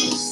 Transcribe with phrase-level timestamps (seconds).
[0.00, 0.29] Peace.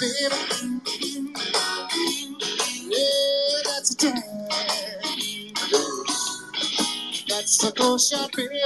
[0.00, 0.80] baby.
[2.90, 4.22] Yeah, that's a time.
[7.28, 8.60] That's a close shot, baby.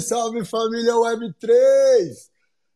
[0.00, 2.30] Salve, salve família Web3!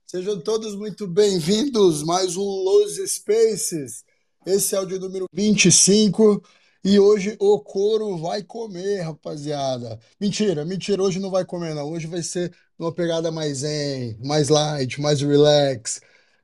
[0.06, 4.04] Sejam todos muito bem-vindos mais um Los Spaces.
[4.44, 6.42] Esse é o de número 25
[6.84, 9.98] e hoje o couro vai comer, rapaziada.
[10.20, 11.90] Mentira, mentira, hoje não vai comer não.
[11.90, 16.00] Hoje vai ser uma pegada mais em, mais light, mais relax,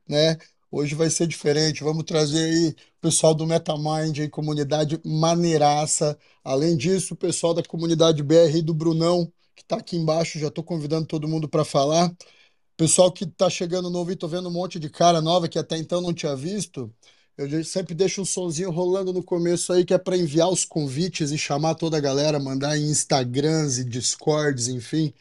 [0.08, 0.36] né?
[0.70, 1.82] Hoje vai ser diferente.
[1.82, 6.16] Vamos trazer aí o pessoal do MetaMind aí, comunidade maneiraça.
[6.44, 9.32] Além disso, o pessoal da comunidade BR do Brunão
[9.68, 12.10] está aqui embaixo, já estou convidando todo mundo para falar.
[12.76, 15.76] Pessoal que está chegando novo e tô vendo um monte de cara nova que até
[15.76, 16.92] então não tinha visto.
[17.36, 21.30] Eu sempre deixo um sonzinho rolando no começo aí, que é para enviar os convites
[21.32, 25.12] e chamar toda a galera, mandar em Instagrams e Discords, enfim.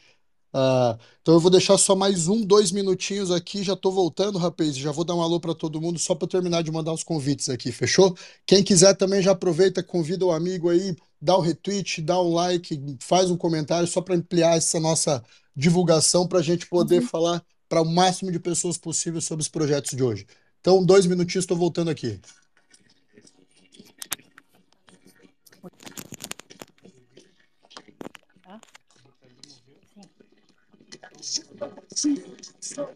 [0.52, 4.76] Ah, então eu vou deixar só mais um, dois minutinhos aqui, já tô voltando, rapaz,
[4.76, 7.48] já vou dar um alô para todo mundo só para terminar de mandar os convites
[7.50, 8.16] aqui, fechou?
[8.46, 12.32] Quem quiser também já aproveita, convida o amigo aí, dá o um retweet, dá um
[12.32, 15.22] like, faz um comentário só para ampliar essa nossa
[15.54, 17.08] divulgação para a gente poder uhum.
[17.08, 20.26] falar para o máximo de pessoas possível sobre os projetos de hoje.
[20.60, 22.20] Então, dois minutinhos, estou voltando aqui.
[31.94, 32.22] See,
[32.60, 32.88] so,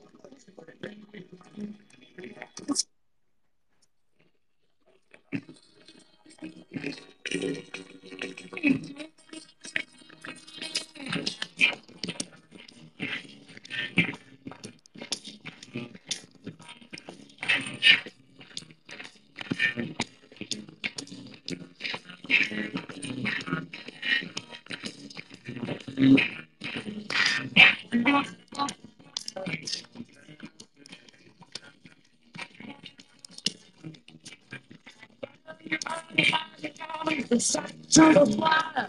[37.38, 38.88] to the water.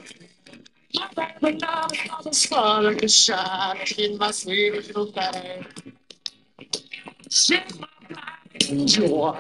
[0.94, 1.10] My
[1.40, 3.78] baby now is a star like a shot
[4.18, 5.66] my sweet little thing.
[7.30, 9.38] She's my black angel.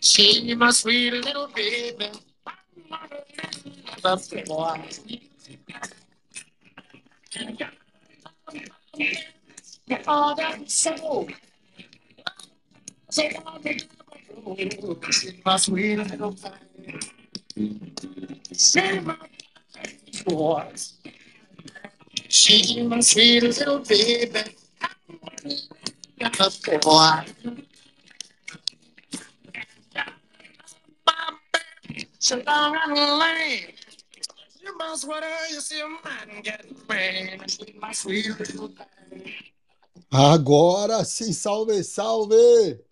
[0.00, 2.10] She's my sweet little baby.
[4.04, 4.80] I'm The boy.
[10.08, 11.28] All that soul.
[13.10, 13.22] So
[15.44, 16.65] my sweet little thing.
[20.26, 20.94] Was.
[22.48, 24.40] You must a little baby.
[40.12, 42.85] Agora sim, salve, salve!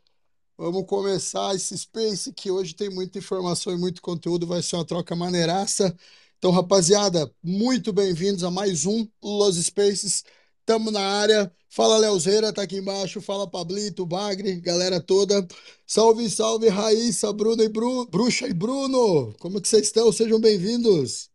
[0.65, 4.85] Vamos começar esse Space que hoje tem muita informação e muito conteúdo, vai ser uma
[4.87, 5.95] troca maneiraça.
[6.39, 10.25] Então, rapaziada, muito bem-vindos a mais um Los Spaces.
[10.65, 11.53] Tamo na área.
[11.69, 13.21] Fala Leozeira, tá aqui embaixo.
[13.21, 15.47] Fala Pablito, Bagre, galera toda.
[15.87, 18.07] Salve, salve, Raíssa, Bruno e Bru...
[18.07, 19.35] Bruxa e Bruno.
[19.39, 20.11] Como que vocês estão?
[20.11, 21.29] Sejam bem-vindos.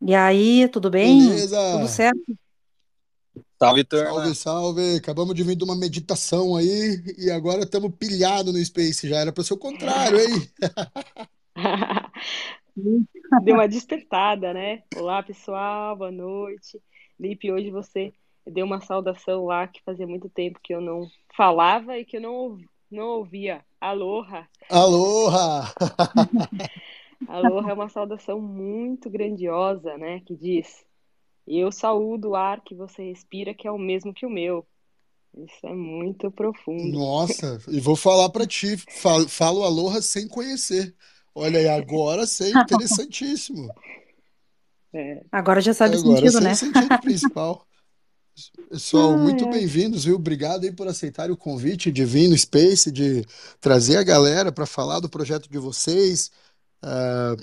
[0.00, 1.24] E aí, tudo bem?
[1.24, 1.78] Beleza.
[1.78, 2.41] Tudo certo?
[3.62, 4.10] Salve, turma.
[4.10, 4.96] Salve, salve.
[4.96, 9.08] Acabamos de vir de uma meditação aí e agora estamos pilhados no Space.
[9.08, 10.50] Já era para ser o contrário, hein?
[13.44, 14.82] Deu uma despertada, né?
[14.96, 16.82] Olá, pessoal, boa noite.
[17.20, 18.12] Lipe, hoje você
[18.44, 22.20] deu uma saudação lá que fazia muito tempo que eu não falava e que eu
[22.20, 22.58] não,
[22.90, 23.64] não ouvia.
[23.80, 24.48] Aloha!
[24.68, 25.72] Aloha!
[27.28, 30.18] Aloha é uma saudação muito grandiosa, né?
[30.26, 30.84] Que diz
[31.46, 34.66] e eu saúdo o ar que você respira, que é o mesmo que o meu.
[35.34, 36.98] Isso é muito profundo.
[36.98, 40.94] Nossa, e vou falar para ti, falo, falo aloha sem conhecer.
[41.34, 43.72] Olha aí, agora sei, interessantíssimo.
[44.94, 45.24] É.
[45.32, 46.52] Agora já sabe agora o sentido, né?
[46.52, 47.66] o sentido principal.
[48.68, 50.16] Pessoal, muito bem-vindos, viu?
[50.16, 53.24] Obrigado aí por aceitarem o convite de vir no Space, de
[53.60, 56.30] trazer a galera para falar do projeto de vocês.
[56.82, 57.36] Uh,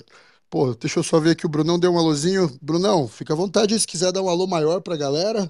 [0.50, 2.50] Pô, deixa eu só ver aqui, o Brunão deu um alôzinho.
[2.60, 5.48] Brunão, fica à vontade se quiser dar um alô maior pra galera.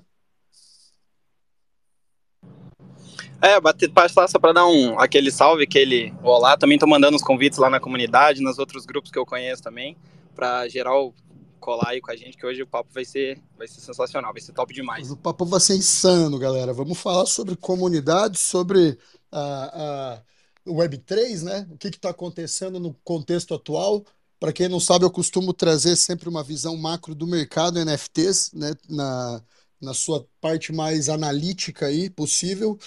[3.40, 6.54] É, bater passar só para dar um aquele salve, aquele olá.
[6.58, 9.96] Também tô mandando os convites lá na comunidade, nos outros grupos que eu conheço também,
[10.34, 11.14] para geral
[11.58, 14.42] colar aí com a gente, que hoje o papo vai ser, vai ser sensacional, vai
[14.42, 15.10] ser top demais.
[15.10, 16.74] O papo vai ser insano, galera.
[16.74, 18.98] Vamos falar sobre comunidade, sobre
[19.32, 20.18] a,
[20.66, 21.66] a Web3, né?
[21.70, 24.04] O que está acontecendo no contexto atual.
[24.40, 28.72] Para quem não sabe, eu costumo trazer sempre uma visão macro do mercado NFTs, né,
[28.88, 29.42] na,
[29.80, 32.78] na sua parte mais analítica aí possível.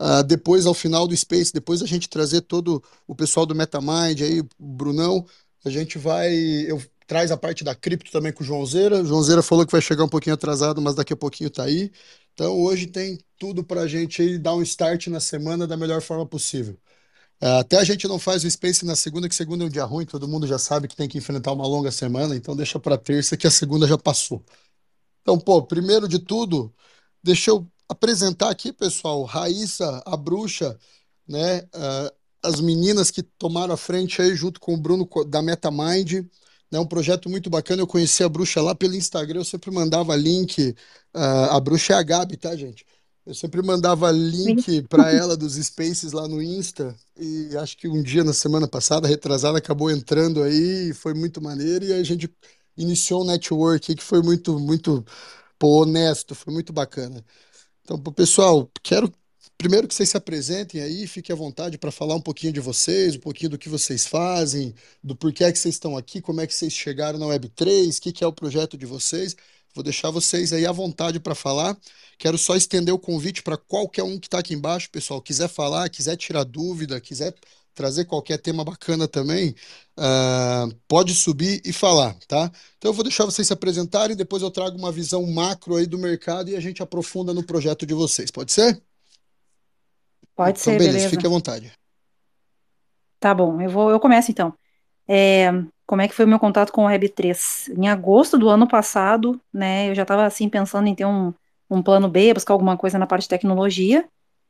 [0.00, 4.22] Uh, depois, ao final do Space, depois a gente trazer todo o pessoal do MetaMind
[4.22, 5.26] aí, o Brunão,
[5.64, 6.34] a gente vai.
[6.66, 9.02] Eu traz a parte da cripto também com o João Zeira.
[9.02, 11.64] O João Zeira falou que vai chegar um pouquinho atrasado, mas daqui a pouquinho tá
[11.64, 11.92] aí.
[12.32, 16.26] Então, hoje tem tudo para a gente dar um start na semana da melhor forma
[16.26, 16.76] possível.
[17.42, 19.84] É, até a gente não faz o Space na segunda, que segunda é um dia
[19.84, 22.96] ruim, todo mundo já sabe que tem que enfrentar uma longa semana, então deixa para
[22.96, 24.44] terça que a segunda já passou.
[25.22, 26.74] Então, pô, primeiro de tudo,
[27.22, 30.78] deixa eu apresentar aqui, pessoal, Raíssa, a bruxa,
[31.28, 31.62] né?
[31.74, 32.12] Uh,
[32.44, 36.24] as meninas que tomaram a frente aí junto com o Bruno da MetaMind,
[36.70, 36.80] né?
[36.80, 37.82] Um projeto muito bacana.
[37.82, 40.70] Eu conheci a bruxa lá pelo Instagram, eu sempre mandava link.
[41.14, 41.18] Uh,
[41.50, 42.86] a bruxa é a Gabi, tá, gente?
[43.24, 48.02] Eu sempre mandava link para ela dos Spaces lá no Insta e acho que um
[48.02, 52.28] dia na semana passada, retrasada, acabou entrando aí, foi muito maneiro e a gente
[52.76, 55.04] iniciou um network que foi muito, muito
[55.58, 57.24] pô, honesto, foi muito bacana.
[57.84, 59.12] Então, pessoal, quero
[59.62, 63.14] primeiro que vocês se apresentem aí, fiquem à vontade para falar um pouquinho de vocês,
[63.14, 66.54] um pouquinho do que vocês fazem, do porquê que vocês estão aqui, como é que
[66.54, 69.36] vocês chegaram na Web3, o que, que é o projeto de vocês.
[69.74, 71.76] Vou deixar vocês aí à vontade para falar.
[72.18, 75.20] Quero só estender o convite para qualquer um que está aqui embaixo, pessoal.
[75.20, 77.34] Quiser falar, quiser tirar dúvida, quiser
[77.74, 79.54] trazer qualquer tema bacana também,
[79.98, 82.50] uh, pode subir e falar, tá?
[82.78, 85.98] Então eu vou deixar vocês se apresentarem, depois eu trago uma visão macro aí do
[85.98, 88.30] mercado e a gente aprofunda no projeto de vocês.
[88.30, 88.82] Pode ser?
[90.36, 91.10] Pode então, ser, beleza, beleza.
[91.10, 91.72] fique à vontade.
[93.18, 94.52] Tá bom, eu vou, eu começo então.
[95.08, 95.50] É,
[95.86, 97.72] como é que foi o meu contato com o Web3?
[97.76, 101.32] Em agosto do ano passado, né, eu já estava assim pensando em ter um,
[101.70, 104.04] um plano B, buscar alguma coisa na parte de tecnologia,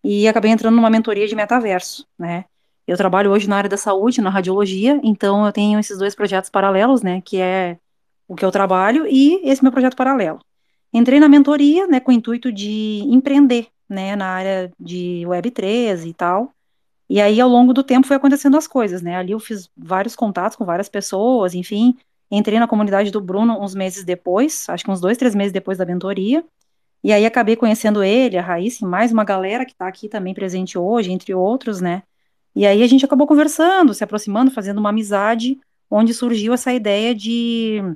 [0.05, 2.45] e acabei entrando numa mentoria de metaverso, né?
[2.87, 6.51] Eu trabalho hoje na área da saúde, na radiologia, então eu tenho esses dois projetos
[6.51, 7.79] paralelos, né, que é
[8.27, 10.41] o que eu trabalho e esse meu projeto paralelo.
[10.93, 16.13] Entrei na mentoria, né, com o intuito de empreender, né, na área de Web3 e
[16.13, 16.53] tal.
[17.13, 19.17] E aí, ao longo do tempo, foi acontecendo as coisas, né?
[19.17, 21.95] Ali eu fiz vários contatos com várias pessoas, enfim.
[22.31, 25.77] Entrei na comunidade do Bruno uns meses depois, acho que uns dois, três meses depois
[25.77, 26.43] da mentoria.
[27.05, 30.33] E aí acabei conhecendo ele, a Raíssa, e mais uma galera que está aqui também
[30.33, 32.03] presente hoje, entre outros, né?
[32.57, 37.15] E aí a gente acabou conversando, se aproximando, fazendo uma amizade, onde surgiu essa ideia
[37.15, 37.95] de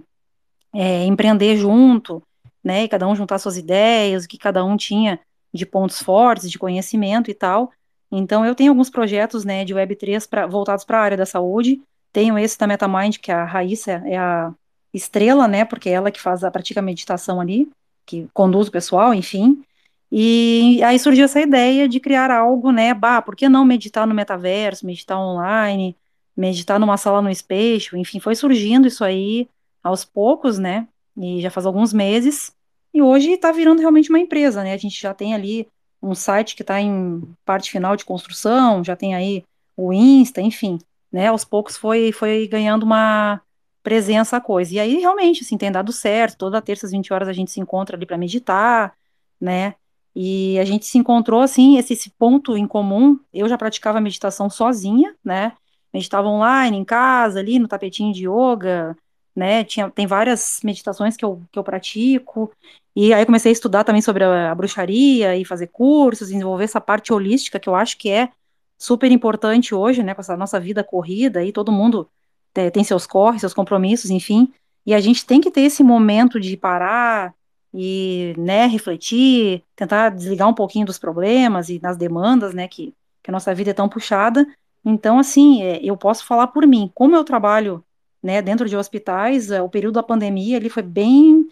[0.75, 2.23] é, empreender junto,
[2.63, 5.19] né, e cada um juntar suas ideias, o que cada um tinha
[5.55, 7.73] de pontos fortes, de conhecimento e tal.
[8.11, 11.81] Então eu tenho alguns projetos, né, de Web3 pra, voltados para a área da saúde.
[12.13, 14.53] Tenho esse da MetaMind, que a Raíssa é a
[14.93, 17.69] estrela, né, porque é ela que faz a prática meditação ali,
[18.07, 19.63] que conduz o pessoal, enfim.
[20.11, 22.95] E aí surgiu essa ideia de criar algo, né?
[22.95, 25.97] Bah, por que não meditar no metaverso, meditar online,
[26.37, 29.49] meditar numa sala no Space, enfim, foi surgindo isso aí
[29.83, 30.87] aos poucos, né?
[31.17, 32.55] E já faz alguns meses.
[32.95, 34.73] E hoje está virando realmente uma empresa, né?
[34.73, 35.67] A gente já tem ali
[36.07, 39.45] um site que está em parte final de construção, já tem aí
[39.77, 40.79] o Insta, enfim,
[41.13, 41.29] né?
[41.29, 43.41] Aos poucos foi, foi ganhando uma
[43.83, 44.75] presença a coisa.
[44.75, 46.39] E aí realmente, assim, tem dado certo.
[46.39, 48.95] Toda terça às 20 horas a gente se encontra ali para meditar,
[49.41, 49.75] né?
[50.15, 53.19] E a gente se encontrou, assim, esse, esse ponto em comum.
[53.33, 55.53] Eu já praticava meditação sozinha, né?
[55.93, 58.97] Meditava online, em casa, ali no tapetinho de yoga,
[59.37, 59.62] né?
[59.64, 62.50] Tinha, tem várias meditações que eu, que eu pratico.
[62.95, 66.81] E aí comecei a estudar também sobre a, a bruxaria e fazer cursos, desenvolver essa
[66.81, 68.31] parte holística que eu acho que é
[68.78, 70.14] super importante hoje, né?
[70.14, 72.09] Com essa nossa vida corrida e todo mundo
[72.52, 74.52] tem, tem seus corres, seus compromissos, enfim.
[74.87, 77.35] E a gente tem que ter esse momento de parar,
[77.78, 83.31] e, né, refletir, tentar desligar um pouquinho dos problemas e das demandas, né, que, que
[83.31, 84.47] a nossa vida é tão puxada.
[84.83, 87.85] Então, assim, é, eu posso falar por mim, como eu trabalho,
[88.26, 91.49] né, dentro de hospitais, é, o período da pandemia, ele foi bem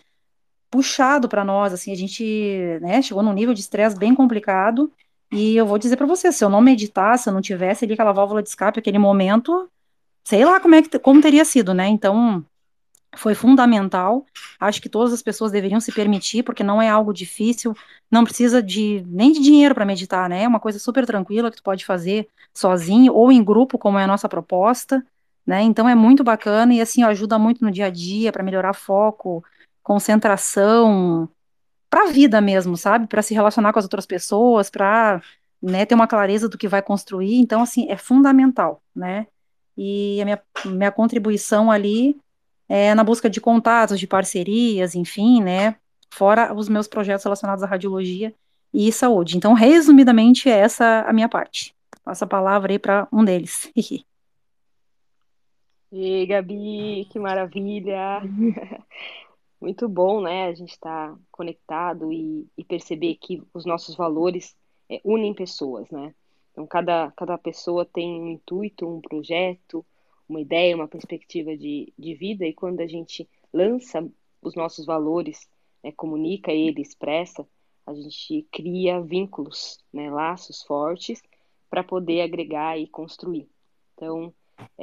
[0.70, 4.90] puxado para nós, assim, a gente, né, chegou num nível de estresse bem complicado,
[5.32, 7.94] e eu vou dizer para você, se eu não meditasse, se eu não tivesse ali
[7.94, 9.70] aquela válvula de escape, aquele momento,
[10.24, 12.44] sei lá como é que, como teria sido, né, então,
[13.16, 14.26] foi fundamental.
[14.58, 17.72] Acho que todas as pessoas deveriam se permitir, porque não é algo difícil,
[18.10, 20.42] não precisa de nem de dinheiro para meditar, né?
[20.42, 24.04] É uma coisa super tranquila que tu pode fazer sozinho ou em grupo, como é
[24.04, 25.04] a nossa proposta,
[25.46, 25.62] né?
[25.62, 28.72] Então é muito bacana e assim ó, ajuda muito no dia a dia para melhorar
[28.72, 29.44] foco,
[29.82, 31.28] concentração,
[31.90, 33.06] para a vida mesmo, sabe?
[33.06, 35.22] Para se relacionar com as outras pessoas, para
[35.62, 37.36] né, ter uma clareza do que vai construir.
[37.38, 39.26] Então assim é fundamental, né?
[39.76, 42.16] E a minha, minha contribuição ali
[42.68, 45.76] é, na busca de contatos, de parcerias, enfim, né?
[46.10, 48.34] Fora os meus projetos relacionados à radiologia
[48.72, 49.36] e saúde.
[49.36, 51.74] Então, resumidamente, é essa a minha parte.
[52.04, 53.70] Passo a palavra aí para um deles.
[55.96, 58.20] E Gabi, que maravilha!
[59.60, 60.46] Muito bom, né?
[60.46, 64.56] A gente estar tá conectado e, e, perceber que os nossos valores
[64.90, 66.12] é, unem pessoas, né?
[66.50, 69.86] Então, cada, cada pessoa tem um intuito, um projeto,
[70.28, 74.04] uma ideia, uma perspectiva de, de vida, e quando a gente lança
[74.42, 75.48] os nossos valores,
[75.80, 77.46] né, comunica ele, expressa,
[77.86, 81.22] a gente cria vínculos, né, laços fortes
[81.70, 83.48] para poder agregar e construir.
[83.94, 84.34] Então,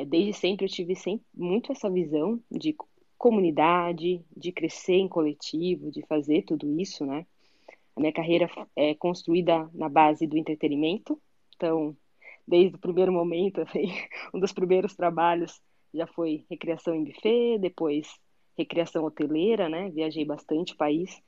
[0.07, 2.75] desde sempre eu tive sempre, muito essa visão de
[3.17, 7.25] comunidade, de crescer em coletivo, de fazer tudo isso, né?
[7.95, 11.21] A minha carreira é construída na base do entretenimento,
[11.55, 11.95] então,
[12.47, 13.93] desde o primeiro momento, assim,
[14.33, 15.61] um dos primeiros trabalhos
[15.93, 18.07] já foi recreação em buffet, depois
[18.57, 19.89] recreação hoteleira, né?
[19.89, 21.21] Viajei bastante o país,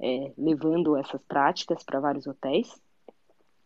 [0.00, 2.80] é, levando essas práticas para vários hotéis.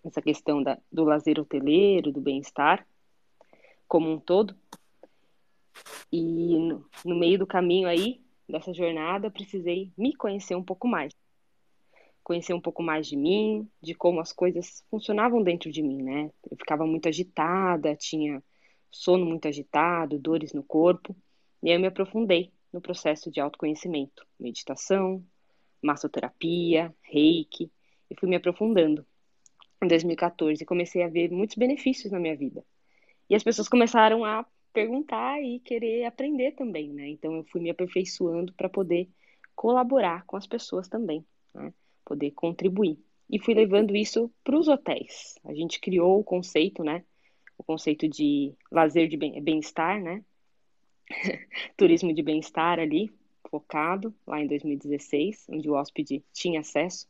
[0.05, 2.87] Essa questão da, do lazer hoteleiro, do bem-estar,
[3.89, 4.55] como um todo.
[6.13, 11.13] E no, no meio do caminho aí, dessa jornada, precisei me conhecer um pouco mais.
[12.23, 16.31] Conhecer um pouco mais de mim, de como as coisas funcionavam dentro de mim, né?
[16.51, 18.43] Eu ficava muito agitada, tinha
[18.91, 21.17] sono muito agitado, dores no corpo,
[21.63, 25.25] e eu me aprofundei no processo de autoconhecimento, meditação,
[25.83, 27.71] massoterapia, reiki,
[28.11, 29.07] e fui me aprofundando.
[29.83, 32.65] Em 2014, comecei a ver muitos benefícios na minha vida.
[33.29, 37.09] E as pessoas começaram a perguntar e querer aprender também, né?
[37.09, 39.09] Então eu fui me aperfeiçoando para poder
[39.55, 41.73] colaborar com as pessoas também, né?
[42.05, 42.99] Poder contribuir.
[43.31, 45.35] E fui levando isso para os hotéis.
[45.45, 47.05] A gente criou o conceito, né?
[47.59, 50.25] O conceito de lazer de bem-estar, né?
[51.77, 53.11] Turismo de bem-estar ali,
[53.51, 57.07] focado lá em 2016, onde o hóspede tinha acesso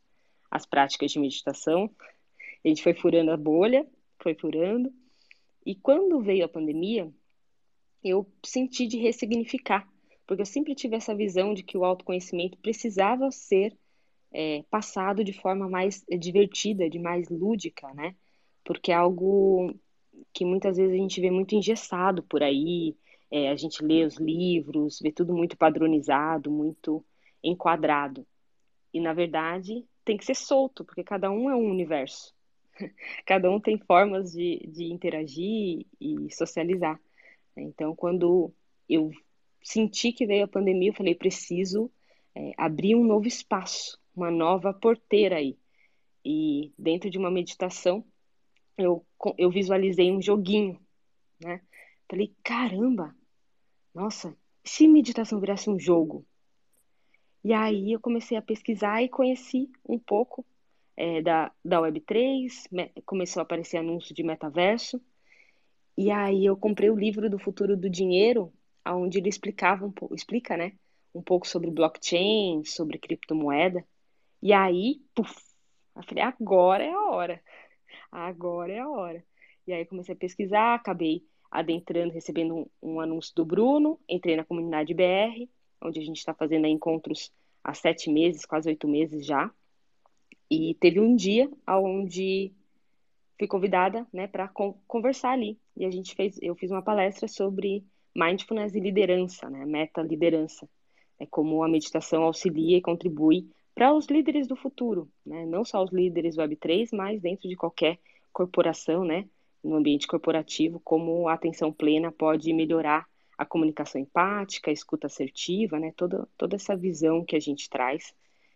[0.51, 1.91] às práticas de meditação.
[2.65, 3.87] A gente foi furando a bolha,
[4.21, 4.93] foi furando.
[5.65, 7.13] E quando veio a pandemia,
[8.03, 9.89] eu senti de ressignificar,
[10.27, 13.77] porque eu sempre tive essa visão de que o autoconhecimento precisava ser
[14.33, 18.15] é, passado de forma mais divertida, de mais lúdica, né?
[18.65, 19.75] Porque é algo
[20.33, 22.97] que muitas vezes a gente vê muito engessado por aí,
[23.31, 27.05] é, a gente lê os livros, vê tudo muito padronizado, muito
[27.43, 28.27] enquadrado.
[28.93, 32.35] E na verdade tem que ser solto, porque cada um é um universo.
[33.27, 37.01] cada um tem formas de, de interagir e socializar.
[37.57, 38.53] Então, quando
[38.89, 39.11] eu
[39.63, 41.91] senti que veio a pandemia, eu falei: preciso
[42.35, 45.59] é, abrir um novo espaço, uma nova porteira aí.
[46.25, 48.05] E dentro de uma meditação,
[48.77, 49.05] eu,
[49.37, 50.81] eu visualizei um joguinho,
[51.41, 51.61] né?
[52.09, 53.15] Falei: caramba,
[53.95, 56.25] nossa, se meditação virasse um jogo?
[57.45, 60.45] E aí eu comecei a pesquisar e conheci um pouco
[60.99, 62.49] é, da, da Web3,
[63.07, 65.01] começou a aparecer anúncio de metaverso.
[65.97, 68.53] E aí eu comprei o livro do futuro do dinheiro,
[68.85, 70.73] onde ele explicava um pouco, explica, né,
[71.15, 73.85] um pouco sobre blockchain, sobre criptomoeda.
[74.43, 75.33] E aí, puf,
[75.95, 77.43] eu falei, agora é a hora.
[78.11, 79.25] Agora é a hora.
[79.69, 84.45] E aí comecei a pesquisar, acabei adentrando, recebendo um, um anúncio do Bruno, entrei na
[84.45, 85.49] comunidade BR,
[85.81, 87.33] onde a gente está fazendo encontros
[87.63, 89.49] há sete meses, quase oito meses já.
[90.51, 92.53] E teve um dia onde
[93.39, 94.49] fui convidada, né, para
[94.87, 95.59] conversar ali.
[95.77, 97.85] E a gente fez, eu fiz uma palestra sobre
[98.15, 100.69] mindfulness e liderança, né, meta liderança,
[101.21, 105.85] é como a meditação auxilia e contribui para os líderes do futuro, né, não só
[105.85, 107.99] os líderes Web3, mas dentro de qualquer
[108.33, 109.29] corporação, né,
[109.63, 113.07] no ambiente corporativo, como a atenção plena pode melhorar
[113.37, 118.13] a comunicação empática, a escuta assertiva, né, toda, toda essa visão que a gente traz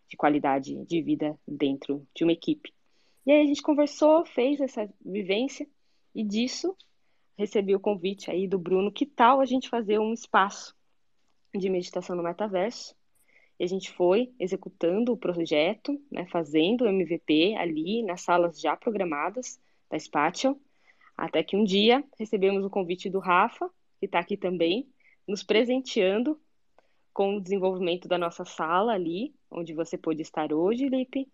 [0.09, 2.73] de qualidade de vida dentro de uma equipe.
[3.25, 5.67] E aí a gente conversou, fez essa vivência
[6.15, 6.77] e disso
[7.37, 10.75] recebi o convite aí do Bruno, que tal a gente fazer um espaço
[11.55, 12.95] de meditação no metaverso?
[13.59, 18.77] E a gente foi executando o projeto, né, fazendo o MVP ali nas salas já
[18.77, 19.61] programadas
[19.91, 20.59] da Spatial,
[21.17, 24.89] até que um dia recebemos o convite do Rafa, que está aqui também,
[25.29, 26.41] nos presenteando
[27.13, 31.29] com o desenvolvimento da nossa sala ali, onde você pôde estar hoje, Lipe.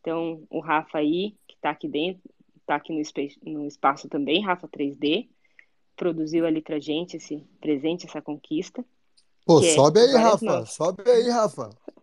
[0.00, 2.22] Então, o Rafa aí, que está aqui dentro,
[2.56, 5.28] está aqui no, no espaço também, Rafa 3D,
[5.96, 8.84] produziu ali pra gente esse presente, essa conquista.
[9.44, 10.72] Pô, é sobe é aí, Rafa, mãos.
[10.72, 11.70] sobe aí, Rafa.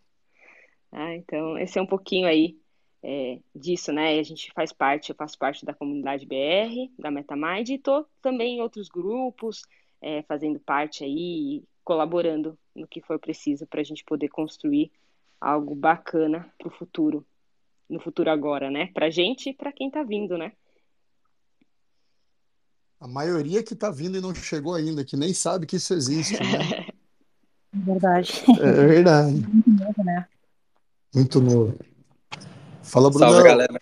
[0.98, 2.58] Ah, então, esse é um pouquinho aí
[3.04, 4.18] é, disso, né?
[4.18, 8.58] A gente faz parte, eu faço parte da comunidade BR, da MetaMind, e tô também
[8.58, 9.64] em outros grupos,
[10.02, 14.90] é, fazendo parte aí, colaborando no que for preciso para a gente poder construir
[15.40, 17.26] algo bacana para o futuro,
[17.90, 18.88] no futuro agora, né?
[18.94, 20.52] Para gente e para quem está vindo, né?
[23.00, 26.34] A maioria que está vindo e não chegou ainda, que nem sabe que isso existe,
[26.42, 26.88] né?
[27.72, 28.32] Verdade.
[28.62, 29.36] É verdade.
[29.52, 30.28] Muito novo, né?
[31.14, 31.80] Muito novo.
[32.82, 33.32] Fala, Bruno.
[33.32, 33.80] Salve, galera.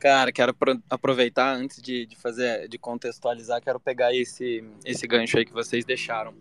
[0.00, 0.54] Cara, quero
[0.90, 5.84] aproveitar antes de, de fazer, de contextualizar, quero pegar esse, esse gancho aí que vocês
[5.84, 6.34] deixaram.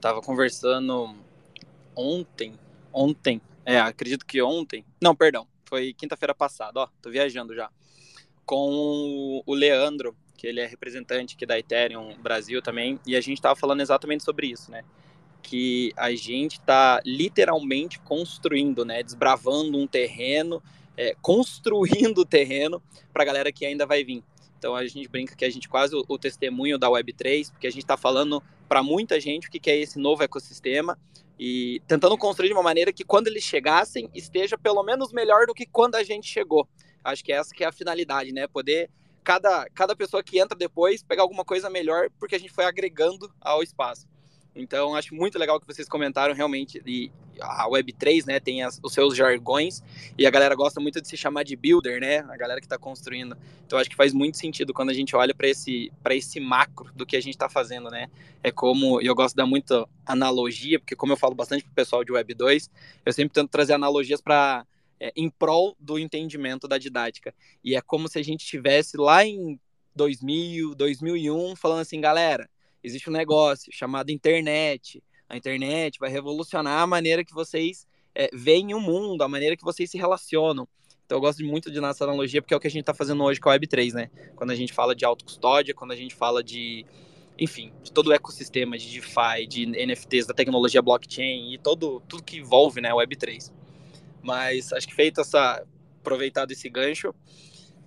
[0.00, 1.16] Tava conversando
[1.96, 2.54] ontem,
[2.92, 7.70] ontem, é, acredito que ontem, não, perdão, foi quinta-feira passada, ó, tô viajando já,
[8.46, 13.42] com o Leandro, que ele é representante aqui da Ethereum Brasil também, e a gente
[13.42, 14.84] tava falando exatamente sobre isso, né?
[15.42, 19.02] Que a gente tá literalmente construindo, né?
[19.02, 20.62] Desbravando um terreno,
[20.96, 24.24] é, construindo o terreno para a galera que ainda vai vir.
[24.58, 27.82] Então a gente brinca que a gente quase o, testemunho da Web3, porque a gente
[27.82, 30.98] está falando para muita gente o que é esse novo ecossistema
[31.38, 35.54] e tentando construir de uma maneira que quando eles chegassem esteja pelo menos melhor do
[35.54, 36.68] que quando a gente chegou.
[37.04, 38.46] Acho que essa que é a finalidade, né?
[38.46, 38.90] Poder
[39.22, 43.32] cada, cada pessoa que entra depois pegar alguma coisa melhor porque a gente foi agregando
[43.40, 44.06] ao espaço.
[44.54, 46.82] Então, acho muito legal que vocês comentaram realmente.
[46.84, 49.82] E a Web3, né, tem as, os seus jargões
[50.16, 52.18] e a galera gosta muito de se chamar de builder, né?
[52.28, 53.36] A galera que está construindo.
[53.66, 57.04] Então, acho que faz muito sentido quando a gente olha para esse, esse macro do
[57.04, 58.08] que a gente está fazendo, né?
[58.42, 62.04] É como, eu gosto de dar muita analogia, porque como eu falo bastante pro pessoal
[62.04, 62.70] de Web2,
[63.04, 64.66] eu sempre tento trazer analogias para
[65.00, 67.34] é, em prol do entendimento da didática.
[67.62, 69.58] E é como se a gente estivesse lá em
[69.94, 72.48] 2000, 2001, falando assim, galera,
[72.82, 75.02] existe um negócio chamado internet.
[75.28, 79.64] A internet vai revolucionar a maneira que vocês é, veem o mundo, a maneira que
[79.64, 80.66] vocês se relacionam.
[81.04, 83.22] Então eu gosto muito de nossa analogia, porque é o que a gente está fazendo
[83.22, 84.10] hoje com a Web3, né?
[84.36, 86.84] Quando a gente fala de autocustódia, quando a gente fala de,
[87.38, 92.22] enfim, de todo o ecossistema de DeFi, de NFTs, da tecnologia blockchain e todo, tudo
[92.22, 93.52] que envolve né, a Web3.
[94.22, 95.64] Mas acho que feito essa,
[96.00, 97.14] aproveitado esse gancho,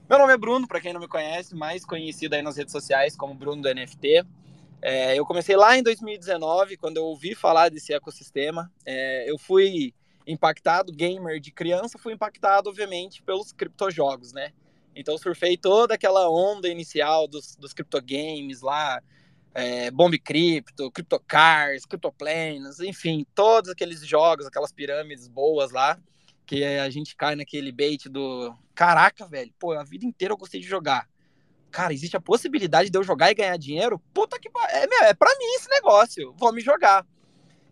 [0.10, 3.16] meu nome é Bruno, para quem não me conhece, mais conhecido aí nas redes sociais
[3.16, 4.26] como Bruno do NFT.
[4.82, 8.72] É, eu comecei lá em 2019, quando eu ouvi falar desse ecossistema.
[8.84, 9.94] É, eu fui
[10.26, 14.52] impactado, gamer de criança, fui impactado, obviamente, pelos criptojogos, né?
[14.96, 19.02] Então surfei toda aquela onda inicial dos, dos criptogames lá,
[19.54, 25.98] é, Bomb Crypto, CryptoCars, CryptoPlanes, enfim, todos aqueles jogos, aquelas pirâmides boas lá,
[26.46, 30.60] que a gente cai naquele bait do caraca, velho, pô, a vida inteira eu gostei
[30.60, 31.08] de jogar
[31.72, 34.00] cara, existe a possibilidade de eu jogar e ganhar dinheiro?
[34.14, 37.06] Puta que é, meu, é pra mim esse negócio, vou me jogar.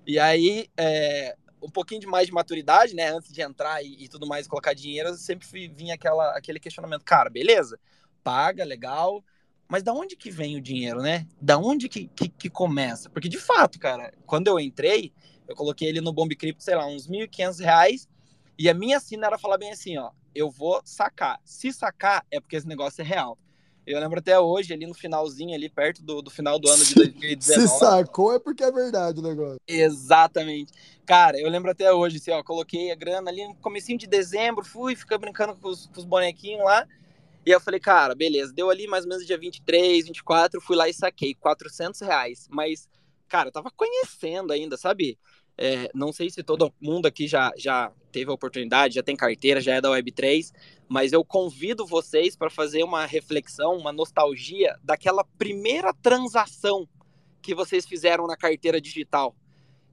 [0.07, 4.07] E aí, é, um pouquinho de mais de maturidade, né, antes de entrar e, e
[4.07, 7.79] tudo mais, colocar dinheiro, sempre vinha aquela, aquele questionamento, cara, beleza,
[8.23, 9.23] paga, legal,
[9.67, 11.27] mas da onde que vem o dinheiro, né?
[11.39, 13.09] Da onde que, que, que começa?
[13.09, 15.13] Porque, de fato, cara, quando eu entrei,
[15.47, 18.07] eu coloquei ele no Bomb Crypto, sei lá, uns R$ 1.500,
[18.57, 21.39] e a minha sina era falar bem assim, ó, eu vou sacar.
[21.45, 23.37] Se sacar, é porque esse negócio é real.
[23.89, 26.93] Eu lembro até hoje, ali no finalzinho, ali perto do, do final do ano de
[26.95, 27.67] 2019.
[27.67, 29.59] Se sacou é porque é verdade o negócio.
[29.67, 30.71] Exatamente.
[31.07, 34.63] Cara, eu lembro até hoje, assim, ó, coloquei a grana ali no comecinho de dezembro,
[34.63, 36.87] fui, ficar brincando com os, com os bonequinhos lá.
[37.43, 40.87] E eu falei, cara, beleza, deu ali mais ou menos dia 23, 24, fui lá
[40.87, 42.47] e saquei 400 reais.
[42.51, 42.87] Mas,
[43.27, 45.17] cara, eu tava conhecendo ainda, sabe?
[45.61, 49.59] É, não sei se todo mundo aqui já, já teve a oportunidade, já tem carteira,
[49.59, 50.53] já é da Web3,
[50.87, 56.87] mas eu convido vocês para fazer uma reflexão, uma nostalgia daquela primeira transação
[57.41, 59.35] que vocês fizeram na carteira digital.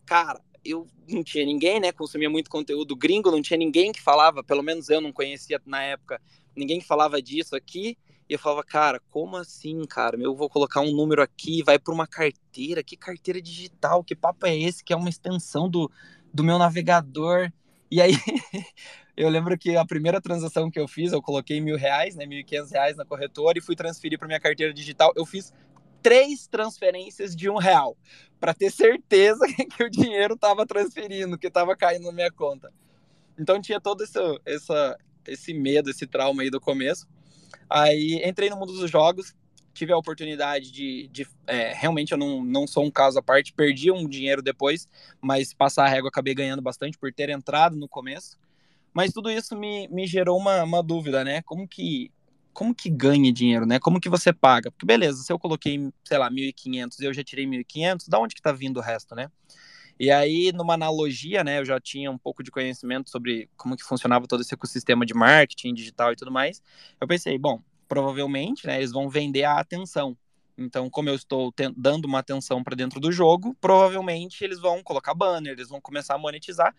[0.04, 1.90] Cara, eu não tinha ninguém, né?
[1.90, 5.82] Consumia muito conteúdo gringo, não tinha ninguém que falava, pelo menos eu não conhecia na
[5.82, 6.22] época,
[6.54, 7.98] ninguém que falava disso aqui.
[8.28, 10.20] E eu falava, cara, como assim, cara?
[10.20, 12.82] Eu vou colocar um número aqui, vai para uma carteira.
[12.82, 14.02] Que carteira digital?
[14.02, 14.82] Que papo é esse?
[14.82, 15.90] Que é uma extensão do,
[16.34, 17.52] do meu navegador.
[17.88, 18.12] E aí,
[19.16, 22.40] eu lembro que a primeira transação que eu fiz, eu coloquei mil reais, né, mil
[22.40, 25.12] e quinhentos reais na corretora e fui transferir para minha carteira digital.
[25.14, 25.52] Eu fiz
[26.02, 27.96] três transferências de um real
[28.38, 32.72] para ter certeza que o dinheiro estava transferindo, que estava caindo na minha conta.
[33.38, 37.06] Então tinha todo esse, essa, esse medo, esse trauma aí do começo.
[37.68, 39.34] Aí entrei no mundo dos jogos,
[39.76, 41.08] tive a oportunidade de.
[41.08, 44.88] de é, realmente eu não, não sou um caso à parte, perdi um dinheiro depois,
[45.20, 48.38] mas passar a régua acabei ganhando bastante por ter entrado no começo.
[48.92, 51.42] Mas tudo isso me, me gerou uma, uma dúvida, né?
[51.42, 52.10] Como que,
[52.54, 53.78] como que ganha dinheiro, né?
[53.78, 54.70] Como que você paga?
[54.70, 58.34] Porque beleza, se eu coloquei, sei lá, 1.500 e eu já tirei 1.500, da onde
[58.34, 59.30] que tá vindo o resto, né?
[59.98, 63.82] E aí, numa analogia, né, eu já tinha um pouco de conhecimento sobre como que
[63.82, 66.62] funcionava todo esse ecossistema de marketing digital e tudo mais.
[67.00, 70.16] Eu pensei, bom, provavelmente, né, eles vão vender a atenção.
[70.58, 75.14] Então, como eu estou dando uma atenção para dentro do jogo, provavelmente eles vão colocar
[75.14, 76.74] banner, eles vão começar a monetizar,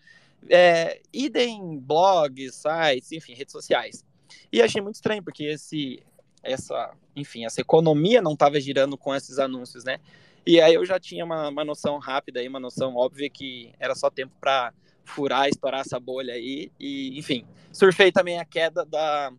[0.48, 4.04] é, idem blogs, sites, enfim, redes sociais.
[4.52, 6.02] E achei muito estranho, porque esse,
[6.42, 9.98] essa, enfim, essa economia não estava girando com esses anúncios, né?
[10.46, 13.94] E aí eu já tinha uma, uma noção rápida aí, uma noção óbvia que era
[13.94, 14.72] só tempo para
[15.04, 16.70] furar, estourar essa bolha aí.
[16.78, 19.32] E, enfim, surfei também a queda da,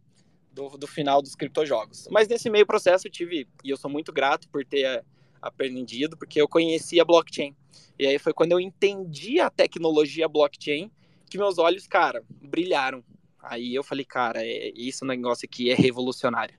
[0.51, 2.07] do, do final dos criptojogos.
[2.11, 5.03] Mas nesse meio processo eu tive, e eu sou muito grato por ter
[5.41, 7.55] aprendido, porque eu conhecia blockchain.
[7.97, 10.91] E aí foi quando eu entendi a tecnologia blockchain
[11.29, 13.03] que meus olhos, cara, brilharam.
[13.41, 16.57] Aí eu falei, cara, é, isso negócio aqui é revolucionário.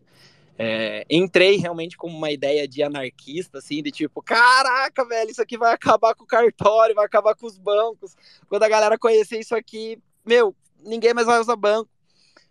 [0.62, 5.56] É, entrei realmente com uma ideia de anarquista, assim, de tipo, caraca, velho, isso aqui
[5.56, 8.14] vai acabar com o cartório, vai acabar com os bancos.
[8.46, 11.88] Quando a galera conhecer isso aqui, meu, ninguém mais vai usar banco.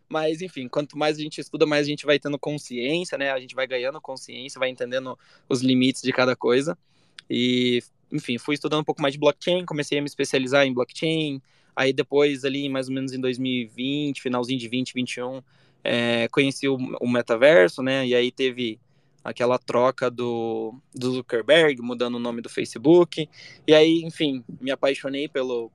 [0.10, 3.32] Mas, enfim, quanto mais a gente estuda, mais a gente vai tendo consciência, né?
[3.32, 5.16] A gente vai ganhando consciência, vai entendendo
[5.48, 6.76] os limites de cada coisa.
[7.30, 11.40] E, enfim, fui estudando um pouco mais de blockchain, comecei a me especializar em blockchain.
[11.76, 15.44] Aí depois, ali, mais ou menos em 2020, finalzinho de 2021,
[15.84, 18.06] é, conheci o, o, metaverso, né?
[18.06, 18.80] E aí teve
[19.24, 23.30] aquela troca do, do Zuckerberg, mudando o nome do Facebook.
[23.68, 25.72] E aí, enfim, me apaixonei pelo,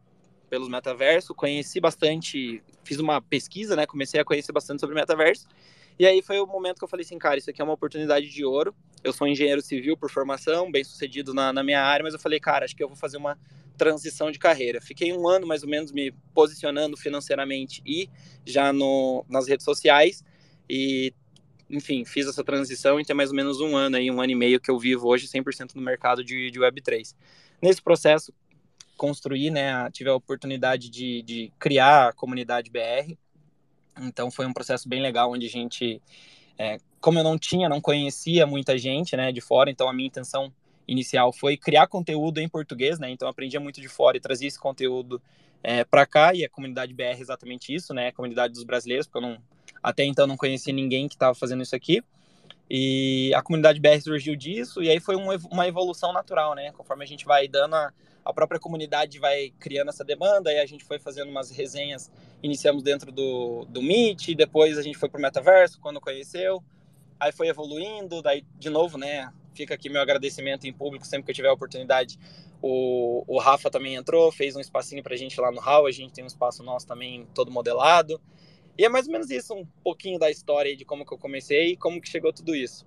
[0.48, 3.86] pelos metaverso, conheci bastante, fiz uma pesquisa, né?
[3.86, 5.46] Comecei a conhecer bastante sobre metaverso.
[5.98, 8.28] E aí foi o momento que eu falei assim, cara, isso aqui é uma oportunidade
[8.28, 8.74] de ouro.
[9.02, 12.40] Eu sou engenheiro civil por formação, bem sucedido na, na minha área, mas eu falei,
[12.40, 13.38] cara, acho que eu vou fazer uma
[13.76, 14.80] transição de carreira.
[14.80, 18.08] Fiquei um ano mais ou menos me posicionando financeiramente e
[18.44, 20.24] já no, nas redes sociais
[20.68, 21.12] e
[21.68, 24.34] enfim, fiz essa transição e tem mais ou menos um ano aí, um ano e
[24.34, 27.14] meio que eu vivo hoje 100% no mercado de, de Web3.
[27.60, 28.32] Nesse processo,
[28.96, 33.16] construí, né, tive a oportunidade de, de criar a comunidade BR,
[34.00, 36.00] então foi um processo bem legal, onde a gente,
[36.58, 40.08] é, como eu não tinha, não conhecia muita gente, né, de fora, então a minha
[40.08, 40.52] intenção
[40.86, 43.10] inicial foi criar conteúdo em português, né?
[43.10, 45.20] Então aprendia muito de fora e trazia esse conteúdo
[45.62, 48.08] é, para cá e a comunidade BR é exatamente isso, né?
[48.08, 49.38] A comunidade dos brasileiros, porque eu não
[49.82, 52.02] até então não conhecia ninguém que estava fazendo isso aqui.
[52.68, 56.72] E a comunidade BR surgiu disso e aí foi uma evolução natural, né?
[56.72, 57.92] Conforme a gente vai dando a,
[58.24, 62.10] a própria comunidade vai criando essa demanda e a gente foi fazendo umas resenhas,
[62.42, 66.64] iniciamos dentro do, do Meet, depois a gente foi para o Metaverso quando conheceu,
[67.20, 69.30] aí foi evoluindo, daí de novo, né?
[69.54, 72.18] fica aqui meu agradecimento em público sempre que eu tiver a oportunidade.
[72.60, 76.12] O, o Rafa também entrou, fez um espacinho pra gente lá no hall, a gente
[76.12, 78.20] tem um espaço nosso também todo modelado.
[78.76, 81.72] E é mais ou menos isso, um pouquinho da história de como que eu comecei
[81.72, 82.84] e como que chegou tudo isso.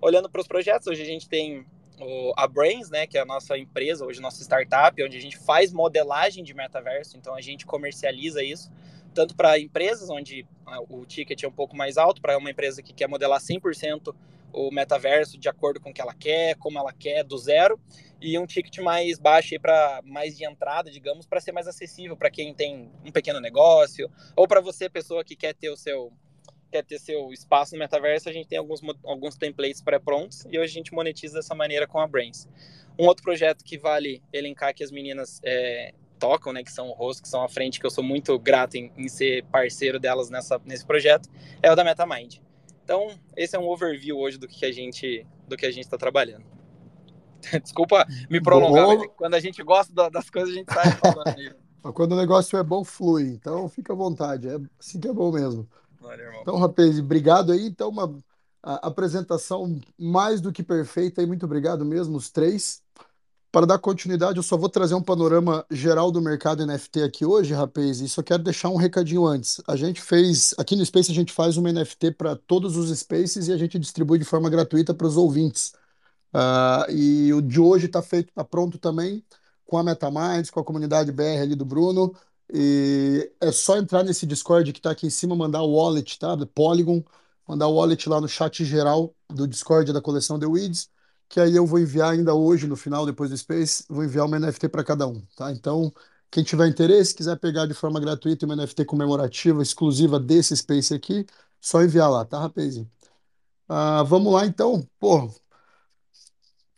[0.00, 1.66] Olhando para os projetos, hoje a gente tem
[2.00, 5.36] o, a Brains, né, que é a nossa empresa, hoje nossa startup, onde a gente
[5.36, 8.70] faz modelagem de metaverso, então a gente comercializa isso,
[9.12, 12.82] tanto para empresas, onde ah, o ticket é um pouco mais alto, para uma empresa
[12.82, 14.14] que quer modelar 100%
[14.52, 17.80] o metaverso de acordo com o que ela quer, como ela quer, do zero,
[18.20, 22.30] e um ticket mais baixo para mais de entrada, digamos, para ser mais acessível para
[22.30, 26.12] quem tem um pequeno negócio, ou para você, pessoa que quer ter o seu
[26.70, 30.70] quer ter seu espaço no metaverso, a gente tem alguns, alguns templates pré-prontos e hoje
[30.70, 32.46] a gente monetiza dessa maneira com a Brains.
[32.98, 36.92] Um outro projeto que vale elencar que as meninas é, tocam, né, que são o
[36.92, 40.28] rosto, que são à frente, que eu sou muito grato em, em ser parceiro delas
[40.28, 41.28] nessa, nesse projeto,
[41.62, 42.40] é o da MetaMind.
[42.88, 45.98] Então, esse é um overview hoje do que a gente do que a gente está
[45.98, 46.46] trabalhando.
[47.62, 51.92] Desculpa me prolongar, mas quando a gente gosta das coisas, a gente sai falando.
[51.92, 53.24] quando o negócio é bom, flui.
[53.24, 54.48] Então, fica à vontade.
[54.48, 55.68] É assim que é bom mesmo.
[56.00, 57.66] Valeu, então, rapaz, obrigado aí.
[57.66, 58.16] Então, uma
[58.62, 61.20] apresentação mais do que perfeita.
[61.22, 62.82] E muito obrigado mesmo, os três.
[63.50, 67.54] Para dar continuidade, eu só vou trazer um panorama geral do mercado NFT aqui hoje,
[67.54, 69.58] rapaz, e só quero deixar um recadinho antes.
[69.66, 73.48] A gente fez, aqui no Space a gente faz uma NFT para todos os Spaces
[73.48, 75.72] e a gente distribui de forma gratuita para os ouvintes.
[76.34, 79.24] Uh, e o de hoje está feito, está pronto também,
[79.64, 82.14] com a MetaMinds, com a comunidade BR ali do Bruno.
[82.52, 86.36] E é só entrar nesse Discord que está aqui em cima, mandar o wallet, tá?
[86.54, 87.02] Polygon,
[87.46, 90.90] mandar o wallet lá no chat geral do Discord da coleção The Weeds
[91.28, 94.38] que aí eu vou enviar ainda hoje, no final, depois do Space, vou enviar uma
[94.38, 95.52] NFT para cada um, tá?
[95.52, 95.92] Então,
[96.30, 101.26] quem tiver interesse, quiser pegar de forma gratuita uma NFT comemorativa exclusiva desse Space aqui,
[101.60, 102.90] só enviar lá, tá, rapazinho?
[103.68, 104.86] Ah, vamos lá, então.
[104.98, 105.30] Pô,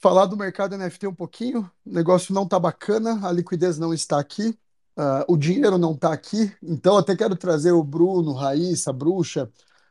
[0.00, 1.70] falar do mercado NFT um pouquinho.
[1.84, 4.58] O negócio não tá bacana, a liquidez não está aqui,
[4.98, 6.52] uh, o dinheiro não tá aqui.
[6.62, 9.50] Então, até quero trazer o Bruno, Raíssa, Bruxa.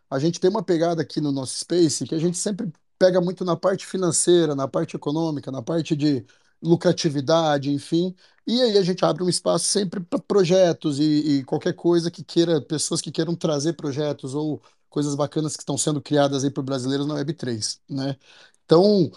[0.09, 3.45] A gente tem uma pegada aqui no nosso Space que a gente sempre pega muito
[3.45, 6.25] na parte financeira, na parte econômica, na parte de
[6.61, 8.15] lucratividade, enfim.
[8.45, 11.03] E aí a gente abre um espaço sempre para projetos e,
[11.39, 15.77] e, qualquer coisa que queira, pessoas que queiram trazer projetos ou coisas bacanas que estão
[15.77, 18.17] sendo criadas aí por brasileiros na Web3, né?
[18.65, 19.11] Então,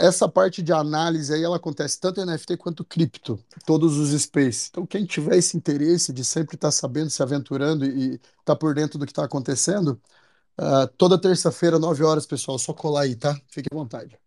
[0.00, 4.68] essa parte de análise aí, ela acontece tanto em NFT quanto cripto, todos os spaces.
[4.70, 8.56] Então, quem tiver esse interesse de sempre estar tá sabendo, se aventurando e estar tá
[8.56, 10.00] por dentro do que está acontecendo,
[10.58, 12.58] Uh, toda terça-feira, 9 horas, pessoal.
[12.58, 13.40] Só colar aí, tá?
[13.48, 14.18] Fique à vontade.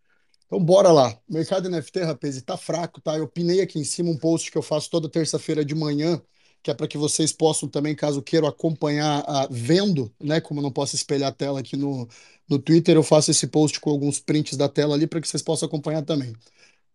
[0.45, 1.17] Então, bora lá.
[1.27, 3.17] Mercado NFT, rapaz, tá fraco, tá?
[3.17, 6.21] Eu pinei aqui em cima um post que eu faço toda terça-feira de manhã,
[6.61, 10.41] que é para que vocês possam também, caso queiram acompanhar uh, vendo, né?
[10.41, 12.07] Como eu não posso espelhar a tela aqui no,
[12.49, 15.43] no Twitter, eu faço esse post com alguns prints da tela ali para que vocês
[15.43, 16.33] possam acompanhar também.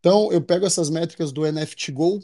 [0.01, 2.21] Então, eu pego essas métricas do NFT Go,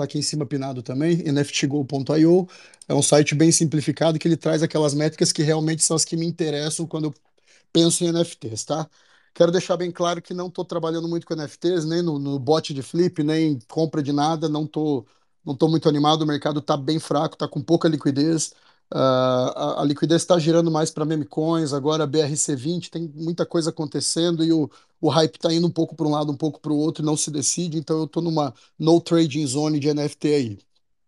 [0.00, 2.48] tá aqui em cima pinado também, nftgo.io.
[2.88, 6.16] É um site bem simplificado que ele traz aquelas métricas que realmente são as que
[6.16, 7.14] me interessam quando eu
[7.72, 8.88] penso em NFTs, tá?
[9.34, 12.74] Quero deixar bem claro que não estou trabalhando muito com NFTs, nem no, no bot
[12.74, 15.06] de flip, nem compra de nada, não estou
[15.44, 18.52] não tô muito animado, o mercado está bem fraco, está com pouca liquidez.
[18.92, 23.70] Uh, a, a, liquidez está girando mais para meme coins, agora BRC20, tem muita coisa
[23.70, 24.68] acontecendo e o,
[25.00, 27.06] o hype está indo um pouco para um lado, um pouco para o outro e
[27.06, 30.58] não se decide, então eu estou numa no trading zone de NFT aí.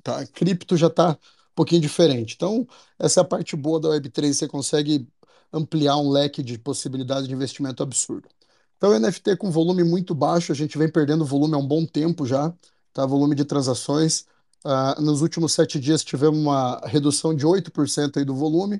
[0.02, 0.24] Tá?
[0.26, 2.34] Cripto já está um pouquinho diferente.
[2.36, 2.66] Então,
[2.98, 5.08] essa é a parte boa da Web3, você consegue
[5.52, 8.28] ampliar um leque de possibilidades de investimento absurdo.
[8.76, 12.26] Então, NFT com volume muito baixo, a gente vem perdendo volume há um bom tempo
[12.26, 12.52] já,
[12.92, 13.06] tá?
[13.06, 14.26] Volume de transações.
[14.64, 18.78] Uh, nos últimos sete dias tivemos uma redução de 8% aí do volume,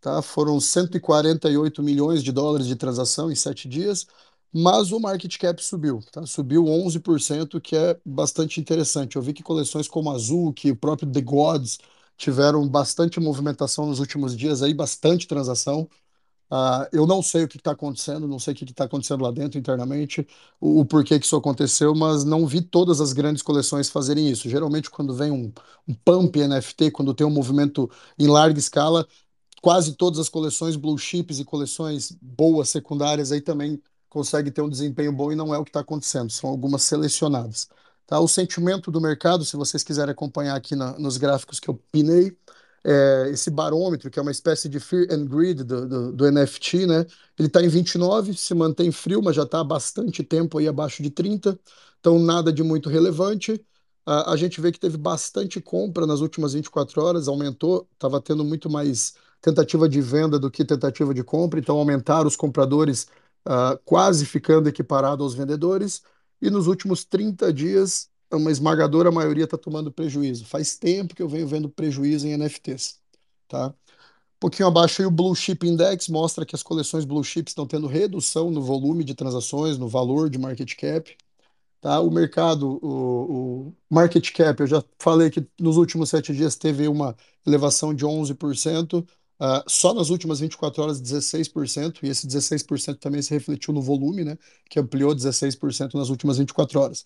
[0.00, 0.20] tá?
[0.22, 4.06] Foram 148 milhões de dólares de transação em sete dias,
[4.52, 6.26] mas o market cap subiu, tá?
[6.26, 9.14] Subiu 11%, que é bastante interessante.
[9.16, 11.78] Eu vi que coleções como Azul, que o próprio The Gods
[12.16, 15.88] tiveram bastante movimentação nos últimos dias aí, bastante transação.
[16.50, 19.30] Uh, eu não sei o que está acontecendo, não sei o que está acontecendo lá
[19.30, 20.26] dentro internamente,
[20.60, 24.48] o, o, porquê que isso aconteceu, mas não vi todas as grandes coleções fazerem isso.
[24.48, 25.52] Geralmente, quando vem um,
[25.86, 29.06] um pump NFT, quando tem um movimento em larga escala,
[29.62, 34.68] quase todas as coleções blue chips e coleções boas secundárias aí também conseguem ter um
[34.68, 37.68] desempenho bom e não é o que está acontecendo, são algumas selecionadas.
[38.06, 38.18] Tá?
[38.18, 42.36] O sentimento do mercado, se vocês quiserem acompanhar aqui na, nos gráficos que eu pinei,
[42.84, 46.86] é, esse barômetro, que é uma espécie de Fear and Greed do, do, do NFT,
[46.86, 47.06] né?
[47.38, 51.02] Ele está em 29, se mantém frio, mas já está há bastante tempo aí abaixo
[51.02, 51.58] de 30,
[51.98, 53.64] então nada de muito relevante.
[54.06, 58.44] A, a gente vê que teve bastante compra nas últimas 24 horas, aumentou, estava tendo
[58.44, 63.08] muito mais tentativa de venda do que tentativa de compra, então aumentaram os compradores,
[63.46, 66.02] uh, quase ficando equiparado aos vendedores,
[66.42, 70.44] e nos últimos 30 dias uma esmagadora maioria está tomando prejuízo.
[70.44, 73.00] Faz tempo que eu venho vendo prejuízo em NFTs.
[73.48, 73.68] Tá?
[73.68, 77.66] Um pouquinho abaixo aí o Blue Chip Index mostra que as coleções Blue Chips estão
[77.66, 81.16] tendo redução no volume de transações, no valor de market cap.
[81.80, 82.00] Tá?
[82.00, 86.86] O mercado, o, o market cap, eu já falei que nos últimos sete dias teve
[86.88, 87.16] uma
[87.46, 89.06] elevação de 11%, uh,
[89.40, 94.24] ah, só nas últimas 24 horas 16%, e esse 16% também se refletiu no volume,
[94.24, 94.36] né,
[94.68, 97.02] que ampliou 16% nas últimas 24 horas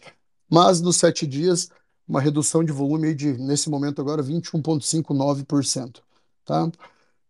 [0.55, 1.69] mas nos sete dias,
[2.07, 5.97] uma redução de volume de, nesse momento agora, 21,59%.
[6.45, 6.71] Tá?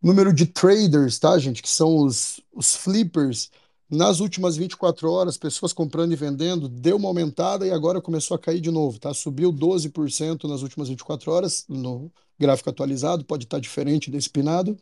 [0.02, 3.50] Número de traders, tá, gente, que são os, os flippers,
[3.90, 8.38] nas últimas 24 horas, pessoas comprando e vendendo, deu uma aumentada e agora começou a
[8.38, 9.14] cair de novo, tá?
[9.14, 14.76] Subiu 12% nas últimas 24 horas, no gráfico atualizado, pode estar diferente desse pinado.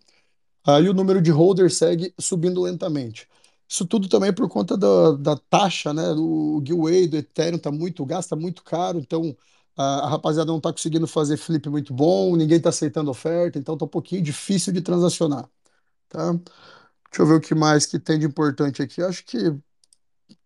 [0.66, 3.28] Aí o número de holders segue subindo lentamente.
[3.72, 6.02] Isso tudo também por conta da, da taxa, né?
[6.12, 9.34] O giveaway do Ethereum tá muito, gasta muito caro, então
[9.74, 13.74] a, a rapaziada não está conseguindo fazer flip muito bom, ninguém está aceitando oferta, então
[13.78, 15.48] tá um pouquinho difícil de transacionar,
[16.08, 16.32] tá?
[17.10, 19.02] Deixa eu ver o que mais que tem de importante aqui.
[19.02, 19.38] Acho que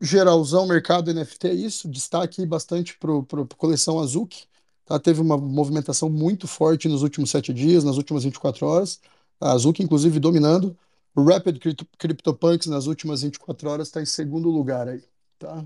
[0.01, 4.47] geralzão mercado NFT é isso, destaque bastante para a coleção Azuki,
[4.85, 4.99] tá?
[4.99, 9.01] Teve uma movimentação muito forte nos últimos sete dias, nas últimas 24 horas,
[9.41, 10.77] a Azuki inclusive dominando.
[11.17, 11.59] O Rapid
[11.99, 15.03] CryptoPunks nas últimas 24 horas está em segundo lugar aí,
[15.39, 15.65] tá?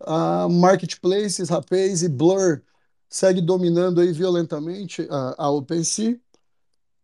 [0.00, 2.60] A Marketplaces, Rapaze e Blur
[3.08, 6.18] segue dominando aí violentamente a, a OpenSea.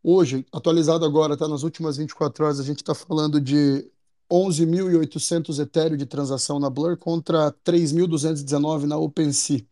[0.03, 3.89] Hoje, atualizado agora, está nas últimas 24 horas, a gente está falando de
[4.29, 9.65] 11.800 Ethereum de transação na Blur contra 3.219 na OpenSea.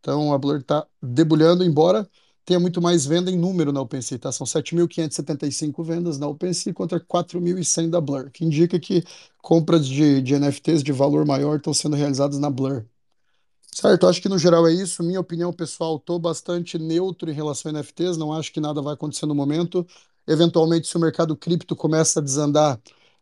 [0.00, 2.08] Então a Blur está debulhando, embora
[2.48, 4.32] tenha muito mais venda em número na OpenSea, tá?
[4.32, 9.04] São 7.575 vendas na OpenSea contra 4.100 da Blur, que indica que
[9.42, 12.86] compras de, de NFTs de valor maior estão sendo realizadas na Blur.
[13.70, 15.02] Certo, acho que no geral é isso.
[15.02, 18.94] Minha opinião pessoal, estou bastante neutro em relação a NFTs, não acho que nada vai
[18.94, 19.86] acontecer no momento.
[20.26, 22.80] Eventualmente, se o mercado cripto começa a desandar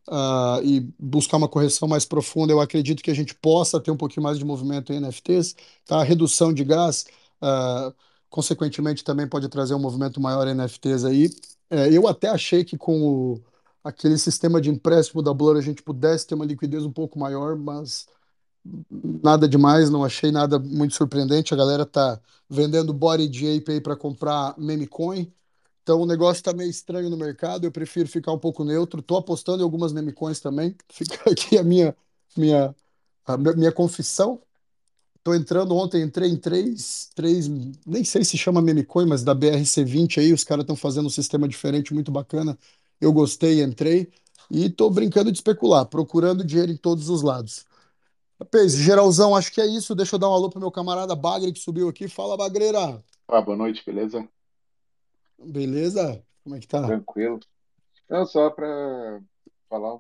[0.08, 3.96] uh, e buscar uma correção mais profunda, eu acredito que a gente possa ter um
[3.96, 5.56] pouquinho mais de movimento em NFTs.
[5.84, 5.96] Tá?
[5.96, 7.06] A redução de gás.
[7.42, 11.30] Uh, consequentemente também pode trazer um movimento maior NFTs aí.
[11.70, 13.44] É, eu até achei que com o,
[13.82, 17.56] aquele sistema de empréstimo da Blur a gente pudesse ter uma liquidez um pouco maior,
[17.56, 18.06] mas
[19.22, 21.54] nada demais, não achei nada muito surpreendente.
[21.54, 25.32] A galera tá vendendo body de ape para comprar meme coin.
[25.82, 29.00] Então o negócio está meio estranho no mercado, eu prefiro ficar um pouco neutro.
[29.00, 30.76] Estou apostando em algumas meme coins também.
[30.90, 31.96] Fica aqui a minha
[32.36, 32.74] minha
[33.26, 34.40] a minha confissão.
[35.26, 37.48] Tô entrando ontem, entrei em três, três,
[37.84, 41.48] nem sei se chama memecoin, mas da BRC20 aí, os caras estão fazendo um sistema
[41.48, 42.56] diferente, muito bacana.
[43.00, 44.08] Eu gostei, entrei
[44.48, 47.66] e tô brincando de especular, procurando dinheiro em todos os lados.
[48.38, 49.96] Rapaz, geralzão, acho que é isso.
[49.96, 52.06] Deixa eu dar um alô pro meu camarada Bagre que subiu aqui.
[52.06, 53.02] Fala, Bagreira.
[53.26, 54.28] Ah, boa noite, beleza?
[55.44, 56.22] Beleza?
[56.44, 56.86] Como é que tá?
[56.86, 57.40] Tranquilo.
[58.08, 59.20] Não, só para
[59.68, 59.98] falar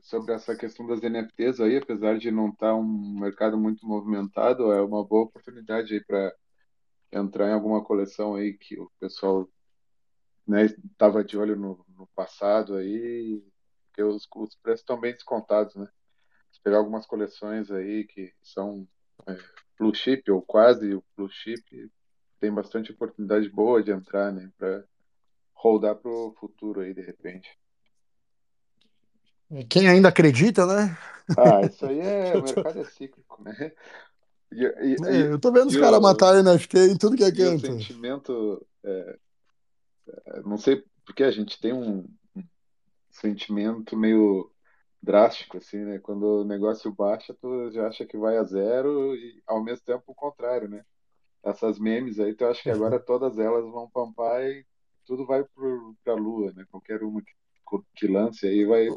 [0.00, 4.80] sobre essa questão das NFTs aí, apesar de não estar um mercado muito movimentado, é
[4.82, 6.34] uma boa oportunidade aí para
[7.12, 9.48] entrar em alguma coleção aí que o pessoal,
[10.46, 13.42] né, estava de olho no, no passado aí,
[13.86, 15.88] porque os, os preços estão bem descontados, né?
[16.62, 18.86] Pegar algumas coleções aí que são
[19.26, 19.36] é,
[19.78, 21.90] blue chip ou quase o blue chip,
[22.38, 24.84] tem bastante oportunidade boa de entrar, né, para
[25.54, 27.58] rodar pro futuro aí de repente.
[29.68, 30.96] Quem ainda acredita, né?
[31.36, 33.72] Ah, isso aí é, o mercado é cíclico, né?
[34.52, 37.46] E, e, É, eu tô vendo os caras matarem NFT em tudo que é e
[37.46, 37.68] o canto.
[37.68, 39.18] sentimento, é,
[40.26, 41.98] é, não sei porque a gente tem um,
[42.36, 42.42] um
[43.10, 44.50] sentimento meio
[45.02, 45.98] drástico, assim, né?
[45.98, 50.04] Quando o negócio baixa, tu já acha que vai a zero e ao mesmo tempo
[50.08, 50.84] o contrário, né?
[51.44, 54.66] Essas memes aí, tu acha que agora todas elas vão pampar e
[55.06, 56.64] tudo vai pro, pra lua, né?
[56.70, 57.32] Qualquer uma que,
[57.94, 58.88] que lance aí vai.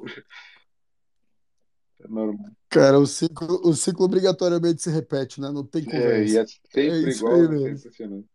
[2.00, 2.52] É normal.
[2.70, 5.50] Cara, o ciclo, o ciclo obrigatoriamente se repete, né?
[5.52, 5.86] Não tem É,
[6.26, 6.40] e conversa.
[6.40, 8.30] é É sempre aí igual, é impressionante.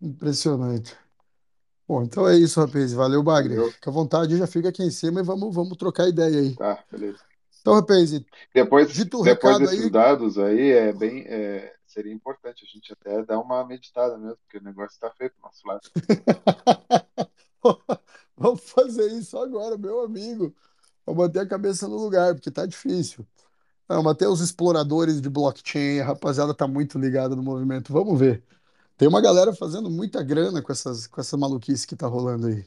[0.00, 0.96] Impressionante.
[1.86, 2.92] Bom, então é isso, rapaz.
[2.92, 3.56] Valeu, Bagre.
[3.56, 6.54] Valeu, Fica à vontade, já fica aqui em cima e vamos, vamos trocar ideia aí.
[6.54, 7.18] tá, beleza.
[7.60, 8.10] Então, rapaz,
[8.54, 13.24] Depois, depois recado desses aí, dados aí, é bem, é, seria importante a gente até
[13.24, 15.80] dar uma meditada mesmo, porque o negócio tá feio pro nosso lado.
[18.38, 20.54] vamos fazer isso agora, meu amigo.
[21.06, 23.26] Vamos manter a cabeça no lugar, porque tá difícil.
[23.88, 27.92] Não, os exploradores de blockchain, a rapaziada tá muito ligada no movimento.
[27.92, 28.44] Vamos ver.
[28.98, 32.66] Tem uma galera fazendo muita grana com essas, com essa maluquice que tá rolando aí.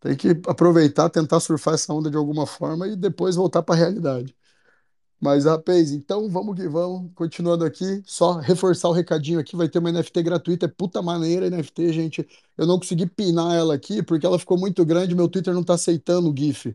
[0.00, 3.78] Tem que aproveitar, tentar surfar essa onda de alguma forma e depois voltar para a
[3.78, 4.36] realidade.
[5.20, 7.10] Mas, rapaz, então vamos que vamos.
[7.14, 11.50] Continuando aqui, só reforçar o recadinho aqui, vai ter uma NFT gratuita, é puta maneira
[11.50, 12.28] NFT, gente.
[12.56, 15.74] Eu não consegui pinar ela aqui porque ela ficou muito grande, meu Twitter não tá
[15.74, 16.72] aceitando o GIF.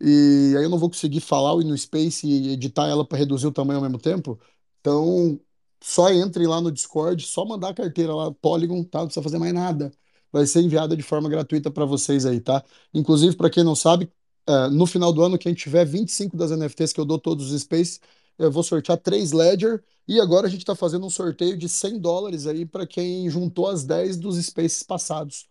[0.00, 3.52] E aí eu não vou conseguir falar no Space e editar ela para reduzir o
[3.52, 4.38] tamanho ao mesmo tempo.
[4.80, 5.40] Então,
[5.82, 9.00] só entre lá no Discord, só mandar a carteira lá, Polygon, tá?
[9.00, 9.90] Não precisa fazer mais nada.
[10.32, 12.62] Vai ser enviada de forma gratuita para vocês aí, tá?
[12.92, 14.12] Inclusive, para quem não sabe,
[14.48, 17.60] é, no final do ano, quem tiver 25 das NFTs que eu dou todos os
[17.60, 18.00] Space,
[18.38, 19.82] eu vou sortear três Ledger.
[20.06, 23.68] E agora a gente está fazendo um sorteio de 100 dólares aí para quem juntou
[23.68, 25.46] as 10 dos Spaces passados.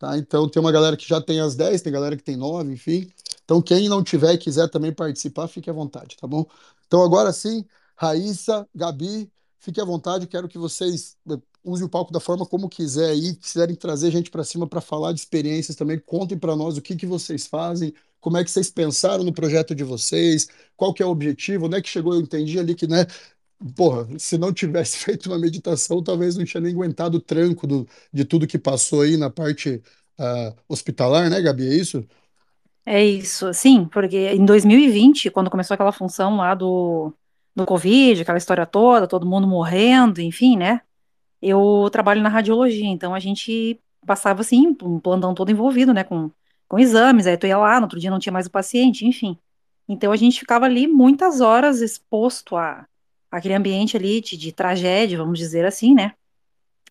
[0.00, 0.18] Tá?
[0.18, 3.08] Então tem uma galera que já tem as 10, tem galera que tem 9, enfim.
[3.44, 6.44] Então quem não tiver e quiser também participar, fique à vontade, tá bom?
[6.86, 7.64] Então agora sim,
[7.96, 9.30] Raíssa, Gabi,
[9.60, 13.36] fique à vontade, quero que vocês eh, usem o palco da forma como quiser aí,
[13.36, 16.96] quiserem trazer gente para cima para falar de experiências também, contem para nós o que
[16.96, 21.06] que vocês fazem, como é que vocês pensaram no projeto de vocês, qual que é
[21.06, 23.06] o objetivo, onde é que chegou, eu entendi ali que, né,
[23.76, 27.86] porra, se não tivesse feito uma meditação, talvez não tinha nem aguentado o tranco do,
[28.12, 29.82] de tudo que passou aí na parte
[30.18, 31.68] ah, hospitalar, né, Gabi?
[31.68, 32.06] É isso?
[32.86, 37.12] É isso, sim, porque em 2020, quando começou aquela função lá do,
[37.54, 40.80] do Covid, aquela história toda, todo mundo morrendo, enfim, né?
[41.42, 46.30] Eu trabalho na radiologia, então a gente passava assim, um plantão todo envolvido, né, com,
[46.70, 49.36] com exames, aí tu ia lá, no outro dia não tinha mais o paciente, enfim.
[49.88, 52.86] Então a gente ficava ali muitas horas exposto a
[53.28, 56.12] aquele ambiente ali de, de tragédia, vamos dizer assim, né?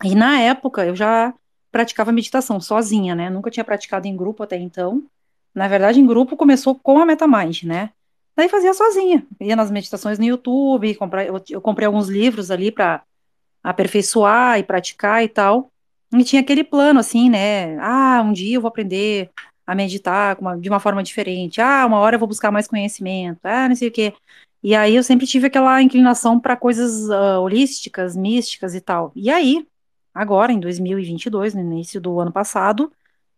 [0.04, 1.34] E na época eu já
[1.72, 3.30] praticava meditação sozinha, né?
[3.30, 5.02] Nunca tinha praticado em grupo até então.
[5.56, 7.92] Na verdade, em grupo começou com a MetaMind, né?
[8.36, 13.02] Daí fazia sozinha, ia nas meditações no YouTube, compra- eu, comprei alguns livros ali para
[13.64, 15.72] aperfeiçoar e praticar e tal.
[16.14, 17.78] E tinha aquele plano assim, né?
[17.80, 19.30] Ah, um dia eu vou aprender
[19.72, 21.62] a meditar com uma- de uma forma diferente.
[21.62, 23.40] Ah, uma hora eu vou buscar mais conhecimento.
[23.44, 24.14] Ah, não sei o quê.
[24.64, 29.12] E aí eu sempre tive aquela inclinação para coisas ah, holísticas, místicas e tal.
[29.16, 29.66] E aí,
[30.14, 32.92] agora, em 2022, no início do ano passado,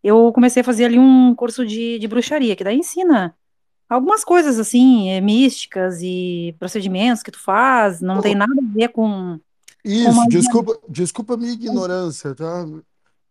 [0.04, 3.36] eu comecei a fazer ali um curso de, de bruxaria, que daí ensina
[3.90, 8.74] algumas coisas assim, eh, místicas e procedimentos que tu faz, não tem Pô, nada a
[8.78, 9.40] ver com,
[10.00, 10.30] com isso, magia.
[10.30, 12.66] desculpa, desculpa a minha ignorância, tá?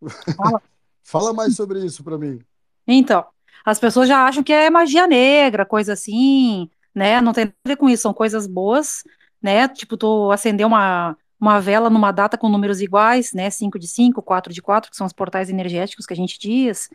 [1.03, 2.43] Fala mais sobre isso para mim.
[2.87, 3.25] Então,
[3.65, 7.21] as pessoas já acham que é magia negra, coisa assim, né?
[7.21, 9.03] Não tem nada a ver com isso, são coisas boas,
[9.43, 9.69] né?
[9.69, 13.51] Tipo, tu acender uma, uma vela numa data com números iguais, né?
[13.51, 16.89] 5 de 5, 4 de 4, que são os portais energéticos que a gente diz.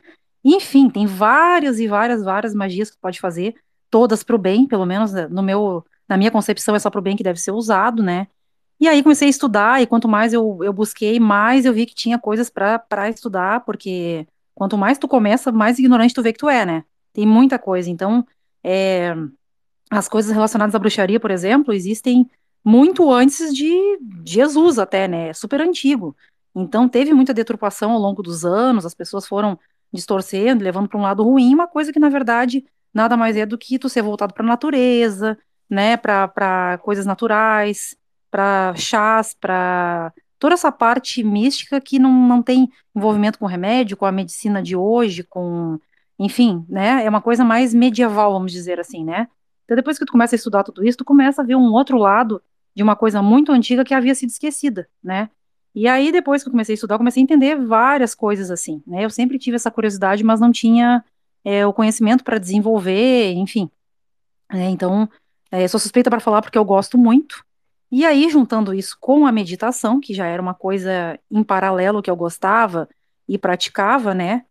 [0.44, 3.56] Enfim, tem várias e várias, várias magias que tu pode fazer,
[3.90, 7.16] todas pro bem, pelo menos né, no meu, na minha concepção é só pro bem
[7.16, 8.28] que deve ser usado, né?
[8.80, 11.96] E aí comecei a estudar, e quanto mais eu, eu busquei, mais eu vi que
[11.96, 16.40] tinha coisas para para estudar, porque Quanto mais tu começa, mais ignorante tu vê que
[16.40, 16.84] tu é, né?
[17.14, 17.90] Tem muita coisa.
[17.90, 18.26] Então,
[18.64, 19.14] é,
[19.92, 22.30] as coisas relacionadas à bruxaria, por exemplo, existem
[22.64, 23.72] muito antes de
[24.26, 25.30] Jesus até, né?
[25.30, 26.16] É super antigo.
[26.56, 29.60] Então teve muita deturpação ao longo dos anos, as pessoas foram
[29.94, 33.58] distorcendo, levando para um lado ruim, uma coisa que na verdade nada mais é do
[33.58, 35.38] que tu ser voltado para a natureza,
[35.70, 37.96] né, para coisas naturais,
[38.32, 44.06] para chás, para toda essa parte mística que não, não tem envolvimento com remédio, com
[44.06, 45.80] a medicina de hoje, com,
[46.20, 49.28] enfim, né, é uma coisa mais medieval, vamos dizer assim, né.
[49.64, 51.98] Então depois que tu começa a estudar tudo isso, tu começa a ver um outro
[51.98, 52.42] lado
[52.76, 55.30] de uma coisa muito antiga que havia sido esquecida, né.
[55.74, 58.82] E aí depois que eu comecei a estudar, eu comecei a entender várias coisas assim,
[58.86, 59.06] né.
[59.06, 61.04] Eu sempre tive essa curiosidade, mas não tinha
[61.44, 63.70] é, o conhecimento para desenvolver, enfim.
[64.52, 65.10] É, então,
[65.52, 67.46] é, sou suspeita para falar porque eu gosto muito.
[67.98, 72.12] E aí, juntando isso com a meditação, que já era uma coisa em paralelo que
[72.12, 72.90] eu gostava
[73.26, 74.44] e praticava, né?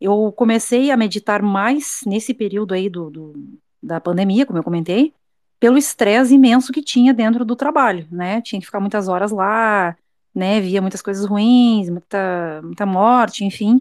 [0.00, 3.32] Eu comecei a meditar mais nesse período aí do, do
[3.82, 5.12] da pandemia, como eu comentei,
[5.58, 8.40] pelo estresse imenso que tinha dentro do trabalho, né?
[8.42, 9.96] Tinha que ficar muitas horas lá,
[10.32, 10.60] né?
[10.60, 13.80] Via muitas coisas ruins, muita, muita morte, enfim.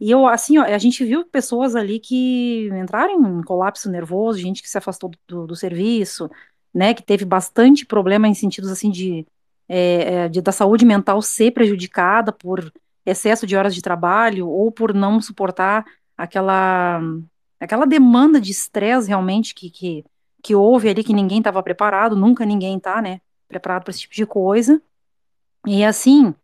[0.00, 4.62] E eu, assim, ó, a gente viu pessoas ali que entraram em colapso nervoso, gente
[4.62, 6.30] que se afastou do, do serviço,
[6.74, 9.26] né, que teve bastante problema em sentidos, assim, de,
[9.68, 12.72] é, é, de, da saúde mental ser prejudicada por
[13.04, 15.84] excesso de horas de trabalho ou por não suportar
[16.16, 17.00] aquela,
[17.60, 20.04] aquela demanda de estresse realmente que, que,
[20.42, 24.14] que houve ali, que ninguém estava preparado, nunca ninguém tá, né, preparado para esse tipo
[24.14, 24.82] de coisa.
[25.66, 26.34] E assim,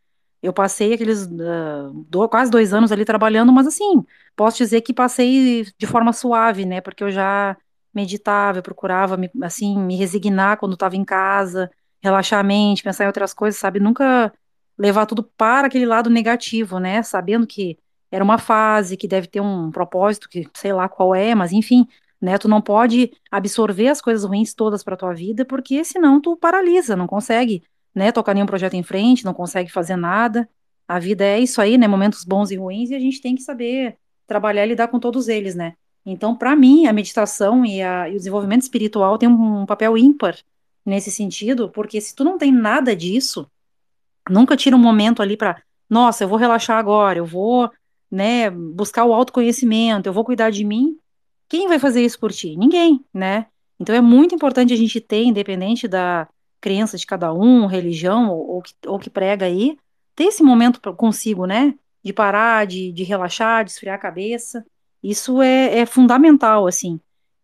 [0.43, 4.05] eu passei aqueles uh, do, quase dois anos ali trabalhando, mas assim,
[4.35, 6.81] posso dizer que passei de forma suave, né?
[6.81, 7.57] Porque eu já
[7.95, 11.71] meditava, eu procurava me, assim me resignar quando estava em casa,
[12.03, 13.81] relaxar a mente, pensar em outras coisas, sabe?
[13.81, 14.33] Nunca
[14.79, 17.03] levar tudo para aquele lado negativo, né?
[17.03, 17.79] Sabendo que
[18.11, 21.87] era uma fase, que deve ter um propósito, que sei lá qual é, mas enfim,
[22.21, 22.39] né?
[22.39, 26.97] Tu não pode absorver as coisas ruins todas para tua vida, porque senão tu paralisa,
[26.97, 27.63] não consegue
[27.95, 30.49] né, tocar nenhum projeto em frente, não consegue fazer nada.
[30.89, 33.43] A vida é isso aí, né, momentos bons e ruins, e a gente tem que
[33.43, 35.75] saber trabalhar e lidar com todos eles, né.
[36.05, 39.97] Então, para mim, a meditação e, a, e, o desenvolvimento espiritual tem um, um papel
[39.97, 40.37] ímpar
[40.85, 43.47] nesse sentido, porque se tu não tem nada disso,
[44.29, 47.71] nunca tira um momento ali para, nossa, eu vou relaxar agora, eu vou,
[48.11, 50.99] né, buscar o autoconhecimento, eu vou cuidar de mim.
[51.49, 52.57] Quem vai fazer isso por ti?
[52.57, 53.47] Ninguém, né?
[53.79, 56.29] Então é muito importante a gente ter, independente da,
[56.63, 59.77] crença de cada um, religião, ou, ou, que, ou que prega aí,
[60.15, 61.75] ter esse momento consigo, né?
[62.03, 64.65] De parar, de, de relaxar, de esfriar a cabeça.
[65.03, 67.01] Isso é, é fundamental, assim.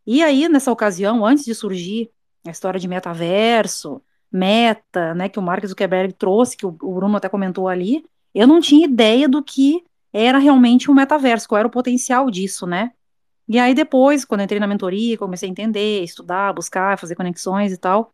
[0.07, 2.11] E aí, nessa ocasião, antes de surgir
[2.47, 4.01] a história de metaverso,
[4.31, 8.05] meta, né, que o Mark Zuckerberg trouxe, que o, o Bruno até comentou ali,
[8.35, 9.83] eu não tinha ideia do que
[10.13, 12.93] era realmente um metaverso, qual era o potencial disso, né?
[13.49, 17.79] E aí depois, quando entrei na mentoria, comecei a entender, estudar, buscar, fazer conexões e
[17.79, 18.13] tal,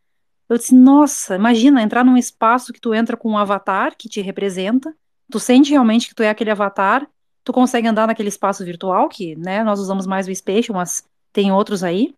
[0.49, 4.20] eu disse, nossa, imagina entrar num espaço que tu entra com um avatar que te
[4.20, 4.95] representa,
[5.30, 7.09] tu sente realmente que tu é aquele avatar,
[7.45, 11.53] tu consegue andar naquele espaço virtual, que, né, nós usamos mais o Spatial, mas tem
[11.53, 12.14] outros aí,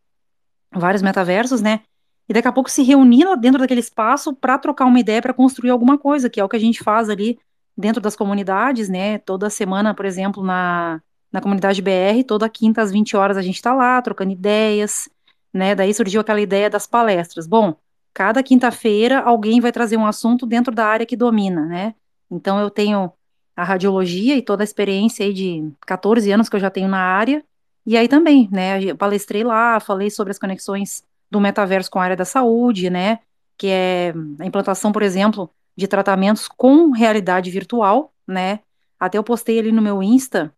[0.73, 1.81] vários metaversos, né,
[2.29, 5.71] e daqui a pouco se reunir dentro daquele espaço para trocar uma ideia, para construir
[5.71, 7.39] alguma coisa, que é o que a gente faz ali
[7.77, 11.03] dentro das comunidades, né, toda semana, por exemplo, na,
[11.33, 15.09] na comunidade BR, toda quinta às 20 horas a gente está lá, trocando ideias,
[15.53, 17.47] né, daí surgiu aquela ideia das palestras.
[17.47, 17.75] Bom,
[18.15, 21.95] cada quinta-feira alguém vai trazer um assunto dentro da área que domina, né?
[22.31, 23.13] Então eu tenho
[23.57, 27.43] a radiologia e toda a experiência de 14 anos que eu já tenho na área,
[27.87, 32.05] e aí também, né, eu palestrei lá, falei sobre as conexões do metaverso com a
[32.05, 33.21] área da saúde, né,
[33.57, 38.61] que é a implantação, por exemplo, de tratamentos com realidade virtual, né,
[39.01, 40.53] até eu postei ali no meu Insta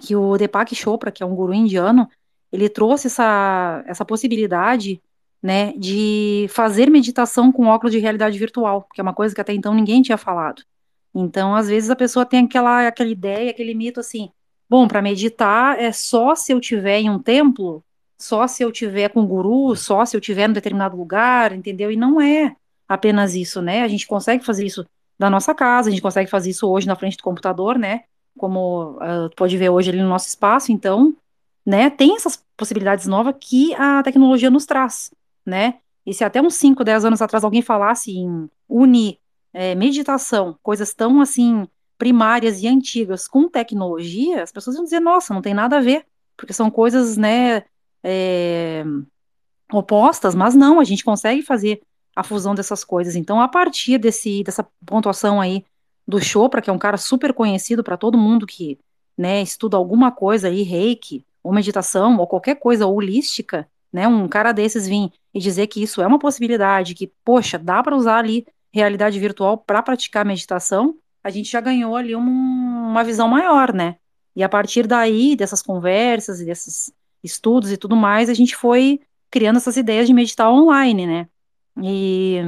[0.00, 2.08] que o Deepak Chopra, que é um guru indiano,
[2.50, 5.00] ele trouxe essa, essa possibilidade
[5.42, 9.52] né, de fazer meditação com óculos de realidade virtual, que é uma coisa que até
[9.52, 10.62] então ninguém tinha falado.
[11.14, 14.30] Então, às vezes a pessoa tem aquela, aquela ideia, aquele mito assim,
[14.68, 17.82] bom, para meditar é só se eu tiver em um templo,
[18.18, 21.90] só se eu tiver com um guru, só se eu tiver em determinado lugar, entendeu?
[21.90, 22.54] E não é
[22.88, 23.82] apenas isso, né?
[23.82, 24.86] A gente consegue fazer isso
[25.18, 28.04] da nossa casa, a gente consegue fazer isso hoje na frente do computador, né?
[28.38, 31.14] Como uh, pode ver hoje ali no nosso espaço, então,
[31.66, 31.90] né?
[31.90, 35.10] Tem essas possibilidades novas que a tecnologia nos traz
[35.44, 35.78] né?
[36.06, 39.18] E se até uns 5, 10 anos atrás alguém falasse em unir
[39.52, 41.66] é, meditação, coisas tão assim
[41.98, 46.06] primárias e antigas com tecnologia, as pessoas vão dizer, nossa, não tem nada a ver,
[46.36, 47.64] porque são coisas, né,
[48.02, 48.82] é,
[49.70, 51.82] opostas, mas não, a gente consegue fazer
[52.16, 53.16] a fusão dessas coisas.
[53.16, 55.64] Então, a partir desse, dessa pontuação aí
[56.06, 58.78] do Chopra, que é um cara super conhecido para todo mundo que,
[59.16, 64.06] né, estuda alguma coisa aí, reiki, ou meditação, ou qualquer coisa holística, né?
[64.06, 67.96] Um cara desses vir e dizer que isso é uma possibilidade, que, poxa, dá para
[67.96, 73.28] usar ali realidade virtual para praticar meditação, a gente já ganhou ali um, uma visão
[73.28, 73.96] maior, né?
[74.34, 76.92] E a partir daí, dessas conversas e desses
[77.22, 79.00] estudos e tudo mais, a gente foi
[79.30, 81.28] criando essas ideias de meditar online, né?
[81.82, 82.38] E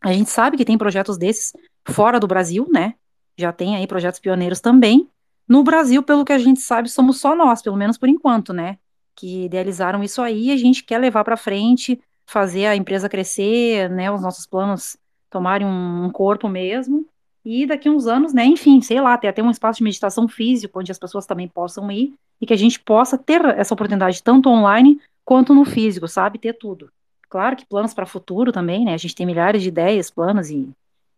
[0.00, 1.52] a gente sabe que tem projetos desses
[1.88, 2.94] fora do Brasil, né?
[3.36, 5.08] Já tem aí projetos pioneiros também.
[5.48, 8.78] No Brasil, pelo que a gente sabe, somos só nós, pelo menos por enquanto, né?
[9.14, 14.10] Que idealizaram isso aí, a gente quer levar para frente, fazer a empresa crescer, né?
[14.10, 14.96] Os nossos planos
[15.36, 17.04] tomarem um, corpo mesmo.
[17.44, 20.26] E daqui a uns anos, né, enfim, sei lá, ter até um espaço de meditação
[20.26, 24.22] físico, onde as pessoas também possam ir, e que a gente possa ter essa oportunidade
[24.22, 26.38] tanto online quanto no físico, sabe?
[26.38, 26.90] Ter tudo.
[27.28, 28.94] Claro que planos para futuro também, né?
[28.94, 30.68] A gente tem milhares de ideias, planos e,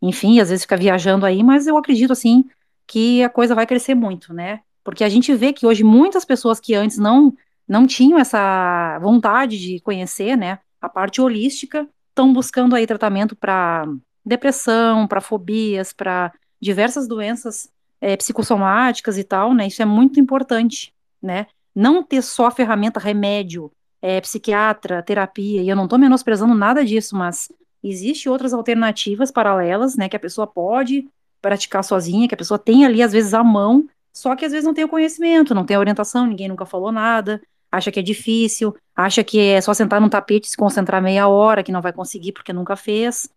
[0.02, 2.44] enfim, às vezes fica viajando aí, mas eu acredito, assim,
[2.86, 4.60] que a coisa vai crescer muito, né?
[4.82, 7.32] Porque a gente vê que hoje muitas pessoas que antes não,
[7.66, 11.88] não tinham essa vontade de conhecer, né, a parte holística,
[12.18, 13.86] estão buscando aí tratamento para
[14.29, 17.68] depressão, para fobias, para diversas doenças
[18.01, 19.66] é, psicossomáticas e tal, né?
[19.66, 21.47] Isso é muito importante, né?
[21.74, 23.70] Não ter só ferramenta, remédio,
[24.01, 27.51] é, psiquiatra, terapia, e eu não estou menosprezando nada disso, mas
[27.83, 30.09] existe outras alternativas paralelas, né?
[30.09, 31.09] Que a pessoa pode
[31.41, 34.66] praticar sozinha, que a pessoa tem ali, às vezes, à mão, só que às vezes
[34.66, 38.03] não tem o conhecimento, não tem a orientação, ninguém nunca falou nada, acha que é
[38.03, 41.81] difícil, acha que é só sentar num tapete e se concentrar meia hora, que não
[41.81, 43.29] vai conseguir porque nunca fez.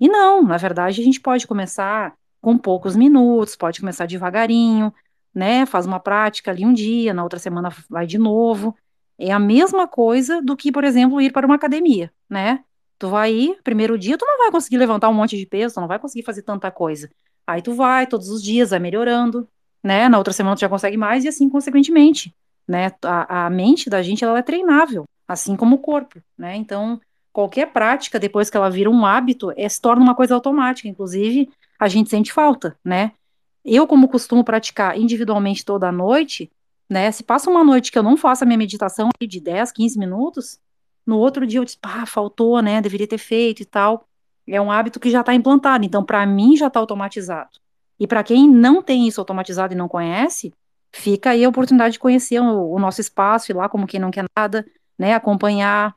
[0.00, 4.92] E não, na verdade, a gente pode começar com poucos minutos, pode começar devagarinho,
[5.34, 5.66] né?
[5.66, 8.74] Faz uma prática ali um dia, na outra semana vai de novo.
[9.18, 12.64] É a mesma coisa do que, por exemplo, ir para uma academia, né?
[12.98, 15.80] Tu vai ir, primeiro dia, tu não vai conseguir levantar um monte de peso, tu
[15.80, 17.10] não vai conseguir fazer tanta coisa.
[17.46, 19.46] Aí tu vai, todos os dias, vai melhorando,
[19.82, 20.08] né?
[20.08, 22.34] Na outra semana tu já consegue mais, e assim, consequentemente,
[22.66, 22.92] né?
[23.02, 26.56] A, a mente da gente, ela é treinável, assim como o corpo, né?
[26.56, 27.00] Então,
[27.32, 30.88] qualquer prática, depois que ela vira um hábito, é, se torna uma coisa automática.
[30.88, 33.12] Inclusive, a gente sente falta, né?
[33.64, 36.50] Eu, como costumo praticar individualmente toda noite,
[36.88, 37.10] né?
[37.10, 40.58] Se passa uma noite que eu não faço a minha meditação de 10, 15 minutos,
[41.06, 42.80] no outro dia eu disse, pá, faltou, né?
[42.80, 44.06] Deveria ter feito e tal.
[44.46, 47.50] É um hábito que já está implantado, então para mim já está automatizado.
[47.98, 50.52] E para quem não tem isso automatizado e não conhece,
[50.92, 54.10] fica aí a oportunidade de conhecer o, o nosso espaço, ir lá como quem não
[54.10, 54.66] quer nada,
[54.98, 55.14] né?
[55.14, 55.94] Acompanhar,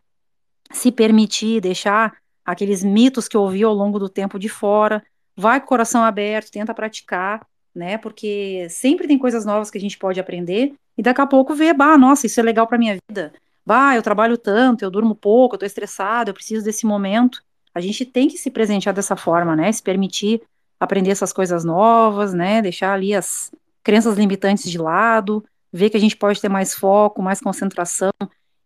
[0.72, 5.04] se permitir, deixar aqueles mitos que eu ouvi ao longo do tempo de fora,
[5.36, 7.98] vai com o coração aberto, tenta praticar, né?
[7.98, 11.74] Porque sempre tem coisas novas que a gente pode aprender e daqui a pouco ver,
[11.74, 13.34] bah, nossa, isso é legal para minha vida.
[13.66, 17.42] Bah, eu trabalho tanto, eu durmo pouco, eu tô estressado, eu preciso desse momento.
[17.74, 19.72] A gente tem que se presentear dessa forma, né?
[19.72, 20.42] Se permitir
[20.80, 22.62] aprender essas coisas novas, né?
[22.62, 23.52] Deixar ali as
[23.82, 28.12] crenças limitantes de lado, ver que a gente pode ter mais foco, mais concentração.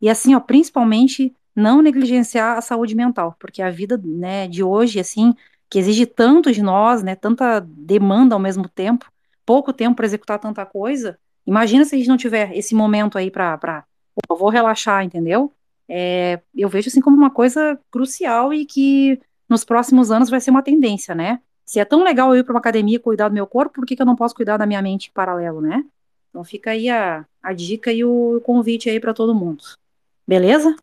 [0.01, 4.99] E assim, ó, principalmente não negligenciar a saúde mental, porque a vida, né, de hoje,
[4.99, 5.33] assim,
[5.67, 9.11] que exige tanto de nós, né, tanta demanda ao mesmo tempo,
[9.43, 13.31] pouco tempo para executar tanta coisa, imagina se a gente não tiver esse momento aí
[13.31, 13.83] para,
[14.29, 15.51] vou relaxar, entendeu?
[15.89, 20.51] É, eu vejo assim como uma coisa crucial e que nos próximos anos vai ser
[20.51, 21.39] uma tendência, né?
[21.65, 23.95] Se é tão legal eu ir para uma academia cuidar do meu corpo, por que,
[23.95, 25.83] que eu não posso cuidar da minha mente em paralelo, né?
[26.29, 29.63] Então fica aí a, a dica e o convite aí para todo mundo.
[30.27, 30.75] Beleza?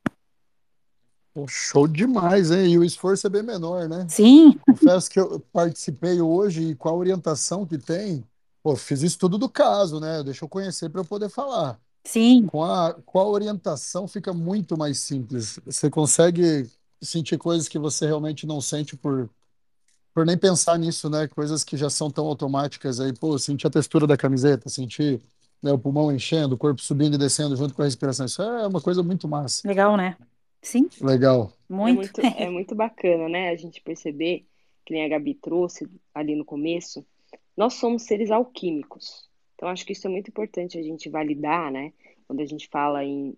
[1.35, 2.75] Pô, show demais, hein?
[2.75, 4.07] E o esforço é bem menor, né?
[4.09, 4.57] Sim.
[4.65, 8.25] Confesso que eu participei hoje e com a orientação que tem,
[8.63, 10.23] pô, fiz isso tudo do caso, né?
[10.23, 11.77] Deixa eu conhecer para eu poder falar.
[12.05, 12.47] Sim.
[12.47, 15.59] Com a, com a orientação fica muito mais simples.
[15.67, 16.71] Você consegue
[17.03, 19.29] sentir coisas que você realmente não sente por,
[20.15, 21.27] por nem pensar nisso, né?
[21.27, 23.13] Coisas que já são tão automáticas aí.
[23.13, 25.21] Pô, sentir a textura da camiseta, sentir,
[25.61, 28.25] né, o pulmão enchendo, o corpo subindo e descendo junto com a respiração.
[28.25, 29.67] Isso é uma coisa muito massa.
[29.67, 30.17] Legal, né?
[30.65, 31.53] Sim, Legal.
[31.69, 31.97] É muito.
[31.97, 33.51] muito, é muito bacana, né?
[33.51, 34.47] A gente perceber,
[34.85, 37.07] que nem a Gabi trouxe ali no começo,
[37.55, 39.29] nós somos seres alquímicos.
[39.55, 41.93] Então, acho que isso é muito importante a gente validar, né?
[42.27, 43.37] Quando a gente fala em,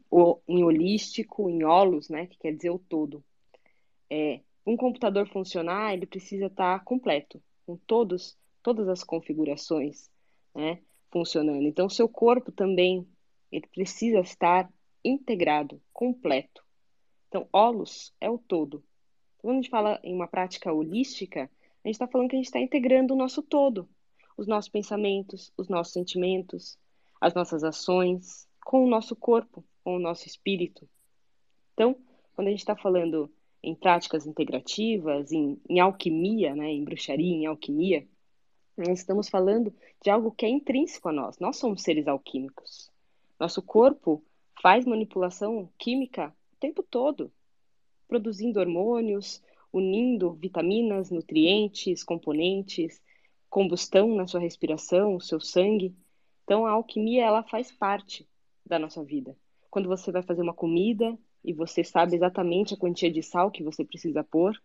[0.49, 2.27] em holístico, em holos, né?
[2.27, 3.23] Que quer dizer o todo.
[4.09, 10.09] É, um computador funcionar, ele precisa estar completo, com todos, todas as configurações,
[10.55, 10.79] né?
[11.11, 11.67] Funcionando.
[11.67, 13.05] Então, o seu corpo também,
[13.51, 14.71] ele precisa estar
[15.05, 16.66] integrado, completo.
[17.29, 18.83] Então, holos é o todo.
[19.39, 21.51] Quando a gente fala em uma prática holística,
[21.85, 23.89] a gente está falando que a gente está integrando o nosso todo,
[24.37, 26.79] os nossos pensamentos, os nossos sentimentos,
[27.21, 30.89] as nossas ações, com o nosso corpo, com o nosso espírito.
[31.75, 31.97] Então,
[32.35, 37.47] quando a gente está falando em práticas integrativas, em, em alquimia, né, em bruxaria, em
[37.47, 38.07] alquimia,
[38.77, 39.73] nós estamos falando
[40.03, 41.39] de algo que é intrínseco a nós.
[41.39, 42.91] Nós somos seres alquímicos.
[43.41, 44.23] Nosso corpo
[44.61, 47.31] faz manipulação química o tempo todo,
[48.09, 49.43] produzindo hormônios,
[49.73, 53.03] unindo vitaminas, nutrientes, componentes,
[53.51, 55.95] combustão na sua respiração, o seu sangue.
[56.45, 58.27] Então a alquimia ela faz parte
[58.65, 59.37] da nossa vida.
[59.71, 63.63] Quando você vai fazer uma comida e você sabe exatamente a quantia de sal que
[63.63, 64.61] você precisa pôr.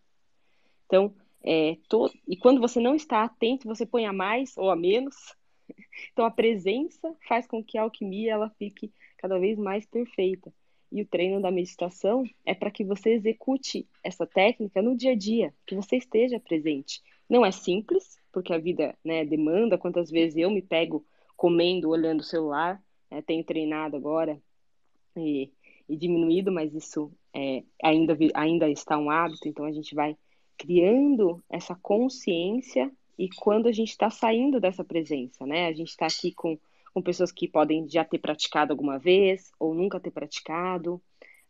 [0.86, 1.14] Então,
[1.44, 2.10] é, to...
[2.28, 5.16] e quando você não está atento, você põe a mais ou a menos.
[6.12, 10.52] Então a presença faz com que a alquimia ela fique cada vez mais perfeita.
[10.92, 15.16] E o treino da meditação é para que você execute essa técnica no dia a
[15.16, 17.02] dia, que você esteja presente.
[17.30, 19.78] Não é simples, porque a vida né, demanda.
[19.78, 21.06] Quantas vezes eu me pego
[21.38, 24.42] comendo, olhando o celular, né, tenho treinado agora
[25.16, 25.50] e,
[25.88, 30.18] e diminuído, mas isso é, ainda, ainda está um hábito, então a gente vai
[30.58, 35.68] criando essa consciência e quando a gente está saindo dessa presença, né?
[35.68, 36.58] A gente está aqui com
[36.94, 41.02] com pessoas que podem já ter praticado alguma vez ou nunca ter praticado,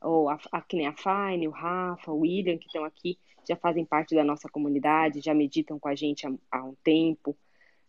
[0.01, 0.63] ou a, a, a
[1.31, 3.17] Fine, o Rafa, o William, que estão aqui,
[3.47, 7.37] já fazem parte da nossa comunidade, já meditam com a gente há, há um tempo,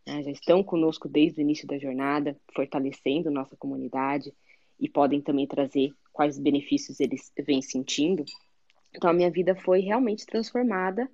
[0.07, 4.32] né, já estão conosco desde o início da jornada, fortalecendo nossa comunidade
[4.78, 8.24] e podem também trazer quais benefícios eles vêm sentindo.
[8.94, 11.11] Então, a minha vida foi realmente transformada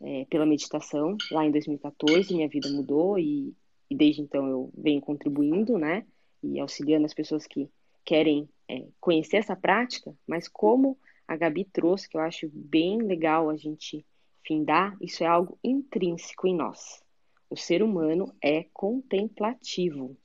[0.00, 1.16] é, pela meditação.
[1.30, 3.54] Lá em 2014, minha vida mudou e
[3.90, 6.04] e desde então eu venho contribuindo, né,
[6.42, 7.68] e auxiliando as pessoas que
[8.04, 13.50] querem é, conhecer essa prática, mas como a Gabi trouxe, que eu acho bem legal
[13.50, 14.04] a gente
[14.46, 17.02] findar, isso é algo intrínseco em nós.
[17.50, 20.16] O ser humano é contemplativo.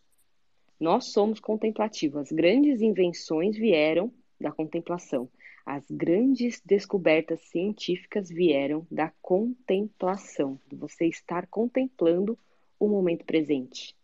[0.80, 2.22] Nós somos contemplativos.
[2.22, 5.30] As grandes invenções vieram da contemplação.
[5.66, 12.38] As grandes descobertas científicas vieram da contemplação, de você estar contemplando
[12.86, 13.96] o momento presente.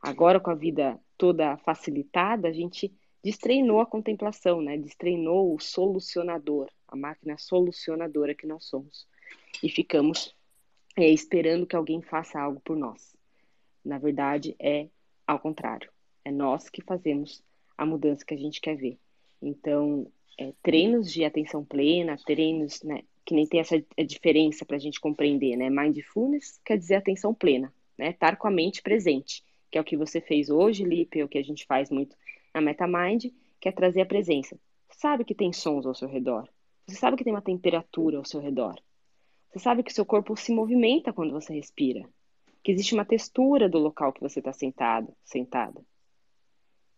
[0.00, 2.92] Agora, com a vida toda facilitada, a gente
[3.22, 4.76] destreinou a contemplação, né?
[4.76, 9.06] Destreinou o solucionador, a máquina solucionadora que nós somos.
[9.62, 10.34] E ficamos
[10.96, 13.16] é, esperando que alguém faça algo por nós.
[13.84, 14.88] Na verdade, é
[15.26, 15.90] ao contrário.
[16.24, 17.42] É nós que fazemos
[17.76, 18.98] a mudança que a gente quer ver.
[19.40, 20.06] Então,
[20.38, 25.00] é, treinos de atenção plena, treinos né, que nem tem essa diferença para a gente
[25.00, 25.70] compreender, né?
[25.70, 28.10] Mindfulness quer dizer atenção plena né?
[28.10, 31.28] Estar com a mente presente, que é o que você fez hoje, Lipe, é o
[31.28, 32.16] que a gente faz muito
[32.52, 33.26] na MetaMind,
[33.60, 34.58] que é trazer a presença.
[34.88, 36.48] Você sabe que tem sons ao seu redor.
[36.86, 38.78] Você sabe que tem uma temperatura ao seu redor.
[39.50, 42.08] Você sabe que o seu corpo se movimenta quando você respira.
[42.62, 45.80] Que existe uma textura do local que você está sentado, sentada.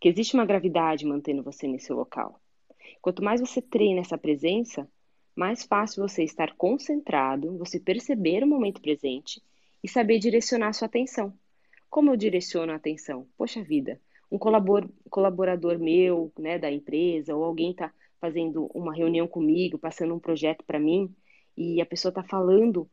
[0.00, 2.40] Que existe uma gravidade mantendo você nesse local.
[3.00, 4.88] Quanto mais você treina essa presença,
[5.34, 9.42] mais fácil você estar concentrado, você perceber o momento presente
[9.86, 11.32] e saber direcionar sua atenção.
[11.88, 13.28] Como eu direciono a atenção?
[13.38, 19.28] Poxa vida, um colabor, colaborador meu, né, da empresa, ou alguém está fazendo uma reunião
[19.28, 21.14] comigo, passando um projeto para mim,
[21.56, 22.90] e a pessoa está falando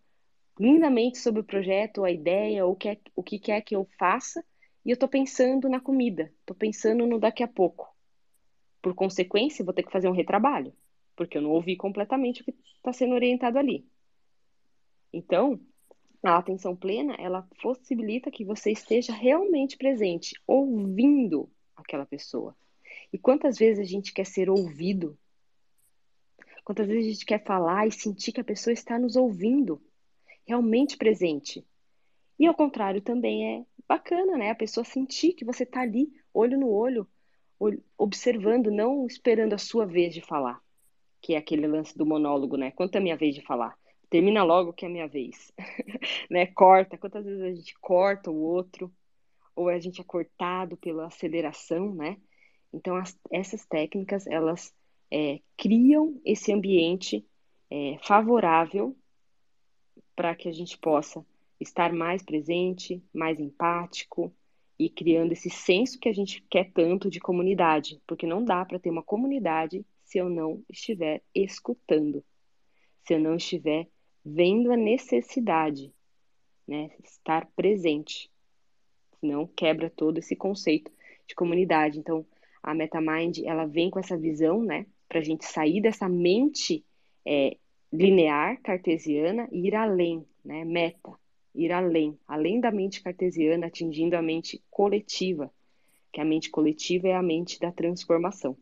[0.60, 4.46] lindamente sobre o projeto, a ideia, ou quer, o que quer que eu faça,
[4.86, 7.92] e eu estou pensando na comida, estou pensando no daqui a pouco.
[8.84, 10.72] Por consequência, vou ter que fazer um retrabalho,
[11.16, 13.84] porque eu não ouvi completamente o que está sendo orientado ali.
[15.12, 15.60] Então,
[16.24, 22.56] a atenção plena, ela possibilita que você esteja realmente presente, ouvindo aquela pessoa.
[23.12, 25.18] E quantas vezes a gente quer ser ouvido?
[26.64, 29.82] Quantas vezes a gente quer falar e sentir que a pessoa está nos ouvindo,
[30.48, 31.66] realmente presente?
[32.40, 34.50] E ao contrário também é bacana, né?
[34.50, 37.08] A pessoa sentir que você está ali, olho no olho,
[37.98, 40.62] observando, não esperando a sua vez de falar,
[41.22, 42.72] que é aquele lance do monólogo, né?
[42.72, 43.78] Quanto é a minha vez de falar?
[44.14, 45.52] Termina logo que é minha vez.
[46.30, 46.46] né?
[46.46, 47.00] Corta.
[47.00, 48.94] Quantas vezes a gente corta o outro,
[49.56, 52.18] ou a gente é cortado pela aceleração, né?
[52.72, 54.72] Então, as, essas técnicas, elas
[55.12, 57.26] é, criam esse ambiente
[57.72, 58.96] é, favorável
[60.16, 61.26] para que a gente possa
[61.60, 64.32] estar mais presente, mais empático
[64.78, 68.78] e criando esse senso que a gente quer tanto de comunidade, porque não dá para
[68.78, 72.24] ter uma comunidade se eu não estiver escutando,
[73.04, 73.88] se eu não estiver
[74.24, 75.94] vendo a necessidade,
[76.68, 76.92] né?
[77.04, 78.32] Estar presente.
[79.20, 80.92] Senão quebra todo esse conceito
[81.28, 82.00] de comunidade.
[82.00, 82.26] Então,
[82.62, 84.86] a MetaMind, ela vem com essa visão, né?
[85.08, 86.84] Para a gente sair dessa mente
[87.26, 87.58] é,
[87.92, 90.64] linear, cartesiana e ir além, né?
[90.64, 91.12] Meta,
[91.54, 95.52] ir além, além da mente cartesiana, atingindo a mente coletiva,
[96.12, 98.58] que a mente coletiva é a mente da transformação.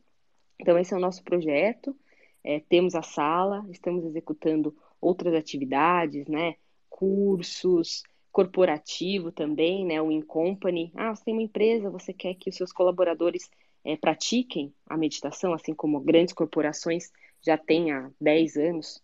[0.60, 1.96] Então, esse é o nosso projeto.
[2.44, 6.56] É, temos a sala, estamos executando outras atividades, né?
[6.90, 10.02] Cursos, corporativo também, né?
[10.02, 10.92] O In Company.
[10.96, 13.50] Ah, você tem uma empresa, você quer que os seus colaboradores
[13.84, 19.02] é, pratiquem a meditação, assim como grandes corporações já tem há 10 anos,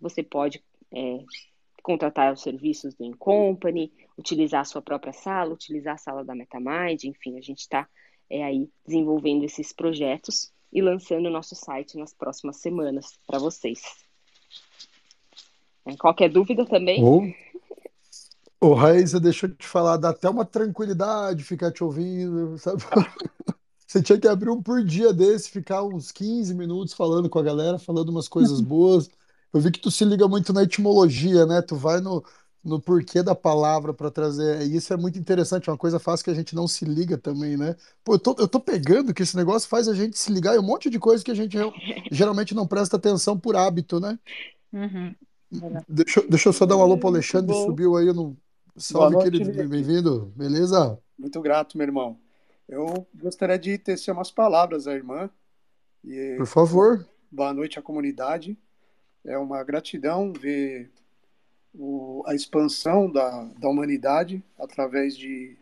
[0.00, 0.62] você pode
[0.92, 1.24] é,
[1.82, 7.04] contratar os serviços do Incompany, utilizar a sua própria sala, utilizar a sala da MetaMind,
[7.04, 7.88] enfim, a gente está
[8.28, 14.09] é, aí desenvolvendo esses projetos e lançando o nosso site nas próximas semanas para vocês.
[15.98, 17.02] Qualquer dúvida também?
[17.02, 22.82] Ô, oh, Raíssa, deixa eu te falar, dá até uma tranquilidade ficar te ouvindo, sabe?
[23.86, 27.42] Você tinha que abrir um por dia desse, ficar uns 15 minutos falando com a
[27.42, 29.08] galera, falando umas coisas boas.
[29.52, 31.60] Eu vi que tu se liga muito na etimologia, né?
[31.60, 32.22] Tu vai no,
[32.62, 34.62] no porquê da palavra para trazer.
[34.62, 37.18] E isso é muito interessante, é uma coisa fácil que a gente não se liga
[37.18, 37.74] também, né?
[38.04, 40.60] Pô, eu tô, eu tô pegando que esse negócio faz a gente se ligar em
[40.60, 41.56] um monte de coisa que a gente
[42.12, 44.18] geralmente não presta atenção por hábito, né?
[44.72, 45.14] Uhum.
[45.88, 48.36] Deixa, deixa eu só dar um alô pro Alexandre, subiu aí no.
[48.76, 50.98] Salve, noite, querido, bem-vindo, beleza?
[51.18, 52.16] Muito grato, meu irmão.
[52.68, 55.28] Eu gostaria de tecer umas palavras à irmã.
[56.04, 57.06] E, Por favor.
[57.30, 58.56] Boa noite à comunidade.
[59.24, 60.88] É uma gratidão ver
[61.74, 65.56] o, a expansão da, da humanidade através de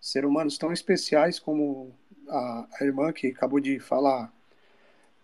[0.00, 1.94] seres humanos tão especiais como
[2.28, 4.32] a, a irmã que acabou de falar,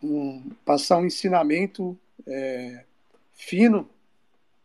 [0.02, 2.84] um, passar um ensinamento é,
[3.38, 3.88] fino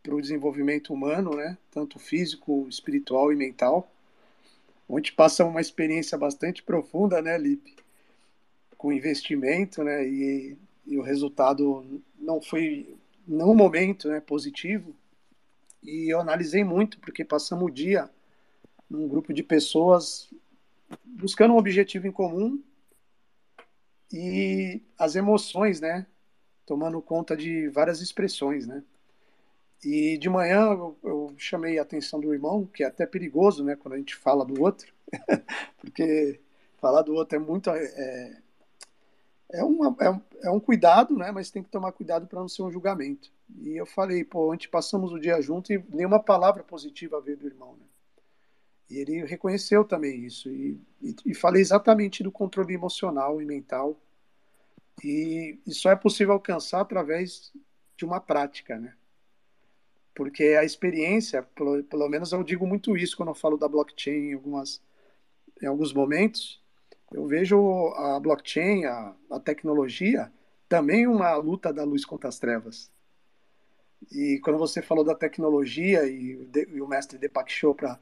[0.02, 1.58] para o desenvolvimento humano, né?
[1.72, 3.90] tanto físico, espiritual e mental,
[4.90, 7.76] onde passa uma experiência bastante profunda, né, Lipe?
[8.76, 10.06] Com investimento, né?
[10.06, 14.94] E, e o resultado não foi, no momento, né, positivo.
[15.82, 18.10] E eu analisei muito, porque passamos o dia
[18.90, 20.30] num grupo de pessoas
[21.06, 22.62] buscando um objetivo em comum
[24.12, 26.06] e as emoções, né?
[26.66, 28.84] Tomando conta de várias expressões, né?
[29.84, 33.76] E de manhã eu, eu, chamei a atenção do irmão, que é até perigoso, né,
[33.76, 34.93] quando a gente fala do outro,
[35.78, 36.39] porque
[36.78, 37.70] falar do outro é muito.
[37.70, 38.38] É,
[39.51, 42.64] é, uma, é, é um cuidado, né, mas tem que tomar cuidado para não ser
[42.64, 43.30] um julgamento.
[43.61, 47.38] E eu falei, pô, a gente passamos o dia junto e nenhuma palavra positiva veio
[47.38, 47.86] do irmão, né?
[48.89, 50.49] E ele reconheceu também isso.
[50.49, 53.97] E, e, e falei exatamente do controle emocional e mental.
[55.02, 57.54] E isso é possível alcançar através
[57.96, 58.94] de uma prática, né?
[60.16, 64.30] porque a experiência, pelo, pelo menos eu digo muito isso quando eu falo da blockchain
[64.30, 64.82] em, algumas,
[65.62, 66.62] em alguns momentos,
[67.12, 70.32] eu vejo a blockchain, a, a tecnologia,
[70.70, 72.91] também uma luta da luz contra as trevas.
[74.12, 76.36] E quando você falou da tecnologia e
[76.80, 78.00] o mestre Deepak Chopra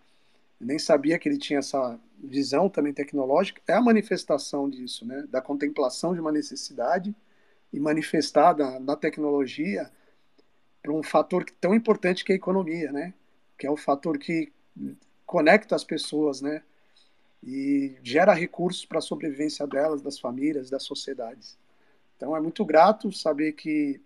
[0.62, 5.26] nem sabia que ele tinha essa visão também tecnológica, é a manifestação disso, né?
[5.30, 7.16] da contemplação de uma necessidade
[7.74, 9.92] e manifestada na tecnologia
[10.82, 13.14] para um fator tão importante que é a economia, né?
[13.58, 14.52] Que é o fator que
[15.26, 16.64] conecta as pessoas, né?
[17.44, 21.58] E gera recursos para a sobrevivência delas, das famílias, das sociedades.
[22.18, 24.02] Então é muito grato saber que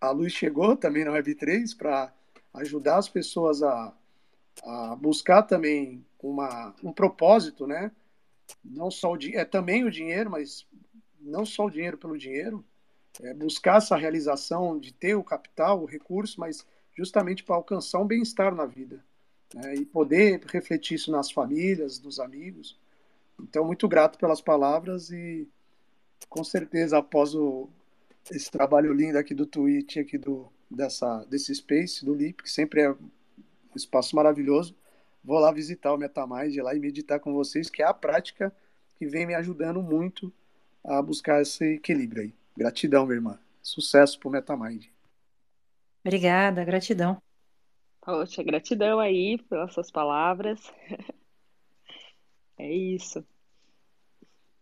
[0.00, 2.12] a luz chegou também na Web3 para
[2.54, 3.92] ajudar as pessoas a,
[4.62, 7.90] a buscar também uma, um propósito, né?
[8.64, 10.66] Não só o é também o dinheiro, mas
[11.20, 12.64] não só o dinheiro pelo dinheiro,
[13.20, 16.64] é, buscar essa realização de ter o capital, o recurso, mas
[16.96, 19.04] justamente para alcançar um bem-estar na vida
[19.54, 22.78] né, e poder refletir isso nas famílias, nos amigos.
[23.40, 25.48] Então, muito grato pelas palavras e
[26.28, 27.68] com certeza após o,
[28.30, 32.82] esse trabalho lindo aqui do Twitch, aqui do, dessa, desse Space, do LIP, que sempre
[32.82, 32.94] é
[33.78, 34.76] espaço maravilhoso,
[35.24, 38.52] vou lá visitar o MetaMind lá e meditar com vocês, que é a prática
[38.96, 40.32] que vem me ajudando muito
[40.84, 42.34] a buscar esse equilíbrio aí.
[42.56, 43.38] Gratidão, minha irmã.
[43.62, 44.86] Sucesso pro Metamind.
[46.04, 47.20] Obrigada, gratidão.
[48.00, 50.60] Poxa, gratidão aí pelas suas palavras.
[52.60, 53.24] É isso.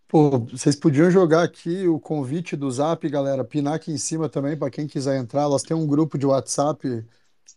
[0.07, 4.55] Pô, vocês podiam jogar aqui o convite do Zap, galera, pinar aqui em cima também
[4.57, 5.43] para quem quiser entrar.
[5.43, 7.05] Elas têm um grupo de WhatsApp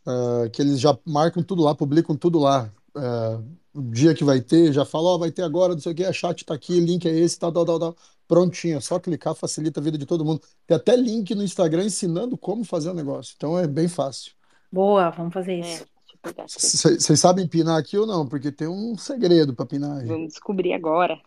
[0.05, 2.71] uh, que eles já marcam tudo lá, publicam tudo lá.
[2.95, 5.91] Uh, o dia que vai ter, já falam, ó, oh, vai ter agora, não sei
[5.91, 7.95] o que, a chat tá aqui, link é esse, tal, tal, tal, tal.
[8.27, 10.41] Prontinho, é só clicar, facilita a vida de todo mundo.
[10.67, 13.33] Tem até link no Instagram ensinando como fazer o negócio.
[13.35, 14.33] Então é bem fácil.
[14.71, 15.85] Boa, vamos fazer é, isso.
[16.45, 18.27] Vocês sabem pinar aqui ou não?
[18.27, 20.07] Porque tem um segredo para pinar aí.
[20.07, 21.19] Vamos descobrir agora.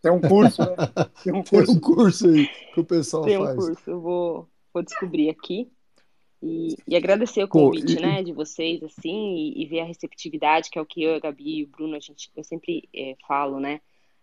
[0.00, 0.76] Tem um curso, né?
[1.22, 3.50] Tem um curso, tem um curso aí que o pessoal tem faz.
[3.50, 5.70] Tem um curso, eu vou, vou descobrir aqui.
[6.42, 8.02] E, e agradecer o convite, Pô, e...
[8.02, 11.20] né, de vocês, assim, e, e, ver a receptividade, que é o que eu, a
[11.20, 13.80] Gabi e o Bruno, a gente, eu sempre é, falo, né,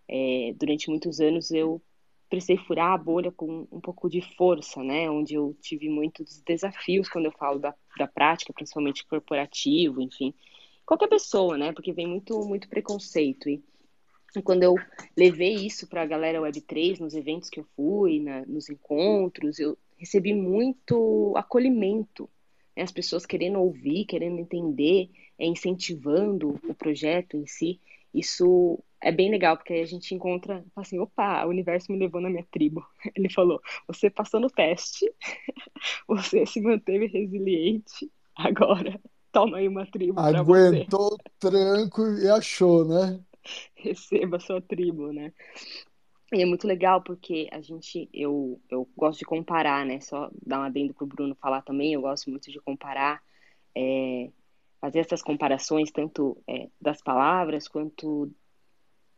[0.07, 1.81] é, durante muitos anos eu
[2.29, 5.09] precisei furar a bolha com um pouco de força, né?
[5.09, 10.33] Onde eu tive muitos desafios quando eu falo da, da prática, principalmente corporativo, enfim.
[10.85, 11.71] Qualquer pessoa, né?
[11.71, 13.49] Porque vem muito, muito preconceito.
[13.49, 13.63] E
[14.35, 14.75] E quando eu
[15.15, 19.77] levei isso para a galera Web3, nos eventos que eu fui, na, nos encontros, eu
[19.97, 22.29] recebi muito acolhimento.
[22.75, 22.83] Né?
[22.83, 27.79] As pessoas querendo ouvir, querendo entender, é, incentivando o projeto em si.
[28.13, 32.21] Isso é bem legal, porque aí a gente encontra, assim, opa, o universo me levou
[32.21, 32.85] na minha tribo.
[33.15, 35.11] Ele falou, você passou no teste,
[36.07, 38.99] você se manteve resiliente, agora
[39.31, 40.19] toma aí uma tribo.
[40.19, 43.19] Aguentou o tranco e achou, né?
[43.75, 45.31] Receba a sua tribo, né?
[46.33, 50.01] E é muito legal porque a gente, eu, eu gosto de comparar, né?
[50.01, 53.23] Só dar um adendo pro Bruno falar também, eu gosto muito de comparar,
[53.73, 54.29] é,
[54.81, 58.29] fazer essas comparações, tanto é, das palavras quanto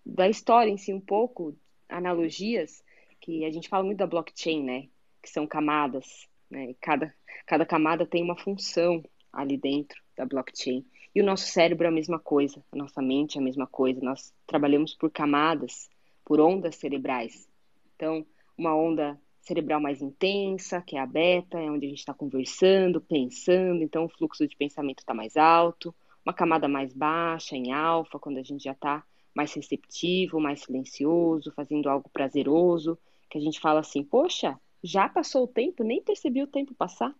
[0.05, 1.57] da história em si, um pouco,
[1.87, 2.83] analogias,
[3.19, 4.87] que a gente fala muito da blockchain, né?
[5.21, 6.75] Que são camadas, né?
[6.79, 7.13] Cada,
[7.45, 9.03] cada camada tem uma função
[9.33, 10.85] ali dentro da blockchain.
[11.13, 13.99] E o nosso cérebro é a mesma coisa, a nossa mente é a mesma coisa.
[14.01, 15.89] Nós trabalhamos por camadas,
[16.29, 17.49] por ondas cerebrais.
[17.95, 18.23] Então,
[18.55, 23.01] uma onda cerebral mais intensa, que é a beta, é onde a gente está conversando,
[23.01, 25.93] pensando, então o fluxo de pensamento está mais alto.
[26.23, 29.03] Uma camada mais baixa, em alfa, quando a gente já está
[29.33, 32.95] mais receptivo, mais silencioso, fazendo algo prazeroso,
[33.27, 37.11] que a gente fala assim, poxa, já passou o tempo, nem percebi o tempo passar.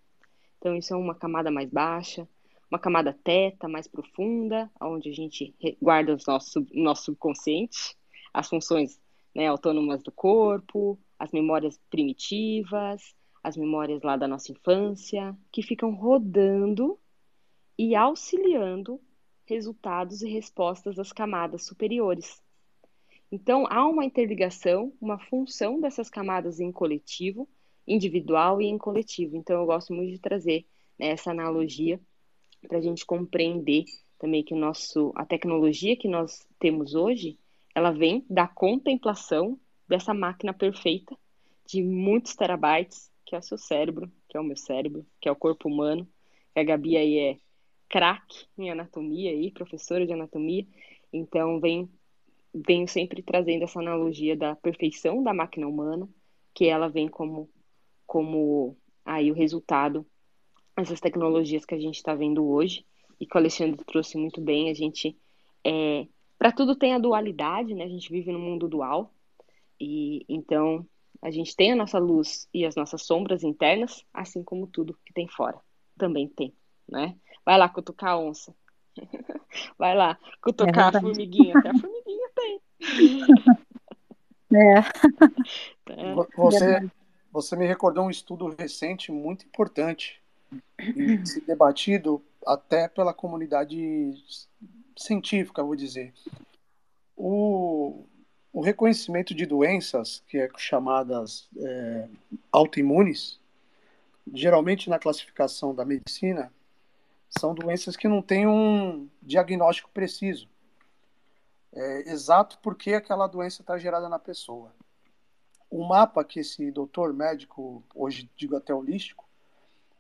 [0.60, 2.28] Então, isso é uma camada mais baixa
[2.70, 7.98] uma camada teta mais profunda, onde a gente guarda o nosso, nosso subconsciente,
[8.34, 9.00] as funções
[9.34, 13.14] né, autônomas do corpo, as memórias primitivas,
[13.44, 17.00] as memórias lá da nossa infância, que ficam rodando
[17.78, 19.00] e auxiliando
[19.46, 22.42] resultados e respostas das camadas superiores.
[23.32, 27.48] Então, há uma interligação, uma função dessas camadas em coletivo,
[27.88, 29.36] individual e em coletivo.
[29.36, 30.66] Então, eu gosto muito de trazer
[30.98, 32.00] né, essa analogia
[32.68, 33.86] para a gente compreender
[34.18, 37.38] também que o nosso, a tecnologia que nós temos hoje,
[37.80, 39.58] ela vem da contemplação
[39.88, 41.18] dessa máquina perfeita
[41.66, 45.32] de muitos terabytes, que é o seu cérebro, que é o meu cérebro, que é
[45.32, 46.08] o corpo humano.
[46.56, 47.38] A Gabi aí é
[47.88, 50.68] craque em anatomia aí, professora de anatomia.
[51.14, 51.90] Então vem
[52.54, 56.10] venho sempre trazendo essa analogia da perfeição da máquina humana,
[56.54, 57.50] que ela vem como
[58.06, 58.76] como
[59.06, 60.06] aí o resultado
[60.76, 62.86] essas tecnologias que a gente está vendo hoje
[63.20, 64.70] e que o Alexandre trouxe muito bem.
[64.70, 65.18] A gente,
[65.64, 66.08] é,
[66.40, 67.84] para tudo tem a dualidade, né?
[67.84, 69.14] A gente vive num mundo dual
[69.80, 70.86] e então
[71.22, 75.14] a gente tem a nossa luz e as nossas sombras internas, assim como tudo que
[75.14, 75.60] tem fora
[75.98, 76.54] também tem,
[76.88, 77.16] né?
[77.46, 78.56] Vai lá cutucar a onça.
[79.78, 82.62] Vai lá cutucar é a formiguinha, até a formiguinha tem.
[84.54, 84.80] É.
[85.92, 86.16] é.
[86.36, 86.92] Você,
[87.32, 90.22] você me recordou um estudo recente muito importante
[90.80, 94.14] e ser debatido até pela comunidade
[95.00, 96.14] científica, vou dizer.
[97.16, 98.06] O,
[98.52, 102.08] o reconhecimento de doenças, que é chamadas é,
[102.52, 103.40] autoimunes,
[104.34, 106.52] geralmente na classificação da medicina,
[107.30, 110.48] são doenças que não têm um diagnóstico preciso.
[111.72, 114.74] É, exato porque aquela doença está gerada na pessoa.
[115.70, 119.30] O mapa que esse doutor médico, hoje digo até holístico,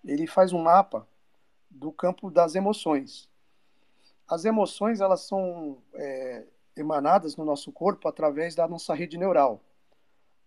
[0.03, 1.07] ele faz um mapa
[1.69, 3.29] do campo das emoções.
[4.29, 6.45] As emoções elas são é,
[6.77, 9.61] emanadas no nosso corpo através da nossa rede neural.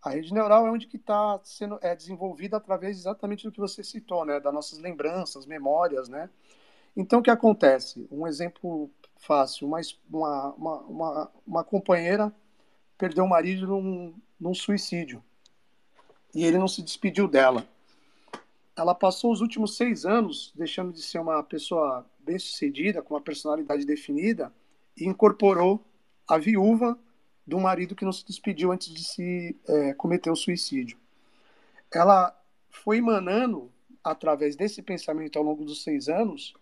[0.00, 3.82] A rede neural é onde que está sendo é desenvolvida através exatamente do que você
[3.82, 6.30] citou, né, das nossas lembranças, memórias, né.
[6.96, 8.06] Então o que acontece?
[8.10, 12.32] Um exemplo fácil: uma uma, uma, uma companheira
[12.96, 15.22] perdeu o marido num, num suicídio
[16.34, 17.66] e ele não se despediu dela
[18.76, 23.84] ela passou os últimos seis anos deixando de ser uma pessoa bem-sucedida, com uma personalidade
[23.84, 24.52] definida,
[24.96, 25.84] e incorporou
[26.28, 26.98] a viúva
[27.46, 30.98] do marido que não se despediu antes de se é, cometer o suicídio.
[31.92, 32.36] Ela
[32.70, 33.70] foi emanando,
[34.02, 36.54] através desse pensamento ao longo dos seis anos,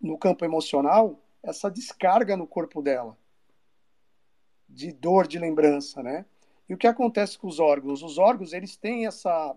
[0.00, 3.16] no campo emocional, essa descarga no corpo dela,
[4.68, 6.24] de dor, de lembrança, né?
[6.68, 8.02] E o que acontece com os órgãos?
[8.02, 9.56] Os órgãos, eles têm essa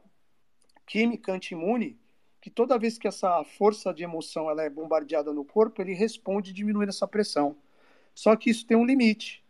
[0.86, 1.98] química anti-imune
[2.46, 6.54] que toda vez que essa força de emoção ela é bombardeada no corpo, ele responde
[6.54, 7.56] diminuindo essa pressão.
[8.14, 9.44] Só que isso tem um limite.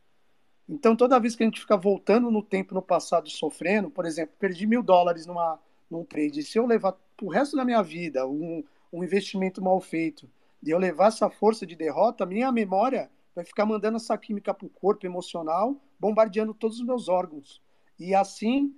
[0.67, 4.33] Então, toda vez que a gente fica voltando no tempo, no passado, sofrendo, por exemplo,
[4.39, 5.59] perdi mil dólares numa,
[5.91, 10.29] num trade, se eu levar o resto da minha vida um, um investimento mal feito,
[10.63, 14.67] e eu levar essa força de derrota, minha memória vai ficar mandando essa química para
[14.67, 17.61] o corpo emocional, bombardeando todos os meus órgãos.
[17.99, 18.73] E assim,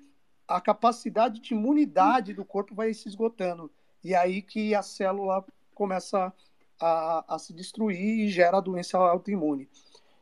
[0.47, 3.69] a capacidade de imunidade do corpo vai se esgotando.
[4.03, 6.33] E aí que a célula começa
[6.79, 9.69] a, a se destruir e gera a doença autoimune.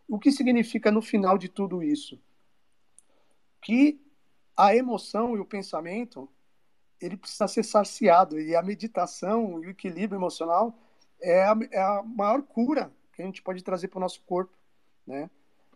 [0.07, 2.19] O que significa no final de tudo isso?
[3.61, 3.99] Que
[4.55, 6.29] a emoção e o pensamento
[7.01, 10.77] ele precisa ser saciado e a meditação e o equilíbrio emocional
[11.21, 14.53] é a, é a maior cura que a gente pode trazer para o nosso corpo,
[15.07, 15.29] né?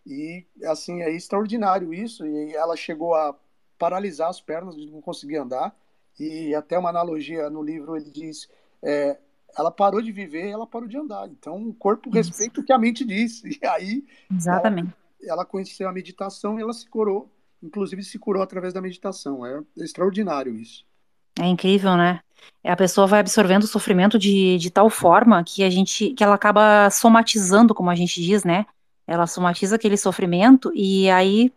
[0.06, 2.26] E assim é extraordinário isso.
[2.26, 3.36] E ela chegou a
[3.78, 5.76] paralisar as pernas, não conseguia andar.
[6.20, 8.50] E até uma analogia no livro ele diz,
[8.84, 9.18] é,
[9.58, 11.28] ela parou de viver, ela parou de andar.
[11.28, 13.42] Então o corpo respeita o que a mente diz.
[13.46, 14.94] E aí Exatamente.
[15.22, 19.46] Ela, ela conheceu a meditação e ela se curou, inclusive se curou através da meditação.
[19.46, 20.86] É extraordinário isso.
[21.40, 22.20] É incrível, né?
[22.64, 26.36] A pessoa vai absorvendo o sofrimento de, de tal forma que a gente, que ela
[26.36, 28.66] acaba somatizando, como a gente diz, né?
[29.08, 31.52] Ela somatiza aquele sofrimento e aí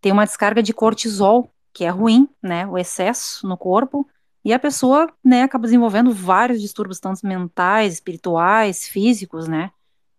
[0.00, 2.66] tem uma descarga de cortisol, que é ruim, né?
[2.66, 4.06] O excesso no corpo,
[4.44, 9.70] e a pessoa, né, acaba desenvolvendo vários distúrbios, tanto mentais, espirituais, físicos, né?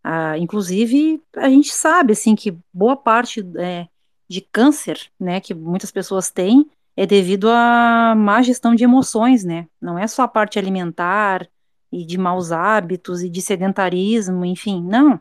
[0.03, 3.87] Ah, inclusive, a gente sabe, assim, que boa parte é,
[4.29, 9.67] de câncer, né, que muitas pessoas têm, é devido à má gestão de emoções, né?
[9.81, 11.47] Não é só a parte alimentar
[11.91, 15.19] e de maus hábitos e de sedentarismo, enfim, não.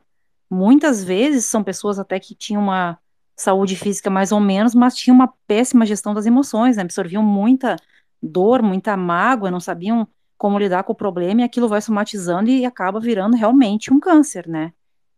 [0.50, 2.98] Muitas vezes são pessoas até que tinham uma
[3.42, 6.82] saúde física mais ou menos, mas tinham uma péssima gestão das emoções, né?
[6.82, 7.76] Absorviam muita
[8.22, 10.06] dor, muita mágoa, não sabiam
[10.38, 14.48] como lidar com o problema e aquilo vai somatizando e acaba virando realmente um câncer,
[14.48, 14.72] né?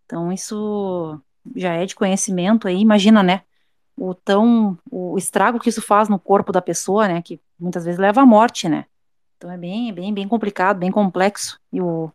[0.04, 1.20] Então isso
[1.56, 3.42] já é de conhecimento aí, imagina, né?
[3.96, 7.98] o tão o estrago que isso faz no corpo da pessoa, né, que muitas vezes
[7.98, 8.86] leva à morte, né?
[9.36, 12.10] Então é bem bem bem complicado, bem complexo e o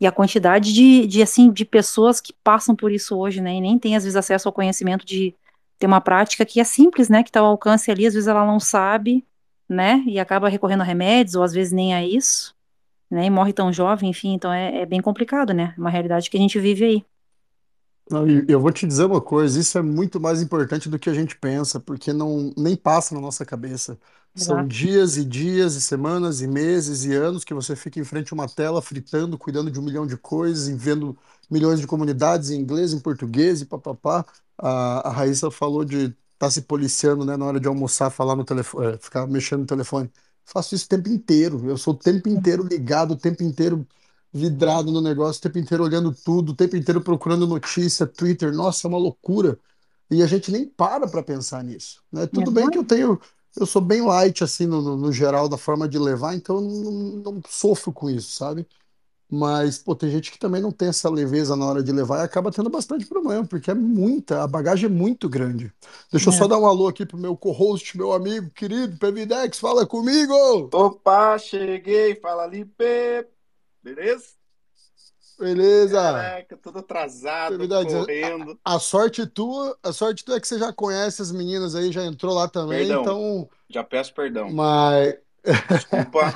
[0.00, 3.60] e a quantidade de, de assim de pessoas que passam por isso hoje, né, e
[3.60, 5.34] nem tem às vezes acesso ao conhecimento de
[5.78, 8.46] ter uma prática que é simples, né, que está ao alcance ali, às vezes ela
[8.46, 9.26] não sabe,
[9.68, 12.54] né, e acaba recorrendo a remédios ou às vezes nem a isso,
[13.10, 16.36] né, e morre tão jovem, enfim, então é, é bem complicado, né, uma realidade que
[16.36, 17.06] a gente vive aí.
[18.10, 21.14] Não, eu vou te dizer uma coisa, isso é muito mais importante do que a
[21.14, 23.98] gente pensa, porque não nem passa na nossa cabeça.
[24.34, 24.68] São Exato.
[24.68, 28.34] dias e dias e semanas e meses e anos que você fica em frente a
[28.34, 31.18] uma tela, fritando, cuidando de um milhão de coisas, e vendo
[31.50, 34.24] milhões de comunidades em inglês, em português e papapá.
[34.58, 38.36] A, a Raíssa falou de estar tá se policiando, né, na hora de almoçar, falar
[38.36, 40.10] no telefone, é, ficar mexendo no telefone.
[40.44, 41.68] Faço isso o tempo inteiro.
[41.68, 43.86] Eu sou o tempo inteiro ligado, o tempo inteiro
[44.32, 48.86] vidrado no negócio, o tempo inteiro olhando tudo, o tempo inteiro procurando notícia, Twitter, nossa,
[48.86, 49.58] é uma loucura.
[50.10, 52.26] E a gente nem para para pensar nisso, né?
[52.26, 53.20] Tudo bem que eu tenho,
[53.56, 56.62] eu sou bem light assim no, no, no geral da forma de levar, então eu
[56.62, 58.66] não, não sofro com isso, sabe?
[59.30, 62.22] Mas, pô, tem gente que também não tem essa leveza na hora de levar e
[62.24, 65.72] acaba tendo bastante problema, porque é muita, a bagagem é muito grande.
[66.10, 66.48] Deixa eu só É.
[66.48, 70.34] dar um alô aqui pro meu co-host, meu amigo querido, Pevidex, fala comigo!
[70.72, 73.30] Opa, cheguei, fala ali, Pep.
[73.82, 74.36] Beleza?
[75.38, 76.00] Beleza?
[76.00, 78.60] Caraca, tudo atrasado, Verdade, correndo.
[78.64, 82.04] A sorte tua, a sorte tua é que você já conhece as meninas aí, já
[82.04, 83.02] entrou lá também, Perdão.
[83.02, 84.50] então, Já peço perdão.
[84.52, 85.14] mas,
[85.44, 86.32] Desculpa,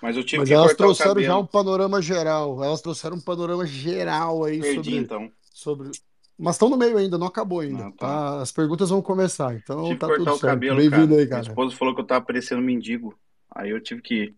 [0.00, 2.62] mas eu tive mas que elas cortar o trouxeram já um panorama geral.
[2.62, 5.32] Elas trouxeram um panorama geral aí Perdi, sobre, então.
[5.52, 5.90] sobre.
[6.38, 8.06] Mas estão no meio ainda, não acabou ainda, Ah, tá.
[8.06, 8.40] tá?
[8.42, 10.50] As perguntas vão começar, então Tive que tá cortar tudo o certo.
[10.52, 11.10] cabelo, Bem-vindo cara.
[11.20, 11.42] aí, Minha cara.
[11.42, 13.16] esposa falou que eu tava parecendo mendigo.
[13.54, 14.36] Aí eu tive que ir.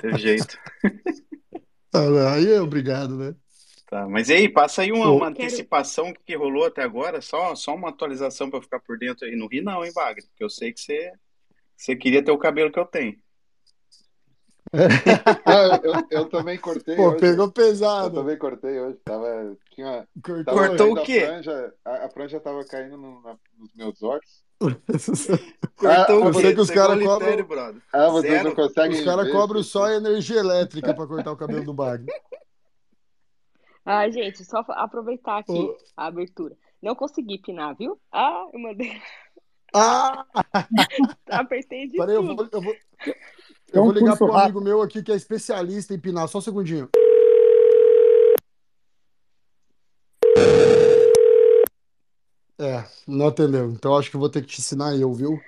[0.00, 0.58] Teve jeito.
[1.92, 3.34] Aí é obrigado, né?
[3.88, 7.88] Tá, mas aí, passa aí uma, uma antecipação que rolou até agora, só, só uma
[7.88, 9.34] atualização pra eu ficar por dentro aí.
[9.34, 10.24] Não ri não, hein, Wagner?
[10.28, 11.10] Porque eu sei que você,
[11.80, 13.16] você queria ter o cabelo que eu tenho.
[15.44, 17.18] Ah, eu, eu também cortei Pô, hoje.
[17.20, 18.14] pegou Eu pesado.
[18.14, 18.96] também cortei hoje.
[19.04, 20.44] Tava, tinha, Cortou.
[20.44, 21.20] tava Cortou o a quê?
[21.26, 24.44] franja, a, a franja tava caindo no- na- nos meus olhos.
[25.74, 26.54] Cortou Ah, o Eu sei quê?
[26.54, 27.82] que os caras cobram, brother.
[27.92, 28.48] ah, vocês não Zero?
[28.50, 32.06] os conseguem caras cobram só a energia elétrica pra cortar o cabelo do Bagre.
[33.82, 36.54] Ah, gente, só aproveitar aqui a abertura.
[36.82, 37.98] Não consegui pinar, viu?
[38.12, 38.92] Ah, eu mandei.
[39.74, 40.26] Ah!
[41.30, 42.74] Apertei de Peraí, eu vou, eu vou,
[43.72, 46.28] eu um vou ligar curso pro amigo meu aqui que é especialista em pinar.
[46.28, 46.88] Só um segundinho.
[52.58, 53.70] É, não atendeu.
[53.70, 55.40] Então acho que vou ter que te ensinar eu, viu?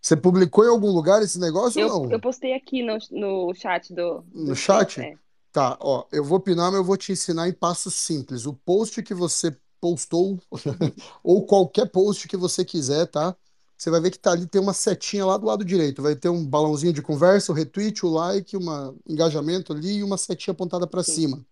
[0.00, 2.12] Você publicou em algum lugar esse negócio Eu, ou não?
[2.12, 5.00] eu postei aqui no, no chat do, No do chat?
[5.00, 5.14] É.
[5.52, 8.46] Tá, ó, eu vou pinar, mas eu vou te ensinar em passos simples.
[8.46, 10.38] O post que você postou,
[11.24, 13.34] ou qualquer post que você quiser, tá?
[13.80, 16.02] Você vai ver que tá ali, tem uma setinha lá do lado direito.
[16.02, 20.18] Vai ter um balãozinho de conversa, o retweet, o like, um engajamento ali e uma
[20.18, 21.42] setinha apontada para cima.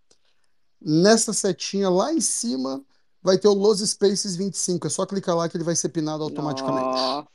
[0.79, 2.85] Nessa setinha lá em cima
[3.23, 4.87] vai ter o Los Spaces 25.
[4.87, 6.85] É só clicar lá que ele vai ser pinado automaticamente.
[6.85, 7.29] Nossa.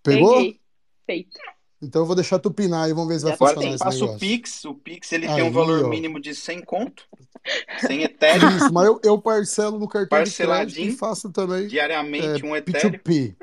[0.00, 0.34] Pegou?
[0.36, 0.60] Peguei.
[1.04, 1.36] Feito.
[1.80, 3.84] Então eu vou deixar tu pinar e vamos ver se vai Agora funcionar tem, esse
[3.84, 4.18] passa o negócio.
[4.18, 5.88] Pix, o Pix ele tem Aí, um valor ó.
[5.88, 7.06] mínimo de 100 conto,
[7.80, 11.64] 100 Ethereum, Isso, mas eu, eu parcelo no cartão de crédito e parceladinho, faço também
[11.64, 12.92] é, diariamente um Ethereum.
[12.92, 13.36] P2P.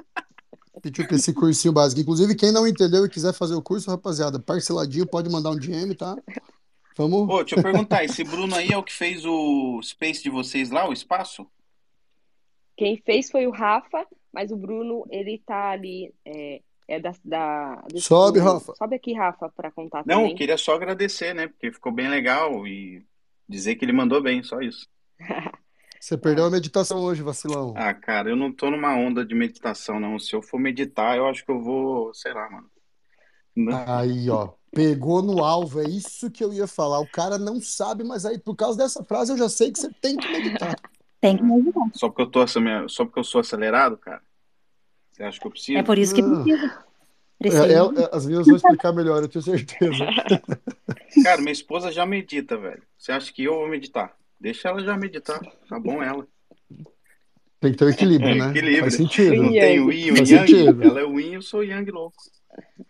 [0.82, 2.02] P2P, esse cursinho básico.
[2.02, 5.96] Inclusive, quem não entendeu e quiser fazer o curso, rapaziada, parceladinho, pode mandar um DM,
[5.96, 6.18] tá?
[6.98, 7.30] Vamos.
[7.30, 10.70] Ô, deixa eu perguntar, esse Bruno aí é o que fez o Space de vocês
[10.72, 11.48] lá, o espaço?
[12.76, 17.76] Quem fez foi o Rafa, mas o Bruno, ele tá ali, é, é da, da
[17.92, 18.76] do- Sobe, Rafa.
[18.76, 20.36] Sobe aqui, Rafa, para contar Não, eu também.
[20.36, 21.48] queria só agradecer, né?
[21.48, 23.06] Porque ficou bem legal e
[23.48, 24.88] dizer que ele mandou bem, só isso.
[26.00, 27.74] Você perdeu a meditação hoje, vacilão.
[27.78, 30.20] Ah, cara, eu não tô numa onda de meditação, não.
[30.20, 32.70] Se eu for meditar, eu acho que eu vou, sei lá, mano.
[33.56, 34.50] Não- Aí, ó.
[34.72, 37.00] Pegou no alvo, é isso que eu ia falar.
[37.00, 39.90] O cara não sabe, mas aí, por causa dessa frase, eu já sei que você
[40.02, 40.76] tem que meditar.
[41.22, 41.90] Tem que me ajudar.
[41.94, 42.46] Só porque eu tô
[42.90, 44.22] só porque eu sou acelerado, cara?
[45.14, 45.78] Você acha que eu preciso?
[45.78, 46.44] É por isso que Não.
[46.44, 46.84] precisa.
[47.44, 50.06] É, é, é, as minhas vão explicar melhor, eu tenho certeza.
[51.24, 52.82] Cara, minha esposa já medita, velho.
[52.98, 54.16] Você acha que eu vou meditar?
[54.40, 55.40] Deixa ela já meditar.
[55.70, 56.26] Tá bom ela.
[57.60, 58.50] Tem que ter o equilíbrio, É, né?
[58.50, 58.82] equilíbrio.
[58.82, 59.36] Faz sentido.
[59.44, 60.48] Não tem o yin e o Faz yang?
[60.52, 60.84] sentido.
[60.84, 62.16] Ela é o yin e eu sou o yang louco.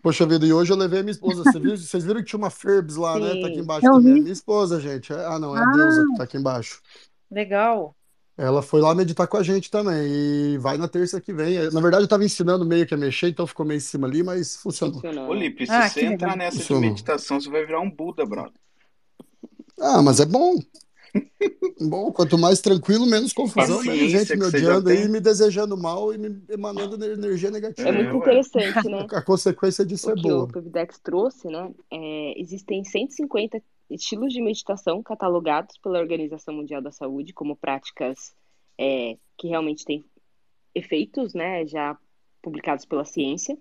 [0.02, 1.42] Poxa vida, e hoje eu levei a minha esposa.
[1.44, 3.40] Vocês viram que tinha uma Ferbs lá, né?
[3.40, 3.60] Tá aqui Sim.
[3.60, 4.10] embaixo Eu também.
[4.10, 4.20] É vi.
[4.20, 5.12] minha esposa, gente.
[5.12, 5.72] É- Ah, não, é a Ah.
[5.72, 6.80] deusa que tá aqui embaixo.
[7.30, 7.96] Legal.
[8.36, 10.06] Ela foi lá meditar com a gente também.
[10.54, 11.70] E vai na terça que vem.
[11.70, 14.22] Na verdade, eu tava ensinando meio que a mexer, então ficou meio em cima ali,
[14.24, 14.96] mas funcionou.
[15.00, 15.40] Funcionou, Ô, né?
[15.40, 16.38] Lipe, se Ah, você que entrar legal.
[16.38, 16.90] nessa de Funcionou.
[16.90, 18.52] meditação, você vai virar um Buda, brother.
[19.80, 20.56] Ah, mas é bom.
[21.80, 24.98] Bom, quanto mais tranquilo, menos confusão, menos Paciência gente que me você já odiando aí,
[24.98, 25.08] tem.
[25.08, 27.88] me desejando mal e me emanando ener- energia negativa.
[27.88, 28.18] É É, muito ué.
[28.18, 29.06] interessante, né?
[29.12, 30.48] A consequência disso O é que o boa.
[31.02, 31.70] Trouxe, né?
[31.90, 38.34] É, existem 150 estilos de meditação catalogados pela Organização Mundial da Saúde como práticas
[38.78, 40.04] é, que realmente têm
[40.74, 41.66] efeitos, né?
[41.66, 41.98] Já
[42.42, 43.58] publicados pela ciência.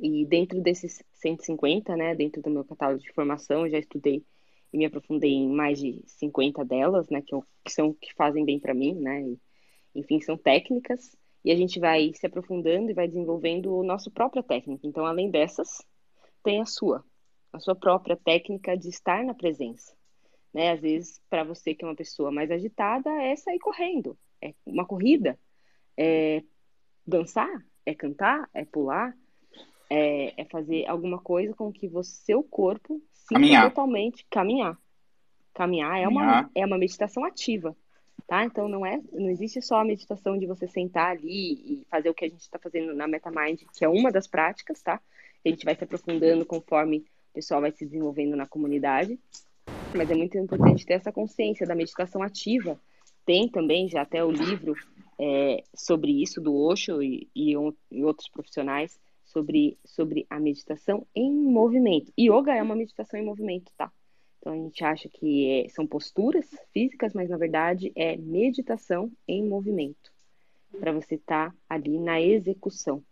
[0.00, 2.14] E dentro desses 150, né?
[2.14, 4.24] Dentro do meu catálogo de formação, eu já estudei
[4.72, 7.22] e me aprofundei em mais de 50 delas, né?
[7.22, 9.22] Que, eu- que são que fazem bem para mim, né?
[9.22, 9.40] E,
[9.94, 11.16] enfim, são técnicas.
[11.44, 14.86] E a gente vai se aprofundando e vai desenvolvendo a nossa própria técnica.
[14.86, 15.68] Então, além dessas,
[16.42, 17.04] tem a sua,
[17.52, 19.94] a sua própria técnica de estar na presença.
[20.52, 20.72] Né?
[20.72, 24.86] Às vezes, para você que é uma pessoa mais agitada, é sair correndo, é uma
[24.86, 25.38] corrida,
[25.96, 26.42] é
[27.06, 29.16] dançar, é cantar, é pular,
[29.90, 33.68] é, é fazer alguma coisa com que você, seu corpo sinta Caminhar.
[33.68, 34.78] totalmente caminhar.
[35.54, 37.76] Caminhar é uma, é uma meditação ativa,
[38.26, 38.44] tá?
[38.44, 42.14] Então não é, não existe só a meditação de você sentar ali e fazer o
[42.14, 45.00] que a gente está fazendo na MetaMind, que é uma das práticas, tá?
[45.44, 47.04] A gente vai se aprofundando conforme o
[47.38, 49.18] pessoal vai se desenvolvendo na comunidade.
[49.94, 52.78] Mas é muito importante ter essa consciência da meditação ativa.
[53.24, 54.74] Tem também já até o livro
[55.20, 57.52] é, sobre isso do Osho e, e,
[57.92, 62.12] e outros profissionais sobre, sobre a meditação em movimento.
[62.18, 63.92] Yoga é uma meditação em movimento, tá?
[64.38, 69.46] Então a gente acha que é- são posturas físicas, mas na verdade é meditação em
[69.46, 70.10] movimento.
[70.80, 73.02] Para você estar ali na execução.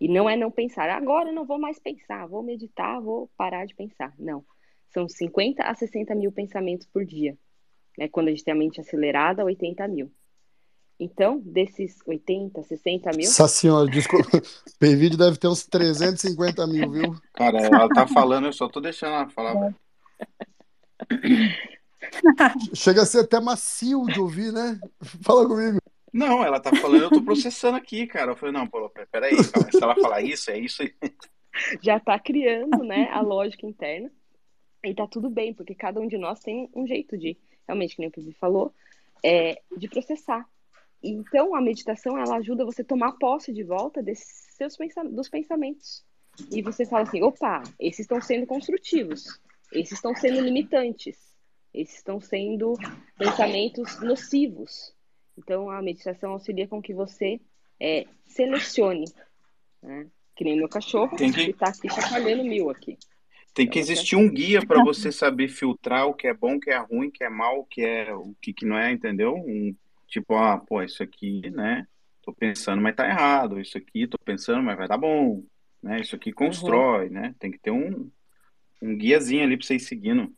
[0.00, 3.66] E não é não pensar, agora eu não vou mais pensar, vou meditar, vou parar
[3.66, 4.14] de pensar.
[4.18, 4.44] Não.
[4.90, 7.36] São 50 a 60 mil pensamentos por dia.
[7.98, 8.08] Né?
[8.08, 10.10] Quando a gente tem a mente acelerada, 80 mil.
[11.00, 14.28] Então, desses 80, 60 mil, Nossa senhora, desculpa.
[14.80, 17.14] O vídeo deve ter uns 350 mil, viu?
[17.34, 19.74] Cara, ela tá falando, eu só tô deixando ela falar.
[22.74, 24.78] Chega a ser até macio de ouvir, né?
[25.22, 25.78] Fala comigo.
[26.12, 28.32] Não, ela tá falando, eu tô processando aqui, cara.
[28.32, 30.82] Eu falei, não, pô, peraí, calma, se ela falar isso, é isso
[31.82, 34.10] já está criando né, a lógica interna.
[34.84, 37.36] E tá tudo bem, porque cada um de nós tem um jeito de,
[37.66, 38.72] realmente, que nem o Pibi falou,
[39.24, 40.48] é, de processar.
[41.02, 45.28] Então, a meditação, ela ajuda você a tomar posse de volta desses seus pensa dos
[45.28, 46.04] pensamentos.
[46.50, 49.40] E você fala assim, opa, esses estão sendo construtivos,
[49.72, 51.34] esses estão sendo limitantes,
[51.74, 52.74] esses estão sendo
[53.16, 54.94] pensamentos nocivos.
[55.38, 57.40] Então, a meditação auxilia com que você
[57.80, 59.04] é, selecione,
[59.82, 60.06] né?
[60.34, 62.98] Que nem o meu cachorro, Tem que- que tá aqui chacoalhando mil aqui.
[63.54, 66.70] Tem que existir um guia para você saber filtrar o que é bom, o que
[66.70, 69.34] é ruim, o que é mal, o que é o que, que não é, entendeu?
[69.34, 69.74] Um,
[70.06, 71.86] tipo, ah, pô, isso aqui, né?
[72.22, 73.58] Tô pensando, mas tá errado.
[73.60, 75.42] Isso aqui, tô pensando, mas vai dar bom.
[75.82, 76.00] Né?
[76.00, 77.34] Isso aqui constrói, né?
[77.38, 78.10] Tem que ter um,
[78.82, 80.32] um guiazinho ali para você ir seguindo.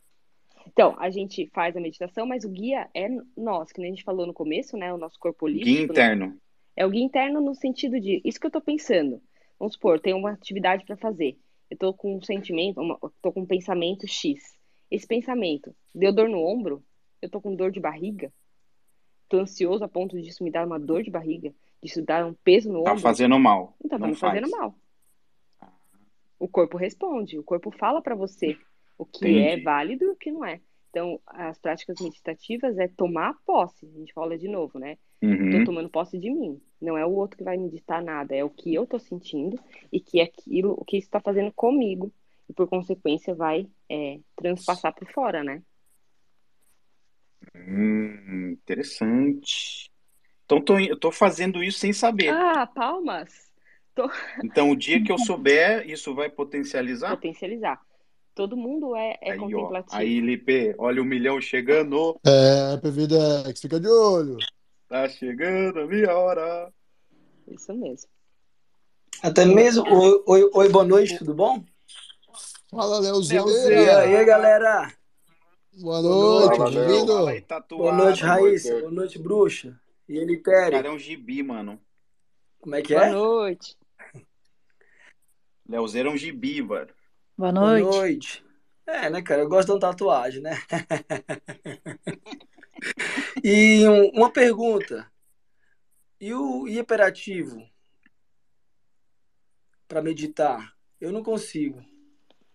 [0.67, 4.25] Então, a gente faz a meditação, mas o guia é nós, que a gente falou
[4.25, 4.93] no começo, né?
[4.93, 5.69] O nosso corpo holístico.
[5.69, 5.85] Guia né?
[5.85, 6.37] interno.
[6.75, 9.21] É o guia interno no sentido de, isso que eu tô pensando.
[9.59, 11.37] Vamos supor, tem uma atividade para fazer.
[11.69, 14.57] Eu tô com um sentimento, uma, tô com um pensamento X.
[14.89, 16.83] Esse pensamento deu dor no ombro?
[17.21, 18.31] Eu tô com dor de barriga?
[19.29, 21.53] Tô ansioso a ponto disso me dar uma dor de barriga?
[21.81, 23.01] Disso dar um peso no Tá ombro?
[23.01, 23.75] fazendo mal.
[23.83, 24.61] Então, tá me fazendo faz.
[24.61, 24.75] mal.
[26.39, 28.57] o corpo responde, o corpo fala para você
[29.01, 29.39] o que Entendi.
[29.39, 30.61] é válido e o que não é.
[30.91, 33.87] Então, as práticas meditativas é tomar posse.
[33.87, 34.95] A gente fala de novo, né?
[35.23, 35.49] Uhum.
[35.49, 36.61] Tô tomando posse de mim.
[36.79, 39.59] Não é o outro que vai me ditar nada, é o que eu tô sentindo
[39.91, 42.13] e que é aquilo, o que isso está fazendo comigo.
[42.47, 45.63] E por consequência vai é, transpassar por fora, né?
[47.55, 49.89] Hum, interessante.
[50.45, 52.29] Então tô, eu tô fazendo isso sem saber.
[52.29, 53.51] Ah, palmas!
[54.43, 57.15] Então o dia que eu souber, isso vai potencializar?
[57.15, 57.81] Potencializar.
[58.33, 59.41] Todo mundo é, é Aí, ó.
[59.41, 59.95] contemplativo.
[59.95, 62.19] Aí, Lipe, olha o milhão chegando.
[62.25, 64.37] É, PVDX, fica de olho.
[64.87, 66.71] Tá chegando a minha hora.
[67.47, 68.09] Isso mesmo.
[69.21, 69.83] Até mesmo.
[69.87, 71.63] Oi, oi, oi, boa noite, tudo bom?
[72.69, 73.99] Fala, E Leozeira.
[73.99, 74.93] aí, galera?
[75.73, 77.27] Boa Boa noite, bem-vindo.
[77.27, 78.79] Aí, Boa noite, Raíssa.
[78.79, 79.79] Boa noite, bruxa.
[80.07, 81.79] E ele, O cara é um gibi, mano.
[82.59, 83.11] Como é que Boa é?
[83.11, 83.77] noite.
[85.67, 86.87] Leozeiro é um gibi, mano.
[87.37, 87.83] Boa Boa noite.
[87.97, 88.45] noite.
[88.87, 89.41] É, né, cara?
[89.41, 90.51] Eu gosto de uma tatuagem, né?
[93.43, 95.11] E um- uma pergunta.
[96.19, 97.67] E o hiperativo
[99.87, 100.75] para meditar?
[100.99, 101.83] Eu não consigo.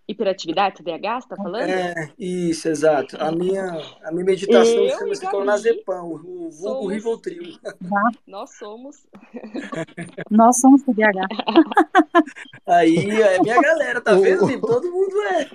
[0.09, 1.69] Hiperatividade, TDAH, você tá falando?
[1.69, 3.17] É, isso, exato.
[3.19, 7.59] A minha, a minha meditação Eu chama-se clonazepam, o vulgo somos- Rivotril.
[8.25, 9.05] Nós somos.
[10.31, 11.27] Nós somos TDAH.
[12.69, 14.61] Aí é minha galera, tá vendo?
[14.61, 15.49] Todo mundo é.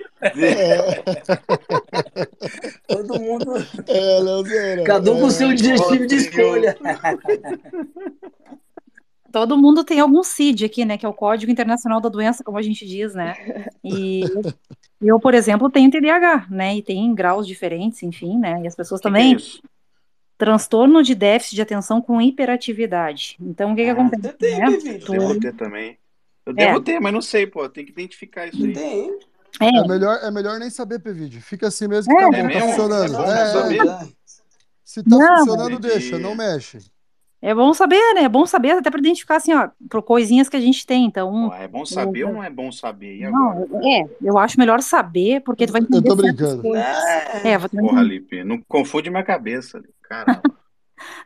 [2.88, 3.54] Todo mundo.
[3.86, 4.84] É, Leozeira.
[4.84, 5.30] Cada um com o é.
[5.30, 6.76] seu digestivo de escolha.
[9.32, 10.98] Todo mundo tem algum CID aqui, né?
[10.98, 13.34] Que é o Código Internacional da Doença, como a gente diz, né?
[13.84, 14.22] E
[15.00, 16.76] eu, por exemplo, tenho TDAH, né?
[16.76, 18.60] E tem graus diferentes, enfim, né?
[18.62, 19.34] E as pessoas Que que é também.
[19.34, 19.60] isso?
[20.38, 23.36] Transtorno de déficit de atenção com hiperatividade.
[23.40, 24.98] Então, o que que Ah, acontece, você tem, né?
[25.04, 25.98] Tu- Devo ter também.
[26.46, 26.66] Eu É.
[26.66, 27.68] devo ter, mas não sei, pô.
[27.68, 28.72] Tem que identificar isso aí.
[28.72, 29.18] tem.
[29.60, 31.40] É, É melhor, é melhor nem saber, PVD.
[31.40, 32.28] Fica assim mesmo que É.
[32.30, 32.68] tá É tá mesmo?
[32.68, 33.16] funcionando.
[33.22, 34.08] É É, é.
[34.84, 36.78] Se tá Não, funcionando, deixa, não mexe.
[37.42, 38.22] É bom saber, né?
[38.22, 41.04] É bom saber até para identificar, assim, ó, por coisinhas que a gente tem.
[41.04, 43.16] Então, Pô, é bom saber ou não é bom saber?
[43.16, 43.84] E não, agora?
[43.84, 46.76] é, eu acho melhor saber, porque tu vai Eu entender tô certas brincando.
[46.76, 47.50] É.
[47.52, 48.02] É, vai Porra.
[48.02, 49.82] Lipe, não confunde minha cabeça.
[50.02, 50.42] Caramba.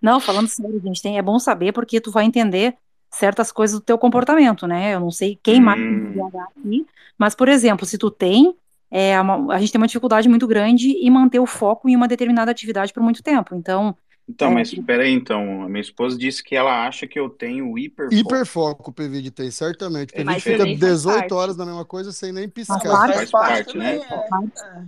[0.02, 2.76] Não, falando sério, gente, tem, é bom saber porque tu vai entender
[3.10, 4.94] certas coisas do teu comportamento, né?
[4.94, 6.12] Eu não sei quem mais tem Hum.
[6.12, 6.86] TDAH aqui,
[7.18, 8.54] mas, por exemplo, se tu tem,
[8.90, 12.08] é, uma- a gente tem uma dificuldade muito grande em manter o foco em uma
[12.08, 13.54] determinada atividade por muito tempo.
[13.54, 13.96] Então,
[14.28, 14.54] Então, É.
[14.54, 15.62] mas peraí, então.
[15.62, 18.14] A minha esposa disse que ela acha que eu tenho hiperfoco.
[18.14, 20.10] Hiperfoco o PVD tem, certamente.
[20.10, 21.34] O É PVD Mas fica também faz 18 parte.
[21.34, 22.74] horas na mesma coisa sem nem piscar.
[22.84, 23.96] mas faz Faz parte né?
[23.96, 23.98] é.
[24.00, 24.84] É.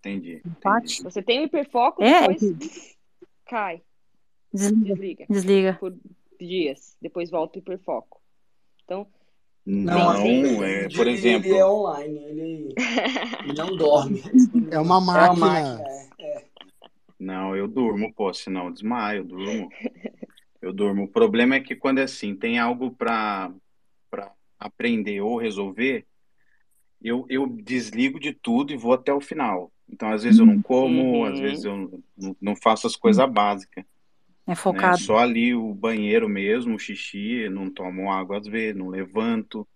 [0.00, 0.42] Entendi.
[0.44, 1.02] entendi.
[1.02, 2.96] Você tem o hiperfoco, É, depois
[3.46, 3.82] cai,
[4.52, 5.94] desliga, desliga por
[6.40, 8.20] dias, depois volta o hiperfoco.
[8.84, 9.06] Então,
[9.66, 11.48] Não, Não, assim, é, por ele- exemplo.
[11.50, 12.74] ele é online, ele,
[13.44, 14.22] ele não dorme.
[14.72, 15.46] É uma É uma máquina.
[15.46, 15.84] máquina.
[16.18, 16.44] é.
[17.20, 19.70] Não, eu durmo, pô, senão eu desmaio, eu durmo.
[20.62, 21.04] Eu durmo.
[21.04, 23.52] O problema é que quando é assim, tem algo para
[24.58, 26.06] aprender ou resolver,
[27.02, 29.72] eu, eu desligo de tudo e vou até o final.
[29.88, 31.26] Então, às vezes eu não como, Uhum.
[31.26, 31.76] às vezes eu
[32.16, 33.84] não, não faço as coisas básicas,
[34.46, 34.56] É né?
[34.56, 34.98] focado.
[34.98, 39.68] Só ali o banheiro mesmo, o xixi, não tomo água às vezes, não levanto.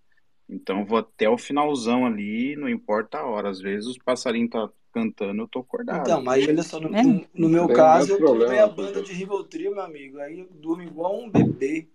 [0.48, 3.50] Então, vou até o finalzão ali, não importa a hora.
[3.50, 6.02] Às vezes os passarinhos tá cantando, eu tô acordado.
[6.02, 7.02] Então, mas olha só, no, É.
[7.02, 10.20] no- no meu Tem caso, mais eu tomei problema, a banda de Rivotril, meu amigo.
[10.20, 11.88] Aí eu durmo igual um bebê.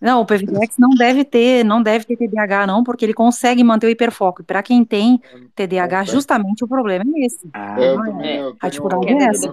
[0.00, 3.86] Não, o PVDX não deve ter, não deve ter TDAH, não, porque ele consegue manter
[3.86, 4.40] o hiperfoco.
[4.40, 5.20] E para quem tem
[5.54, 6.16] TDAH, Consegue.
[6.16, 7.48] justamente o problema é esse.
[7.52, 8.40] Ah, É, eu também, é.
[8.40, 9.52] eu A dificuldade é eu essa.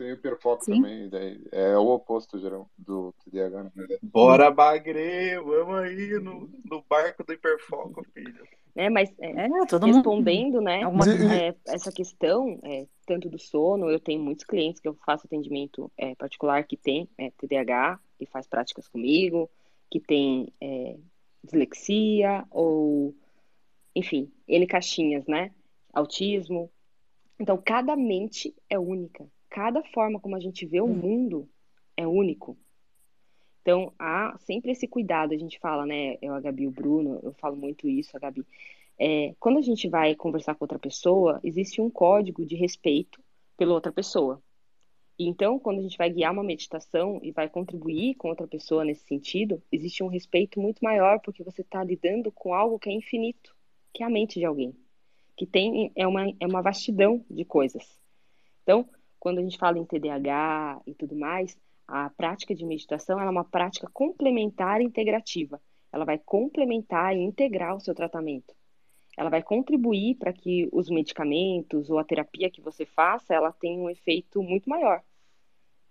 [0.00, 0.76] Tenho hiperfoco Sim.
[0.76, 4.00] também, daí é o oposto geral do TDAH, na verdade.
[4.02, 8.42] bora bagre, vamos aí no, no barco do hiperfoco, filho.
[8.74, 9.96] né, mas é, É, todo mundo.
[9.96, 14.80] respondendo, né, Alguma e- é, essa questão, é, tanto do sono, eu tenho muitos clientes
[14.80, 19.50] que eu faço atendimento é, particular que tem é, TDAH e faz práticas comigo,
[19.90, 20.96] que tem é,
[21.44, 23.14] dislexia ou,
[23.94, 25.50] enfim, N caixinhas, né?
[25.92, 26.70] Autismo.
[27.38, 29.26] Então, cada mente é única.
[29.50, 31.48] Cada forma como a gente vê o mundo
[31.96, 32.56] é único.
[33.60, 36.16] Então, há sempre esse cuidado, a gente fala, né?
[36.22, 38.46] Eu, a Gabi o Bruno, eu falo muito isso, a Gabi.
[38.98, 43.22] É, quando a gente vai conversar com outra pessoa, existe um código de respeito
[43.56, 44.42] pela outra pessoa.
[45.18, 49.04] Então, quando a gente vai guiar uma meditação e vai contribuir com outra pessoa nesse
[49.04, 53.54] sentido, existe um respeito muito maior, porque você está lidando com algo que é infinito,
[53.92, 54.74] que é a mente de alguém,
[55.36, 58.00] que tem é uma, é uma vastidão de coisas.
[58.62, 58.88] Então,
[59.20, 61.56] quando a gente fala em TDAH e tudo mais,
[61.92, 65.60] A prática de meditação é uma prática complementar e integrativa.
[65.92, 68.54] Ela vai complementar e integrar o seu tratamento.
[69.18, 73.82] Ela vai contribuir para que os medicamentos ou a terapia que você faça, ela tenha
[73.82, 75.02] um efeito muito maior.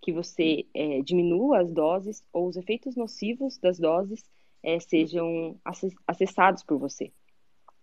[0.00, 4.24] Que você é, diminua as doses ou os efeitos nocivos das doses
[4.62, 5.60] é, sejam
[6.06, 7.12] acessados por você.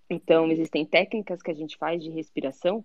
[0.09, 2.83] Então, existem técnicas que a gente faz de respiração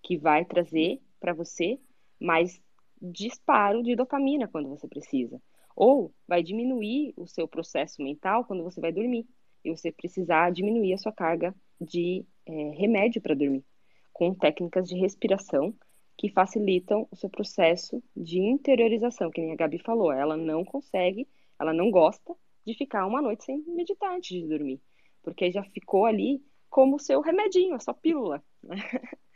[0.00, 1.80] que vai trazer para você
[2.20, 2.60] mais
[3.00, 5.40] disparo de dopamina quando você precisa.
[5.74, 9.26] Ou vai diminuir o seu processo mental quando você vai dormir.
[9.64, 13.64] E você precisar diminuir a sua carga de é, remédio para dormir.
[14.12, 15.74] Com técnicas de respiração
[16.16, 20.12] que facilitam o seu processo de interiorização, que nem a Gabi falou.
[20.12, 21.28] Ela não consegue,
[21.60, 22.34] ela não gosta
[22.66, 24.80] de ficar uma noite sem meditar antes de dormir.
[25.22, 28.42] Porque já ficou ali como seu remedinho, a sua pílula.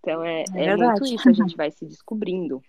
[0.00, 2.62] Então é, é, é muito isso, a gente vai se descobrindo.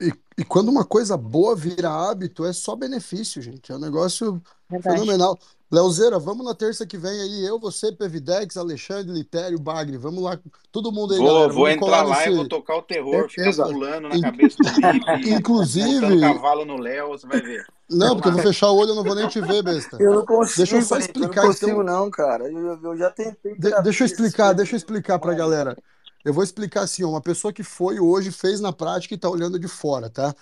[0.00, 3.70] E, e, quando uma coisa boa vira hábito, é só benefício, gente.
[3.70, 4.98] É um negócio Verdade.
[4.98, 5.38] fenomenal.
[5.70, 10.36] Leozeira, vamos na terça que vem aí, eu, você, Pevidex, Alexandre, Litério, Bagre, vamos lá,
[10.72, 11.52] todo mundo aí, vou, galera.
[11.52, 12.30] Vou entrar lá nesse...
[12.30, 16.20] e vou tocar o terror, ficar pulando na cabeça do Lipe, Inclusive...
[16.20, 17.64] cavalo no Léo, você vai ver.
[17.90, 19.96] Não, porque eu vou fechar o olho, eu não vou nem te ver, besta.
[20.00, 21.84] Eu não consigo, deixa eu só explicar, eu não consigo então...
[21.84, 23.54] não, cara, eu, eu já tentei...
[23.58, 25.76] De, deixa eu explicar, deixa eu explicar pra galera.
[26.24, 29.58] Eu vou explicar assim, uma pessoa que foi hoje, fez na prática e tá olhando
[29.58, 30.34] de fora, tá?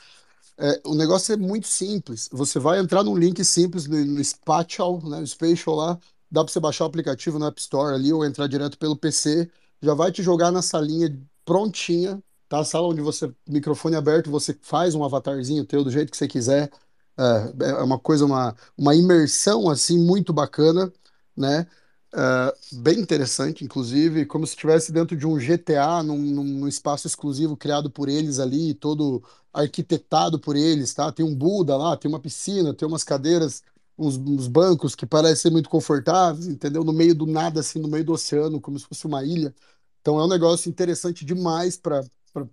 [0.58, 2.28] É, o negócio é muito simples.
[2.32, 5.98] Você vai entrar num link simples no, no Spatial, né, no Spatial lá,
[6.30, 9.48] dá para você baixar o aplicativo no App Store ali ou entrar direto pelo PC,
[9.80, 12.58] já vai te jogar na salinha prontinha, tá?
[12.60, 16.28] A sala onde você, microfone aberto, você faz um avatarzinho teu do jeito que você
[16.28, 16.70] quiser.
[17.18, 20.92] É, é uma coisa, uma, uma imersão assim muito bacana,
[21.36, 21.66] né?
[22.14, 27.56] É, bem interessante, inclusive, como se estivesse dentro de um GTA, num, num espaço exclusivo
[27.56, 29.22] criado por eles ali, todo
[29.52, 31.10] arquitetado por eles, tá?
[31.12, 33.62] Tem um Buda lá, tem uma piscina, tem umas cadeiras,
[33.98, 36.84] uns, uns bancos que parecem muito confortáveis, entendeu?
[36.84, 39.54] No meio do nada, assim, no meio do oceano, como se fosse uma ilha.
[40.00, 42.02] Então é um negócio interessante demais para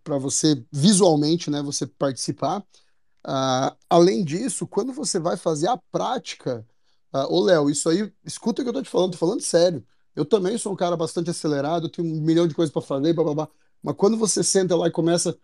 [0.03, 2.63] para você visualmente, né, você participar.
[3.25, 6.65] Uh, além disso, quando você vai fazer a prática,
[7.13, 9.85] uh, ô Léo, isso aí, escuta o que eu tô te falando, tô falando sério.
[10.15, 13.23] Eu também sou um cara bastante acelerado, tenho um milhão de coisas para fazer, blá,
[13.23, 13.49] blá, blá.
[13.81, 15.37] Mas quando você senta lá e começa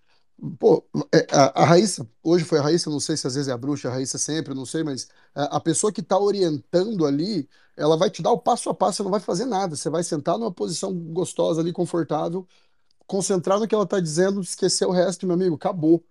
[0.59, 0.83] Pô,
[1.13, 3.57] é, a, a Raíssa, hoje foi a Raíssa, não sei se às vezes é a
[3.57, 7.47] bruxa, a Raíssa sempre, não sei, mas a, a pessoa que está orientando ali,
[7.77, 10.03] ela vai te dar o passo a passo, você não vai fazer nada, você vai
[10.03, 12.47] sentar numa posição gostosa ali, confortável,
[13.07, 16.03] concentrar no que ela está dizendo, esquecer o resto, meu amigo, acabou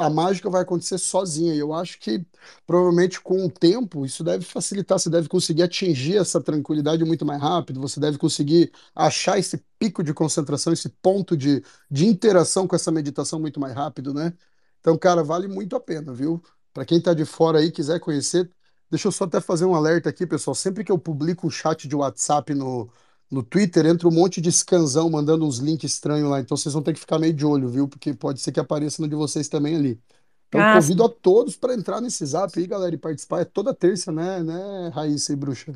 [0.00, 1.54] a mágica vai acontecer sozinha.
[1.54, 2.24] E eu acho que
[2.66, 4.98] provavelmente com o tempo isso deve facilitar.
[4.98, 7.80] Você deve conseguir atingir essa tranquilidade muito mais rápido.
[7.80, 12.90] Você deve conseguir achar esse pico de concentração, esse ponto de, de interação com essa
[12.90, 14.32] meditação muito mais rápido, né?
[14.80, 16.42] Então, cara, vale muito a pena, viu?
[16.72, 18.50] Para quem está de fora aí quiser conhecer,
[18.90, 20.54] deixa eu só até fazer um alerta aqui, pessoal.
[20.54, 22.88] Sempre que eu publico um chat de WhatsApp no,
[23.30, 26.40] no Twitter entra um monte de scanzão mandando uns links estranhos lá.
[26.40, 27.88] Então vocês vão ter que ficar meio de olho, viu?
[27.88, 30.00] Porque pode ser que apareça no de vocês também ali.
[30.48, 31.08] Então ah, convido sim.
[31.08, 33.40] a todos para entrar nesse zap aí, galera, e participar.
[33.40, 35.74] É toda terça, né, né, Raíssa e Bruxa?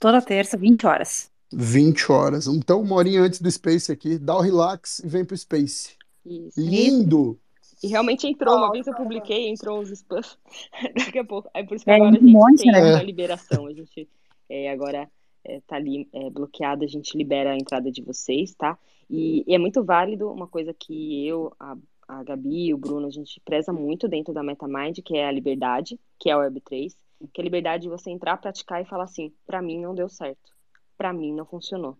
[0.00, 1.30] Toda terça, 20 horas.
[1.52, 2.46] 20 horas.
[2.46, 5.90] Então, uma horinha antes do Space aqui, dá o relax e vem pro Space.
[6.24, 6.60] Isso.
[6.60, 7.38] Lindo!
[7.82, 10.38] E realmente entrou, uma vez eu publiquei, entrou os spams.
[10.96, 11.48] Daqui a pouco.
[11.54, 12.94] É por isso que é, agora a gente monte, tem né?
[12.94, 13.66] a liberação.
[13.66, 14.08] A gente
[14.48, 15.08] é, agora
[15.48, 18.78] está é, ali é, bloqueada, a gente libera a entrada de vocês, tá?
[19.08, 21.76] E, e, é muito válido uma coisa que eu, a,
[22.08, 25.32] a Gabi e o Bruno, a gente preza muito dentro da MetaMind, que é a
[25.32, 26.94] liberdade, que é o Web3,
[27.32, 30.08] que é a liberdade de você entrar, praticar e falar assim, para mim não deu
[30.08, 30.52] certo,
[30.96, 31.96] para mim não funcionou.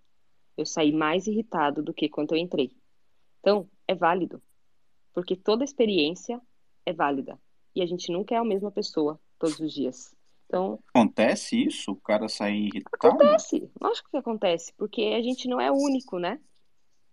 [0.56, 2.73] Eu saí mais irritado do que quando eu entrei.
[3.40, 4.43] Então, é válido,
[5.12, 6.40] porque toda experiência
[6.85, 7.39] é válida.
[7.74, 10.15] E a gente nunca é a mesma pessoa todos os dias.
[10.47, 11.93] Então, acontece isso?
[11.93, 13.14] O cara sair irritado?
[13.16, 16.40] Acontece, lógico que acontece, porque a gente não é único, né?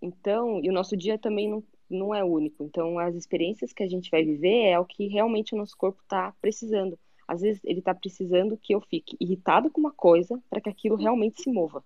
[0.01, 2.63] Então, e o nosso dia também não, não é único.
[2.63, 6.01] Então, as experiências que a gente vai viver é o que realmente o nosso corpo
[6.01, 6.97] está precisando.
[7.27, 10.95] Às vezes, ele está precisando que eu fique irritado com uma coisa para que aquilo
[10.95, 11.83] realmente se mova.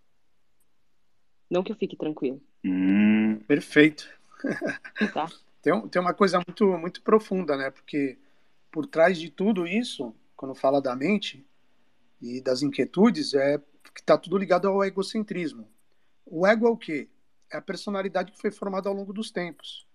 [1.49, 2.41] Não que eu fique tranquilo.
[2.65, 4.09] Hum, perfeito.
[5.13, 5.27] Tá?
[5.61, 7.71] tem, tem uma coisa muito, muito profunda, né?
[7.71, 8.17] Porque
[8.71, 11.45] por trás de tudo isso quando fala da mente
[12.21, 13.57] e das inquietudes, é
[13.93, 15.67] que está tudo ligado ao egocentrismo.
[16.23, 17.09] O ego é o quê?
[17.51, 19.87] É a personalidade que foi formada ao longo dos tempos.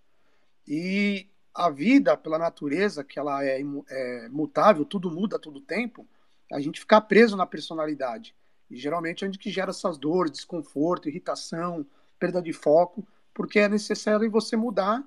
[0.67, 6.07] E a vida, pela natureza, que ela é, é mutável, tudo muda a todo tempo,
[6.51, 8.35] a gente fica preso na personalidade.
[8.69, 11.85] E geralmente é onde que gera essas dores, desconforto, irritação,
[12.19, 15.03] perda de foco, porque é necessário você mudar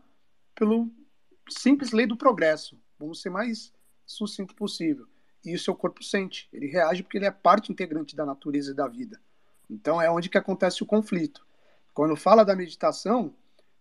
[0.55, 0.91] pelo
[1.49, 2.79] simples lei do progresso.
[2.99, 3.73] Vamos ser mais
[4.07, 5.07] sucinto possível.
[5.47, 8.75] E o seu corpo sente, ele reage porque ele é parte integrante da natureza e
[8.75, 9.21] da vida.
[9.71, 11.47] Então é onde que acontece o conflito.
[11.95, 13.33] Quando fala da meditação,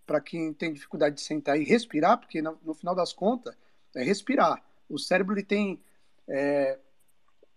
[0.06, 3.58] para quem tem dificuldade de sentar e respirar, porque no, no, final das contas
[3.96, 4.64] é respirar.
[4.88, 5.82] O cérebro ele tem
[6.28, 6.78] é,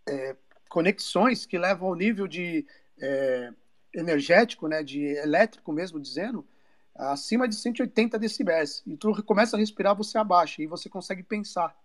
[0.08, 0.36] é,
[0.70, 2.66] conexões que levam ao nível de
[2.98, 3.52] é,
[3.94, 6.46] energético, né, de elétrico mesmo dizendo,
[6.94, 8.82] acima de 180 decibéis.
[8.86, 11.76] E tu começa a respirar, você abaixa e você consegue pensar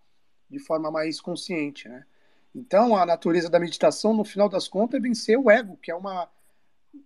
[0.48, 2.06] de forma mais consciente, né?
[2.54, 5.94] Então, a natureza da meditação, no final das contas, é vencer o ego, que é
[5.94, 6.28] uma,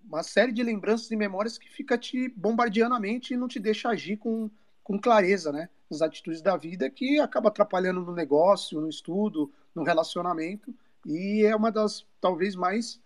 [0.04, 3.58] uma série de lembranças e memórias que fica te bombardeando a mente e não te
[3.58, 4.50] deixa agir com,
[4.84, 5.70] com clareza, né?
[5.90, 10.74] Nas atitudes da vida, que acaba atrapalhando no negócio, no estudo, no relacionamento.
[11.06, 13.00] E é uma das, talvez, mais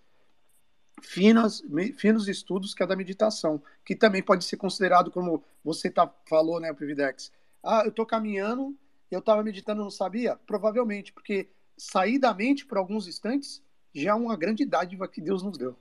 [1.00, 1.62] finas,
[1.96, 6.58] finos estudos que é da meditação, que também pode ser considerado como você tá, falou,
[6.58, 7.30] né, Prividex?
[7.62, 8.76] Ah, eu estou caminhando,
[9.10, 10.36] eu estava meditando, não sabia?
[10.44, 11.48] Provavelmente, porque
[11.82, 13.60] sair da mente por alguns instantes
[13.94, 15.76] já é uma grande dádiva que Deus nos deu.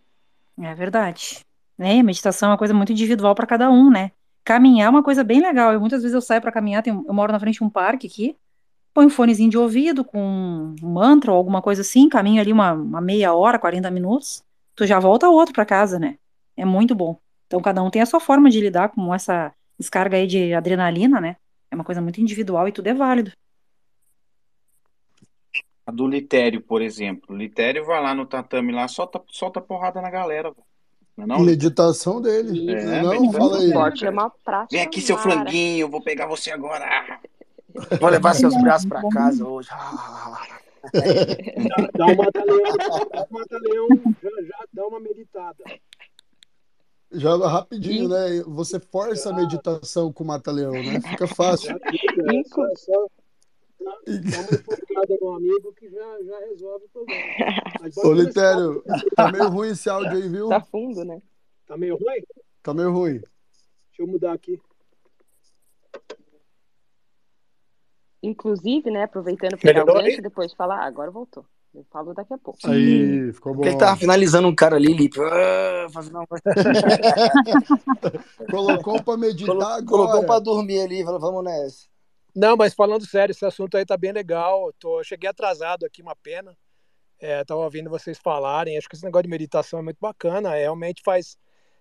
[0.59, 1.39] É verdade.
[1.77, 2.01] Né?
[2.01, 4.11] Meditação é uma coisa muito individual para cada um, né?
[4.43, 5.71] Caminhar é uma coisa bem legal.
[5.71, 8.07] Eu, muitas vezes eu saio para caminhar, tenho, eu moro na frente de um parque
[8.07, 8.35] aqui,
[8.93, 12.73] põe um fonezinho de ouvido com um mantra ou alguma coisa assim, caminho ali uma,
[12.73, 14.43] uma meia hora, 40 minutos,
[14.75, 16.17] tu já volta outro para casa, né?
[16.57, 17.17] É muito bom.
[17.45, 21.21] Então cada um tem a sua forma de lidar com essa descarga aí de adrenalina,
[21.21, 21.35] né?
[21.69, 23.31] É uma coisa muito individual e tudo é válido.
[25.85, 27.35] A do Litério, por exemplo.
[27.35, 30.53] O Litério vai lá no tatame lá, solta, solta porrada na galera.
[31.17, 31.39] Não é não?
[31.39, 32.71] Meditação dele.
[32.71, 33.71] É, não, meditação fala aí.
[33.71, 37.19] É uma prática Vem aqui, seu franguinho, vou pegar você agora.
[37.99, 39.69] Vou levar seus braços para casa hoje.
[41.93, 43.87] dá, uma mata-leão, dá uma mata-leão,
[44.21, 45.63] já, já dá uma meditada.
[47.13, 48.41] Já rapidinho, né?
[48.47, 51.01] Você força a meditação com o mata-leão, né?
[51.01, 51.77] Fica fácil.
[52.47, 53.07] Só, só,
[53.83, 57.23] dá uma enfocada no amigo que já, já resolve o problema.
[58.03, 58.83] Ô, Litério,
[59.15, 60.49] tá meio ruim esse áudio aí, viu?
[60.49, 61.19] Tá fundo, né?
[61.65, 62.23] Tá meio ruim?
[62.61, 63.13] Tá meio ruim.
[63.13, 64.59] Deixa eu mudar aqui.
[68.23, 71.43] Inclusive, né, aproveitando para pegar o gancho e depois falar, ah, agora voltou.
[71.73, 72.59] Eu falo daqui a pouco.
[72.65, 73.61] Aí, ficou bom.
[73.61, 75.17] Porque tava finalizando um cara ali, Lipe.
[75.21, 76.27] Ah, fazendo uma...
[78.51, 79.85] colocou para meditar Colo agora.
[79.85, 81.90] Colocou para dormir ali, falou, vamos nessa.
[82.35, 84.71] Não, mas falando sério, esse assunto aí tá bem legal.
[84.79, 86.57] Tô, cheguei atrasado aqui, uma pena.
[87.19, 88.77] É, tava ouvindo vocês falarem.
[88.77, 90.55] Acho que esse negócio de meditação é muito bacana.
[90.55, 91.37] É, realmente faz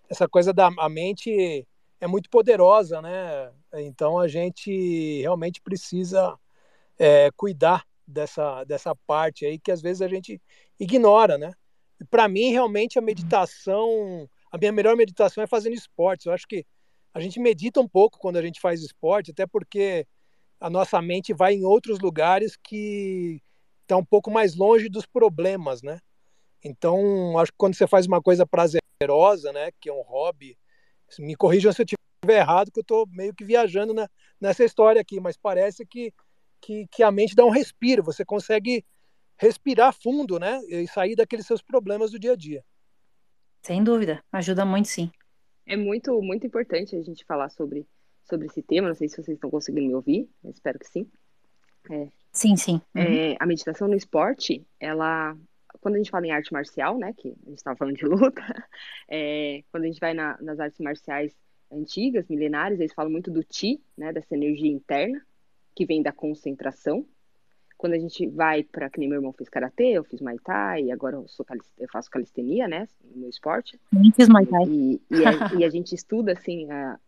[0.09, 1.67] essa coisa da a mente
[2.01, 3.53] é muito poderosa, né?
[3.75, 6.37] Então a gente realmente precisa
[6.99, 10.41] é, cuidar dessa, dessa parte aí que às vezes a gente
[10.79, 11.53] ignora, né?
[12.01, 16.27] E para mim realmente a meditação, a minha melhor meditação é fazendo esportes.
[16.27, 16.67] Eu acho que
[17.15, 20.07] a gente medita um pouco quando a gente faz esporte, até porque
[20.61, 23.43] a nossa mente vai em outros lugares que
[23.82, 25.99] está um pouco mais longe dos problemas, né?
[26.62, 30.59] Então, acho que quando você faz uma coisa prazerosa, né, que é um hobby,
[31.19, 34.09] me corrijam se eu estiver errado, que eu estou meio que viajando na,
[34.39, 36.12] nessa história aqui, mas parece que,
[36.61, 38.85] que, que a mente dá um respiro, você consegue
[39.39, 42.62] respirar fundo, né, e sair daqueles seus problemas do dia a dia.
[43.62, 45.11] Sem dúvida, ajuda muito sim.
[45.66, 47.87] É muito, muito importante a gente falar sobre
[48.31, 48.89] sobre esse tema.
[48.89, 51.07] Não sei se vocês estão conseguindo me ouvir, espero que sim.
[51.90, 52.81] É, sim, sim.
[52.94, 53.15] É, uhum.
[53.15, 55.36] É, a meditação no esporte, ela,
[55.81, 58.43] quando a gente fala em arte marcial, né, que a gente estava falando de luta,
[59.09, 61.35] é, quando a gente vai na, nas artes marciais
[61.70, 65.20] antigas, milenares, eles falam muito do ti, né, dessa energia interna
[65.74, 67.07] que vem da concentração.
[67.78, 70.90] Quando a gente vai para que nem meu irmão fez karatê, eu fiz muay thai,
[70.90, 71.47] agora eu, sou,
[71.78, 73.81] eu faço calistenia, né, no meu esporte.
[73.90, 74.65] Nem fiz muay thai.
[74.69, 75.31] E, e, a,
[75.61, 76.98] e a gente estuda assim a,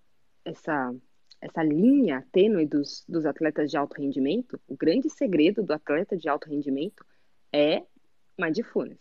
[0.45, 0.95] essa
[1.43, 6.29] essa linha tênue dos, dos atletas de alto rendimento, o grande segredo do atleta de
[6.29, 7.05] alto rendimento
[7.53, 7.83] é
[8.39, 9.01] mindfulness.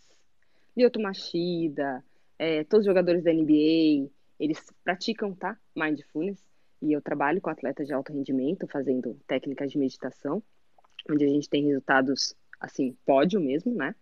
[0.76, 2.04] Lyoto Machida,
[2.40, 4.10] é, todos os jogadores da NBA,
[4.40, 5.56] eles praticam, tá?
[5.76, 6.44] Mindfulness.
[6.82, 10.42] E eu trabalho com atletas de alto rendimento, fazendo técnicas de meditação,
[11.08, 13.94] onde a gente tem resultados, assim, pódio mesmo, né?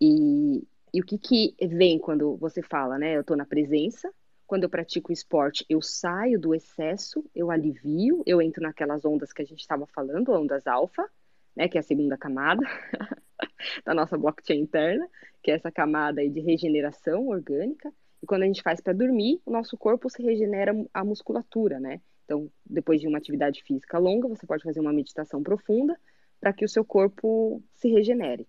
[0.00, 3.16] E, e o que que vem quando você fala, né?
[3.16, 4.12] Eu tô na presença,
[4.50, 9.40] quando eu pratico esporte, eu saio do excesso, eu alivio, eu entro naquelas ondas que
[9.40, 11.08] a gente estava falando, ondas alfa,
[11.54, 12.60] né, que é a segunda camada
[13.86, 15.08] da nossa blockchain interna,
[15.40, 17.94] que é essa camada de regeneração orgânica.
[18.20, 22.00] E quando a gente faz para dormir, o nosso corpo se regenera a musculatura, né?
[22.24, 25.96] Então, depois de uma atividade física longa, você pode fazer uma meditação profunda
[26.40, 28.48] para que o seu corpo se regenere.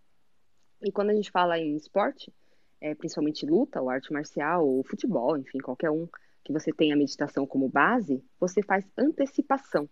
[0.82, 2.34] E quando a gente fala em esporte,
[2.82, 6.08] é, principalmente luta, ou arte marcial, ou futebol, enfim, qualquer um
[6.44, 9.90] que você tenha meditação como base, você faz antecipação.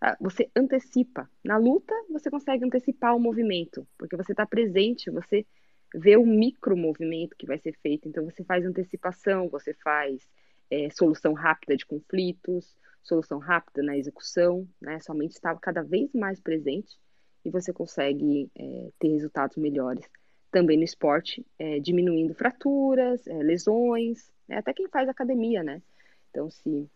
[0.00, 1.28] ah, você antecipa.
[1.44, 5.46] Na luta, você consegue antecipar o movimento, porque você está presente, você
[5.94, 8.08] vê o micro movimento que vai ser feito.
[8.08, 10.28] Então, você faz antecipação, você faz
[10.70, 15.00] é, solução rápida de conflitos, solução rápida na execução, né?
[15.00, 16.96] Sua mente está cada vez mais presente
[17.44, 20.08] e você consegue é, ter resultados melhores.
[20.50, 24.58] Também no esporte, é, diminuindo fraturas, é, lesões, né?
[24.58, 25.82] até quem faz academia, né?
[26.30, 26.88] Então, se,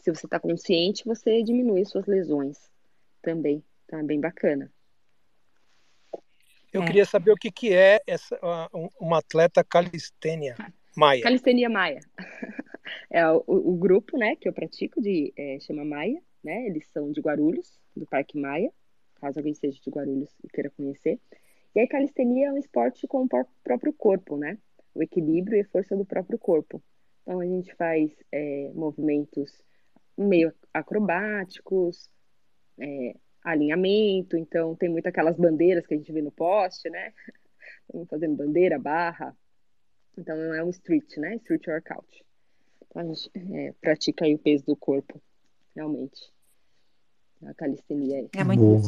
[0.00, 2.70] se você está consciente, você diminui suas lesões
[3.22, 3.62] também.
[3.84, 4.70] Então, é bem bacana.
[6.72, 6.86] Eu é.
[6.86, 8.38] queria saber o que, que é essa,
[9.00, 10.56] uma atleta calistênia
[10.96, 11.22] maia.
[11.22, 12.00] Calistenia maia.
[13.10, 16.66] É o, o, grupo, né, que eu pratico de é, chama Maia, né?
[16.66, 18.72] Eles são de Guarulhos, do Parque Maia,
[19.16, 21.18] caso alguém seja de Guarulhos e queira conhecer.
[21.74, 23.28] E aí calistenia é um esporte com o
[23.62, 24.58] próprio corpo, né?
[24.94, 26.82] O equilíbrio e a força do próprio corpo.
[27.22, 29.52] Então a gente faz é, movimentos
[30.16, 32.10] meio acrobáticos,
[32.78, 33.14] é,
[33.44, 37.12] alinhamento, então tem muito aquelas bandeiras que a gente vê no poste, né?
[37.86, 39.36] Estamos fazendo bandeira, barra.
[40.16, 41.36] Então é um street, né?
[41.36, 42.24] Street workout.
[42.86, 45.20] Então a gente é, pratica aí o peso do corpo,
[45.74, 46.32] realmente.
[47.44, 48.28] A calistenia aí.
[48.34, 48.80] É muito Boa.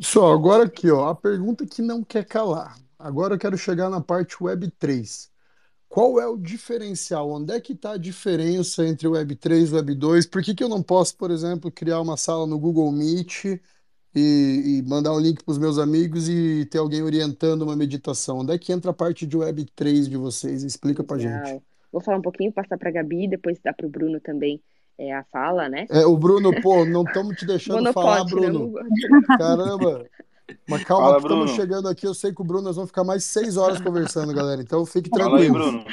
[0.00, 2.76] Só, agora aqui, ó, a pergunta que não quer calar.
[2.98, 5.30] Agora eu quero chegar na parte Web 3.
[5.88, 7.30] Qual é o diferencial?
[7.30, 10.26] Onde é que está a diferença entre o Web 3 e o Web 2?
[10.26, 13.60] Por que, que eu não posso, por exemplo, criar uma sala no Google Meet e,
[14.14, 18.38] e mandar um link para os meus amigos e ter alguém orientando uma meditação?
[18.38, 20.64] Onde é que entra a parte de Web 3 de vocês?
[20.64, 21.62] Explica para gente.
[21.92, 24.60] Vou falar um pouquinho, passar para a Gabi, depois dar para o Bruno também
[24.98, 25.86] é, a fala, né?
[25.90, 28.30] É, o Bruno, pô, não estamos te deixando falar, né?
[28.30, 28.72] Bruno.
[29.38, 30.06] Caramba!
[30.68, 32.06] Mas calma, Fala, estamos chegando aqui.
[32.06, 34.60] Eu sei que o Bruno, nós vamos ficar mais seis horas conversando, galera.
[34.60, 35.54] Então fique tranquilo.
[35.54, 35.84] Fala aí, Bruno.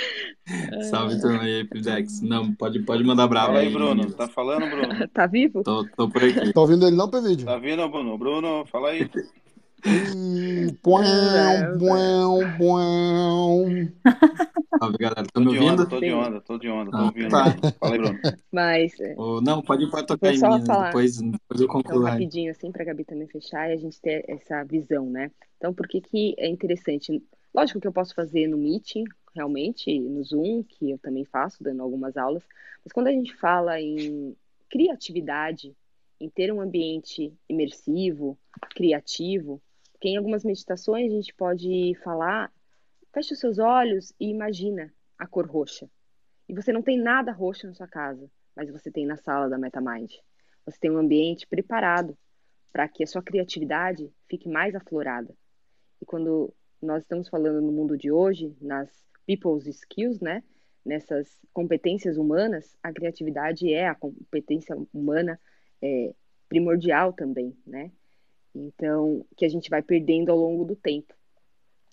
[0.89, 2.21] Salve, turma aí, Pidex.
[2.21, 4.11] Não, pode, pode mandar brava Fala aí, Bruno.
[4.11, 5.07] Tá falando, Bruno?
[5.13, 5.63] Tá vivo?
[5.63, 6.53] Tô, tô por aqui.
[6.53, 7.45] Tá ouvindo ele não, Pevide?
[7.45, 8.17] Tá vindo, Bruno?
[8.17, 9.09] Bruno, fala aí.
[10.83, 13.91] Buão, buão, buão.
[14.79, 15.25] Salve, galera.
[15.31, 15.87] Tá me ouvindo?
[15.87, 17.29] tô de onda, tô de onda, tô ah, ouvindo.
[17.29, 17.45] Tá.
[17.79, 18.19] Fala aí, Bruno.
[18.51, 18.93] Mas.
[19.17, 20.87] Oh, não, pode, pode tocar em mim, falar.
[20.87, 22.01] Depois, depois eu concluo.
[22.01, 25.31] Então, rapidinho, assim, pra Gabi também fechar e a gente ter essa visão, né?
[25.57, 27.23] Então, por que que é interessante?
[27.53, 29.03] Lógico que eu posso fazer no Meeting,
[29.35, 32.43] realmente, no Zoom, que eu também faço, dando algumas aulas,
[32.83, 34.35] mas quando a gente fala em
[34.69, 35.75] criatividade,
[36.19, 38.37] em ter um ambiente imersivo,
[38.75, 39.61] criativo,
[40.01, 42.51] porque em algumas meditações a gente pode falar,
[43.13, 45.87] feche os seus olhos e imagina a cor roxa.
[46.49, 49.59] E você não tem nada roxo na sua casa, mas você tem na sala da
[49.59, 50.11] MetaMind.
[50.65, 52.17] Você tem um ambiente preparado
[52.73, 55.35] para que a sua criatividade fique mais aflorada.
[56.01, 56.51] E quando
[56.81, 58.89] nós estamos falando no mundo de hoje, nas
[59.27, 60.43] people's skills, né?
[60.83, 65.39] Nessas competências humanas, a criatividade é a competência humana
[65.79, 66.15] é,
[66.49, 67.91] primordial também, né?
[68.53, 71.13] Então, que a gente vai perdendo ao longo do tempo.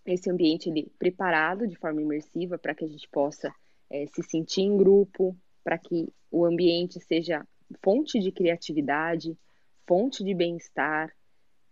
[0.05, 3.55] Esse ambiente ele preparado de forma imersiva para que a gente possa
[3.91, 7.47] é, se sentir em grupo, para que o ambiente seja
[7.83, 9.39] fonte de criatividade,
[9.87, 11.15] fonte de bem-estar,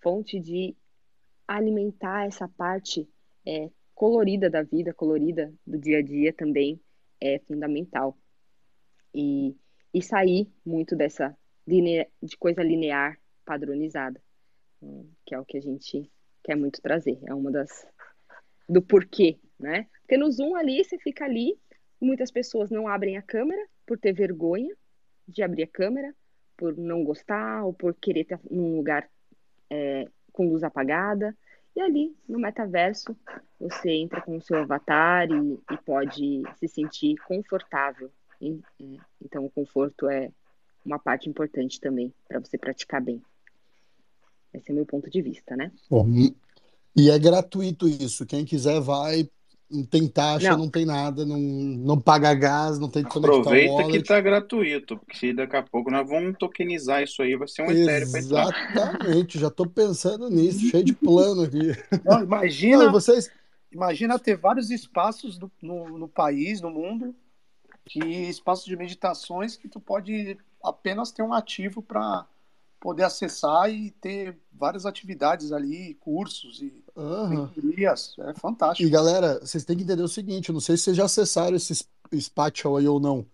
[0.03, 0.77] fonte de
[1.49, 3.09] alimentar essa parte
[3.45, 6.81] é, colorida da vida, colorida do dia a dia também
[7.21, 8.17] é fundamental.
[9.15, 9.57] E,
[9.95, 11.37] e sair muito dessa
[11.67, 14.21] de coisa linear, padronizada
[15.25, 16.11] que é o que a gente
[16.43, 17.19] quer muito trazer.
[17.27, 17.87] É uma das
[18.69, 19.87] do porquê, né?
[20.03, 21.59] Porque no Zoom ali você fica ali,
[22.01, 24.75] muitas pessoas não abrem a câmera por ter vergonha
[25.27, 26.15] de abrir a câmera,
[26.57, 29.09] por não gostar ou por querer estar num lugar
[29.71, 31.37] é, com luz apagada.
[31.75, 33.17] E ali no metaverso
[33.59, 38.11] você entra com o seu avatar e, e pode se sentir confortável.
[38.41, 38.47] É,
[39.21, 40.31] então o conforto é
[40.85, 43.23] uma parte importante também para você praticar bem.
[44.53, 45.71] Esse é o meu ponto de vista, né?
[45.91, 46.07] Bom,
[46.97, 48.25] e é gratuito isso.
[48.25, 49.29] Quem quiser vai,
[49.71, 53.39] não tem taxa, não, não tem nada, não, não paga gás, não tem que conectar
[53.39, 57.63] Aproveita que está gratuito, porque daqui a pouco nós vamos tokenizar isso aí, vai ser
[57.63, 61.73] um Ethereum Exatamente, já estou pensando nisso, cheio de plano aqui.
[62.05, 63.31] Não, imagina, não, vocês...
[63.73, 67.15] imagina ter vários espaços do, no, no país, no mundo,
[67.85, 72.27] que espaços de meditações que tu pode apenas ter um ativo para
[72.81, 77.49] poder acessar e ter várias atividades ali, cursos e uhum.
[78.21, 78.87] É fantástico.
[78.87, 81.57] E galera, vocês têm que entender o seguinte: eu não sei se vocês já acessaram
[81.57, 81.87] esse
[82.21, 83.27] Spatial aí ou não,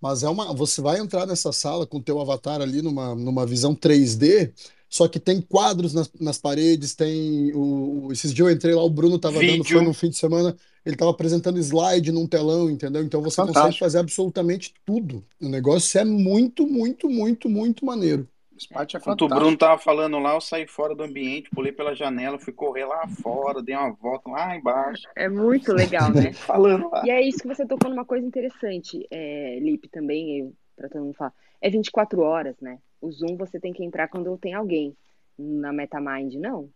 [0.00, 0.54] mas é uma.
[0.54, 4.52] Você vai entrar nessa sala com o teu avatar ali numa, numa visão 3D.
[4.88, 8.82] Só que tem quadros nas, nas paredes, tem o, o, Esses dias eu entrei lá,
[8.82, 9.58] o Bruno tava Vídeo.
[9.58, 13.04] dando, foi no fim de semana, ele tava apresentando slide num telão, entendeu?
[13.04, 13.66] Então você Fantástico.
[13.66, 15.24] consegue fazer absolutamente tudo.
[15.40, 18.28] O negócio é muito, muito, muito, muito maneiro.
[18.60, 21.94] Spot é Enquanto o Bruno tava falando lá, eu saí fora do ambiente, pulei pela
[21.94, 25.08] janela, fui correr lá fora, dei uma volta lá embaixo.
[25.16, 26.32] É muito legal, né?
[26.32, 27.02] falando lá.
[27.04, 31.04] E é isso que você tocou numa coisa interessante, é, Lipe, também, eu, pra todo
[31.04, 31.32] mundo falar.
[31.60, 32.78] É 24 horas, né?
[33.00, 34.96] O Zoom você tem que entrar quando tem alguém.
[35.38, 36.68] Na MetaMind, não.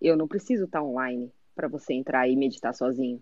[0.00, 3.20] Eu não preciso estar online para você entrar e meditar sozinho.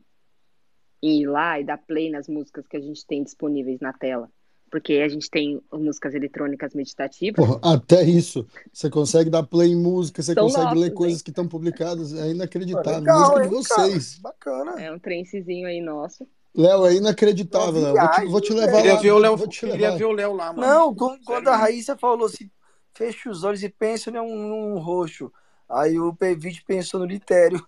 [1.03, 4.31] E ir lá e dar play nas músicas que a gente tem disponíveis na tela.
[4.75, 7.37] Porque a gente tem músicas eletrônicas meditativas.
[7.47, 8.45] Porra, até isso.
[8.73, 11.25] Você consegue dar play em música, você São consegue ler nossos, coisas hein?
[11.25, 12.13] que estão publicadas.
[12.13, 12.99] É inacreditável.
[12.99, 14.19] Legal, música de hein, vocês.
[14.19, 14.23] cara?
[14.35, 14.83] Bacana.
[14.83, 16.27] É um trencezinho aí nosso.
[16.57, 17.95] Léo, é inacreditável, Léo.
[17.95, 19.01] Vou te, vou te levar Queria lá.
[19.01, 19.97] ver o Léo, Vou te queria levar.
[19.97, 20.67] ver o Léo lá, mano.
[20.67, 21.57] Não, quando, quando a.
[21.57, 22.51] Raíssa falou assim,
[22.93, 25.33] fecha os olhos e pensa num, num roxo.
[25.69, 27.65] Aí o P20 pensou no litério.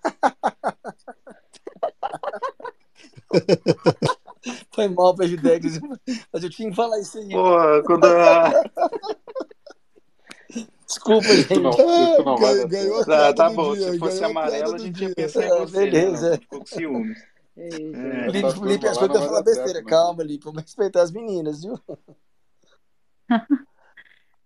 [4.73, 5.81] Foi mal, Pejudex.
[6.32, 7.28] Mas eu tinha que falar isso aí.
[7.31, 8.52] Pô, quando a...
[10.86, 11.59] Desculpa, gente.
[11.60, 13.05] não, isso não vai Ganhou, dar ganhou.
[13.10, 13.77] Ah, tá bom, dia.
[13.77, 15.90] se fosse amarelo, a gente ia pensar em Ah, você, né?
[15.90, 16.31] beleza.
[16.31, 17.18] Não, ficou com ciúmes.
[17.56, 18.31] Ei, É, gente.
[18.31, 19.82] Lipe, Lipe turma achou lá que eu ia não falar besteira.
[19.82, 19.85] certo.
[19.85, 21.78] Calma, Lipe, vamos respeitar as meninas, viu?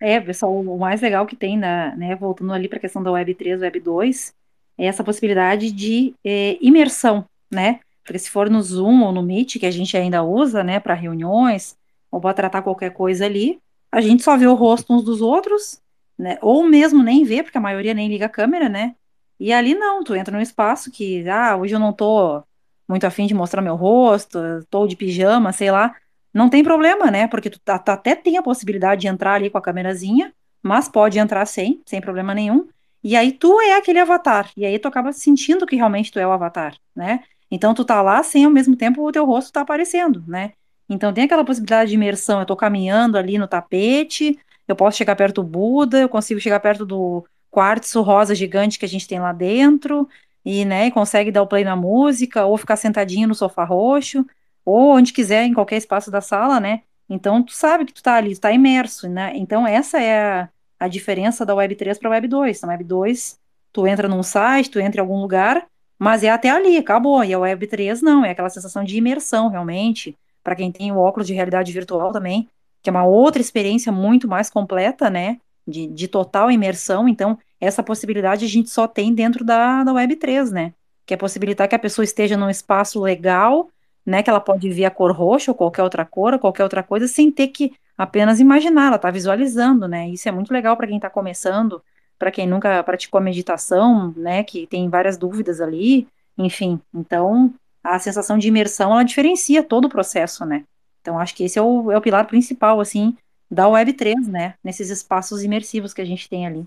[0.01, 3.11] É, pessoal, o mais legal que tem, na, né, voltando ali para a questão da
[3.13, 4.33] Web 3, Web 2,
[4.79, 7.81] é essa possibilidade de eh, imersão, né?
[8.05, 10.95] Porque se for no Zoom ou no Meet, que a gente ainda usa, né, para
[10.95, 11.77] reuniões,
[12.11, 13.61] ou para tratar qualquer coisa ali,
[13.93, 15.81] a gente só vê o rosto uns dos outros,
[16.19, 16.39] né?
[16.43, 18.95] Ou mesmo nem vê, porque a maioria nem liga a câmera, né?
[19.39, 22.43] E ali não, tu entra num espaço que, ah, hoje eu não tô
[22.89, 25.95] muito afim de mostrar meu rosto, tô de pijama, sei lá.
[26.33, 27.27] Não tem problema, né?
[27.29, 30.33] Porque tu, tá- tu até tem a possibilidade de entrar ali com a câmerazinha,
[30.63, 32.69] mas pode entrar sem, sem problema nenhum.
[33.03, 34.51] E aí tu é aquele avatar.
[34.57, 37.25] E aí tu acaba sentindo que realmente tu é o avatar, né?
[37.51, 40.53] Então tu tá lá sem ao mesmo tempo o teu rosto tá aparecendo, né?
[40.89, 42.41] Então tem aquela possibilidade de imersão.
[42.41, 46.61] Eu tô caminhando ali no tapete, eu posso chegar perto do Buda, eu consigo chegar
[46.61, 50.09] perto do quartzo rosa gigante que a gente tem lá dentro,
[50.45, 54.25] e, né, consegue dar o play na música, ou ficar sentadinho no sofá roxo,
[54.65, 56.83] ou onde quiser, em qualquer espaço da sala, né?
[57.09, 59.33] Então, tu sabe que tu tá ali, tu tá imerso, né?
[59.35, 60.49] Então, essa é a,
[60.79, 62.61] a diferença da Web 3 para Web 2.
[62.63, 63.39] Na Web 2,
[63.73, 65.67] tu entra num site, tu entra em algum lugar,
[66.01, 67.23] mas é até ali, acabou.
[67.23, 70.17] E a Web 3 não, é aquela sensação de imersão, realmente.
[70.43, 72.49] Para quem tem o óculos de realidade virtual também,
[72.83, 75.39] que é uma outra experiência muito mais completa, né?
[75.69, 77.07] De, de total imersão.
[77.07, 80.73] Então, essa possibilidade a gente só tem dentro da, da Web 3, né?
[81.05, 83.69] Que é possibilitar que a pessoa esteja num espaço legal,
[84.05, 84.23] né?
[84.23, 87.07] Que ela pode ver a cor roxa ou qualquer outra cor, ou qualquer outra coisa,
[87.07, 90.09] sem ter que apenas imaginar, ela está visualizando, né?
[90.09, 91.83] Isso é muito legal para quem está começando,
[92.21, 94.45] para quem nunca praticou a meditação, né?
[94.45, 96.07] Que tem várias dúvidas ali,
[96.37, 96.79] enfim.
[96.95, 97.53] Então,
[97.83, 100.65] a sensação de imersão, ela diferencia todo o processo, né?
[101.01, 103.17] Então, acho que esse é o, é o pilar principal, assim,
[103.51, 104.55] da Web3, né?
[104.63, 106.67] Nesses espaços imersivos que a gente tem ali.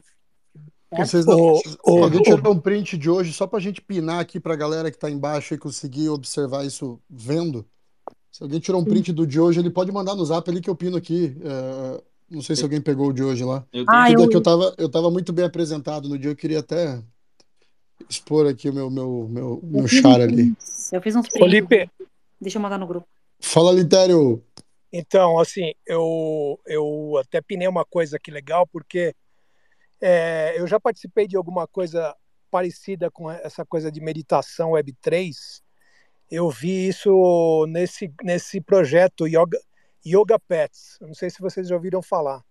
[0.92, 1.60] Vocês não...
[1.86, 5.10] Alguém tirou um print de hoje só pra gente pinar aqui pra galera que tá
[5.10, 7.64] embaixo e conseguir observar isso vendo.
[8.32, 10.70] Se alguém tirou um print do de hoje, ele pode mandar no zap ali que
[10.70, 11.38] eu pino aqui.
[11.44, 12.04] É,
[12.34, 13.64] Não sei se alguém pegou o de hoje lá.
[13.72, 13.86] Eu.
[13.88, 17.00] Ah, eu, que eu tava, eu tava muito bem apresentado no dia, eu queria até
[18.10, 20.52] expor aqui o meu, meu, meu, eu meu char ali.
[20.92, 21.90] eu fiz uns ô, prints, Lipe,
[22.42, 23.08] deixa eu mandar no grupo.
[23.40, 24.44] Fala, Litério.
[24.92, 29.14] então, assim, eu, eu até pinei uma coisa aqui legal, porque
[30.02, 32.16] é, eu já participei de alguma coisa
[32.50, 35.36] parecida com essa coisa de meditação Web3.
[36.32, 39.60] Eu vi isso nesse, nesse projeto Yoga,
[40.06, 40.98] Yoga Pets.
[41.02, 42.44] Eu Não sei se vocês já ouviram falar,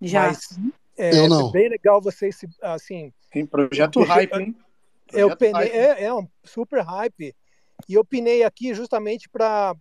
[0.00, 0.28] Já.
[0.28, 0.58] mas
[0.96, 1.50] é, Eu é não.
[1.50, 4.56] bem legal vocês, se- assim, Tem projeto eu- hype, hein?
[5.12, 5.72] Eu penei, hype.
[5.72, 7.34] é, é um super hype.
[7.88, 9.76] E eu pinei aqui justamente para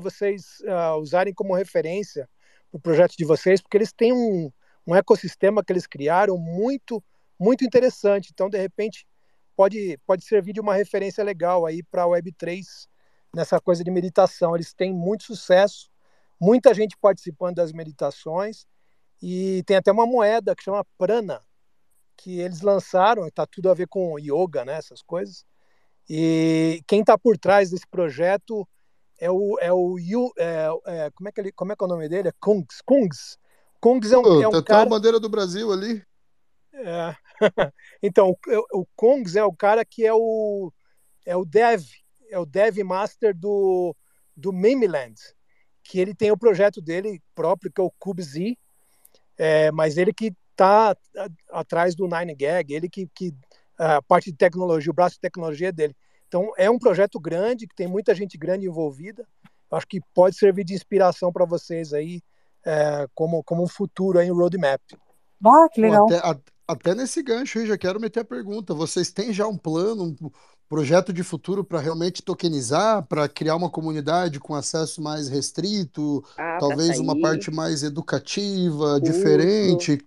[0.00, 2.28] vocês ah, usarem como referência
[2.72, 4.50] o projeto de vocês, porque eles têm um,
[4.86, 7.02] um ecossistema que eles criaram muito,
[7.38, 8.30] muito interessante.
[8.32, 9.06] Então, de repente,
[9.56, 12.64] pode, pode servir de uma referência legal aí para a Web3
[13.34, 14.54] nessa coisa de meditação.
[14.54, 15.89] Eles têm muito sucesso,
[16.40, 18.66] muita gente participando das meditações,
[19.22, 21.40] e tem até uma moeda que chama Prana,
[22.16, 25.44] que eles lançaram, está tudo a ver com yoga, né, essas coisas.
[26.08, 28.66] E quem está por trás desse projeto
[29.18, 31.86] é o é o Yu, é, é, como é que ele, como é que é
[31.86, 32.28] o nome dele?
[32.28, 32.80] É Kungs.
[32.84, 33.38] Kungs.
[33.80, 36.02] Kungs é um, Pô, é um tem até cara a bandeira do Brasil ali.
[36.72, 37.14] é.
[38.02, 40.72] então, o, o Kongs é o cara que é o
[41.24, 41.84] é o dev,
[42.30, 43.94] é o dev master do
[44.36, 45.20] do Memeland,
[45.90, 48.54] que ele tem o projeto dele próprio que é o CubeZ,
[49.36, 50.96] é, mas ele que está
[51.50, 53.34] atrás do Nine Gag, ele que, que
[53.76, 55.96] a parte de tecnologia, o braço de tecnologia é dele.
[56.28, 59.26] Então é um projeto grande que tem muita gente grande envolvida.
[59.68, 62.22] Acho que pode servir de inspiração para vocês aí,
[62.64, 64.80] é, como como um futuro aí, um roadmap.
[65.44, 66.06] Ah, que legal.
[66.06, 66.38] até, a-
[66.68, 68.74] até nesse gancho aí, já quero meter a pergunta.
[68.74, 70.30] Vocês têm já um plano, um
[70.70, 76.58] projeto de futuro para realmente tokenizar, para criar uma comunidade com acesso mais restrito, Ah,
[76.58, 79.02] talvez uma parte mais educativa, curso.
[79.02, 79.98] diferente,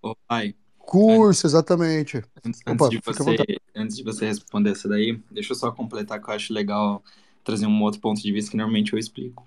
[0.00, 2.22] Ô, pai, curso, exatamente.
[2.44, 5.56] antes, antes Opa, de fica à você, antes de você responder essa daí, deixa eu
[5.56, 7.02] só completar que eu acho legal
[7.44, 9.46] trazer um outro ponto de vista que normalmente eu explico.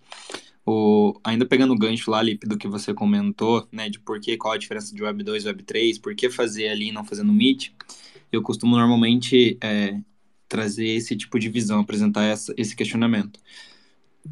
[0.65, 4.37] O, ainda pegando o gancho lá, Lipe, do que você comentou, né, de por que,
[4.37, 7.05] qual a diferença de Web 2 e Web 3, por que fazer ali e não
[7.05, 7.71] fazer no Meet,
[8.35, 9.99] eu costumo normalmente é,
[10.47, 13.39] trazer esse tipo de visão, apresentar essa, esse questionamento.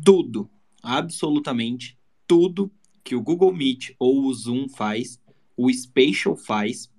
[0.04, 0.50] Tudo,
[0.82, 1.98] absolutamente
[2.28, 2.72] tudo
[3.04, 5.20] que o Google Meet ou o Zoom faz,
[5.56, 6.90] o Spatial faz,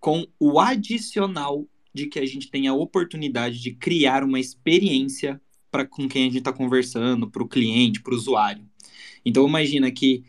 [0.00, 5.86] com o adicional de que a gente tem a oportunidade de criar uma experiência para
[5.86, 8.66] com quem a gente está conversando, para o cliente, para o usuário.
[9.24, 10.24] Então imagina que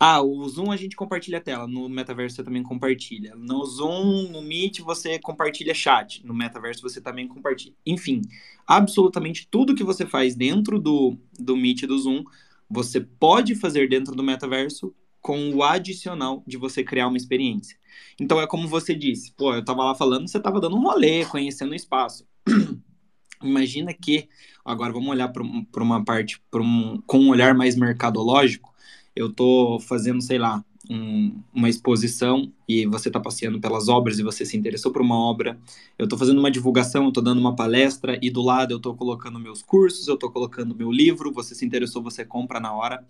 [0.00, 3.34] ah, o Zoom a gente compartilha a tela, no metaverso você também compartilha.
[3.34, 7.74] No Zoom, no Meet você compartilha chat, no metaverso você também compartilha.
[7.84, 8.22] Enfim,
[8.66, 12.22] absolutamente tudo que você faz dentro do, do Meet do Zoom,
[12.70, 17.76] você pode fazer dentro do metaverso com o adicional de você criar uma experiência.
[18.20, 21.24] Então é como você disse, pô, eu tava lá falando, você tava dando um rolê,
[21.24, 22.24] conhecendo o espaço.
[23.42, 24.28] Imagina que,
[24.64, 28.72] agora vamos olhar para uma parte, um, com um olhar mais mercadológico,
[29.18, 34.22] eu tô fazendo, sei lá, um, uma exposição e você tá passeando pelas obras e
[34.22, 35.58] você se interessou por uma obra,
[35.98, 38.94] eu tô fazendo uma divulgação, eu tô dando uma palestra e do lado eu tô
[38.94, 43.04] colocando meus cursos, eu tô colocando meu livro, você se interessou, você compra na hora.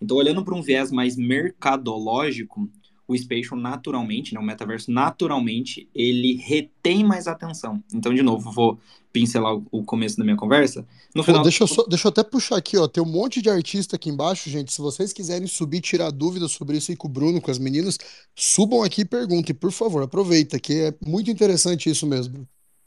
[0.00, 2.70] Então, olhando para um viés mais mercadológico,
[3.10, 7.82] o Spatial naturalmente, né, o metaverso naturalmente, ele retém mais atenção.
[7.92, 8.78] Então, de novo, vou
[9.12, 10.86] pincelar o começo da minha conversa.
[11.12, 11.42] No Pô, final...
[11.42, 12.86] deixa, eu só, deixa eu até puxar aqui, ó.
[12.86, 14.72] Tem um monte de artista aqui embaixo, gente.
[14.72, 17.98] Se vocês quiserem subir, tirar dúvidas sobre isso aí com o Bruno, com as meninas,
[18.36, 20.04] subam aqui e perguntem, por favor.
[20.04, 22.46] Aproveita, que é muito interessante isso mesmo.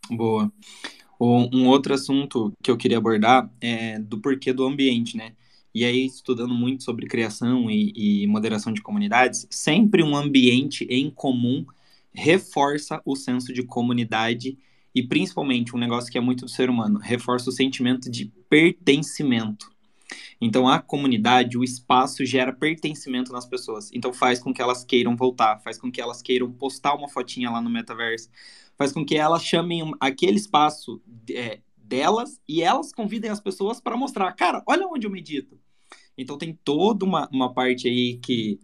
[0.10, 0.50] Boa.
[1.20, 5.34] Um outro assunto que eu queria abordar é do porquê do ambiente, né?
[5.74, 11.10] E aí, estudando muito sobre criação e, e, moderação de comunidades, sempre um ambiente em
[11.10, 11.66] comum
[12.14, 14.58] reforça o senso de comunidade
[14.94, 19.74] e, principalmente, um negócio que é muito do ser humano, reforça o sentimento de pertencimento.
[20.40, 23.90] Então, a comunidade, o espaço gera pertencimento nas pessoas.
[23.92, 27.50] Então, faz com que elas queiram voltar, faz com que elas queiram postar uma fotinha
[27.50, 28.30] lá no metaverso,
[28.78, 31.02] faz com que elas chamem aquele espaço
[31.32, 35.60] é, delas e elas convidem as pessoas para mostrar, cara, olha onde eu medito.
[36.18, 38.60] Então tem toda uma, uma parte aí que,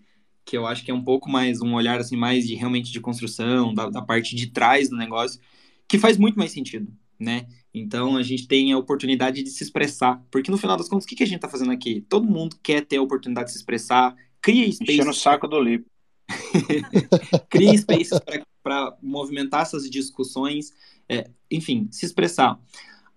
[0.45, 2.99] que eu acho que é um pouco mais, um olhar assim, mais de realmente de
[2.99, 5.39] construção, da, da parte de trás do negócio,
[5.87, 7.47] que faz muito mais sentido, né?
[7.73, 11.07] Então a gente tem a oportunidade de se expressar, porque no final das contas, o
[11.07, 12.01] que, que a gente está fazendo aqui?
[12.07, 14.93] Todo mundo quer ter a oportunidade de se expressar, cria space.
[14.93, 15.85] Enchendo o saco do livro.
[17.49, 18.19] cria spaces
[18.61, 20.73] para movimentar essas discussões,
[21.07, 22.59] é, enfim, se expressar.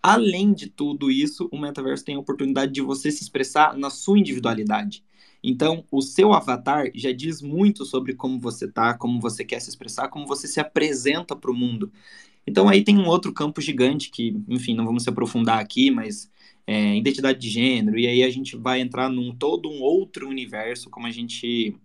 [0.02, 4.18] Além de tudo isso, o metaverso tem a oportunidade de você se expressar na sua
[4.18, 5.04] individualidade.
[5.42, 9.70] Então, o seu avatar já diz muito sobre como você tá, como você quer se
[9.70, 11.92] expressar, como você se apresenta para o mundo.
[12.46, 16.30] Então, aí tem um outro campo gigante que, enfim, não vamos se aprofundar aqui, mas
[16.66, 20.90] é, identidade de gênero, e aí a gente vai entrar num todo um outro universo,
[20.90, 21.76] como a gente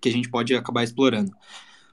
[0.00, 1.32] que a gente pode acabar explorando.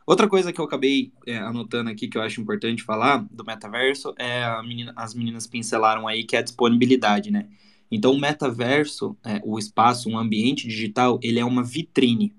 [0.05, 4.13] Outra coisa que eu acabei é, anotando aqui que eu acho importante falar do metaverso
[4.17, 7.47] é menina, as meninas pincelaram aí que é a disponibilidade, né?
[7.89, 12.33] Então o metaverso, é, o espaço, um ambiente digital, ele é uma vitrine,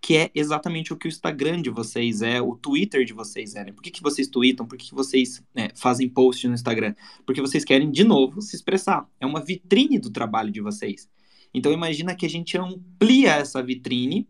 [0.00, 3.64] que é exatamente o que o Instagram de vocês é, o Twitter de vocês é.
[3.64, 3.72] Né?
[3.72, 4.66] Por que, que vocês tweetam?
[4.66, 6.94] Por que, que vocês é, fazem post no Instagram?
[7.26, 9.08] Porque vocês querem, de novo, se expressar.
[9.18, 11.08] É uma vitrine do trabalho de vocês.
[11.52, 14.28] Então imagina que a gente amplia essa vitrine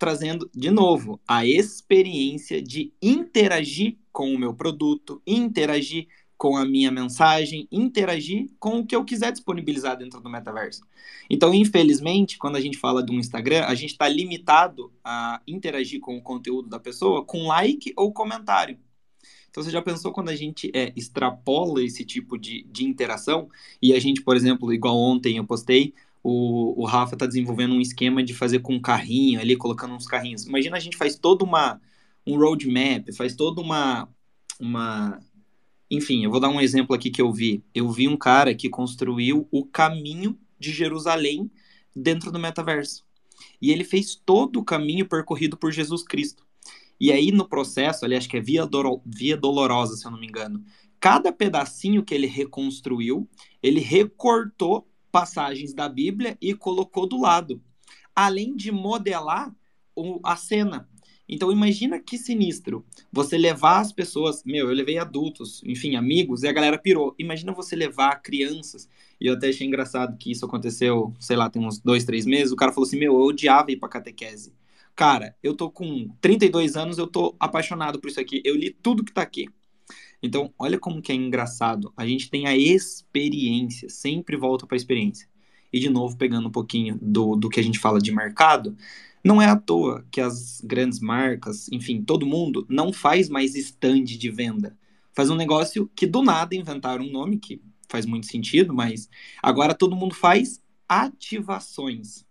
[0.00, 6.08] trazendo, de novo, a experiência de interagir com o meu produto, interagir
[6.38, 10.82] com a minha mensagem, interagir com o que eu quiser disponibilizar dentro do metaverso.
[11.28, 16.16] Então, infelizmente, quando a gente fala um Instagram, a gente está limitado a interagir com
[16.16, 18.78] o conteúdo da pessoa com like ou comentário.
[19.50, 23.50] Então, você já pensou quando a gente é, extrapola esse tipo de, de interação
[23.82, 27.80] e a gente, por exemplo, igual ontem eu postei, o, o Rafa está desenvolvendo um
[27.80, 30.44] esquema de fazer com um carrinho ali, colocando uns carrinhos.
[30.44, 31.80] Imagina a gente faz toda uma
[32.26, 34.08] um roadmap, faz toda uma
[34.58, 35.20] uma
[35.90, 37.64] enfim, eu vou dar um exemplo aqui que eu vi.
[37.74, 41.50] Eu vi um cara que construiu o caminho de Jerusalém
[41.96, 43.04] dentro do metaverso.
[43.60, 46.44] E ele fez todo o caminho percorrido por Jesus Cristo.
[47.00, 48.68] E aí no processo, ali acho que é Via,
[49.04, 50.62] Via Dolorosa, se eu não me engano,
[51.00, 53.28] cada pedacinho que ele reconstruiu,
[53.62, 57.62] ele recortou passagens da Bíblia e colocou do lado,
[58.14, 59.54] além de modelar
[60.24, 60.88] a cena.
[61.32, 66.48] Então imagina que sinistro você levar as pessoas, meu, eu levei adultos, enfim, amigos, e
[66.48, 67.14] a galera pirou.
[67.18, 68.88] Imagina você levar crianças.
[69.20, 72.50] E eu até achei engraçado que isso aconteceu, sei lá, tem uns dois, três meses.
[72.50, 74.52] O cara falou assim: Meu, eu odiava ir pra catequese.
[74.96, 78.42] Cara, eu tô com 32 anos, eu tô apaixonado por isso aqui.
[78.44, 79.48] Eu li tudo que tá aqui.
[80.22, 81.92] Então, olha como que é engraçado.
[81.96, 85.28] A gente tem a experiência, sempre volta para a experiência.
[85.72, 88.76] E de novo, pegando um pouquinho do, do que a gente fala de mercado,
[89.22, 94.04] não é à toa que as grandes marcas, enfim, todo mundo não faz mais stand
[94.04, 94.76] de venda.
[95.12, 99.08] Faz um negócio que do nada inventaram um nome que faz muito sentido, mas
[99.42, 102.24] agora todo mundo faz ativações.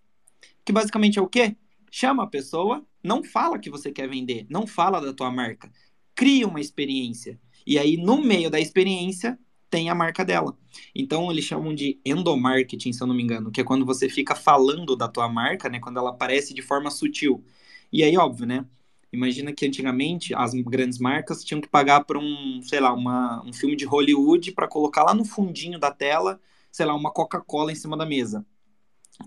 [0.66, 1.56] Que basicamente é o quê?
[1.91, 5.72] Chama a pessoa, não fala que você quer vender, não fala da tua marca,
[6.16, 7.40] cria uma experiência.
[7.70, 9.38] E aí, no meio da experiência,
[9.70, 10.58] tem a marca dela.
[10.96, 14.34] Então, eles chamam de endomarketing, se eu não me engano, que é quando você fica
[14.34, 15.80] falando da tua marca, né?
[15.80, 17.46] Quando ela aparece de forma sutil.
[17.94, 18.66] E aí, óbvio, né?
[19.14, 23.54] Imagina que antigamente as grandes marcas tinham que pagar por um, sei lá, uma, um
[23.54, 26.41] filme de Hollywood para colocar lá no fundinho da tela,
[26.72, 28.44] sei lá, uma Coca-Cola em cima da mesa.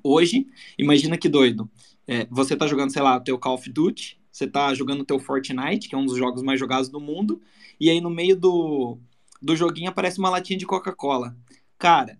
[0.02, 1.70] Hoje, imagina que doido.
[2.08, 5.04] É, você tá jogando, sei lá, o teu Call of Duty, você tá jogando o
[5.04, 7.40] teu Fortnite, que é um dos jogos mais jogados do mundo,
[7.82, 8.96] e aí no meio do,
[9.42, 11.36] do joguinho aparece uma latinha de Coca-Cola.
[11.76, 12.16] Cara,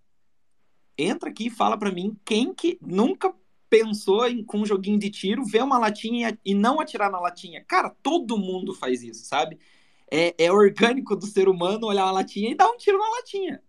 [0.98, 3.32] entra aqui e fala para mim quem que nunca
[3.70, 7.64] pensou em, com um joguinho de tiro, ver uma latinha e não atirar na latinha.
[7.64, 9.56] Cara, todo mundo faz isso, sabe?
[10.10, 13.62] É, é orgânico do ser humano olhar uma latinha e dar um tiro na latinha.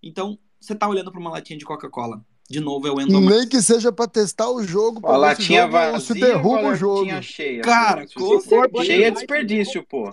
[0.00, 2.24] Então, você tá olhando para uma latinha de Coca-Cola.
[2.48, 3.38] De novo, é o endomarketing.
[3.38, 7.22] Nem que seja para testar o jogo, a latinha jogo vazia, se derruba o jogo.
[7.22, 7.62] cheia.
[7.62, 8.84] Cara, com certeza.
[8.84, 10.10] Cheia é desperdício, pô.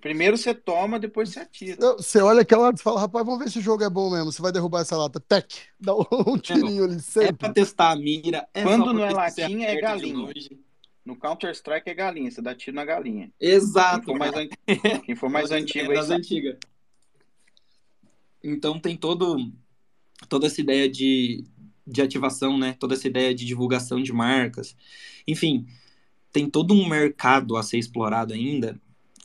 [0.00, 1.76] Primeiro você toma, depois você atira.
[1.96, 4.32] Você olha aquela lata e fala, rapaz, vamos ver se o jogo é bom mesmo.
[4.32, 5.20] Você vai derrubar essa lata.
[5.20, 5.46] Tec!
[5.78, 7.28] Dá um tirinho ali sempre.
[7.28, 8.48] É pra testar a mira.
[8.54, 10.32] É Quando não é latinha, é galinha.
[11.04, 13.32] No Counter-Strike é galinha, você dá tiro na galinha.
[13.40, 14.04] Exato.
[14.04, 14.48] Quem for mais, an...
[15.04, 16.56] Quem for mais antigo é das antigas.
[18.44, 19.50] Então tem todo,
[20.28, 21.44] toda essa ideia de,
[21.86, 22.76] de ativação, né?
[22.78, 24.76] Toda essa ideia de divulgação de marcas.
[25.26, 25.66] Enfim,
[26.30, 28.78] tem todo um mercado a ser explorado ainda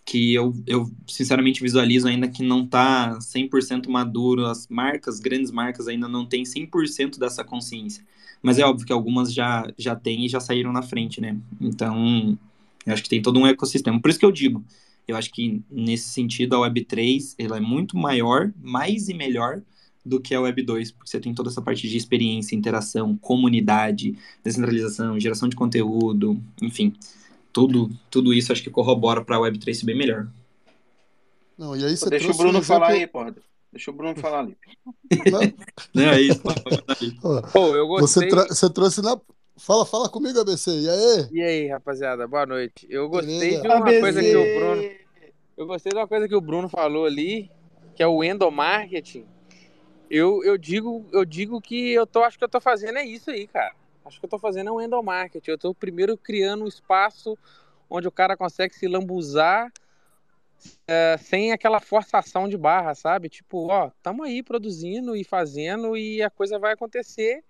[0.06, 5.88] que eu, eu sinceramente visualizo ainda que não está 100% maduro, as marcas, grandes marcas
[5.88, 8.04] ainda não têm 100% dessa consciência.
[8.42, 11.38] Mas é óbvio que algumas já, já têm e já saíram na frente, né?
[11.62, 12.38] Então,
[12.86, 14.02] eu acho que tem todo um ecossistema.
[14.02, 14.64] Por isso que eu digo,
[15.08, 19.62] eu acho que nesse sentido a Web3 ela é muito maior, mais e melhor
[20.06, 24.18] do que a Web 2, porque você tem toda essa parte de experiência, interação, comunidade,
[24.44, 26.94] descentralização, geração de conteúdo, enfim
[27.54, 30.28] tudo, tudo isso acho que corrobora para a Web3 ser bem melhor.
[31.58, 33.36] Não, e aí você Deixa o Bruno um falar aí, porra.
[33.72, 34.58] Deixa o Bruno falar ali.
[35.32, 35.42] Não,
[35.94, 36.42] Não é isso.
[37.52, 38.24] Pô, eu gostei.
[38.24, 38.46] Você, tra...
[38.48, 39.20] você trouxe na.
[39.56, 40.72] Fala, fala comigo, ABC.
[40.72, 41.28] E aí?
[41.32, 42.88] E aí, rapaziada, boa noite.
[42.90, 44.00] Eu gostei de uma ABC.
[44.00, 44.92] coisa que o Bruno.
[45.56, 47.52] Eu gostei de uma coisa que o Bruno falou ali,
[47.96, 49.26] que é o endomarketing.
[50.10, 53.30] Eu, eu digo, eu digo que eu tô, acho que eu tô fazendo é isso
[53.30, 53.74] aí, cara.
[54.06, 55.52] Acho que eu estou fazendo é um endomarketing.
[55.52, 57.38] Eu estou primeiro criando um espaço
[57.90, 59.72] onde o cara consegue se lambuzar
[60.88, 63.30] é, sem aquela forçação de barra, sabe?
[63.30, 67.44] Tipo, ó, estamos aí produzindo e fazendo e a coisa vai acontecer.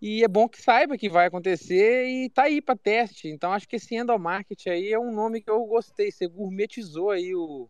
[0.00, 3.28] E é bom que saiba que vai acontecer e tá aí para teste.
[3.28, 6.10] Então acho que esse endomarketing aí é um nome que eu gostei.
[6.10, 7.68] Você gourmetizou aí o,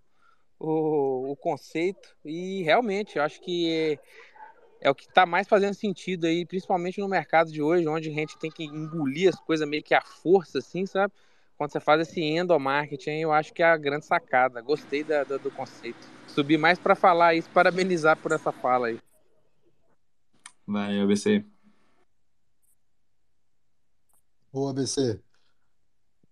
[0.59, 3.99] o, o conceito e realmente eu acho que
[4.81, 8.13] é o que está mais fazendo sentido aí, principalmente no mercado de hoje, onde a
[8.13, 11.13] gente tem que engolir as coisas meio que à força, assim, sabe?
[11.57, 14.61] Quando você faz esse endomarketing, eu acho que é a grande sacada.
[14.61, 16.07] Gostei da, da do conceito.
[16.29, 19.01] Subi mais para falar isso, parabenizar por essa fala aí.
[20.65, 21.45] Vai, ABC.
[24.53, 25.21] Boa, ABC.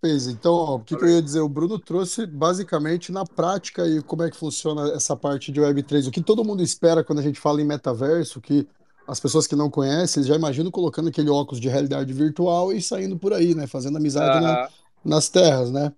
[0.06, 0.28] Fez.
[0.28, 1.40] Então, ó, o que, que eu ia dizer?
[1.40, 6.06] O Bruno trouxe basicamente na prática e como é que funciona essa parte de Web3.
[6.06, 8.66] O que todo mundo espera quando a gente fala em metaverso, que
[9.06, 12.80] as pessoas que não conhecem, eles já imaginam colocando aquele óculos de realidade virtual e
[12.80, 13.66] saindo por aí, né?
[13.66, 14.68] Fazendo amizade na,
[15.04, 15.92] nas terras, né?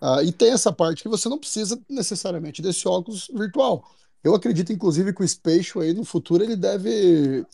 [0.00, 3.84] Uh, e tem essa parte que você não precisa necessariamente desse óculos virtual.
[4.24, 7.44] Eu acredito, inclusive, que o Spatial aí no futuro ele deve,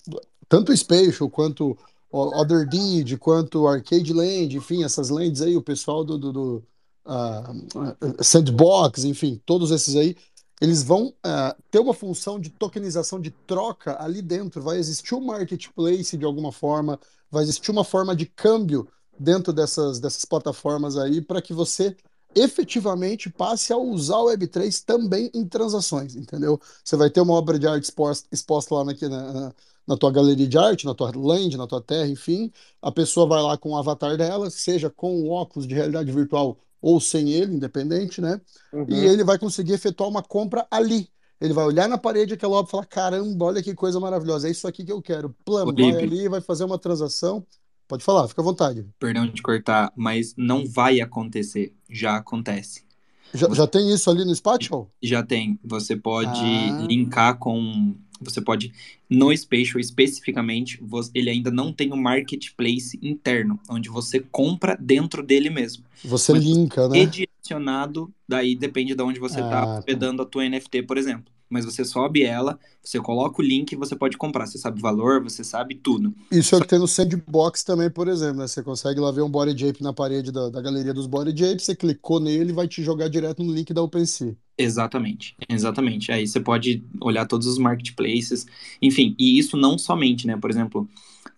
[0.49, 1.77] tanto o Spatial quanto
[2.11, 6.65] Other Deed, quanto Arcade Land, enfim, essas lands aí, o pessoal do, do, do
[7.05, 10.17] uh, Sandbox, enfim, todos esses aí,
[10.61, 14.63] eles vão uh, ter uma função de tokenização, de troca ali dentro.
[14.63, 16.99] Vai existir um marketplace de alguma forma,
[17.31, 18.89] vai existir uma forma de câmbio
[19.19, 21.97] dentro dessas, dessas plataformas aí para que você
[22.35, 26.61] efetivamente passe a usar o Web3 também em transações, entendeu?
[26.85, 29.55] Você vai ter uma obra de arte exposta, exposta lá na, na,
[29.87, 32.51] na tua galeria de arte, na tua land, na tua terra, enfim.
[32.83, 36.59] A pessoa vai lá com o avatar dela, seja com o óculos de realidade virtual
[36.81, 38.41] ou sem ele, independente, né?
[38.73, 38.87] Uhum.
[38.89, 41.09] E ele vai conseguir efetuar uma compra ali.
[41.41, 44.51] Ele vai olhar na parede aquela obra e falar: caramba, olha que coisa maravilhosa, é
[44.51, 45.35] isso aqui que eu quero.
[45.45, 47.45] Plano, vai ali, vai fazer uma transação.
[47.89, 48.85] Pode falar, fica à vontade.
[48.99, 51.73] Perdão de cortar, mas não vai acontecer.
[51.89, 52.85] Já acontece.
[53.33, 54.91] Já, já tem isso ali no Spatial?
[55.03, 55.59] Já tem.
[55.63, 56.87] Você pode Ah.
[56.89, 57.95] linkar com.
[58.21, 58.73] Você pode.
[59.09, 60.81] No Spatial especificamente,
[61.15, 65.85] ele ainda não tem um marketplace interno, onde você compra dentro dele mesmo.
[66.05, 66.97] Você Mas linka, né?
[66.99, 69.79] Redirecionado, daí depende de onde você Ah, está tá.
[69.79, 71.33] hospedando a tua NFT, por exemplo.
[71.49, 74.47] Mas você sobe ela, você coloca o link e você pode comprar.
[74.47, 76.13] Você sabe o valor, você sabe tudo.
[76.31, 78.49] Isso é o que tem no Sandbox também, por exemplo, né?
[78.49, 81.65] Você consegue lá ver um body jape na parede da, da galeria dos body japes,
[81.65, 84.37] você clicou nele e vai te jogar direto no link da OpenSea.
[84.59, 86.11] Exatamente, exatamente.
[86.11, 88.47] Aí você pode olhar todos os marketplaces,
[88.81, 90.35] enfim, e isso não somente, né?
[90.39, 90.89] Por exemplo,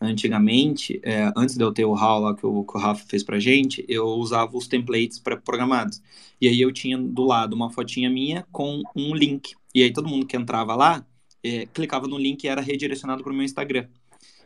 [0.01, 3.25] antigamente, é, antes de eu ter o HAL lá que o, que o Rafa fez
[3.25, 6.01] pra gente, eu usava os templates pré-programados.
[6.41, 9.55] E aí eu tinha do lado uma fotinha minha com um link.
[9.75, 11.05] E aí todo mundo que entrava lá,
[11.43, 13.89] é, clicava no link e era redirecionado para o meu Instagram.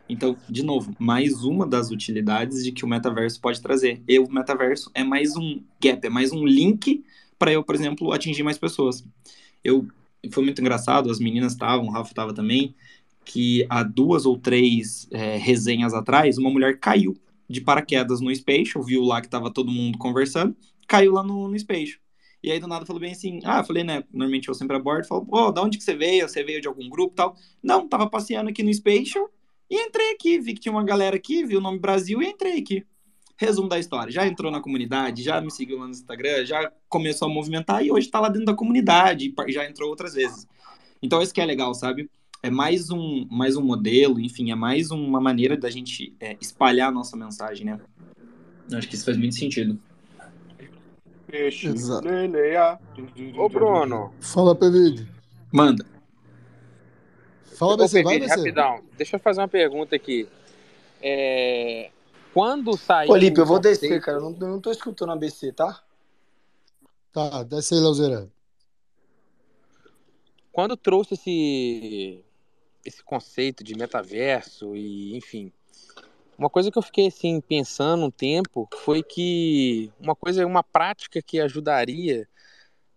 [0.09, 4.03] Então, de novo, mais uma das utilidades de que o metaverso pode trazer.
[4.09, 7.05] E o metaverso é mais um gap, é mais um link
[7.43, 9.05] para eu, por exemplo, atingir mais pessoas.
[9.65, 9.89] Eu
[10.31, 12.73] foi muito engraçado, as meninas estavam, o Rafa estava também,
[13.25, 17.17] que há duas ou três é, resenhas atrás, uma mulher caiu
[17.51, 20.55] de paraquedas no Spatial, viu lá que estava todo mundo conversando,
[20.87, 21.99] caiu lá no, no Spatial.
[22.45, 25.27] E aí do nada falou bem assim, ah, falei, né, normalmente eu sempre abordo, falo,
[25.27, 26.29] pô, da onde que você veio?
[26.29, 27.37] Você veio de algum grupo tal?
[27.61, 29.29] Não, tava passeando aqui no Spatial
[29.69, 32.61] e entrei aqui, vi que tinha uma galera aqui, vi o nome Brasil e entrei
[32.61, 32.87] aqui.
[33.43, 37.29] Resumo da história, já entrou na comunidade, já me seguiu lá no Instagram, já começou
[37.29, 40.47] a movimentar e hoje tá lá dentro da comunidade, e já entrou outras vezes.
[41.03, 42.09] Então isso que é legal, sabe?
[42.43, 46.89] É mais um, mais um modelo, enfim, é mais uma maneira da gente é, espalhar
[46.89, 47.81] a nossa mensagem, né?
[48.71, 49.79] Eu acho que isso faz muito sentido.
[51.33, 52.07] Exato.
[53.37, 54.13] Ô, Bruno.
[54.21, 55.07] Fala, PVD.
[55.51, 55.85] Manda.
[57.57, 58.83] Fala, Ô, Pedro, rapidão.
[58.97, 60.29] Deixa eu fazer uma pergunta aqui.
[61.01, 61.91] É,
[62.33, 63.13] Quando saiu.
[63.13, 64.19] Ô, Lipe, eu vou conceito- descer, cara.
[64.19, 65.83] Eu não, eu não tô escutando a BC, tá?
[67.13, 68.31] Tá, desce aí, Lauzeira.
[70.51, 72.25] Quando trouxe esse,
[72.85, 75.53] esse conceito de metaverso e, enfim,
[76.37, 81.23] uma coisa que eu fiquei assim pensando um tempo foi que uma coisa, uma prática
[81.23, 82.29] que ajudaria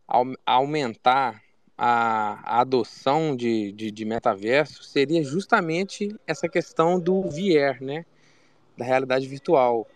[0.08, 1.42] a, a aumentar
[1.78, 8.06] a, a adoção de, de, de metaverso seria justamente essa questão do VR, né?
[8.78, 9.88] Da realidade virtual.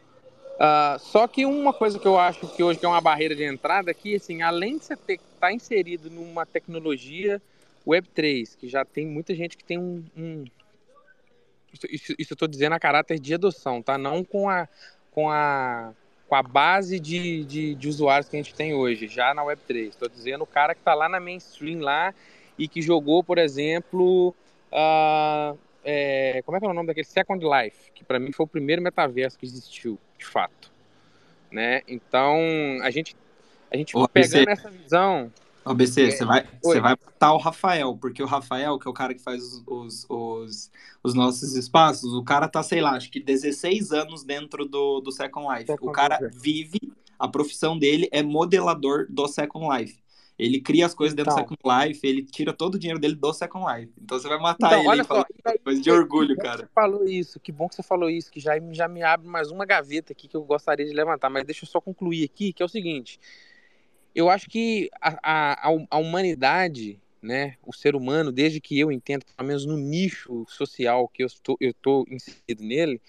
[0.59, 3.91] Ah, só que uma coisa que eu acho que hoje é uma barreira de entrada
[3.91, 7.41] é que, assim, além de você estar inserido numa tecnologia
[7.87, 10.03] Web3, que já tem muita gente que tem um.
[10.15, 10.43] um-
[11.73, 11.87] isso,
[12.17, 13.97] isso- eu estou dizendo a caráter de adoção, tá?
[13.97, 14.67] Não com a,
[15.11, 15.93] com a,
[16.27, 19.89] com a base de, de, de usuários que a gente tem hoje, já na Web3.
[19.89, 22.13] Estou dizendo o cara que está lá na mainstream lá
[22.57, 24.35] e que jogou, por exemplo.
[24.71, 25.53] ah,
[25.83, 27.05] é, como é que é o nome daquele?
[27.05, 30.71] Second Life, que para mim foi o primeiro metaverso que existiu, de fato.
[31.51, 31.81] Né?
[31.87, 32.35] Então,
[32.83, 33.15] a gente,
[33.71, 34.51] a gente Ô, pegando BC.
[34.51, 35.33] essa visão.
[35.65, 36.75] Ô, BC, É, você vai, oi.
[36.75, 39.63] você vai botar o Rafael, porque o Rafael, que é o cara que faz os,
[39.67, 40.71] os, os,
[41.03, 45.11] os nossos espaços, o cara tá, sei lá, acho que 16 anos dentro do, do
[45.11, 45.71] Second Life.
[45.71, 46.39] O Second cara Life.
[46.39, 46.79] vive,
[47.17, 49.99] a profissão dele é modelador do Second Life.
[50.39, 51.49] Ele cria as coisas dentro do Então.
[51.57, 53.91] Second Life, ele tira todo o dinheiro dele do Second Life.
[54.01, 55.01] Então você vai matar Então, ele olha
[55.55, 56.63] e coisa de orgulho, que bom que cara.
[56.63, 59.51] Você falou isso, que bom que você falou isso, que já, já me abre mais
[59.51, 62.63] uma gaveta aqui que eu gostaria de levantar, mas deixa eu só concluir aqui, que
[62.63, 63.19] é o seguinte.
[64.15, 68.91] Eu acho que a, a, a- a humanidade, né, o ser humano, desde que eu
[68.91, 73.01] entendo, pelo menos no nicho social que eu estou, eu estou inserido nele,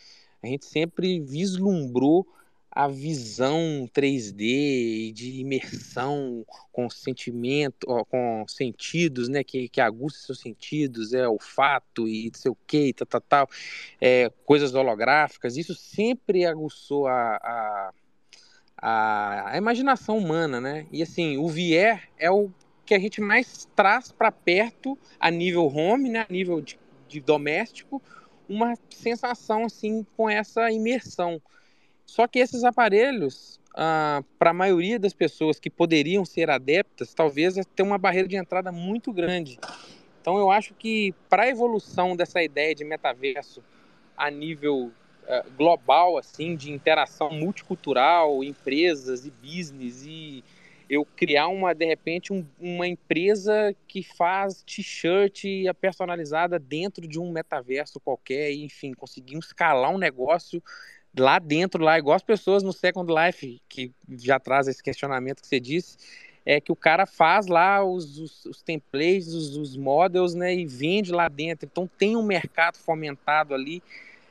[0.43, 2.27] a gente sempre vislumbrou
[2.71, 11.13] a visão 3D de imersão com sentimento, com sentidos, né, que, que aguça seus sentidos,
[11.13, 13.51] é olfato e não sei o que, tal, tal, tal,
[14.01, 17.93] é, coisas holográficas, isso sempre aguçou a,
[18.81, 20.87] a, a, imaginação humana, né?
[20.93, 22.51] E assim, o VR é o
[22.87, 26.79] que a gente mais traz para perto a nível home, né, a nível de,
[27.09, 28.01] de doméstico,
[28.49, 31.43] uma sensação assim com essa imersão.
[32.11, 37.55] Só que esses aparelhos, ah, para a maioria das pessoas que poderiam ser adeptas, talvez
[37.77, 39.61] tenha uma barreira de entrada muito grande.
[40.21, 43.63] Então eu acho que para a evolução dessa ideia de metaverso
[44.17, 44.91] a nível
[45.29, 50.43] eh, global, assim, de interação multicultural, empresas e business e,
[50.89, 55.45] eu criar uma, de repente, um, uma empresa que faz t-shirt
[55.81, 60.61] personalizada dentro de um metaverso qualquer, e, enfim, conseguir escalar um negócio
[61.19, 65.47] lá dentro, lá, igual as pessoas no Second Life, que já traz esse questionamento que
[65.47, 65.97] você disse,
[66.45, 70.65] é que o cara faz lá os, os, os templates, os, os, models, né, e
[70.67, 71.69] vende lá dentro.
[71.71, 73.83] Então tem um mercado fomentado ali.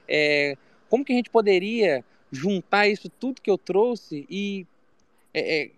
[0.08, 0.58] É,
[0.90, 4.66] como que a gente poderia juntar isso tudo que eu trouxe e
[5.34, 5.72] é, é,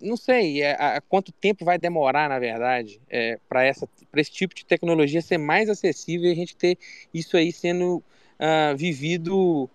[0.00, 0.76] não sei é,
[1.08, 6.28] quanto tempo vai demorar, na verdade, é, para esse tipo de tecnologia ser mais acessível
[6.28, 6.78] e a gente ter
[7.12, 9.68] isso aí sendo uh, vivido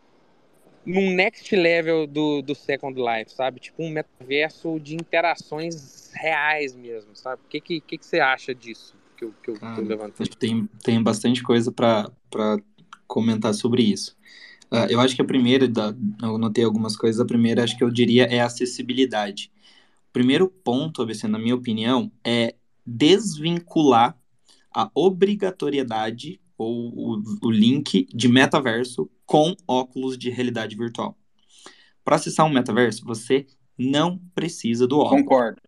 [0.88, 3.60] num next level do, do Second Life, sabe?
[3.60, 7.42] Tipo um metaverso de interações reais mesmo, sabe?
[7.46, 9.76] O que, que, que, que você acha disso que eu, que eu ah?
[10.40, 12.10] Tem, tem bastante coisa para
[13.06, 14.16] comentar sobre isso.
[14.72, 17.84] Uh, eu acho que a primeira, da, eu notei algumas coisas, a primeira acho que
[17.84, 19.52] eu diria é acessibilidade.
[20.10, 22.56] O primeiro ponto, ABC, na minha opinião, é
[22.86, 24.18] desvincular
[24.74, 31.18] a obrigatoriedade ou o, o link de metaverso com óculos de realidade virtual.
[32.04, 33.46] Para acessar um metaverso, você
[33.78, 35.22] não precisa do óculos.
[35.22, 35.62] Concordo.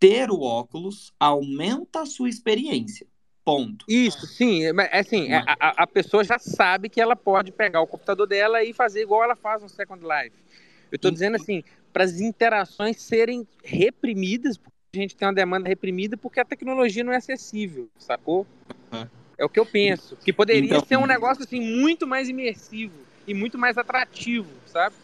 [0.00, 3.06] Ter o óculos aumenta a sua experiência.
[3.44, 3.86] Ponto.
[3.88, 4.64] Isso, sim.
[4.64, 5.44] É assim, a,
[5.84, 9.36] a, pessoa já sabe que ela pode pegar o computador dela e fazer igual ela
[9.36, 10.36] faz no Second Life.
[10.90, 11.62] Eu estou dizendo assim,
[11.92, 17.04] para as interações serem reprimidas, porque a gente tem uma demanda reprimida porque a tecnologia
[17.04, 18.46] não é acessível, sacou?
[18.92, 19.06] Uhum.
[19.38, 20.16] É o que eu penso.
[20.16, 22.94] Que poderia então, ser um negócio assim muito mais imersivo
[23.26, 24.94] e muito mais atrativo, sabe?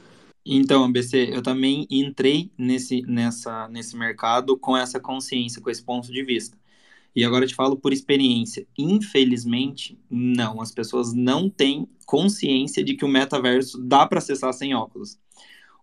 [0.45, 6.11] Então, BC, eu também entrei nesse, nessa, nesse mercado com essa consciência, com esse ponto
[6.11, 6.59] de vista.
[7.15, 8.67] E agora eu te falo por experiência.
[8.77, 10.61] Infelizmente, não.
[10.61, 15.19] As pessoas não têm consciência de que o metaverso dá para acessar sem óculos.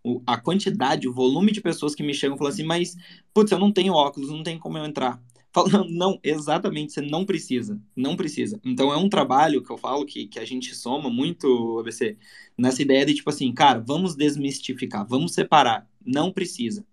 [0.04, 2.96] O, a quantidade, o volume de pessoas que me chegam e falam assim, mas,
[3.34, 5.22] putz, eu não tenho óculos, não tem como eu entrar.
[5.52, 8.60] Falando, não, exatamente, você não precisa, não precisa.
[8.64, 12.18] Então é um trabalho que eu falo que, que a gente soma muito, ABC,
[12.58, 16.86] nessa ideia de tipo assim, cara, vamos desmistificar, vamos separar, não precisa.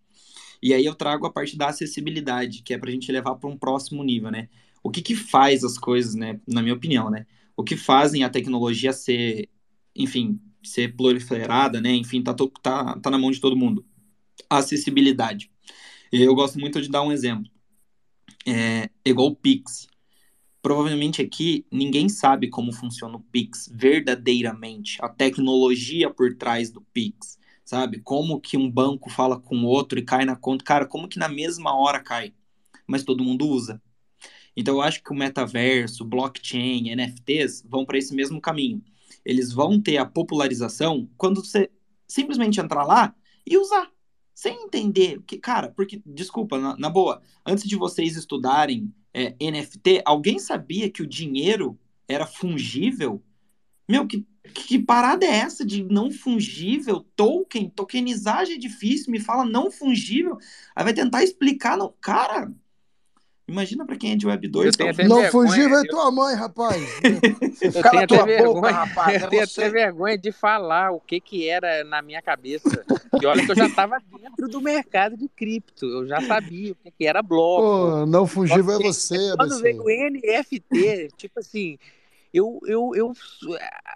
[0.62, 3.48] E aí eu trago a parte da acessibilidade, que é para a gente levar para
[3.48, 4.48] um próximo nível, né?
[4.82, 7.26] O que que faz as coisas, né, na minha opinião, né?
[7.56, 9.48] O que fazem a tecnologia ser,
[9.94, 11.92] enfim, ser proliferada, né?
[11.94, 13.84] Enfim, tá, tá, tá na mão de todo mundo.
[14.50, 15.50] Acessibilidade.
[16.12, 17.50] Eu gosto muito de dar um exemplo
[18.46, 19.88] é, igual o Pix.
[20.62, 27.38] Provavelmente aqui ninguém sabe como funciona o Pix verdadeiramente, a tecnologia por trás do Pix,
[27.64, 28.00] sabe?
[28.00, 30.64] Como que um banco fala com outro e cai na conta.
[30.64, 32.32] Cara, como que na mesma hora cai?
[32.86, 33.80] Mas todo mundo usa.
[34.56, 38.82] Então eu acho que o metaverso, blockchain, NFTs vão para esse mesmo caminho.
[39.24, 41.70] Eles vão ter a popularização quando você
[42.08, 43.14] simplesmente entrar lá
[43.46, 43.90] e usar
[44.36, 50.02] sem entender que, cara, porque, desculpa, na, na boa, antes de vocês estudarem é, NFT,
[50.04, 53.24] alguém sabia que o dinheiro era fungível?
[53.88, 57.00] Meu, que, que parada é essa de não fungível?
[57.16, 60.36] Token, tokenizagem é difícil, me fala não fungível.
[60.74, 61.94] Aí vai tentar explicar, não.
[61.98, 62.52] Cara,
[63.48, 64.76] Imagina pra quem é de Web 2.
[65.08, 66.82] Não fugir vai tua mãe, rapaz.
[67.62, 69.22] eu tenho até vergonha, boca, rapaz.
[69.22, 72.84] Eu tenho até vergonha de falar o que que era na minha cabeça.
[73.22, 75.86] E olha que eu já estava dentro do mercado de cripto.
[75.86, 77.62] Eu já sabia o que, que era bloco.
[77.62, 81.78] Pô, não fugir vai você, Quando veio o NFT, tipo assim,
[82.36, 83.12] eu, eu, eu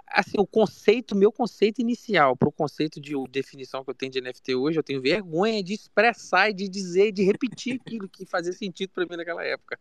[0.08, 4.20] assim, o conceito, meu conceito inicial para o conceito de definição que eu tenho de
[4.20, 8.52] NFT hoje, eu tenho vergonha de expressar e de dizer, de repetir aquilo que fazia
[8.52, 9.78] sentido para mim naquela época.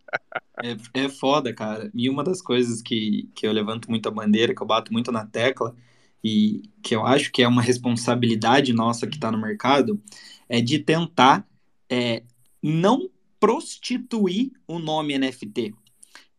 [0.61, 1.89] É, é foda, cara.
[1.93, 5.11] E uma das coisas que, que eu levanto muito a bandeira, que eu bato muito
[5.11, 5.75] na tecla,
[6.23, 10.01] e que eu acho que é uma responsabilidade nossa que está no mercado,
[10.49, 11.47] é de tentar
[11.89, 12.23] é,
[12.61, 13.09] não
[13.39, 15.73] prostituir o nome NFT.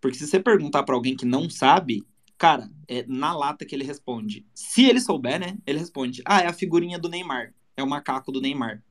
[0.00, 2.04] Porque se você perguntar para alguém que não sabe,
[2.40, 4.46] Cara, é na lata que ele responde.
[4.54, 5.58] Se ele souber, né?
[5.66, 7.52] Ele responde: Ah, é a figurinha do Neymar.
[7.76, 8.82] É o macaco do Neymar.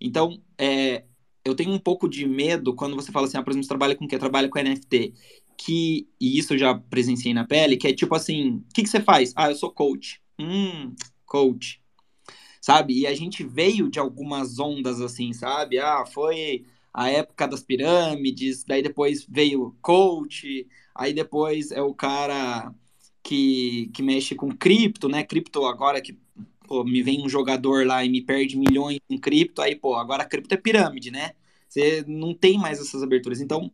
[0.00, 1.04] Então, é,
[1.44, 3.94] eu tenho um pouco de medo quando você fala assim, ah, por exemplo, você trabalha
[3.94, 4.18] com o quê?
[4.18, 5.12] Trabalha com NFT.
[5.54, 8.88] Que, e isso eu já presenciei na pele, que é tipo assim, o que, que
[8.88, 9.34] você faz?
[9.36, 10.22] Ah, eu sou coach.
[10.40, 10.94] Hum,
[11.26, 11.78] coach.
[12.58, 13.00] Sabe?
[13.00, 15.78] E a gente veio de algumas ondas assim, sabe?
[15.78, 22.72] Ah, foi a época das pirâmides, daí depois veio coach, aí depois é o cara
[23.22, 25.22] que, que mexe com cripto, né?
[25.24, 26.18] Cripto agora que
[26.66, 30.24] pô, me vem um jogador lá e me perde milhões em cripto, aí, pô, agora
[30.24, 31.32] cripto é pirâmide, né?
[31.68, 33.40] Você não tem mais essas aberturas.
[33.40, 33.70] Então,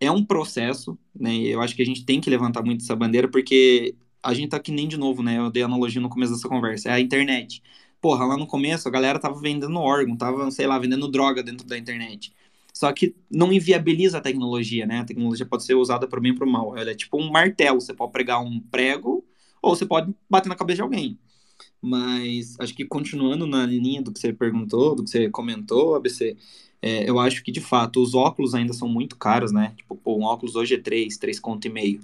[0.00, 1.36] é um processo, né?
[1.36, 4.56] Eu acho que a gente tem que levantar muito essa bandeira, porque a gente tá
[4.56, 5.38] aqui nem de novo, né?
[5.38, 7.62] Eu dei analogia no começo dessa conversa, é a internet.
[8.00, 11.66] Porra, lá no começo a galera tava vendendo órgão, tava, sei lá, vendendo droga dentro
[11.66, 12.32] da internet.
[12.78, 15.00] Só que não inviabiliza a tecnologia, né?
[15.00, 16.76] A tecnologia pode ser usada para bem e para mal.
[16.76, 17.80] Ela é tipo um martelo.
[17.80, 19.24] Você pode pregar um prego
[19.60, 21.18] ou você pode bater na cabeça de alguém.
[21.82, 26.36] Mas acho que continuando na linha do que você perguntou, do que você comentou, ABC,
[26.80, 29.74] é, eu acho que de fato os óculos ainda são muito caros, né?
[29.76, 32.00] Tipo, pô, um óculos hoje é 3, 3 conto e meio.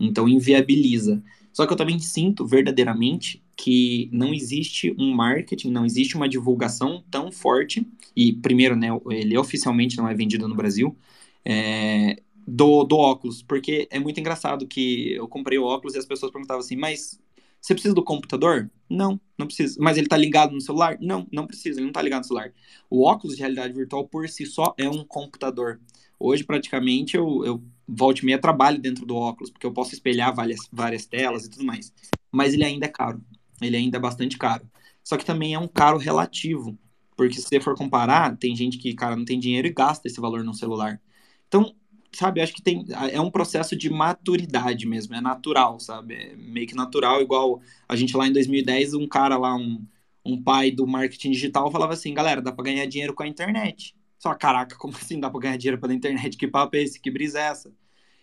[0.00, 1.22] Então inviabiliza.
[1.56, 7.02] Só que eu também sinto verdadeiramente que não existe um marketing, não existe uma divulgação
[7.10, 10.94] tão forte, e primeiro, né, ele oficialmente não é vendido no Brasil,
[11.42, 16.04] é, do, do óculos, porque é muito engraçado que eu comprei o óculos e as
[16.04, 17.18] pessoas perguntavam assim, mas
[17.58, 18.70] você precisa do computador?
[18.86, 19.78] Não, não precisa.
[19.80, 20.98] Mas ele tá ligado no celular?
[21.00, 22.52] Não, não precisa, ele não tá ligado no celular.
[22.90, 25.80] O óculos de realidade virtual por si só é um computador.
[26.20, 30.34] Hoje, praticamente, eu, eu volto e meia trabalho dentro do óculos, porque eu posso espelhar
[30.34, 31.92] várias, várias telas e tudo mais.
[32.30, 33.22] Mas ele ainda é caro.
[33.60, 34.68] Ele ainda é bastante caro.
[35.02, 36.78] Só que também é um caro relativo.
[37.16, 40.20] Porque se você for comparar, tem gente que, cara, não tem dinheiro e gasta esse
[40.20, 41.00] valor no celular.
[41.48, 41.74] Então,
[42.12, 46.14] sabe, acho que tem é um processo de maturidade mesmo, é natural, sabe?
[46.14, 49.86] É meio que natural, igual a gente lá em 2010, um cara lá, um,
[50.24, 53.95] um pai do marketing digital falava assim, galera, dá para ganhar dinheiro com a internet.
[54.18, 56.36] Só, caraca, como assim dá para ganhar dinheiro pela internet?
[56.36, 57.00] Que papo é esse?
[57.00, 57.72] Que brisa é essa?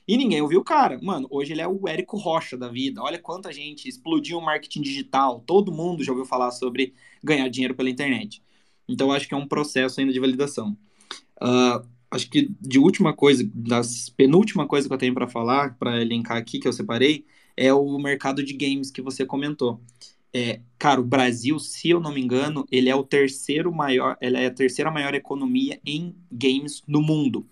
[0.08, 1.00] E ninguém ouviu o cara.
[1.02, 3.02] Mano, hoje ele é o Érico Rocha da vida.
[3.02, 5.42] Olha quanta gente explodiu o marketing digital.
[5.46, 6.94] Todo mundo já ouviu falar sobre
[7.24, 8.44] ganhar dinheiro pela internet.
[8.88, 10.78] Então, acho que é um processo ainda de validação.
[11.42, 16.02] Uh, acho que de última coisa, das penúltima coisa que eu tenho para falar, para
[16.02, 17.26] elencar aqui, que eu separei,
[17.56, 19.82] é o mercado de games que você comentou.
[20.36, 24.40] É, cara, o Brasil, se eu não me engano, ele é o terceiro maior, ela
[24.40, 27.48] é a terceira maior economia em games no mundo.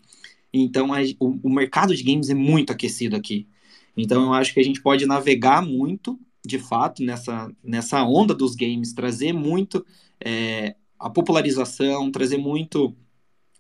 [0.53, 3.47] Então, a, o, o mercado de games é muito aquecido aqui.
[3.95, 8.55] Então, eu acho que a gente pode navegar muito, de fato, nessa, nessa onda dos
[8.55, 9.85] games, trazer muito
[10.19, 12.95] é, a popularização, trazer muito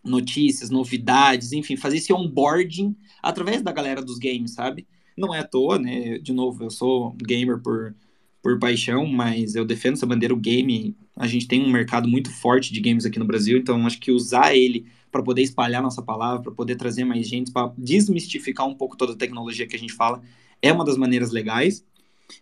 [0.03, 4.87] notícias, novidades, enfim, fazer esse onboarding através da galera dos games, sabe?
[5.17, 6.17] Não é à toa, né?
[6.19, 7.95] De novo, eu sou gamer por,
[8.41, 10.33] por paixão, mas eu defendo essa bandeira.
[10.33, 13.85] O game, a gente tem um mercado muito forte de games aqui no Brasil, então
[13.85, 17.71] acho que usar ele para poder espalhar nossa palavra, para poder trazer mais gente, para
[17.77, 20.21] desmistificar um pouco toda a tecnologia que a gente fala,
[20.61, 21.85] é uma das maneiras legais.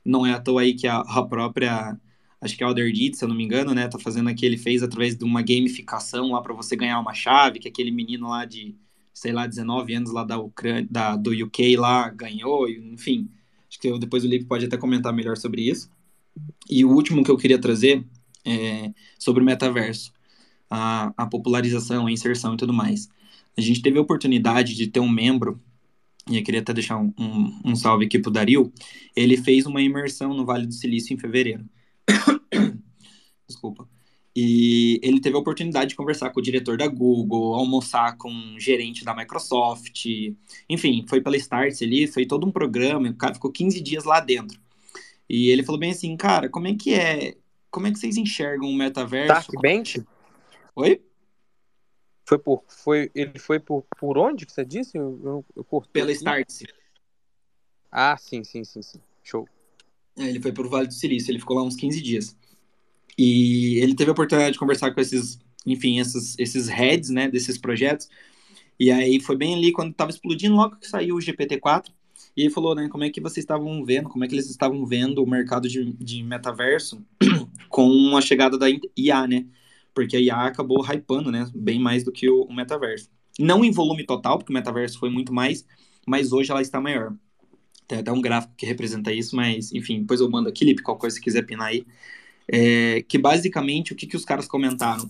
[0.06, 1.98] Não é à toa aí que a, a própria
[2.42, 3.88] acho que é o Elder Deed, se eu não me engano, né?
[3.88, 7.60] Tá fazendo aqui, ele fez através de uma gamificação lá para você ganhar uma chave,
[7.60, 8.78] que aquele menino lá de,
[9.14, 13.30] sei lá, 19 anos lá da Ucrânia, da, do UK lá ganhou, enfim.
[13.80, 15.90] Acho que eu, depois o Lipe pode até comentar melhor sobre isso.
[16.70, 18.06] E o último que eu queria trazer
[18.46, 20.12] é sobre o metaverso,
[20.70, 23.10] a, a popularização, a inserção e tudo mais.
[23.58, 25.62] A gente teve a oportunidade de ter um membro
[26.30, 28.72] e eu queria até deixar um, um, um salve aqui pro Dario,
[29.16, 31.66] ele fez uma imersão no Vale do Silício em fevereiro.
[33.48, 33.88] Desculpa.
[34.36, 38.60] E ele teve a oportunidade de conversar com o diretor da Google, almoçar com um
[38.60, 40.06] gerente da Microsoft,
[40.70, 44.20] enfim, foi pela Starts ali, foi todo um programa, o cara ficou 15 dias lá
[44.20, 44.60] dentro.
[45.28, 47.36] E ele falou bem assim, cara, como é que é,
[47.72, 49.28] como é que vocês enxergam o metaverso?
[49.28, 50.06] Dark Bench?
[50.76, 51.02] Oi?
[52.26, 54.98] Foi por, foi, ele foi por, por onde que você disse?
[54.98, 56.64] Eu, eu, eu Pela Starts.
[57.92, 59.00] Ah, sim, sim, sim, sim.
[59.24, 59.48] Show.
[60.16, 62.38] É, ele foi para o Vale do Silício, ele ficou lá uns 15 dias.
[63.22, 67.58] E ele teve a oportunidade de conversar com esses, enfim, esses, esses heads, né, desses
[67.58, 68.08] projetos.
[68.80, 71.92] E aí foi bem ali quando estava explodindo, logo que saiu o GPT-4.
[72.38, 74.86] E ele falou, né, como é que vocês estavam vendo, como é que eles estavam
[74.86, 77.04] vendo o mercado de, de metaverso
[77.68, 79.46] com a chegada da IA, né?
[79.94, 83.10] Porque a IA acabou hypando, né, bem mais do que o, o metaverso.
[83.38, 85.66] Não em volume total, porque o metaverso foi muito mais,
[86.08, 87.14] mas hoje ela está maior.
[87.86, 90.98] Tem até um gráfico que representa isso, mas, enfim, depois eu mando aqui, Lipe, qual
[90.98, 91.86] coisa você quiser pinar aí.
[92.52, 95.10] É, que basicamente, o que, que os caras comentaram?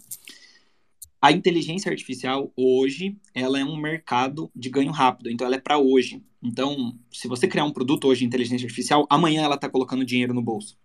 [1.21, 5.77] A inteligência artificial hoje, ela é um mercado de ganho rápido, então ela é para
[5.77, 6.23] hoje.
[6.41, 10.33] Então, se você criar um produto hoje de inteligência artificial, amanhã ela está colocando dinheiro
[10.33, 10.77] no bolso.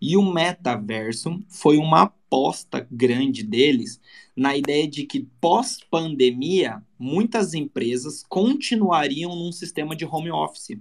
[0.00, 4.00] E o metaverso foi uma aposta grande deles
[4.36, 10.78] na ideia de que pós-pandemia, muitas empresas continuariam num sistema de home office.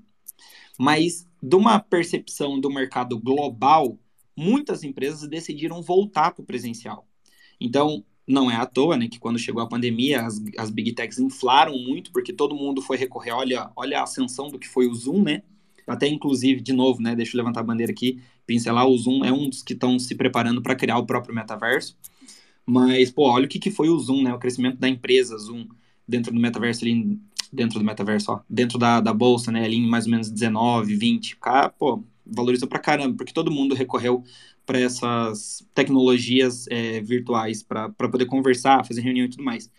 [0.77, 3.97] Mas, de uma percepção do mercado global,
[4.37, 7.07] muitas empresas decidiram voltar para o presencial.
[7.59, 11.17] Então, não é à toa, né, que quando chegou a pandemia, as, as big techs
[11.17, 14.93] inflaram muito, porque todo mundo foi recorrer, olha, olha a ascensão do que foi o
[14.93, 15.41] Zoom, né?
[15.87, 19.31] Até, inclusive, de novo, né, deixa eu levantar a bandeira aqui, pincelar, o Zoom é
[19.31, 21.97] um dos que estão se preparando para criar o próprio metaverso.
[22.65, 25.65] Mas, pô, olha o que, que foi o Zoom, né, o crescimento da empresa Zoom
[26.05, 27.19] dentro do metaverso ali
[27.51, 30.95] dentro do metaverso, ó, dentro da, da bolsa, né, ali em mais ou menos 19,
[30.95, 34.23] 20, cara, pô, valorizou pra caramba, porque todo mundo recorreu
[34.65, 39.71] para essas tecnologias é, virtuais, para poder conversar, fazer reunião e tudo mais.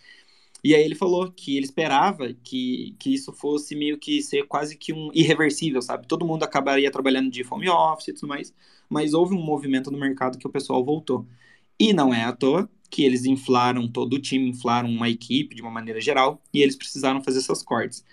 [0.62, 4.77] E aí ele falou que ele esperava que, que isso fosse meio que ser quase
[4.77, 6.07] que um irreversível, sabe?
[6.07, 8.53] Todo mundo acabaria trabalhando de home office e tudo mais,
[8.89, 11.27] mas houve um movimento no mercado que o pessoal voltou.
[11.79, 15.62] E não é à toa que eles inflaram todo o time, inflaram uma equipe de
[15.62, 18.05] uma maneira geral, e eles precisaram fazer essas cortes.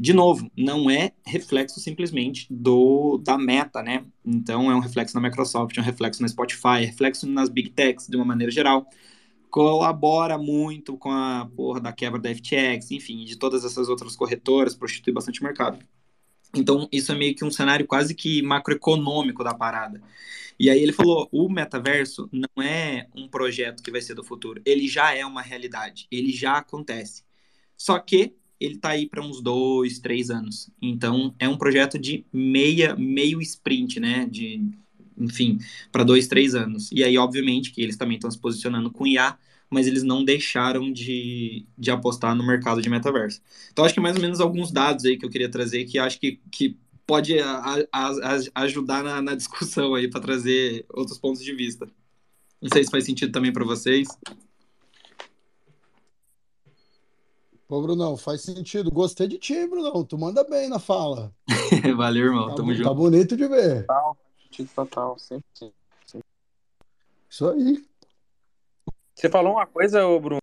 [0.00, 4.04] De novo, não é reflexo simplesmente do da meta, né?
[4.24, 7.70] Então é um reflexo na Microsoft, é um reflexo na Spotify, é reflexo nas Big
[7.70, 8.86] Techs de uma maneira geral
[9.50, 14.74] colabora muito com a porra da quebra da FTX, enfim, de todas essas outras corretoras,
[14.74, 15.78] prostitui bastante mercado.
[16.54, 20.00] Então, isso é meio que um cenário quase que macroeconômico da parada.
[20.58, 24.60] E aí ele falou: o metaverso não é um projeto que vai ser do futuro,
[24.64, 27.22] ele já é uma realidade, ele já acontece.
[27.76, 30.70] Só que ele está aí para uns dois, três anos.
[30.80, 34.26] Então, é um projeto de meia, meio sprint, né?
[34.26, 34.60] De
[35.16, 35.58] enfim,
[35.90, 36.90] para dois, três anos.
[36.92, 39.36] E aí, obviamente, que eles também estão se posicionando com IA,
[39.70, 43.40] mas eles não deixaram de, de apostar no mercado de metaverso.
[43.72, 46.18] Então, acho que mais ou menos alguns dados aí que eu queria trazer que acho
[46.20, 46.76] que, que
[47.06, 48.10] pode a, a,
[48.54, 51.88] a ajudar na, na discussão aí para trazer outros pontos de vista.
[52.60, 54.08] Não sei se faz sentido também para vocês.
[57.68, 58.90] Pô, Brunão, faz sentido.
[58.90, 60.02] Gostei de ti, Brunão.
[60.02, 61.30] Tu manda bem na fala.
[61.98, 62.48] Valeu, irmão.
[62.48, 62.94] Tá, Tamo tá junto.
[62.94, 63.86] bonito de ver.
[63.86, 64.16] Total,
[64.74, 65.44] total, sempre.
[65.54, 66.24] sempre.
[67.28, 67.86] Isso aí.
[69.14, 70.40] Você falou uma coisa, ô Bruno,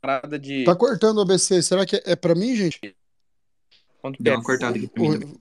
[0.00, 1.60] parada de Tá cortando o ABC.
[1.60, 2.96] Será que é, é pra mim, gente?
[4.00, 5.40] quando Deu pega uma cortada aqui pra mim.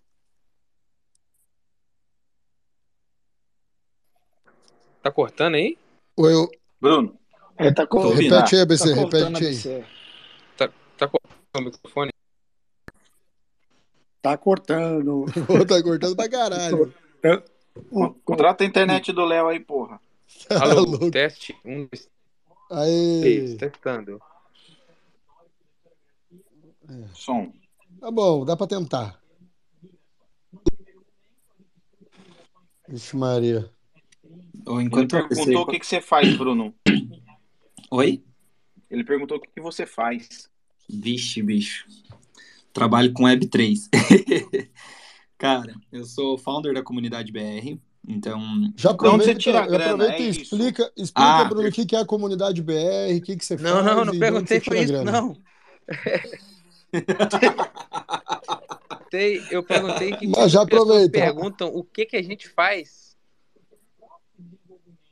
[5.01, 5.77] Tá cortando aí?
[6.17, 6.49] ou eu...
[6.79, 7.17] Bruno,
[7.57, 8.09] É, tá com...
[8.09, 8.95] Repete aí, tá ABC.
[8.95, 9.53] cortando Repete aí.
[9.53, 9.85] BC.
[10.57, 12.11] Tá, tá cortando o microfone?
[14.21, 15.25] Tá cortando.
[15.45, 16.93] Pô, tá cortando pra caralho.
[18.23, 19.99] Contrata a internet do Léo aí, porra.
[20.47, 21.11] Tá Alô, louco.
[21.11, 21.55] teste.
[21.65, 22.09] Um, dois,
[22.71, 23.21] Aí.
[23.21, 24.21] três, testando.
[27.13, 27.51] Som.
[27.99, 29.19] Tá bom, dá pra tentar.
[32.87, 33.69] Vixe Maria.
[34.65, 36.73] Ou Ele enquanto eu perguntou o que, que você faz, Bruno.
[37.95, 38.23] Oi?
[38.89, 40.49] Ele perguntou o que, que você faz.
[40.89, 41.85] Vixe, bicho.
[42.73, 43.87] Trabalho com Web3.
[45.37, 48.41] Cara, eu sou founder da comunidade BR, então.
[48.75, 49.05] Já onde você
[49.35, 49.93] aproveita, tira a grana?
[49.93, 53.21] aproveita É e explica, explica, Ah, Bruno, o que que é a comunidade BR, o
[53.21, 55.11] que que você Não, faz não, não onde perguntei foi isso, grana.
[55.11, 55.37] não.
[59.51, 61.19] Eu perguntei que Mas quando já as pessoas aproveita.
[61.19, 63.15] perguntam o que, que a gente faz,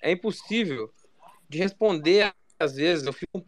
[0.01, 0.91] é impossível
[1.47, 3.05] de responder às vezes.
[3.05, 3.43] Eu fico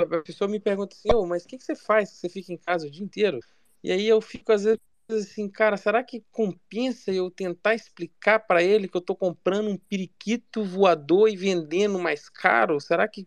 [0.00, 2.10] a pessoa me pergunta assim, "Ô, mas o que, que você faz?
[2.10, 3.40] Você fica em casa o dia inteiro?
[3.82, 4.80] E aí eu fico às vezes
[5.10, 9.76] assim, cara, será que compensa eu tentar explicar para ele que eu tô comprando um
[9.76, 12.80] periquito voador e vendendo mais caro?
[12.80, 13.26] Será que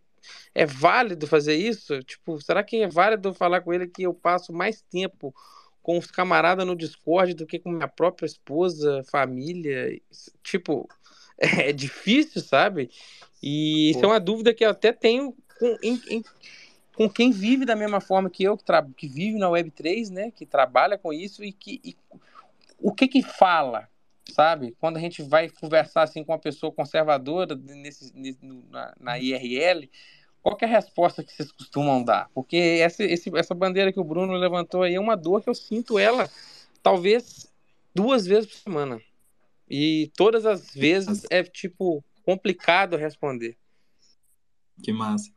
[0.54, 2.02] é válido fazer isso?
[2.04, 5.34] Tipo, será que é válido falar com ele que eu passo mais tempo
[5.84, 10.02] com os camaradas no Discord do que com minha própria esposa, família?
[10.42, 10.88] Tipo,
[11.38, 12.90] é difícil, sabe?
[13.42, 16.24] E isso é uma dúvida que eu até tenho com, em- em-
[16.96, 20.32] com quem vive da mesma forma que eu, que, tra- que vive na Web3, né?
[20.32, 21.96] Que trabalha com isso e que e
[22.80, 23.88] o que que fala,
[24.32, 24.76] sabe?
[24.80, 28.40] Quando a gente vai conversar assim com uma pessoa conservadora nesse, nesse-
[28.70, 29.90] na, na IRL,
[30.42, 32.30] qual que é a resposta que vocês costumam dar?
[32.34, 35.56] Porque essa, esse- essa bandeira que o Bruno levantou aí é uma dor que eu
[35.56, 36.30] sinto ela
[36.84, 37.52] talvez
[37.94, 39.02] duas vezes por semana.
[39.70, 43.58] E todas as vezes é tipo complicado responder.
[44.82, 45.32] Que massa.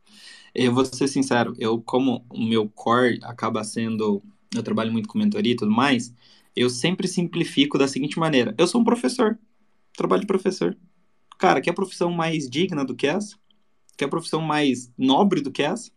[0.53, 4.21] Eu vou ser sincero, eu, como o meu core acaba sendo.
[4.53, 6.13] Eu trabalho muito com mentoria e tudo mais,
[6.55, 9.37] eu sempre simplifico da seguinte maneira: eu sou um professor,
[9.95, 10.77] trabalho de professor.
[11.37, 13.37] Cara, quer profissão mais digna do que essa?
[13.97, 15.91] Quer profissão mais nobre do que essa?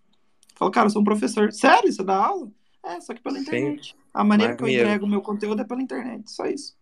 [0.54, 1.52] Falo, cara, eu sou um professor.
[1.52, 2.50] Sério, você dá aula?
[2.84, 3.42] É, só que pela Sim.
[3.42, 3.96] internet.
[4.12, 6.76] A maneira que eu entrego o meu conteúdo é pela internet, só isso.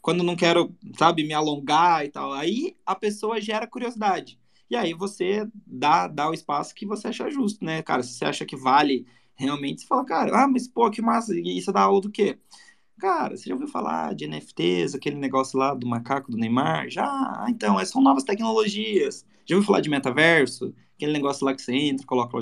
[0.00, 4.38] Quando não quero, sabe, me alongar e tal, aí a pessoa gera curiosidade.
[4.70, 8.02] E aí você dá, dá o espaço que você achar justo, né, cara?
[8.02, 11.58] Se você acha que vale realmente, você fala, cara, ah, mas pô, que massa, e
[11.58, 12.38] isso dá aula do quê?
[13.00, 16.90] Cara, você já ouviu falar de NFTs, aquele negócio lá do macaco do Neymar?
[16.90, 19.24] Já, ah, então, essas são novas tecnologias.
[19.46, 20.74] Já ouviu falar de metaverso?
[20.96, 22.36] Aquele negócio lá que você entra, coloca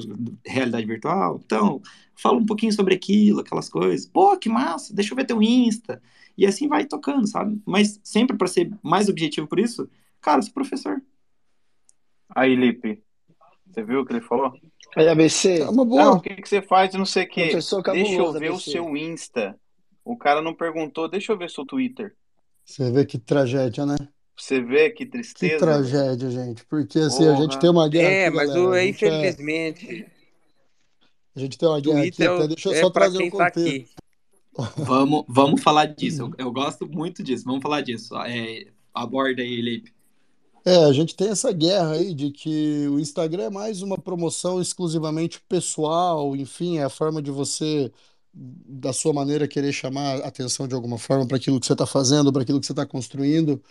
[0.45, 1.41] realidade virtual?
[1.45, 1.81] Então,
[2.15, 4.05] fala um pouquinho sobre aquilo, aquelas coisas.
[4.07, 6.03] Pô, que massa, deixa eu ver teu Insta.
[6.39, 7.61] E assim vai tocando, sabe?
[7.67, 9.91] Mas sempre para ser mais objetivo por isso,
[10.21, 11.03] cara, sou professor.
[12.35, 13.03] Aí, Lipe,
[13.67, 14.53] você viu o que ele falou?
[14.97, 16.13] Aí, ABC, É uma Não, boa.
[16.15, 17.43] o que, que você faz e não sei o quê.
[17.49, 18.71] professor Deixa eu cabuloso, ver o ABC.
[18.71, 19.59] seu Insta.
[20.05, 22.15] O cara não perguntou, deixa eu ver seu Twitter.
[22.65, 23.97] Você vê que tragédia, né?
[24.37, 25.59] Você vê que Que tristeza, velho.
[25.59, 26.65] tragédia, gente.
[26.67, 27.83] Porque assim, a gente tem Porra.
[27.83, 28.69] uma guerra É, aqui, mas galera.
[28.69, 30.07] o, gente é, infelizmente,
[31.35, 33.17] a gente tem uma guerra aqui, Twitter é, até o- deixa eu é só trazer
[33.19, 33.69] um quem tá contexto.
[33.69, 33.89] aqui.
[34.77, 36.23] Vamos, vamos falar disso.
[36.23, 37.45] Eu, eu gosto muito disso.
[37.45, 38.17] Vamos falar disso.
[38.17, 39.93] É, aborda aí, Lipe.
[40.65, 44.61] É, a gente tem essa guerra aí de que o Instagram é mais uma promoção
[44.61, 47.91] exclusivamente pessoal, enfim, é a forma de você,
[48.35, 51.87] da sua maneira, querer chamar a atenção de alguma forma para aquilo que você está
[51.87, 53.63] fazendo, para aquilo que você está construindo.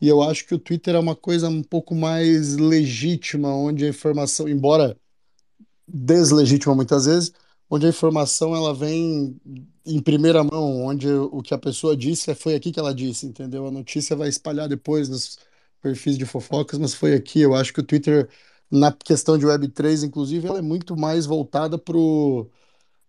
[0.00, 3.88] E eu acho que o Twitter é uma coisa um pouco mais legítima, onde a
[3.88, 4.96] informação, embora
[5.86, 7.32] deslegítima muitas vezes,
[7.68, 9.36] onde a informação ela vem
[9.86, 13.66] em primeira mão, onde o que a pessoa disse foi aqui que ela disse, entendeu?
[13.66, 15.38] A notícia vai espalhar depois nos
[15.80, 17.40] perfis de fofocas, mas foi aqui.
[17.40, 18.28] Eu acho que o Twitter,
[18.70, 22.50] na questão de Web3, inclusive, ela é muito mais voltada pro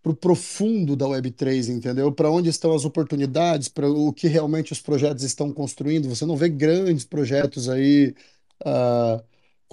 [0.02, 2.12] pro profundo da Web3, entendeu?
[2.12, 6.08] Para onde estão as oportunidades, para o que realmente os projetos estão construindo.
[6.08, 8.14] Você não vê grandes projetos aí
[8.60, 9.22] com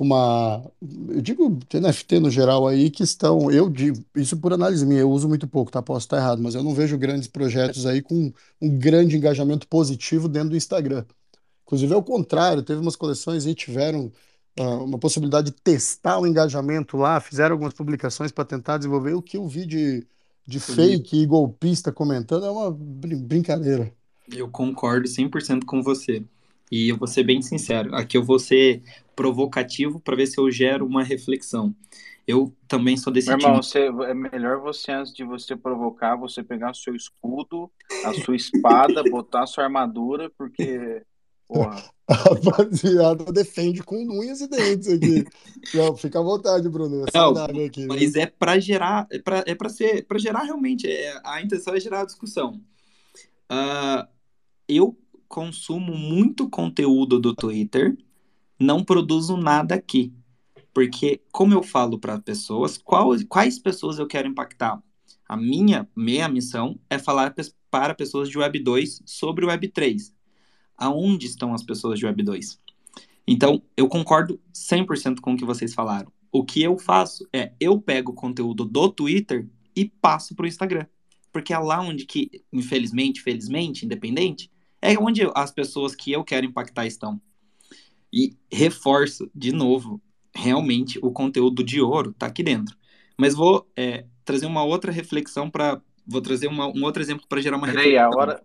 [0.03, 0.63] uma,
[1.09, 5.09] eu digo NFT no geral aí que estão, eu digo, isso por análise minha, eu
[5.11, 5.81] uso muito pouco, tá?
[5.81, 8.31] Posso estar errado, mas eu não vejo grandes projetos aí com
[8.61, 11.05] um grande engajamento positivo dentro do Instagram.
[11.65, 14.11] Inclusive, ao contrário, teve umas coleções que tiveram
[14.57, 19.13] ah, uma possibilidade de testar o engajamento lá, fizeram algumas publicações para tentar desenvolver.
[19.13, 20.07] O que eu vi de,
[20.45, 23.93] de fake e golpista comentando é uma brin- brincadeira.
[24.31, 26.23] Eu concordo 100% com você.
[26.71, 27.95] E eu vou ser bem sincero.
[27.95, 28.81] Aqui eu vou ser
[29.15, 31.75] provocativo para ver se eu gero uma reflexão.
[32.27, 33.59] Eu também sou desse Meu time.
[33.59, 37.71] irmão, você, é melhor você, antes de você provocar, você pegar o seu escudo,
[38.03, 41.03] a sua espada, botar a sua armadura, porque,
[41.47, 45.23] porra, A rapaziada defende com unhas e dentes aqui.
[45.73, 47.05] Não, fica à vontade, Bruno.
[47.05, 47.33] É Não,
[47.65, 50.87] aqui, mas é para gerar, é para é para ser, para gerar realmente.
[50.87, 52.61] é- a intenção é gerar a discussão.
[53.49, 54.07] Ah,
[54.67, 54.97] eu
[55.29, 57.95] consumo muito conteúdo do Twitter,
[58.59, 60.11] não produzo nada aqui.
[60.73, 64.81] Porque, como eu falo para pessoas, qual, quais pessoas eu quero impactar?
[65.27, 67.33] A minha, minha missão é falar
[67.69, 70.13] para pessoas de Web 2 sobre Web 3.
[70.75, 72.59] Aonde estão as pessoas de Web 2?
[73.27, 76.11] Então, eu concordo 100% com o que vocês falaram.
[76.31, 80.47] O que eu faço é, eu pego o conteúdo do Twitter e passo para o
[80.47, 80.85] Instagram.
[81.31, 84.49] Porque é lá onde que, infelizmente, felizmente, independente,
[84.81, 87.19] é onde as pessoas que eu quero impactar estão.
[88.11, 90.01] E reforço, de novo,
[90.35, 92.75] realmente o conteúdo de ouro está aqui dentro.
[93.17, 95.81] Mas vou é, trazer uma outra reflexão para.
[96.07, 98.19] Vou trazer uma- um outro exemplo para gerar uma peraí, a reflexão.
[98.19, 98.43] hora,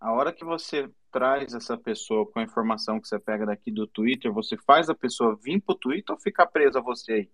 [0.00, 3.86] a hora que você traz essa pessoa com a informação que você pega daqui do
[3.86, 7.30] Twitter, você faz a pessoa vir pro Twitter ou ficar presa a você aí?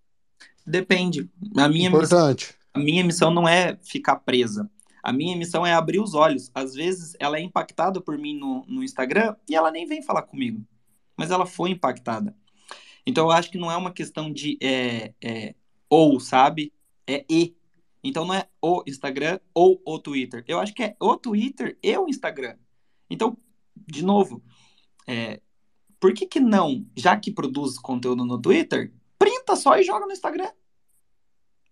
[0.64, 1.28] Depende.
[1.56, 2.54] A minha missão, Importante.
[2.72, 4.70] a minha missão não é ficar presa.
[5.04, 6.50] A minha missão é abrir os olhos.
[6.54, 10.22] Às vezes ela é impactada por mim no, no Instagram e ela nem vem falar
[10.22, 10.66] comigo.
[11.14, 12.34] Mas ela foi impactada.
[13.06, 15.54] Então eu acho que não é uma questão de é, é,
[15.90, 16.72] ou, sabe?
[17.06, 17.54] É e.
[18.02, 20.42] Então não é o Instagram ou o Twitter.
[20.48, 22.56] Eu acho que é o Twitter e o Instagram.
[23.10, 23.36] Então,
[23.76, 24.42] de novo,
[25.06, 25.42] é,
[26.00, 30.12] por que que não, já que produz conteúdo no Twitter, printa só e joga no
[30.12, 30.50] Instagram?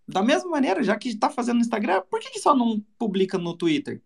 [0.07, 3.39] Da mesma maneira, já que está fazendo no Instagram, por que, que só não publica
[3.39, 4.03] no Twitter?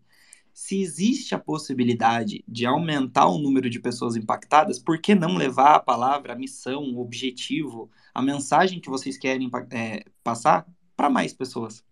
[0.52, 5.74] Se existe a possibilidade de aumentar o número de pessoas impactadas, por que não levar
[5.74, 10.66] a palavra, a missão, o objetivo, a mensagem que vocês querem é, passar
[10.96, 11.84] para mais pessoas?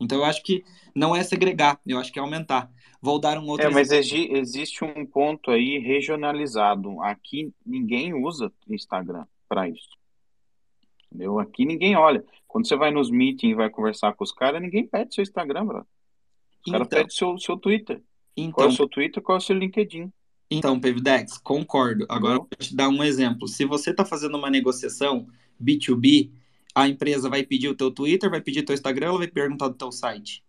[0.00, 0.64] Então eu acho que
[0.94, 2.70] não é segregar, eu acho que é aumentar.
[3.00, 4.36] Vou dar um outro É, mas exemplo.
[4.36, 7.00] existe um ponto aí regionalizado.
[7.02, 9.88] Aqui ninguém usa Instagram para isso.
[11.10, 11.38] Entendeu?
[11.38, 12.24] Aqui ninguém olha.
[12.46, 15.66] Quando você vai nos meetings e vai conversar com os caras, ninguém pede seu Instagram,
[15.66, 15.86] bro.
[16.64, 18.02] Os caras Então, pedem seu, seu Twitter.
[18.52, 20.12] Qual é então o seu Twitter, qual é o seu LinkedIn.
[20.50, 22.06] Então, Pevidex, concordo.
[22.08, 23.46] Agora eu vou te dar um exemplo.
[23.48, 25.26] Se você está fazendo uma negociação
[25.62, 26.30] B2B,
[26.74, 29.74] a empresa vai pedir o teu Twitter, vai pedir teu Instagram, ela vai perguntar do
[29.74, 30.42] teu site.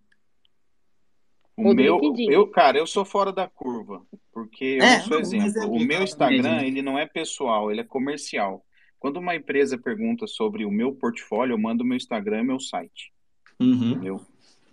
[1.57, 1.99] O Ou do meu,
[2.29, 5.47] eu, cara, eu sou fora da curva, porque eu É, não sou não, um exemplo.
[5.47, 8.65] exemplo O meu Instagram, ele não é pessoal, ele é comercial.
[8.99, 12.59] Quando uma empresa pergunta sobre o meu portfólio, eu mando o meu Instagram e meu
[12.59, 13.13] site,
[13.59, 13.91] Uhum.
[13.91, 14.21] entendeu?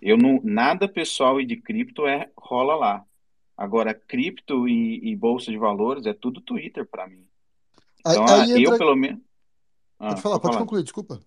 [0.01, 3.05] Eu não, nada pessoal e de cripto é rola lá.
[3.55, 7.25] Agora, cripto e, e bolsa de valores é tudo Twitter para mim.
[8.05, 8.77] Aí, Então, ah, aí eu entra.
[8.77, 9.21] pelo menos.
[9.99, 10.65] Ah, Pode falar, pode pode falar.
[10.65, 11.19] concluir, desculpa.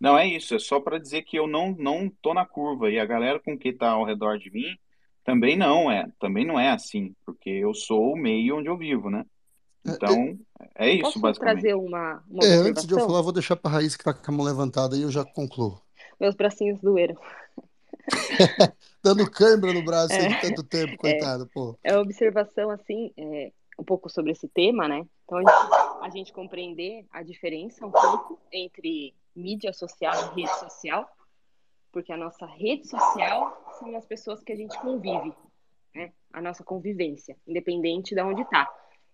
[0.00, 2.98] Não, é isso, é só para dizer que eu não não tô na curva e
[2.98, 4.78] a galera com que tá ao redor de mim
[5.22, 9.10] também não é, também não é assim, porque eu sou o meio onde eu vivo,
[9.10, 9.26] né?
[9.86, 10.38] É, é, Então,
[10.76, 11.60] é isso Posso basicamente.
[11.62, 13.06] trazer uma, uma é, antes de eu observação?
[13.06, 15.24] falar, eu vou deixar pra Raíssa que tá com a mão levantada aí eu já
[15.24, 15.80] concluo.
[16.18, 17.16] Meus bracinhos doeram.
[19.02, 21.78] Dando cãibra no braço de É, tanto tempo, é, coitado, pô.
[21.82, 25.06] é uma observação assim, é, um pouco sobre esse tema, né?
[25.24, 30.58] Então, a gente, a gente compreender a diferença um pouco entre mídia social e rede
[30.58, 31.08] social,
[31.92, 35.32] porque a nossa rede social são as pessoas que a gente convive,
[35.94, 36.12] né?
[36.32, 38.68] A nossa convivência, independente de onde está.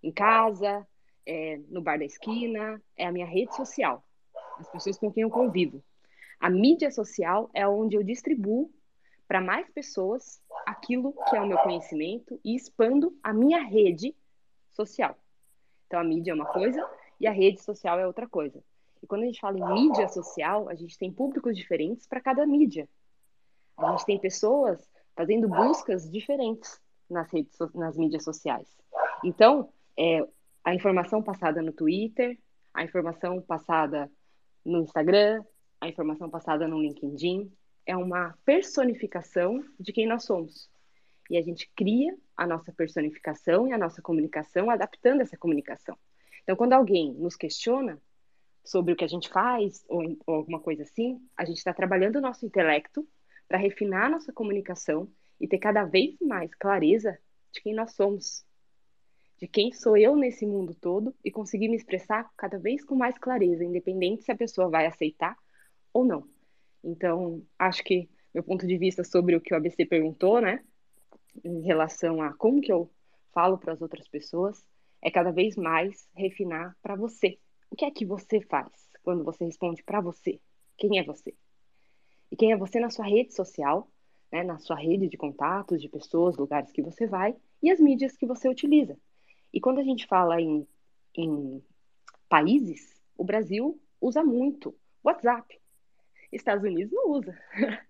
[0.07, 0.87] Em casa,
[1.27, 4.05] é, no bar da esquina, é a minha rede social,
[4.57, 5.83] as pessoas com quem eu convivo.
[6.39, 8.71] A mídia social é onde eu distribuo
[9.27, 14.15] para mais pessoas aquilo que é o meu conhecimento e expando a minha rede
[14.71, 15.19] social.
[15.89, 16.89] Então, a mídia é uma coisa
[17.19, 18.63] e a rede social é outra coisa.
[19.03, 22.47] E quando a gente fala em mídia social, a gente tem públicos diferentes para cada
[22.47, 22.89] mídia.
[23.77, 26.81] A gente tem pessoas fazendo buscas diferentes
[27.11, 28.69] nas redes, nas mídias sociais.
[29.25, 30.27] Então, é,
[30.65, 32.39] a informação passada no Twitter,
[32.75, 34.11] a informação passada
[34.65, 35.43] no Instagram,
[35.81, 37.53] a informação passada no LinkedIn,
[37.87, 40.69] é uma personificação de quem nós somos.
[41.31, 45.97] E a gente cria a nossa personificação e a nossa comunicação adaptando essa comunicação.
[46.43, 48.01] Então, quando alguém nos questiona
[48.65, 52.17] sobre o que a gente faz ou, ou alguma coisa assim, a gente está trabalhando
[52.17, 53.07] o nosso intelecto
[53.49, 55.11] para refinar a nossa comunicação
[55.41, 57.19] e ter cada vez mais clareza
[57.53, 58.46] de quem nós somos,
[59.39, 63.19] de quem sou eu nesse mundo todo e conseguir me expressar cada vez com mais
[63.19, 65.37] clareza, independente se a pessoa vai aceitar
[65.93, 66.27] ou não.
[66.83, 70.63] Então, acho que meu ponto de vista sobre o que o ABC perguntou, né,
[71.45, 72.91] em relação a como que eu
[73.33, 74.65] falo para as outras pessoas,
[75.03, 77.39] é cada vez mais refinar para você.
[77.71, 78.71] O que é que você faz
[79.03, 80.41] quando você responde para você?
[80.79, 81.35] Quem é você?
[82.31, 83.91] E quem é você na sua rede social,
[84.33, 88.17] né, na sua rede de contatos, de pessoas, lugares que você vai e as mídias
[88.17, 88.99] que você utiliza.
[89.57, 90.69] E quando a gente fala em,
[91.17, 91.65] em
[92.29, 95.59] países, o Brasil usa muito WhatsApp.
[96.31, 97.35] Estados Unidos não usa.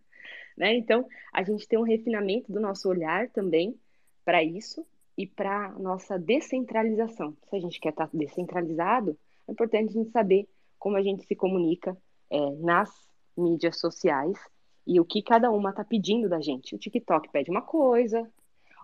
[0.56, 0.76] né?
[0.76, 3.76] Então, a gente tem um refinamento do nosso olhar também
[4.24, 4.86] para isso
[5.18, 7.36] e para nossa descentralização.
[7.50, 9.18] Se a gente quer estar tá descentralizado,
[9.48, 10.48] é importante a gente saber
[10.78, 12.92] como a gente se comunica é, nas
[13.36, 14.38] mídias sociais
[14.86, 16.76] e o que cada uma está pedindo da gente.
[16.76, 18.30] O TikTok pede uma coisa,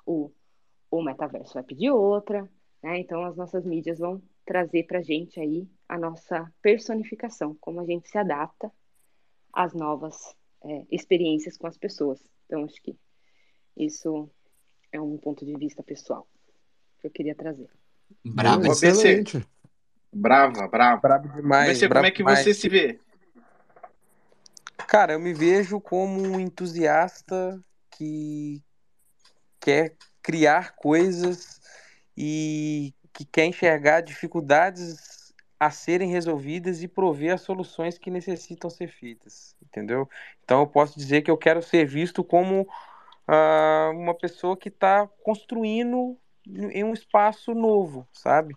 [0.05, 0.33] o,
[0.91, 2.51] o metaverso vai pedir outra,
[2.83, 2.99] né?
[2.99, 7.85] Então as nossas mídias vão trazer para a gente aí a nossa personificação, como a
[7.85, 8.73] gente se adapta
[9.53, 10.35] as novas
[10.65, 12.21] é, experiências com as pessoas.
[12.47, 12.97] Então, acho que
[13.77, 14.29] isso
[14.91, 16.27] é um ponto de vista pessoal
[17.01, 17.69] que eu queria trazer.
[18.25, 19.47] Bravo, Excelente.
[20.13, 21.01] Brava, brava.
[21.01, 21.79] Bravo demais.
[21.79, 22.41] BC, como é que demais.
[22.41, 23.01] você se vê?
[24.87, 27.59] Cara, eu me vejo como um entusiasta
[27.91, 28.63] que
[29.59, 31.62] quer criar coisas
[32.17, 38.89] e que quer enxergar dificuldades a serem resolvidas e prover as soluções que necessitam ser
[38.89, 40.09] feitas, entendeu?
[40.45, 45.09] Então eu posso dizer que eu quero ser visto como uh, uma pessoa que está
[45.23, 46.17] construindo
[46.47, 48.57] em um espaço novo, sabe?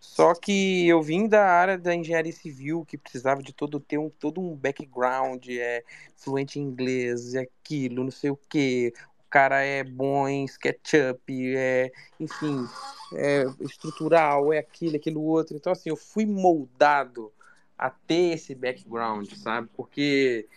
[0.00, 4.08] Só que eu vim da área da engenharia civil, que precisava de todo ter um,
[4.08, 5.82] todo um background, é
[6.16, 8.92] fluente em inglês, é aquilo, não sei o quê,
[9.36, 12.66] cara é bom em SketchUp, é, enfim,
[13.12, 15.54] é estrutural, é aquilo, aquilo outro.
[15.54, 17.30] Então, assim, eu fui moldado
[17.76, 19.68] a ter esse background, sabe?
[19.76, 20.48] Porque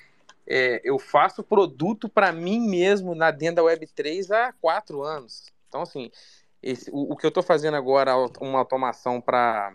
[0.48, 5.51] é, eu faço produto para mim mesmo na dentro da Web3 há quatro anos.
[5.67, 6.09] Então, assim,
[6.64, 9.74] esse, o, o que eu estou fazendo agora, uma automação para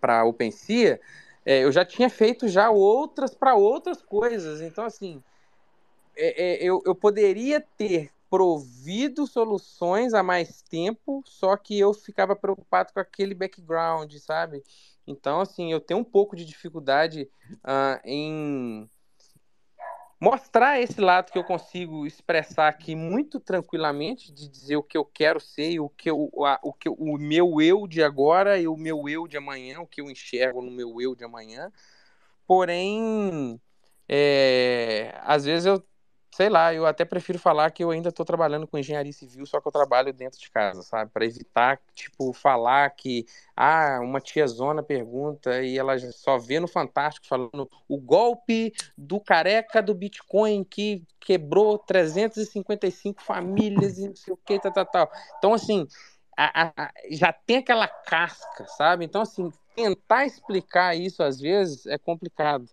[0.00, 1.00] para OpenSea,
[1.46, 4.60] é, eu já tinha feito já outras para outras coisas.
[4.62, 5.22] Então, assim,
[6.20, 12.36] é, é, eu, eu poderia ter provido soluções há mais tempo, só que eu ficava
[12.36, 14.62] preocupado com aquele background, sabe?
[15.06, 17.28] Então, assim, eu tenho um pouco de dificuldade
[17.64, 18.88] uh, em
[20.20, 25.04] mostrar esse lado que eu consigo expressar aqui muito tranquilamente, de dizer o que eu
[25.04, 28.76] quero ser o que eu, a, o, que o meu eu de agora e o
[28.76, 31.72] meu eu de amanhã, o que eu enxergo no meu eu de amanhã.
[32.46, 33.58] Porém,
[34.06, 35.82] é, às vezes eu
[36.30, 39.60] sei lá, eu até prefiro falar que eu ainda estou trabalhando com engenharia civil, só
[39.60, 41.10] que eu trabalho dentro de casa, sabe?
[41.10, 43.26] Para evitar, tipo, falar que,
[43.56, 49.20] ah, uma tia zona pergunta e ela só vê no Fantástico falando o golpe do
[49.20, 55.12] careca do Bitcoin que quebrou 355 famílias e não sei o que, tal, tal, tal.
[55.38, 55.86] Então, assim,
[56.36, 59.04] a, a, já tem aquela casca, sabe?
[59.04, 62.68] Então, assim, tentar explicar isso às vezes é complicado.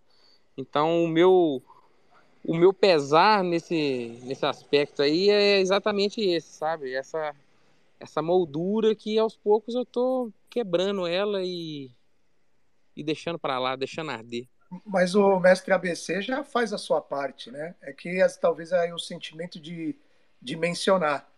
[0.56, 1.62] Então, o meu
[2.48, 6.94] o meu pesar nesse, nesse aspecto aí é exatamente esse, sabe?
[6.94, 7.36] Essa,
[8.00, 11.90] essa moldura que aos poucos eu tô quebrando ela e,
[12.96, 14.48] e deixando para lá, deixando arder.
[14.82, 17.74] Mas o mestre ABC já faz a sua parte, né?
[17.82, 19.94] É que talvez aí o sentimento de,
[20.40, 21.30] de mencionar.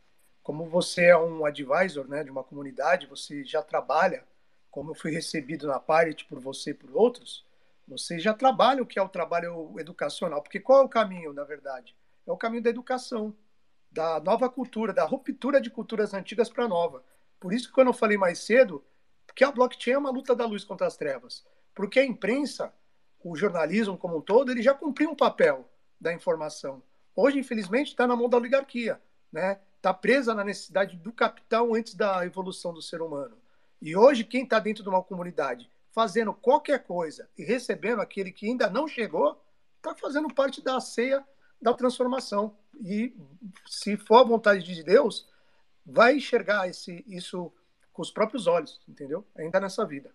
[0.44, 4.22] como você é um advisor né, de uma comunidade, você já trabalha,
[4.70, 7.44] como eu fui recebido na Pirate por você e por outros,
[7.90, 10.40] você já trabalha o que é o trabalho educacional.
[10.40, 11.96] Porque qual é o caminho, na verdade?
[12.24, 13.34] É o caminho da educação,
[13.90, 17.02] da nova cultura, da ruptura de culturas antigas para nova.
[17.40, 18.84] Por isso que quando eu falei mais cedo,
[19.34, 21.44] que a blockchain é uma luta da luz contra as trevas.
[21.74, 22.72] Porque a imprensa,
[23.24, 25.68] o jornalismo como um todo, ele já cumpriu um papel
[26.00, 26.82] da informação.
[27.16, 29.00] Hoje, infelizmente, está na mão da oligarquia,
[29.32, 29.58] né?
[29.76, 33.36] Está presa na necessidade do capital antes da evolução do ser humano.
[33.82, 38.46] E hoje, quem está dentro de uma comunidade fazendo qualquer coisa e recebendo aquele que
[38.46, 39.40] ainda não chegou,
[39.76, 41.24] está fazendo parte da ceia
[41.60, 42.54] da transformação.
[42.82, 43.14] E
[43.66, 45.28] se for a vontade de Deus,
[45.84, 47.52] vai enxergar esse, isso
[47.92, 49.26] com os próprios olhos, entendeu?
[49.36, 50.10] Ainda nessa vida.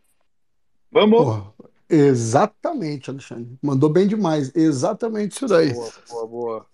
[0.92, 1.20] Vamos!
[1.20, 1.54] Porra,
[1.90, 3.58] exatamente, Alexandre.
[3.62, 4.56] Mandou bem demais.
[4.56, 5.74] Exatamente isso daí.
[5.74, 6.66] Boa, boa, boa.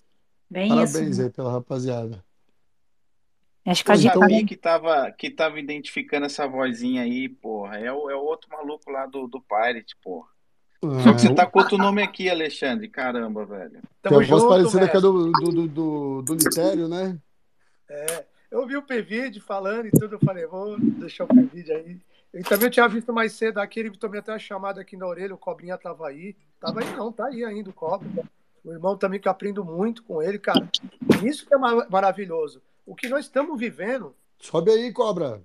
[0.49, 1.21] Bem Parabéns isso.
[1.21, 2.23] aí pela rapaziada.
[3.65, 7.77] Acho que Eu a sabia que tava, que tava identificando essa vozinha aí, porra.
[7.77, 10.27] É o, é o outro maluco lá do, do Pirate, porra.
[11.03, 12.87] Só que você tá com outro nome aqui, Alexandre.
[12.87, 13.79] Caramba, velho.
[14.01, 17.19] Tem uma voz parecida com a do, do, do, do, do Litério, né?
[17.87, 22.01] É, eu vi o PVD falando e tudo, eu falei, vou deixar o PVD aí.
[22.33, 25.35] E também eu tinha visto mais cedo aquele, tomei até uma chamada aqui na orelha,
[25.35, 26.35] o Cobrinha tava aí.
[26.59, 28.07] Tava aí não, tá aí ainda o Cobra.
[28.63, 30.67] O irmão também que eu aprendo muito com ele, cara.
[31.23, 32.61] Isso que é ma- maravilhoso.
[32.85, 35.41] O que nós estamos vivendo, Sobe aí, Cobra.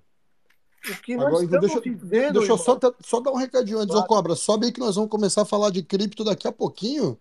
[0.88, 3.78] o que nós Agora, então, estamos deixa, vivendo, deixa eu só, só dar um recadinho
[3.78, 4.08] antes, ô Claro.
[4.08, 4.34] Cobra.
[4.34, 7.18] Sobe aí que nós vamos começar a falar de cripto daqui a pouquinho.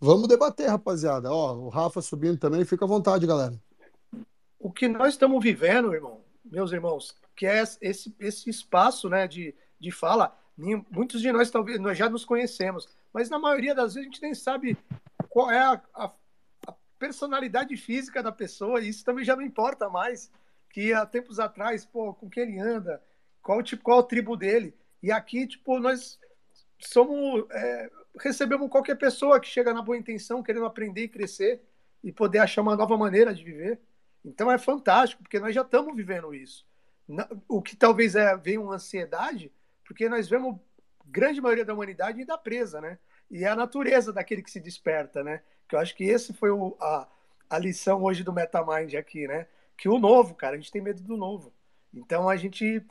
[0.00, 1.32] Vamos debater, rapaziada.
[1.32, 3.54] Ó, o Rafa subindo também, fica à vontade, galera.
[4.58, 9.54] o que nós estamos vivendo, irmão, meus irmãos, que é esse, esse espaço né, de,
[9.80, 10.36] de fala.
[10.90, 14.22] Muitos de nós talvez nós já nos conhecemos, mas na maioria das vezes a gente
[14.22, 14.76] nem sabe
[15.28, 16.10] qual é a- a
[16.98, 20.30] personalidade física da pessoa, e isso também já não importa mais.
[20.70, 23.02] Que há tempos atrás, pô, com quem ele anda,
[23.42, 24.74] qual tipo, qual a tribo dele.
[25.02, 26.18] E aqui, tipo, nós
[26.78, 27.46] somos.
[27.50, 31.62] é, recebemos qualquer pessoa que chega na boa intenção, querendo aprender e crescer
[32.02, 33.80] e poder achar uma nova maneira de viver.
[34.24, 36.66] Então é fantástico, porque nós já estamos vivendo isso.
[37.48, 39.52] O que talvez é, venha uma ansiedade,
[39.84, 40.58] porque nós vemos
[41.04, 42.98] grande maioria da humanidade ainda presa, né?
[43.30, 45.42] E é a natureza daquele que se desperta, né?
[45.68, 47.06] Que eu acho que esse foi o- a,
[47.50, 49.46] a lição hoje do MetaMind aqui, né?
[49.76, 51.52] Que o novo, cara, a gente tem medo do novo.
[51.94, 52.82] Então a gente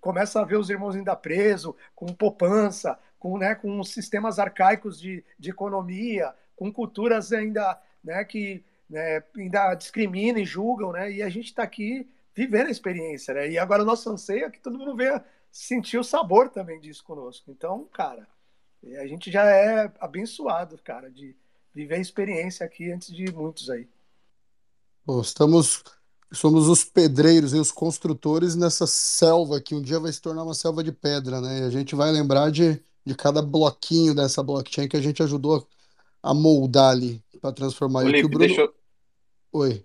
[0.00, 5.24] começa a ver os irmãos ainda presos, com poupança, com, né, com sistemas arcaicos de,
[5.38, 11.10] de economia, com culturas ainda né, que né, ainda discriminam e julgam, né?
[11.12, 13.48] E a gente está aqui vivendo a experiência, né?
[13.50, 17.04] E agora o nosso anseio é que todo mundo venha sentir o sabor também disso
[17.04, 17.50] conosco.
[17.50, 18.26] Então, cara,
[19.00, 21.36] a gente já é abençoado, cara, de
[21.74, 23.88] viver a experiência aqui antes de muitos aí.
[25.04, 25.82] Pô, estamos,
[26.32, 30.54] somos os pedreiros e os construtores nessa selva que um dia vai se tornar uma
[30.54, 31.60] selva de pedra, né?
[31.60, 35.68] E a gente vai lembrar de, de cada bloquinho dessa blockchain que a gente ajudou
[36.22, 38.02] a moldar ali para transformar.
[38.02, 38.48] Ô, E o que o Lipe, Bruno.
[38.48, 38.74] deixa eu,
[39.52, 39.84] Oi.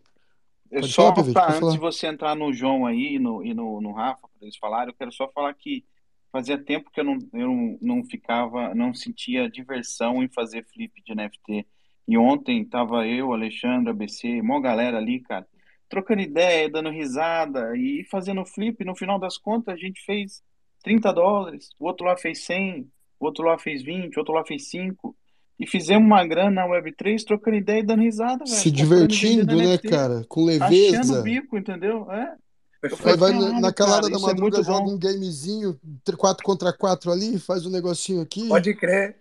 [0.71, 1.79] eu Pode só falar, Pivete, antes de falar.
[1.79, 4.97] você entrar no João aí e no, e no, no Rafa, para eles falarem, eu
[4.97, 5.85] quero só falar que
[6.31, 11.15] fazia tempo que eu não, eu não ficava, não sentia diversão em fazer flip de
[11.15, 11.67] NFT.
[12.07, 15.47] E ontem tava eu, Alexandre, ABC, mó galera ali, cara,
[15.89, 18.83] trocando ideia, dando risada e fazendo flip.
[18.83, 20.43] No final das contas, a gente fez
[20.83, 22.87] 30 dólares, o outro lá fez 100,
[23.19, 25.15] o outro lá fez 20, o outro lá fez 5.
[25.57, 29.55] E fizemos uma grana na Web3 trocando ideia e dando risada, Se velho, e divertindo,
[29.55, 30.25] né, NFT, cara?
[30.27, 31.21] Com achando o leveza.
[31.21, 32.11] bico, entendeu?
[32.11, 32.35] É.
[32.83, 34.93] Aí falei, vai caralho, naquela hora cara, da é madruga, muito joga bom.
[34.93, 35.79] um gamezinho,
[36.17, 38.47] 4 contra 4 ali, faz um negocinho aqui.
[38.47, 39.15] Pode crer.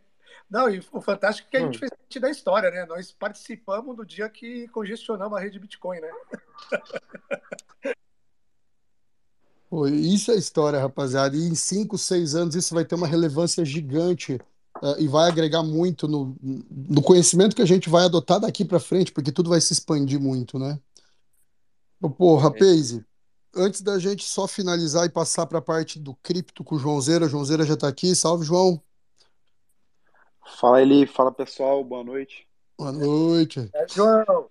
[0.50, 1.80] Não, e o fantástico é que a gente Hum.
[1.80, 2.86] fez parte da história, né?
[2.86, 6.10] Nós participamos do dia que congestionamos a rede Bitcoin, né?
[9.68, 11.36] Pô, isso é história, rapaziada.
[11.36, 14.38] E em 5, 6 anos isso vai ter uma relevância gigante
[14.82, 18.78] eh, e vai agregar muito no, no conhecimento que a gente vai adotar daqui para
[18.78, 20.78] frente, porque tudo vai se expandir muito, né?
[22.16, 23.04] Porra, Paze,
[23.56, 27.28] antes da gente só finalizar e passar para a parte do cripto com o Joãozeira,
[27.28, 28.14] Joãozeira já está aqui.
[28.14, 28.80] Salve, João.
[30.60, 31.06] Fala, Eli.
[31.06, 31.82] Fala, pessoal.
[31.84, 32.46] Boa noite.
[32.78, 33.68] Boa noite.
[33.74, 34.48] É, João.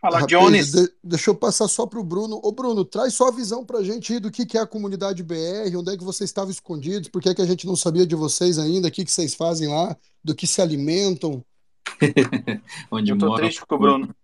[0.00, 0.72] Fala, Rapaz, Jones.
[0.72, 2.38] de- deixa eu passar só para o Bruno.
[2.42, 4.66] Ô, Bruno, traz só a visão para a gente aí do que, que é a
[4.66, 7.74] comunidade BR, onde é que vocês estavam escondidos, por que, é que a gente não
[7.74, 11.42] sabia de vocês ainda, o que, que vocês fazem lá, do que se alimentam.
[12.90, 13.42] Onde Eu tô mora.
[13.42, 14.14] triste com o Bruno.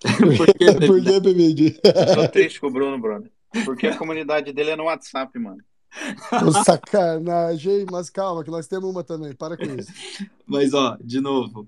[0.00, 3.30] Por que, Por que, tô triste com o Bruno, brother.
[3.66, 5.58] Porque a comunidade dele é no WhatsApp, mano.
[6.64, 9.92] Sacanagem, mas calma, que nós temos uma também, para com isso.
[10.46, 11.66] Mas, ó, de novo,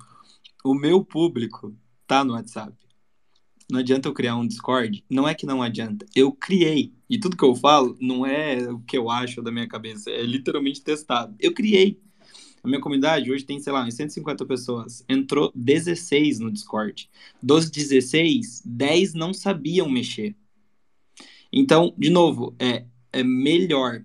[0.64, 1.74] o meu público
[2.06, 2.72] tá no WhatsApp.
[3.70, 5.04] não adianta eu criar um Discord.
[5.08, 6.06] Não é que não adianta.
[6.14, 6.92] Eu criei.
[7.08, 10.10] E tudo que eu falo não é o que eu acho da minha cabeça.
[10.10, 11.34] É literalmente testado.
[11.38, 12.00] Eu criei.
[12.62, 15.04] A minha comunidade hoje tem, sei lá, 150 pessoas.
[15.08, 17.10] Entrou 16 no Discord.
[17.42, 20.36] Dos 16, 10 não sabiam mexer.
[21.52, 24.04] Então, de novo, é, é melhor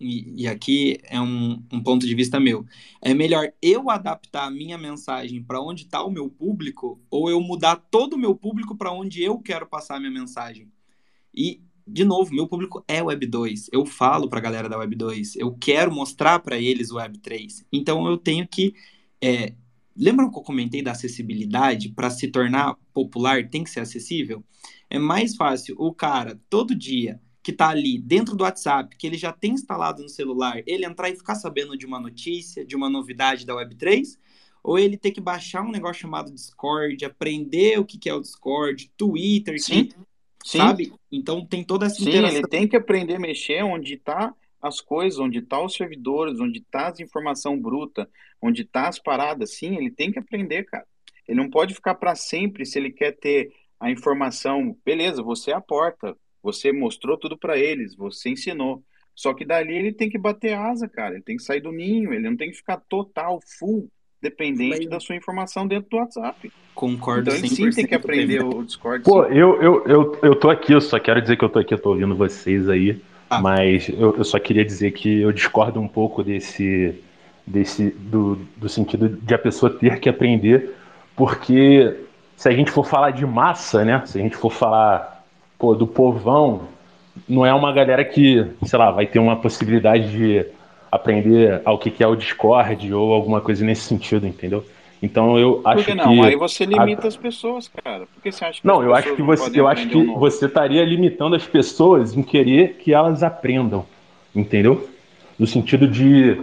[0.00, 2.64] e, e aqui é um, um, ponto de vista meu,
[3.02, 7.38] é melhor eu adaptar a minha mensagem para onde está o meu público ou eu
[7.40, 10.72] mudar todo o meu público para onde eu quero passar a minha mensagem?
[11.34, 13.68] E, de novo, meu público é Web 2.
[13.72, 15.36] Eu falo para a galera da Web 2.
[15.36, 17.66] Eu quero mostrar para eles o Web 3.
[17.70, 18.74] Então, eu tenho que.
[19.20, 19.52] É,
[19.94, 21.90] lembram que eu comentei da acessibilidade?
[21.90, 24.42] Para se tornar popular, tem que ser acessível?
[24.88, 29.16] É mais fácil o cara, todo dia que está ali dentro do WhatsApp, que ele
[29.16, 32.90] já tem instalado no celular, ele entrar e ficar sabendo de uma notícia, de uma
[32.90, 34.18] novidade da Web3,
[34.62, 38.90] ou ele ter que baixar um negócio chamado Discord, aprender o que é o Discord,
[38.96, 39.86] Twitter, Sim.
[39.86, 39.96] Que,
[40.44, 40.92] sabe?
[41.10, 42.38] Então tem toda essa Sim, interação.
[42.38, 46.58] ele tem que aprender a mexer onde está as coisas, onde está os servidores, onde
[46.58, 48.08] está as informação bruta,
[48.42, 49.54] onde está as paradas.
[49.56, 50.86] Sim, ele tem que aprender, cara.
[51.26, 54.76] Ele não pode ficar para sempre se ele quer ter a informação.
[54.84, 58.82] Beleza, você é a porta, você mostrou tudo para eles, você ensinou.
[59.14, 61.14] Só que dali ele tem que bater asa, cara.
[61.14, 63.90] Ele tem que sair do ninho, ele não tem que ficar total, full,
[64.22, 66.50] dependente da sua informação dentro do WhatsApp.
[66.74, 69.04] Concordo Então ele sim tem que aprender o Discord.
[69.04, 69.34] Pô, sim.
[69.34, 71.78] eu, eu, eu, eu tô aqui, eu só quero dizer que eu tô aqui, eu
[71.78, 73.00] tô ouvindo vocês aí.
[73.28, 73.40] Ah.
[73.40, 76.94] Mas eu, eu só queria dizer que eu discordo um pouco desse.
[77.46, 80.74] desse do, do sentido de a pessoa ter que aprender,
[81.14, 81.96] porque
[82.36, 84.02] se a gente for falar de massa, né?
[84.06, 85.09] Se a gente for falar
[85.60, 86.62] pô, do povão,
[87.28, 90.46] não é uma galera que, sei lá, vai ter uma possibilidade de
[90.90, 94.64] aprender ao que, que é o Discord ou alguma coisa nesse sentido, entendeu?
[95.02, 96.12] Então eu acho Por que não?
[96.12, 98.06] que Aí você limita as pessoas, cara.
[98.06, 100.04] Por que você acha que não, eu acho que não você, eu acho um que
[100.18, 103.86] você estaria limitando as pessoas em querer que elas aprendam,
[104.34, 104.88] entendeu?
[105.38, 106.42] No sentido de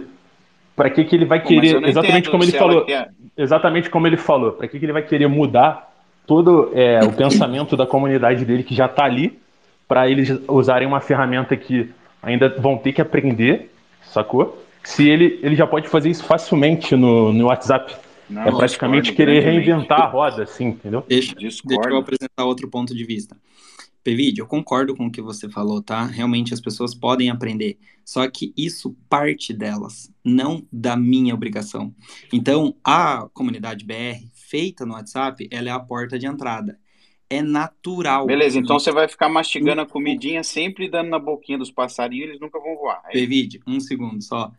[0.74, 2.84] para que que ele vai Pô, mas eu querer, não exatamente entendo como ele falou,
[2.84, 5.88] quer- exatamente como ele falou, para que que ele vai querer mudar
[6.28, 9.40] todo é, o pensamento da comunidade dele que já está ali,
[9.88, 11.90] para eles usarem uma ferramenta que
[12.22, 14.62] ainda vão ter que aprender, sacou?
[14.84, 17.96] Se ele, ele já pode fazer isso facilmente no, no WhatsApp.
[18.28, 21.02] Não, é praticamente querer reinventar a roda, assim, entendeu?
[21.08, 23.34] Deixa, deixa eu apresentar outro ponto de vista.
[24.04, 26.04] Pevide, eu concordo com o que você falou, tá?
[26.04, 27.78] Realmente as pessoas podem aprender.
[28.04, 31.94] Só que isso parte delas, não da minha obrigação.
[32.30, 36.78] Então, a comunidade BR, feita no WhatsApp, ela é a porta de entrada.
[37.30, 38.26] É natural.
[38.26, 42.40] Beleza, então você vai ficar mastigando a comidinha sempre dando na boquinha dos passarinhos, eles
[42.40, 43.02] nunca vão voar.
[43.66, 44.50] É um segundo só.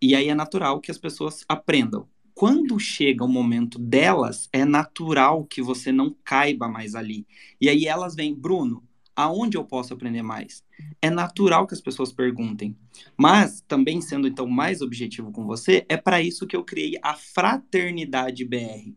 [0.00, 2.08] E aí é natural que as pessoas aprendam.
[2.34, 7.26] Quando chega o momento delas, é natural que você não caiba mais ali.
[7.60, 8.82] E aí elas vêm, Bruno,
[9.14, 10.64] aonde eu posso aprender mais?
[11.00, 12.76] É natural que as pessoas perguntem.
[13.16, 17.14] Mas, também sendo então mais objetivo com você, é para isso que eu criei a
[17.14, 18.92] Fraternidade BR.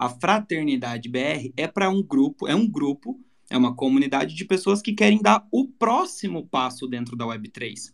[0.00, 3.20] A Fraternidade BR é para um grupo, é um grupo,
[3.50, 7.92] é uma comunidade de pessoas que querem dar o próximo passo dentro da Web3.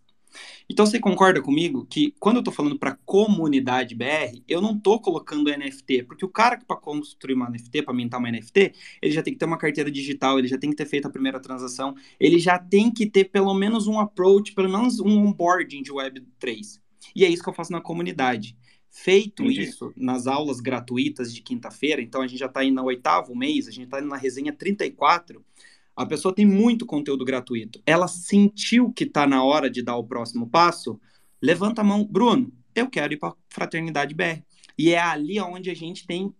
[0.70, 5.01] Então você concorda comigo que quando eu estou falando para comunidade BR, eu não estou
[5.01, 9.12] colocando NFT, porque o cara que para construir uma NFT, para mintar uma NFT, ele
[9.12, 11.41] já tem que ter uma carteira digital, ele já tem que ter feito a primeira
[11.41, 15.93] transação, ele já tem que ter pelo menos um approach, pelo menos um onboarding de
[15.93, 16.78] Web3.
[17.17, 18.57] E é isso que eu faço na comunidade.
[18.90, 19.62] Feito Entendi.
[19.62, 23.68] isso nas aulas gratuitas de quinta-feira, então a gente já está indo no oitavo mês,
[23.68, 25.44] a gente está indo na resenha 34,
[25.94, 27.81] a pessoa tem muito conteúdo gratuito.
[27.86, 31.00] Ela sentiu que está na hora de dar o próximo passo,
[31.42, 34.42] levanta a mão, Bruno, eu quero ir para Fraternidade BR.
[34.78, 36.32] E é ali onde a gente tem,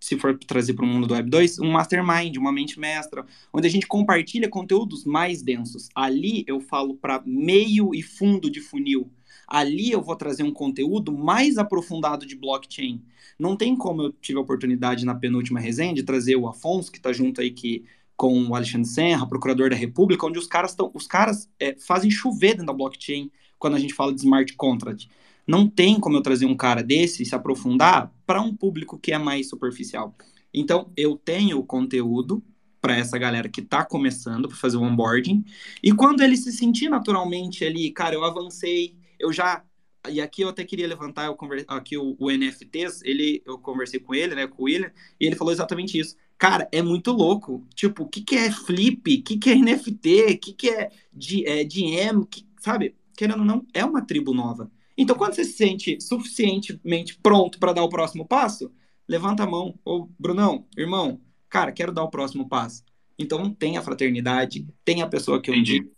[0.00, 3.66] se for trazer para o mundo do Web 2, um mastermind, uma mente mestra, onde
[3.66, 5.90] a gente compartilha conteúdos mais densos.
[5.94, 9.12] Ali eu falo para meio e fundo de funil.
[9.50, 13.02] Ali eu vou trazer um conteúdo mais aprofundado de blockchain.
[13.36, 16.98] Não tem como eu tive a oportunidade na penúltima resenha de trazer o Afonso, que
[16.98, 17.84] está junto aí que
[18.16, 22.10] com o Alexandre Serra, procurador da República, onde os caras estão, os caras é, fazem
[22.10, 25.08] chover dentro da blockchain quando a gente fala de smart contract.
[25.46, 29.12] Não tem como eu trazer um cara desse e se aprofundar para um público que
[29.12, 30.14] é mais superficial.
[30.52, 32.42] Então, eu tenho conteúdo
[32.80, 35.44] para essa galera que está começando para fazer o onboarding.
[35.82, 39.64] E quando ele se sentir naturalmente ali, cara, eu avancei, eu já
[40.08, 41.64] e aqui eu até queria levantar eu conver...
[41.68, 44.90] aqui o, o, NFTs, ele eu conversei com ele, né, com o William,
[45.20, 46.16] e ele falou exatamente isso.
[46.38, 47.66] Cara, é muito louco.
[47.74, 49.14] Tipo, o que, que é flip?
[49.14, 50.24] O que, que é NFT?
[50.32, 52.24] O que, que é, de, é DM?
[52.24, 52.96] Que, sabe?
[53.14, 54.70] Querendo ou não, é uma tribo nova.
[54.96, 58.72] Então, quando você se sente suficientemente pronto para dar o próximo passo,
[59.06, 59.78] levanta a mão.
[59.84, 62.84] Ô, Brunão, irmão, Cara, quero dar o próximo passo.
[63.18, 65.90] Então tem a fraternidade, tem a pessoa que eu Entendi.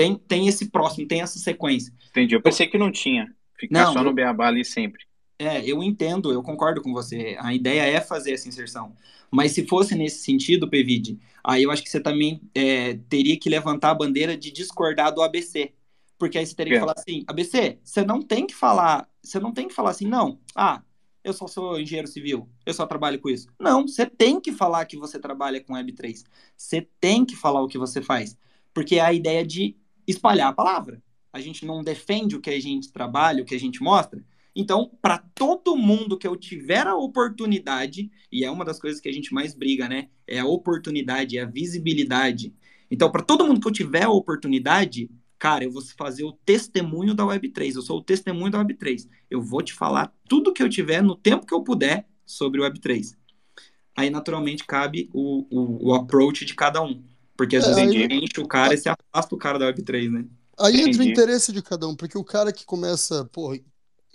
[0.00, 1.92] Tem, tem esse próximo, tem essa sequência.
[2.10, 2.34] Entendi.
[2.34, 3.34] Eu pensei que não tinha.
[3.58, 5.04] Ficar Não, só no beabá ali sempre.
[5.38, 7.36] É, eu entendo, eu concordo com você.
[7.38, 8.94] A ideia é fazer essa inserção.
[9.30, 13.50] Mas se fosse nesse sentido, Pevide, aí eu acho que você também é, teria que
[13.50, 15.72] levantar a bandeira de discordar do ABC.
[16.18, 16.80] Porque aí você teria que É.
[16.80, 20.38] falar assim, ABC, você não tem que falar, você não tem que falar assim, não,
[20.54, 20.82] ah,
[21.24, 23.48] eu só sou engenheiro civil, eu só trabalho com isso.
[23.58, 26.24] Não, você tem que falar que você trabalha com Web3.
[26.56, 28.36] Você tem que falar o que você faz.
[28.72, 29.76] Porque é a ideia de
[30.10, 31.02] espalhar a palavra.
[31.32, 34.24] A gente não defende o que a gente trabalha, o que a gente mostra.
[34.54, 39.08] Então, para todo mundo que eu tiver a oportunidade, e é uma das coisas que
[39.08, 40.08] a gente mais briga, né?
[40.26, 42.52] É a oportunidade, é a visibilidade.
[42.90, 45.08] Então, para todo mundo que eu tiver a oportunidade,
[45.38, 47.76] cara, eu vou fazer o testemunho da Web3.
[47.76, 49.08] Eu sou o testemunho da Web3.
[49.30, 52.64] Eu vou te falar tudo que eu tiver no tempo que eu puder sobre o
[52.64, 53.16] Web3.
[53.96, 57.04] Aí, naturalmente, cabe o, o, o approach de cada um.
[57.40, 59.58] Porque às É, vezes a aí- gente enche o cara e se afasta o cara
[59.58, 60.26] da Web3, né?
[60.58, 61.04] Aí entra o Entendi.
[61.04, 63.52] interesse de cada um, porque o cara que começa, pô,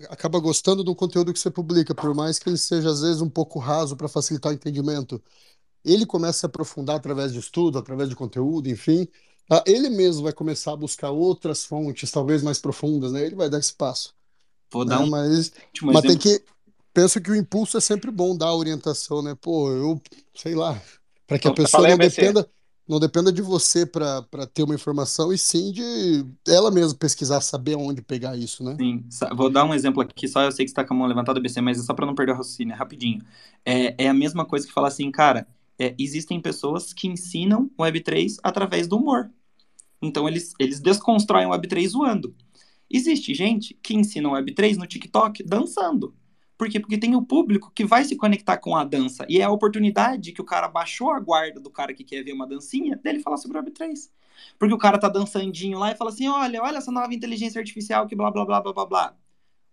[0.09, 3.29] acaba gostando do conteúdo que você publica, por mais que ele seja às vezes um
[3.29, 5.21] pouco raso para facilitar o entendimento,
[5.85, 9.07] ele começa a se aprofundar através de estudo, através de conteúdo, enfim,
[9.47, 9.63] tá?
[9.67, 13.25] ele mesmo vai começar a buscar outras fontes, talvez mais profundas, né?
[13.25, 14.15] Ele vai dar esse passo,
[14.71, 14.97] Vou né?
[14.97, 16.43] dar um Mas, último mas tem que,
[16.93, 19.35] penso que o impulso é sempre bom dar orientação, né?
[19.35, 20.01] Pô, eu,
[20.35, 20.81] sei lá,
[21.27, 22.49] para que a pessoa não dependa
[22.87, 24.23] não dependa de você para
[24.53, 28.75] ter uma informação, e sim de ela mesma pesquisar, saber onde pegar isso, né?
[28.79, 29.03] Sim,
[29.35, 31.39] vou dar um exemplo aqui, só eu sei que você tá com a mão levantada,
[31.39, 33.23] BC, mas é só para não perder o raciocínio, é rapidinho.
[33.65, 35.47] É, é a mesma coisa que falar assim, cara,
[35.79, 39.31] é, existem pessoas que ensinam o Web3 através do humor.
[40.01, 42.35] Então eles, eles desconstroem o Web3 zoando.
[42.89, 46.13] Existe gente que ensina o Web3 no TikTok dançando.
[46.57, 46.79] Por quê?
[46.79, 49.25] Porque tem o público que vai se conectar com a dança.
[49.29, 52.33] E é a oportunidade que o cara baixou a guarda do cara que quer ver
[52.33, 54.09] uma dancinha, dele falar sobre o Web3.
[54.57, 58.07] Porque o cara tá dançandinho lá e fala assim: olha, olha essa nova inteligência artificial
[58.07, 59.15] que blá blá blá blá blá blá.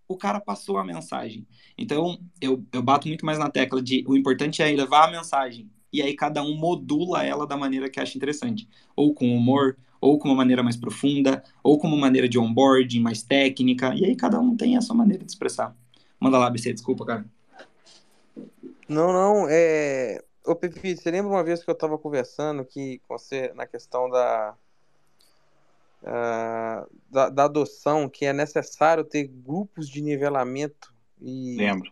[0.09, 1.47] O cara passou a mensagem.
[1.79, 5.71] Então, eu, eu bato muito mais na tecla de o importante é levar a mensagem.
[5.93, 8.69] E aí cada um modula ela da maneira que acha interessante.
[8.97, 13.01] Ou com humor, ou com uma maneira mais profunda, ou com uma maneira de onboarding
[13.01, 13.95] mais técnica.
[13.95, 15.77] E aí cada um tem a sua maneira de expressar.
[16.23, 17.25] Manda lá, BC, desculpa, cara.
[18.89, 20.23] Não, não, é.
[20.47, 24.09] Ô, Pepe, você lembra uma vez que eu tava conversando que com você na questão
[24.09, 24.55] da,
[26.05, 31.91] ah, da, da adoção, que é necessário ter grupos de nivelamento e, Lembro.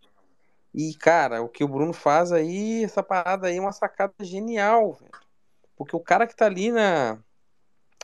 [0.73, 4.93] e, cara, o que o Bruno faz aí, essa parada aí é uma sacada genial,
[4.93, 5.11] velho.
[5.77, 7.19] Porque o cara que tá ali na,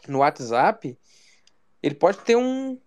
[0.09, 0.99] no WhatsApp,
[1.81, 2.81] ele pode ter um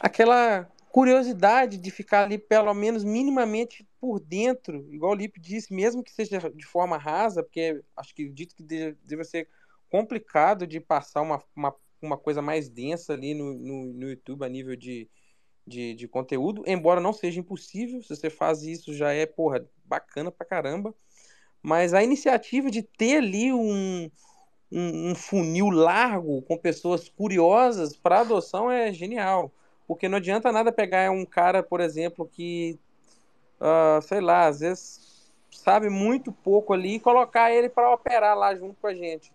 [0.00, 6.02] aquela curiosidade de ficar ali pelo menos minimamente por dentro, igual o Lipe disse, mesmo
[6.02, 9.48] que seja de forma rasa, porque acho que dito que de- deve ser
[9.90, 14.48] complicado de passar uma, uma, uma coisa mais densa ali no, no, no YouTube a
[14.48, 15.08] nível de,
[15.66, 20.30] de, de conteúdo, embora não seja impossível, se você faz isso já é, porra, bacana
[20.30, 20.94] pra caramba,
[21.62, 24.10] mas a iniciativa de ter ali um,
[24.70, 29.52] um, um funil largo com pessoas curiosas para adoção é genial.
[29.88, 32.78] Porque não adianta nada pegar um cara, por exemplo, que,
[33.60, 38.54] ah, sei lá, às vezes sabe muito pouco ali e colocar ele para operar lá
[38.54, 39.32] junto com a gente.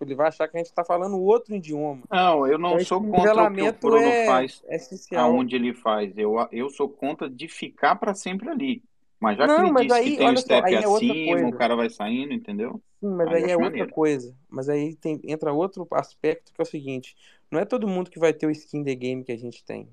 [0.00, 2.02] Ele vai achar que a gente está falando outro idioma.
[2.10, 5.32] Não, eu não Então, sou contra o que o Bruno é, faz, é essencial.
[5.32, 6.16] aonde ele faz.
[6.16, 8.84] Eu, eu sou contra de ficar para sempre ali.
[9.20, 10.82] Mas já que Não, ele mas disse que aí, tem o olha só, step aí
[10.82, 11.54] é acima, o coisa.
[11.54, 12.82] cara vai saindo, entendeu?
[13.00, 13.86] Sim, mas Aí aí é acho outra maneiro.
[13.86, 14.34] coisa.
[14.48, 17.16] Mas aí tem, entra outro aspecto que é o seguinte:
[17.50, 19.88] não é todo mundo que vai ter o skin the game que a gente tem.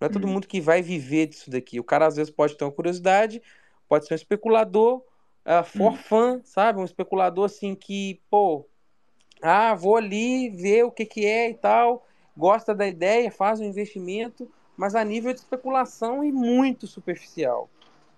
[0.00, 0.32] Não é todo Hum.
[0.32, 1.80] mundo que vai viver disso daqui.
[1.80, 3.42] O cara às vezes pode ter uma curiosidade,
[3.88, 5.96] pode ser um especulador, uh, for Hum.
[5.96, 6.80] fun, sabe?
[6.80, 8.66] Um especulador assim que, pô,
[9.42, 13.64] ah, vou ali ver o que que é e tal, gosta da ideia, faz um
[13.64, 17.70] investimento, mas a nível de especulação e muito superficial.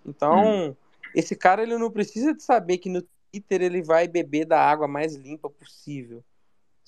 [0.04, 0.10] Hum.
[0.10, 0.76] Então,
[1.14, 4.88] esse cara ele não precisa de saber que no Twitter ele vai beber da água
[4.88, 6.24] mais limpa possível,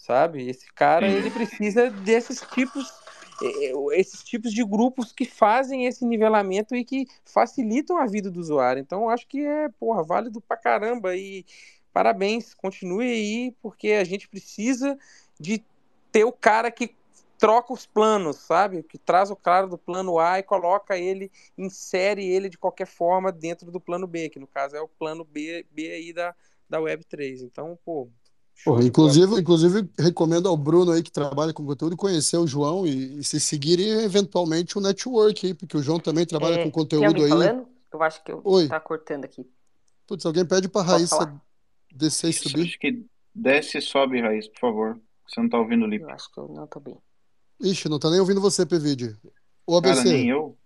[0.01, 0.49] sabe?
[0.49, 2.91] Esse cara ele precisa desses tipos
[3.93, 8.81] esses tipos de grupos que fazem esse nivelamento e que facilitam a vida do usuário.
[8.81, 11.47] Então, eu acho que é, porra, válido pra caramba e
[11.93, 14.99] parabéns, continue aí, porque a gente precisa
[15.39, 15.65] de
[16.12, 16.95] ter o cara que
[17.39, 18.83] troca os planos, sabe?
[18.83, 23.33] Que traz o cara do plano A e coloca ele, insere ele de qualquer forma
[23.33, 26.35] dentro do plano B, que no caso é o plano B, B aí da,
[26.69, 27.43] da Web3.
[27.43, 28.11] Então, pô,
[28.64, 33.18] Porra, inclusive, inclusive, recomendo ao Bruno aí que trabalha com conteúdo conhecer o João e,
[33.18, 37.06] e se seguirem eventualmente o network aí, porque o João também trabalha É, com conteúdo
[37.06, 37.28] alguém aí.
[37.30, 37.66] falando?
[37.92, 38.68] Eu acho que eu Oi.
[38.68, 39.47] tá cortando aqui.
[40.06, 41.42] Putz, alguém pede pra Posso Raíssa falar?
[41.92, 42.62] Descer e subir.
[42.62, 45.00] acho que desce e sobe, Raiz, por favor.
[45.26, 46.02] Você não tá ouvindo o Lip.
[46.02, 46.97] Eu acho que eu não tô bem.
[47.62, 48.62] Ixi, não tá nem ouvindo você.
[49.66, 50.56] Ô, Cara, ABC, nem eu.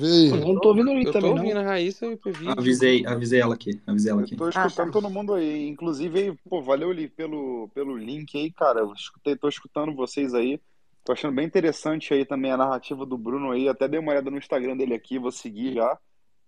[0.00, 0.28] Aí.
[0.30, 1.42] Eu não tô ouvindo ele Eu tô também, não.
[1.42, 2.20] ouvindo a Raíssa e o.
[2.56, 3.80] Avisei, avisei ela aqui.
[3.86, 4.36] Avisei ela Eu aqui.
[4.36, 4.92] tô Ah, escutando tá.
[4.92, 5.68] todo mundo aí.
[5.68, 8.80] Inclusive, aí, pô, valeu ali pelo, pelo link aí, cara.
[8.80, 10.60] Eu escutei, tô escutando vocês aí.
[11.04, 13.68] Tô achando bem interessante aí também a narrativa do Bruno aí.
[13.68, 15.98] Até dei uma olhada no Instagram dele aqui, vou seguir já.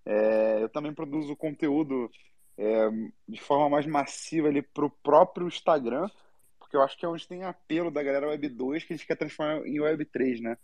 [0.07, 2.11] É, eu também produzo conteúdo
[2.57, 2.89] é,
[3.29, 6.09] de forma mais massiva ali pro próprio Instagram,
[6.59, 9.07] porque eu acho que é onde tem apelo da galera Web 2 que a gente
[9.07, 10.57] quer transformar em Web 3, né?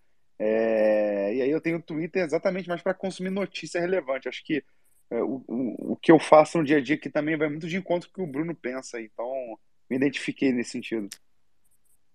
[0.43, 4.29] É, e aí eu tenho o Twitter exatamente mais para consumir notícia relevante.
[4.29, 4.65] Acho que
[5.11, 7.69] é, o, o, o que eu faço no dia a dia aqui também vai muito
[7.69, 9.01] de encontro com o que o Bruno pensa.
[9.01, 9.31] Então,
[9.91, 11.11] me identifiquei nesse sentido.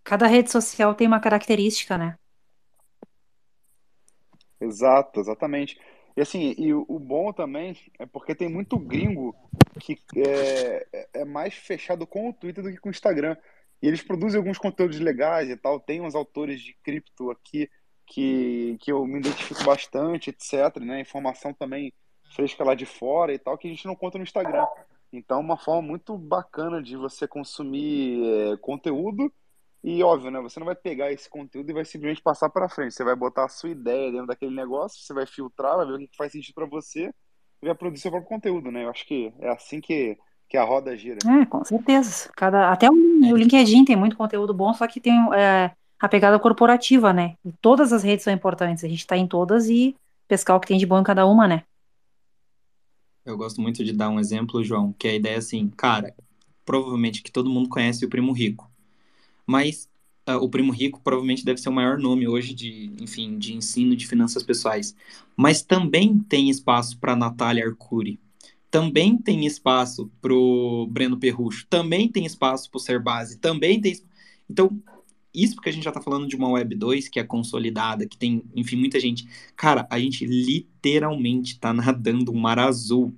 [0.04, 2.18] Cada rede social tem uma característica, né?
[4.60, 5.80] Exato, exatamente.
[6.18, 9.36] E assim, e o, o bom também é porque tem muito gringo
[9.82, 13.38] que é, é- é mais fechado com o Twitter do que com o Instagram.
[13.82, 15.80] E eles produzem alguns conteúdos legais e tal.
[15.80, 17.70] Tem uns autores de cripto aqui
[18.06, 21.02] que, que eu me identifico bastante, etc, né?
[21.02, 21.94] Informação também
[22.36, 24.66] fresca lá de fora e tal, que a gente não conta no Instagram.
[25.12, 29.32] Então, é uma forma muito bacana de você consumir é, conteúdo
[29.84, 30.42] e óbvio, né?
[30.42, 32.94] Você não vai pegar esse conteúdo e vai simplesmente passar para frente.
[32.94, 36.00] Você vai botar a sua ideia dentro daquele negócio, você vai filtrar, vai ver o
[36.00, 37.14] que que faz sentido para você
[37.62, 38.84] e vai produzir seu próprio conteúdo, né?
[38.84, 40.18] Eu acho que é assim que,
[40.50, 41.20] que a roda gira.
[41.24, 42.30] É, com certeza.
[42.36, 46.40] Cada, até o, o LinkedIn tem muito conteúdo bom, só que tem é, a pegada
[46.40, 47.36] corporativa, né?
[47.46, 48.84] E todas as redes são importantes.
[48.84, 49.96] A gente tá em todas e
[50.28, 51.64] pescar o que tem de bom em cada uma, né?
[53.26, 56.14] Eu gosto muito de dar um exemplo, João, que é a ideia assim, cara,
[56.64, 58.70] provavelmente que todo mundo conhece o Primo Rico,
[59.48, 59.90] mas
[60.28, 63.96] ah, o Primo Rico provavelmente deve ser o maior nome hoje de, enfim, de ensino
[63.96, 64.96] de finanças pessoais,
[65.36, 68.20] mas também tem espaço para Natália Arcuri,
[68.70, 74.00] também tem espaço pro Breno Perrucho, também tem espaço pro Serbase, também tem,
[74.50, 74.82] então
[75.36, 78.18] isso porque a gente já tá falando de uma Web 2 que é consolidada, que
[78.18, 79.28] tem, enfim, muita gente.
[79.56, 83.14] Cara, a gente literalmente tá nadando um mar azul.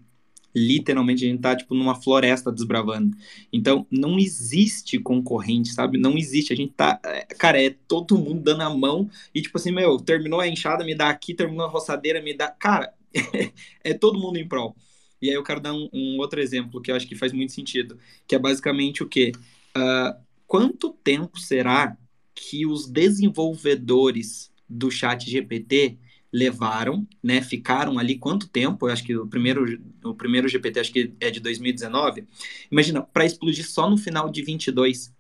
[0.55, 3.15] Literalmente a gente tá, tipo, numa floresta desbravando.
[3.53, 5.99] Então, não existe concorrente, sabe?
[5.99, 6.51] Não existe.
[6.51, 6.99] A gente tá.
[7.05, 10.83] é, Cara, é todo mundo dando a mão e, tipo assim, meu, terminou a enxada,
[10.83, 12.49] me dá aqui, terminou a roçadeira, me dá.
[12.49, 12.91] Cara,
[13.83, 14.75] é todo mundo em prol.
[15.21, 17.51] E aí eu quero dar um, um outro exemplo que eu acho que faz muito
[17.53, 17.97] sentido,
[18.27, 19.31] que é basicamente o quê?
[19.75, 21.97] Ah, quanto tempo será
[22.39, 25.97] que os desenvolvedores do chat GPT
[26.31, 27.41] levaram, né?
[27.41, 28.87] Ficaram ali quanto tempo?
[28.87, 32.25] Eu acho que o primeiro, o primeiro GPT acho que é de 2019.
[32.71, 35.11] Imagina, para explodir só no final de 22.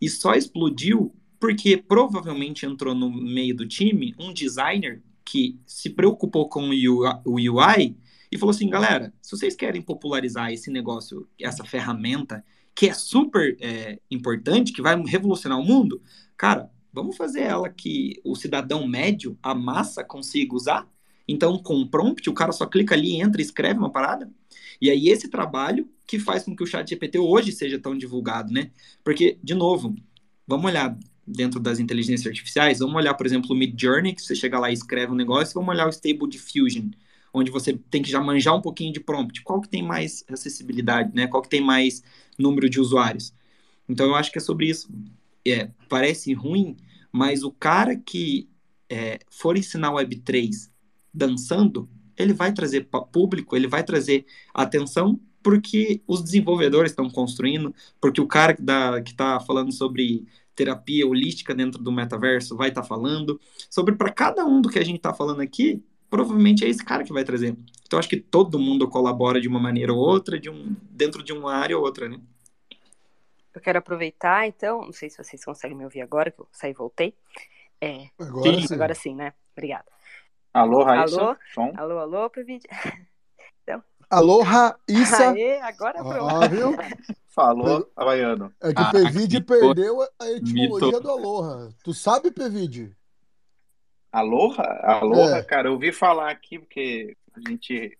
[0.00, 6.48] E só explodiu porque provavelmente entrou no meio do time um designer que se preocupou
[6.48, 7.96] com o UI
[8.32, 12.42] e falou assim, galera, se vocês querem popularizar esse negócio, essa ferramenta
[12.74, 16.00] que é super é, importante, que vai revolucionar o mundo,
[16.36, 20.88] cara, vamos fazer ela que o cidadão médio, a massa, consiga usar.
[21.28, 24.30] Então, com o prompt, o cara só clica ali, entra escreve uma parada.
[24.80, 28.52] E aí, esse trabalho que faz com que o chat GPT hoje seja tão divulgado,
[28.52, 28.70] né?
[29.02, 29.94] Porque, de novo,
[30.46, 34.34] vamos olhar dentro das inteligências artificiais, vamos olhar, por exemplo, o Mid Journey, que você
[34.34, 36.90] chega lá e escreve um negócio, vamos olhar o Stable Diffusion,
[37.34, 39.42] onde você tem que já manjar um pouquinho de prompt.
[39.42, 41.26] Qual que tem mais acessibilidade, né?
[41.26, 42.02] Qual que tem mais
[42.38, 43.34] número de usuários?
[43.88, 44.88] Então, eu acho que é sobre isso.
[45.46, 46.76] É, parece ruim,
[47.12, 48.48] mas o cara que
[48.88, 50.70] é, for ensinar Web3
[51.12, 58.20] dançando, ele vai trazer público, ele vai trazer atenção, porque os desenvolvedores estão construindo, porque
[58.20, 63.40] o cara dá- que está falando sobre terapia holística dentro do metaverso vai estar falando,
[63.70, 67.04] sobre para cada um do que a gente está falando aqui, provavelmente é esse cara
[67.04, 67.56] que vai trazer.
[67.84, 71.32] Então, acho que todo mundo colabora de uma maneira ou outra, de um, dentro de
[71.32, 72.18] uma área ou outra, né?
[73.56, 76.72] Eu quero aproveitar, então, não sei se vocês conseguem me ouvir agora, que eu saí
[76.72, 77.16] e voltei.
[77.80, 78.74] É, Agora sim.
[78.74, 79.32] agora sim, né?
[79.56, 79.86] Obrigada.
[80.52, 81.18] Alô, Raíssa?
[81.18, 81.36] Alô?
[81.54, 81.72] Som?
[81.74, 82.66] Alô, alô, Previde?
[83.62, 85.30] Então, Aloha, Issa.
[85.32, 86.78] aê, agora pronto.
[87.26, 88.54] Falou, Havaiano.
[88.62, 91.70] É que o Ah, Pevide perdeu a- etimologia do Aloha.
[91.82, 92.94] Tu sabe, Pevide?
[94.12, 94.62] Aloha?
[94.84, 95.42] Aloha, É.
[95.42, 97.98] cara, eu ouvi falar aqui porque a gente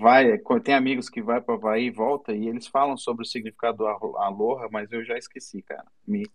[0.00, 3.78] vai, tem amigos que vai para Havaí e volta e eles falam sobre o significado
[3.78, 5.86] do alo- aloha, mas eu já esqueci, cara.
[6.06, 6.28] Me,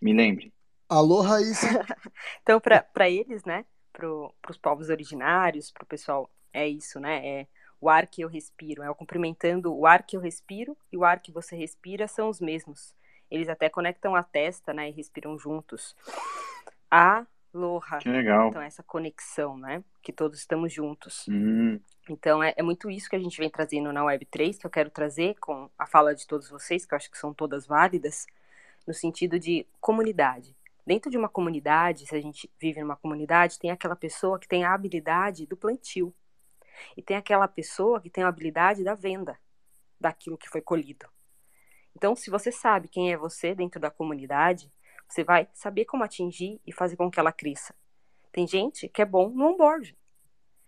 [0.00, 0.52] me lembre.
[0.88, 1.66] Aloha, Issa.
[2.42, 4.06] Então, para eles, né, para
[4.50, 7.26] os povos originários, para o pessoal, é isso, né?
[7.26, 7.46] É
[7.80, 11.04] o ar que eu respiro, é o cumprimentando o ar que eu respiro e o
[11.04, 12.94] ar que você respira são os mesmos.
[13.30, 15.96] Eles até conectam a testa, né, e respiram juntos.
[16.90, 17.98] Aloha.
[18.00, 18.48] Que legal.
[18.48, 21.26] Então, essa conexão, né, que todos estamos juntos.
[21.28, 24.70] Hum, Então, é, é, muito isso que a gente vem trazendo na Web3, que eu
[24.70, 28.26] quero trazer com a fala de todos vocês, que eu acho que são todas válidas,
[28.86, 30.56] no sentido de comunidade.
[30.86, 34.64] Dentro de uma comunidade, se a gente vive numa comunidade, tem aquela pessoa que tem
[34.64, 36.12] a habilidade do plantio.
[36.96, 39.38] E tem aquela pessoa que tem a habilidade da venda
[40.00, 41.06] daquilo que foi colhido.
[41.94, 44.72] Então, se você sabe quem é você dentro da comunidade,
[45.06, 47.74] você vai saber como atingir e fazer com que ela cresça.
[48.32, 49.96] Tem gente que é bom no onboard.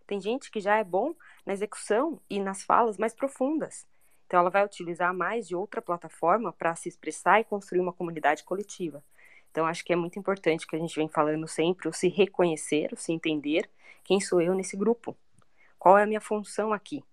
[0.07, 1.15] Tem gente que já é bom
[1.45, 3.87] na execução e nas falas mais profundas.
[4.27, 8.45] Então, ela vai utilizar mais de outra plataforma para se expressar e construir uma comunidade
[8.45, 9.05] coletiva.
[9.51, 12.91] Então, acho que é muito importante que a gente vem falando sempre o se reconhecer,
[12.93, 13.69] o se entender
[14.03, 15.15] quem sou eu nesse grupo.
[15.79, 17.05] Qual é a minha função aqui?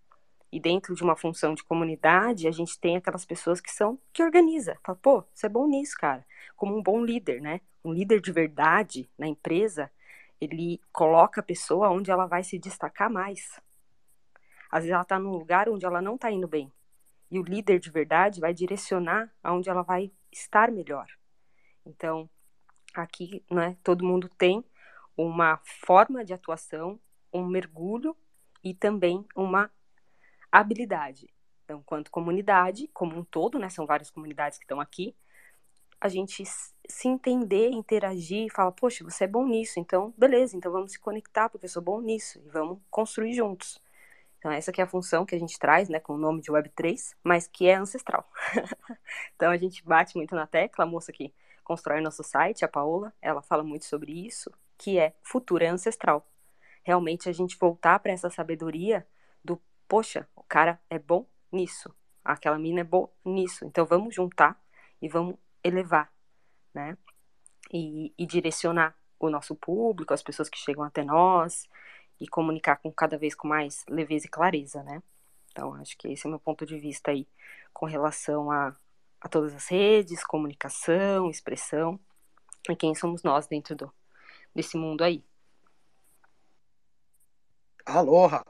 [0.51, 4.23] E dentro de uma função de comunidade, a gente tem aquelas pessoas que são que
[4.23, 4.77] organiza.
[4.83, 6.25] Fala, pô, você é bom nisso, cara.
[6.55, 7.61] Como um bom líder, né?
[7.83, 9.91] Um líder de verdade na empresa,
[10.39, 13.59] ele coloca a pessoa onde ela vai se destacar mais.
[14.71, 16.71] Às vezes ela está num lugar onde ela não está indo bem.
[17.31, 21.07] E o líder de verdade vai direcionar aonde ela vai estar melhor.
[21.85, 22.29] Então,
[22.93, 24.63] aqui, né, todo mundo tem
[25.15, 26.99] uma forma de atuação,
[27.33, 28.15] um mergulho
[28.63, 29.71] e também uma
[30.51, 31.29] habilidade.
[31.63, 35.15] Então, quanto comunidade, como um todo, né, são várias comunidades que estão aqui,
[36.01, 40.71] a gente se entender, interagir e falar, poxa, você é bom nisso, então beleza, então
[40.71, 43.81] vamos se conectar porque eu sou bom nisso e vamos construir juntos.
[44.39, 46.49] Então essa que é a função que a gente traz, né, com o nome de
[46.49, 48.27] Web3, mas que é ancestral.
[49.35, 53.13] então a gente bate muito na tecla, a moça que constrói nosso site, a Paola,
[53.21, 56.25] ela fala muito sobre isso, que é futuro é ancestral.
[56.83, 59.05] Realmente a gente voltar para essa sabedoria
[59.43, 64.59] do, poxa, o cara é bom nisso, aquela mina é boa nisso, então vamos juntar
[65.01, 66.11] e vamos elevar,
[66.73, 66.97] né?
[67.71, 71.67] E, e direcionar o nosso público, as pessoas que chegam até nós,
[72.19, 75.01] e comunicar com cada vez com mais leveza e clareza, né?
[75.51, 77.27] Então, acho que esse é o meu ponto de vista aí
[77.73, 78.75] com relação a,
[79.21, 81.99] a todas as redes, comunicação, expressão,
[82.69, 83.93] e quem somos nós dentro do,
[84.53, 85.23] desse mundo aí.
[87.85, 88.45] Aloha!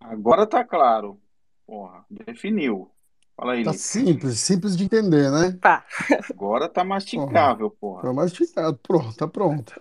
[0.00, 1.20] Agora tá claro.
[1.66, 2.90] Porra, definiu.
[3.36, 3.82] Fala aí, Tá Lipe.
[3.82, 5.58] simples, simples de entender, né?
[5.60, 5.84] Tá.
[6.30, 8.02] Agora tá masticável, porra.
[8.02, 9.80] Tá mastigado, pronto, tá pronto.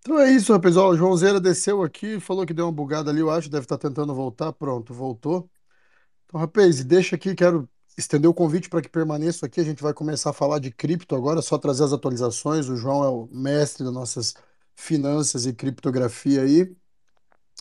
[0.00, 0.90] Então é isso, pessoal.
[0.90, 4.14] O Joãozeira desceu aqui, falou que deu uma bugada ali, eu acho, deve estar tentando
[4.14, 4.52] voltar.
[4.52, 5.48] Pronto, voltou.
[6.26, 9.60] Então, rapaz, deixa aqui, quero estender o convite para que permaneça aqui.
[9.60, 12.68] A gente vai começar a falar de cripto agora, só trazer as atualizações.
[12.68, 14.34] O João é o mestre das nossas
[14.74, 16.74] finanças e criptografia aí.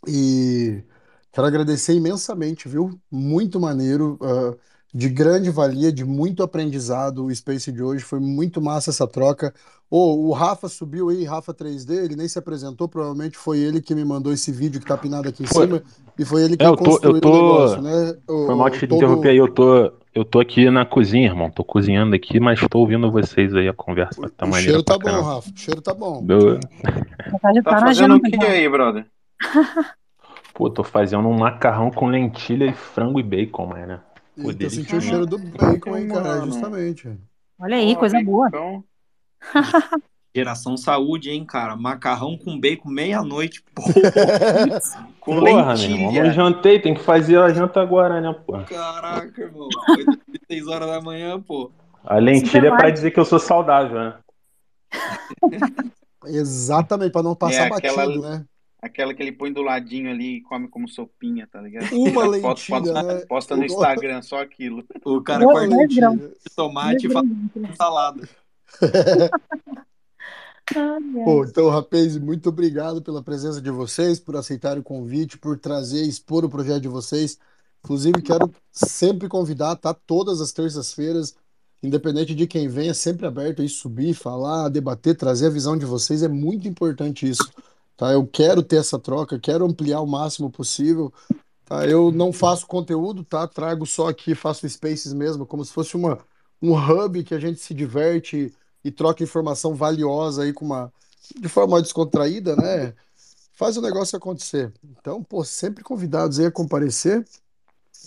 [0.07, 0.83] E
[1.31, 2.99] quero agradecer imensamente, viu?
[3.09, 4.55] Muito maneiro, ah,
[4.93, 8.03] de grande valia, de muito aprendizado o Space de hoje.
[8.03, 9.53] Foi muito massa essa troca.
[9.89, 13.93] Ô, o Rafa subiu aí, Rafa 3D, ele nem se apresentou, provavelmente foi ele que
[13.95, 15.65] me mandou esse vídeo que tá pinado aqui em Foi.
[15.65, 15.81] cima,
[16.17, 17.31] e foi ele que É, eu tô, construiu eu o tô.
[17.31, 18.17] negócio, né?
[18.45, 18.95] Foi mal O, te todo...
[18.95, 21.49] interromper aí, eu tô, eu tô aqui na cozinha, irmão.
[21.51, 24.93] Tô cozinhando aqui, mas tô ouvindo vocês aí, a conversa tá O maneira cheiro pra
[24.93, 25.35] tá bom, caramba.
[25.35, 26.21] Rafa, o cheiro tá bom.
[26.23, 29.05] Tá Tá fazendo o que aí, brother?
[30.53, 34.01] Pô, tô fazendo um macarrão com lentilha e frango e bacon, mano.
[34.41, 37.17] Pô, eu senti o cheiro do bacon, hein, cara, justamente.
[37.59, 38.47] Olha aí, coisa boa.
[38.47, 38.83] Então,
[40.33, 41.75] Geração saúde, hein, cara?
[41.75, 43.61] Macarrão com bacon meia-noite.
[43.75, 43.93] Porra.
[45.19, 46.23] com Porra, meu irmão, lentilha.
[46.23, 48.53] não jantei, tem que fazer a janta agora, né, pô?
[48.59, 49.67] Caraca, irmão.
[50.49, 51.69] 6 horas da manhã, pô.
[52.05, 52.91] A lentilha é pra vai.
[52.93, 54.13] dizer que eu sou saudável, né?
[56.25, 58.45] Exatamente, para não passar é aquela, batido, né?
[58.81, 61.93] Aquela que ele põe do ladinho ali e come como sopinha, tá ligado?
[61.95, 62.11] Uma
[62.41, 63.25] Posta, lentilha, posta, né?
[63.27, 64.83] posta no Instagram só aquilo.
[65.05, 66.09] O cara Uma corta lentilha.
[66.09, 67.27] de tomate e faz
[67.77, 68.27] salada.
[71.25, 71.49] Pô, ai.
[71.49, 76.09] então, rapaz, muito obrigado pela presença de vocês, por aceitarem o convite, por trazer e
[76.09, 77.37] expor o projeto de vocês.
[77.83, 79.93] Inclusive, quero sempre convidar, tá?
[79.93, 81.35] Todas as terças-feiras,
[81.83, 86.23] independente de quem venha, sempre aberto aí subir, falar, debater, trazer a visão de vocês.
[86.23, 87.51] É muito importante isso,
[88.01, 88.11] tá?
[88.11, 91.13] Eu quero ter essa troca, quero ampliar o máximo possível,
[91.63, 91.85] tá?
[91.85, 93.47] Eu não faço conteúdo, tá?
[93.47, 96.17] Trago só aqui, faço spaces mesmo, como se fosse uma,
[96.59, 98.51] um hub que a gente se diverte
[98.83, 100.91] e troca informação valiosa aí com uma
[101.39, 102.95] de forma descontraída, né?
[103.53, 104.73] Faz o negócio acontecer.
[104.83, 107.23] Então, pô, sempre convidados aí a comparecer.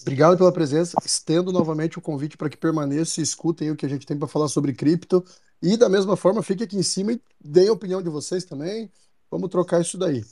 [0.03, 0.97] Obrigado pela presença.
[1.05, 4.27] Estendo novamente o convite para que permaneçam e escutem o que a gente tem para
[4.27, 5.25] falar sobre cripto.
[5.63, 8.91] E da mesma forma, fique aqui em cima e deem a opinião de vocês também.
[9.35, 10.25] Vamos trocar isso daí.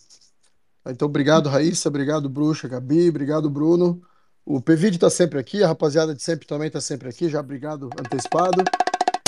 [0.87, 1.89] Então, obrigado, Raíssa.
[1.89, 3.09] Obrigado, Bruxa, Gabi.
[3.09, 4.01] Obrigado, Bruno.
[4.47, 5.61] O PVD está sempre aqui.
[5.61, 7.29] A rapaziada de sempre também está sempre aqui.
[7.29, 8.63] Já obrigado antecipado.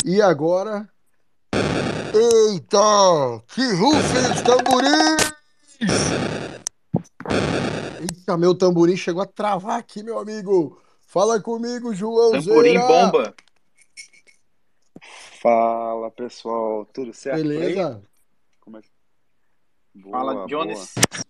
[0.05, 0.89] E agora.
[2.15, 3.43] Eita!
[3.49, 5.33] Que rufem os tamborins!
[8.01, 8.37] Eita!
[8.37, 10.81] Meu tamborim chegou a travar aqui, meu amigo.
[11.05, 13.35] Fala comigo, João Tamborim bomba.
[15.43, 16.87] Fala, pessoal.
[16.95, 17.43] Tudo certo?
[17.43, 18.01] Beleza?
[19.95, 20.93] Boa, Fala, Jones.
[20.97, 21.25] boa.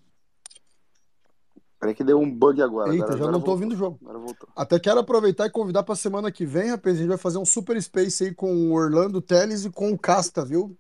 [1.79, 2.91] Peraí que deu um bug agora.
[2.93, 3.55] Eita, agora, já agora não tô voltou.
[3.55, 3.99] ouvindo o jogo.
[4.03, 4.49] Agora voltou.
[4.57, 6.95] Até quero aproveitar e convidar pra semana que vem, rapaz.
[6.97, 9.99] A gente vai fazer um super space aí com o Orlando Teles e com o
[9.99, 10.77] Casta, viu?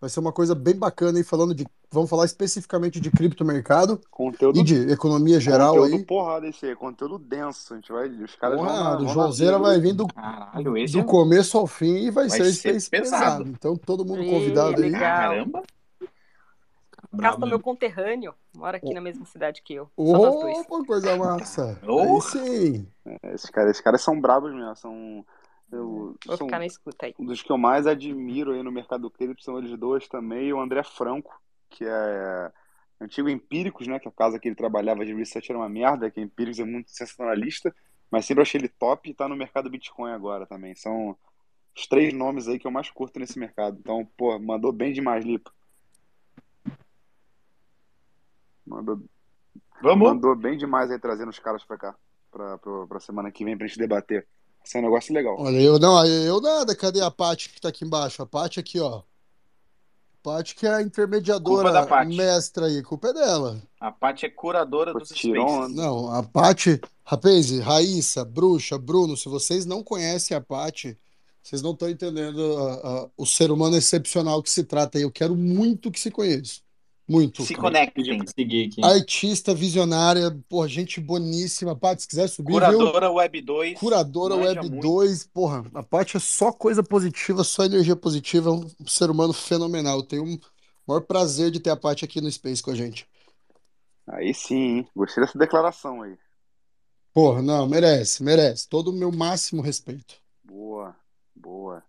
[0.00, 1.66] Vai ser uma coisa bem bacana aí, falando de.
[1.90, 6.04] Vamos falar especificamente de criptomercado Conteúdo, e de economia geral conteúdo aí.
[6.04, 6.74] porrada esse aí.
[6.74, 7.72] Conteúdo denso.
[7.72, 8.08] A gente vai...
[8.08, 9.68] Os caras vão Porra, o vão Joãozeira vila.
[9.68, 11.04] vai vir do, Caralho, do é...
[11.04, 13.44] começo ao fim e vai vai ser ser pesado.
[13.44, 13.48] pesado.
[13.50, 14.90] Então, todo mundo convidado aí.
[14.90, 15.00] legal.
[15.00, 15.62] Caramba.
[17.16, 17.64] Casta, Brabo meu mesmo.
[17.64, 19.90] conterrâneo, mora aqui na mesma cidade que eu.
[19.96, 21.78] Opa, coisa massa.
[21.86, 22.86] Oh, sim.
[23.22, 24.76] É, Esses caras, esses caras são bravos mesmo.
[24.76, 25.26] São...
[25.70, 27.14] Eu, Vou são ficar na escuta aí.
[27.18, 30.52] um dos que eu mais admiro aí no mercado cripto são eles dois também, e
[30.52, 32.52] o André Franco, que é
[33.00, 33.98] antigo Empíricos, né?
[33.98, 36.64] Que a casa que ele trabalhava de research era uma merda, que a Empíricos é
[36.64, 37.74] muito sensacionalista,
[38.10, 40.74] mas sempre achei ele top e tá no mercado Bitcoin agora também.
[40.76, 41.16] São
[41.76, 43.76] os três nomes aí que eu mais curto nesse mercado.
[43.80, 45.50] Então, pô, mandou bem demais, Lipa.
[48.66, 49.00] Mandou,
[49.82, 50.08] vamos.
[50.08, 51.94] mandou bem demais aí trazendo os caras pra cá,
[52.30, 54.26] pra, pra, pra semana que vem pra gente debater.
[54.64, 55.36] Esse é um negócio legal.
[55.38, 56.74] Olha, eu não, eu nada.
[56.74, 58.20] Cadê a Paty que tá aqui embaixo?
[58.20, 59.02] A Paty aqui, ó.
[60.22, 62.16] Paty que é a Culpa da intermediadora Paty.
[62.16, 63.62] mestra aí, culpa é dela.
[63.78, 65.72] A Paty é curadora Pô, dos Spaces.
[65.76, 70.98] Não, a Paty, rapaz, Raíssa, Bruxa, Bruno, se vocês não conhecem a Paty,
[71.40, 72.72] vocês não estão entendendo a-
[73.04, 75.02] a- o ser humano excepcional que se trata aí.
[75.04, 76.60] Eu quero muito que se conheça.
[77.08, 77.42] Muito.
[77.42, 78.18] Se Pedir conectem.
[78.18, 78.84] pra seguir aqui.
[78.84, 81.76] Artista, visionária, porra, gente boníssima.
[81.76, 82.78] Paty, se quiser subir, viu?
[82.78, 83.78] Curadora Web 2.
[83.78, 84.80] Curadora Web muito.
[84.80, 89.32] 2, porra, a Paty é só coisa positiva, só energia positiva, é um ser humano
[89.32, 89.98] fenomenal.
[89.98, 90.40] Eu tenho o
[90.86, 93.06] maior prazer de ter a Paty aqui no Space com a gente.
[94.08, 94.88] Aí sim, hein?
[94.94, 96.16] Gostei dessa declaração aí.
[97.12, 98.68] Porra, não, merece, merece.
[98.68, 100.16] Todo o meu máximo respeito.
[100.44, 100.94] Boa,
[101.34, 101.82] boa.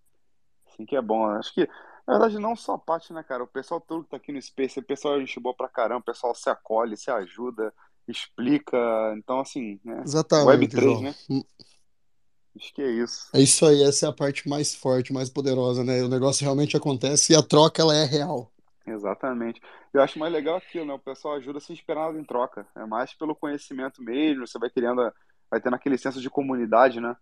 [0.68, 1.26] Assim que é bom.
[1.26, 1.68] Acho que,
[2.08, 3.44] na verdade, não só a parte, né, cara?
[3.44, 6.00] O pessoal todo que tá aqui no Space, o pessoal é gente boa pra caramba,
[6.00, 7.74] o pessoal se acolhe, se ajuda,
[8.08, 8.78] explica.
[9.18, 10.02] Então, assim, né?
[10.06, 11.02] Exatamente, Web3, João.
[11.02, 11.16] né?
[12.56, 13.30] Acho que é isso.
[13.34, 16.02] É isso aí, essa é a parte mais forte, mais poderosa, né?
[16.02, 18.52] O negócio realmente acontece e a troca, ela é real.
[18.86, 19.62] Exatamente.
[19.94, 20.94] Eu acho mais legal aquilo, né?
[20.94, 22.66] O pessoal ajuda sem esperar nada em troca.
[22.74, 25.12] É mais pelo conhecimento mesmo, você vai criando,
[25.52, 27.16] vai tendo aquele senso de comunidade, né?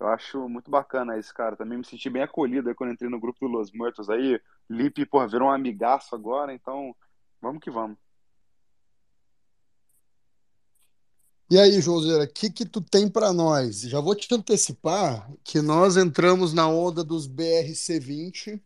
[0.00, 1.56] Eu acho muito bacana isso, cara.
[1.56, 4.40] Também me senti bem acolhido aí quando entrei no grupo do Los Muertos aí.
[4.68, 6.94] Lipe, porra, virou um amigaço agora, então
[7.40, 7.96] vamos que vamos.
[11.50, 13.82] E aí, Joãozeira, o que que tu tem pra nós?
[13.82, 18.60] Já vou te antecipar que nós entramos na onda dos BRC20,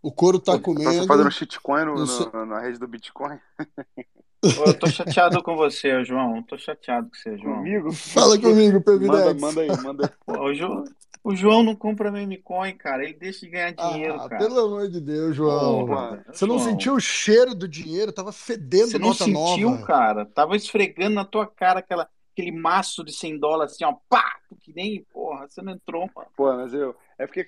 [0.00, 1.30] o couro tá Pô, tá você fazendo comendo.
[1.32, 3.38] shitcoin no, sei- no- na rede do Bitcoin?
[4.42, 6.42] Eu tô chateado com você, João.
[6.42, 7.56] Tô chateado com você, João.
[7.58, 7.92] Comigo?
[7.92, 9.40] Fala comigo, Manda, Pervidex.
[9.40, 10.12] manda aí, manda aí.
[10.26, 10.84] Pô, o, João,
[11.22, 13.04] o João não compra meme coin, cara.
[13.04, 14.44] Ele deixa de ganhar dinheiro, Ah, cara.
[14.44, 15.86] pelo amor de Deus, João.
[15.86, 16.70] Porra, Você não João.
[16.70, 18.12] sentiu o cheiro do dinheiro?
[18.12, 19.86] Tava fedendo Você não nota sentiu, nova.
[19.86, 20.26] cara?
[20.26, 24.36] Tava esfregando na tua cara aquela, aquele maço de 100 dólares assim, ó, pá!
[24.60, 26.28] Que nem, porra, você não entrou, mano.
[26.36, 26.94] Pô, mas eu.
[27.18, 27.46] É porque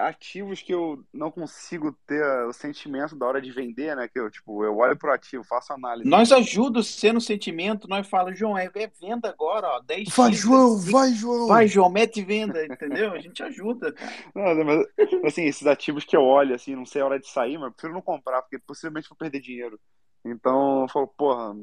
[0.00, 4.08] ativos que eu não consigo ter o sentimento da hora de vender, né?
[4.08, 6.08] Que eu, tipo, eu olho pro ativo, faço análise.
[6.08, 10.32] Nós ajuda você no sentimento, nós falamos, João, é, é venda agora, ó, 10 Vai,
[10.32, 10.92] X, João, 25.
[10.92, 11.46] vai, João.
[11.46, 13.12] Vai, João, mete venda, entendeu?
[13.12, 14.12] A gente ajuda, cara.
[14.34, 14.86] Não, mas,
[15.24, 17.72] assim, esses ativos que eu olho, assim, não sei a hora de sair, mas eu
[17.72, 19.78] prefiro não comprar, porque possivelmente vou perder dinheiro.
[20.24, 21.54] Então, eu falo, porra,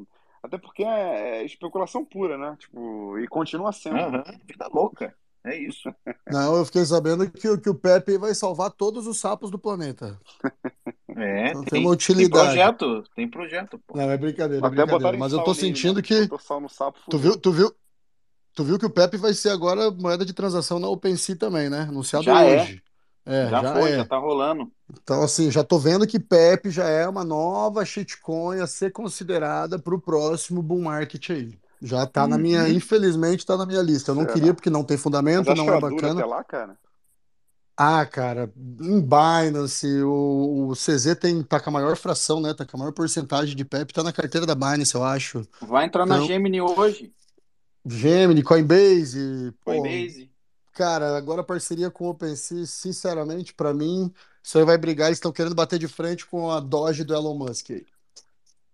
[0.44, 2.56] até porque é, é especulação pura, né?
[2.60, 3.98] Tipo, e continua sendo.
[3.98, 5.16] Aham, vida louca.
[5.44, 5.90] É isso.
[6.30, 9.60] Não, eu fiquei sabendo que, o- que o Pepe vai salvar todos os sapos do
[9.60, 10.20] planeta.
[11.18, 12.30] É, Então tem tem, uma tem utilidade.
[12.30, 13.96] projeto, tem projeto, pô.
[13.98, 15.18] Não, é brincadeira, é Até brincadeira.
[15.18, 16.02] Mas eu tô nele, sentindo né?
[16.02, 16.32] que.
[16.70, 17.76] Sapo, Tu viu, tu viu,
[18.56, 21.82] tu viu que o Pepe vai ser agora moeda de transação na OpenSea também, né?
[21.84, 22.64] Anunciado Já é.
[22.64, 22.84] hoje.
[23.26, 23.98] É, Já já foi, é.
[23.98, 24.72] já tá rolando.
[24.92, 29.80] Então, assim, já tô vendo que Pepe já é uma nova shitcoin a ser considerada
[29.80, 31.61] para o próximo bull market aí.
[31.82, 32.68] Já tá na minha, Uhum.
[32.68, 34.12] infelizmente, tá na minha lista.
[34.12, 34.34] Eu não Será?
[34.34, 36.22] queria porque não tem fundamento, não é bacana.
[36.22, 36.78] até lá, cara.
[37.78, 42.54] Ah, cara, em Binance, o, o CZ tem, tá com a maior fração, né?
[42.54, 45.42] Tá com a maior porcentagem de PEP, tá na carteira da Binance, eu acho.
[45.62, 47.14] Vai entrar na Então, Gemini hoje,
[47.86, 50.32] Gemini, Coinbase, pô, Coinbase.
[50.74, 55.18] cara, agora a parceria com o OpenSea, sinceramente, pra mim, isso aí vai brigar, eles
[55.18, 57.86] estão querendo bater de frente com a Doge do Elon Musk aí.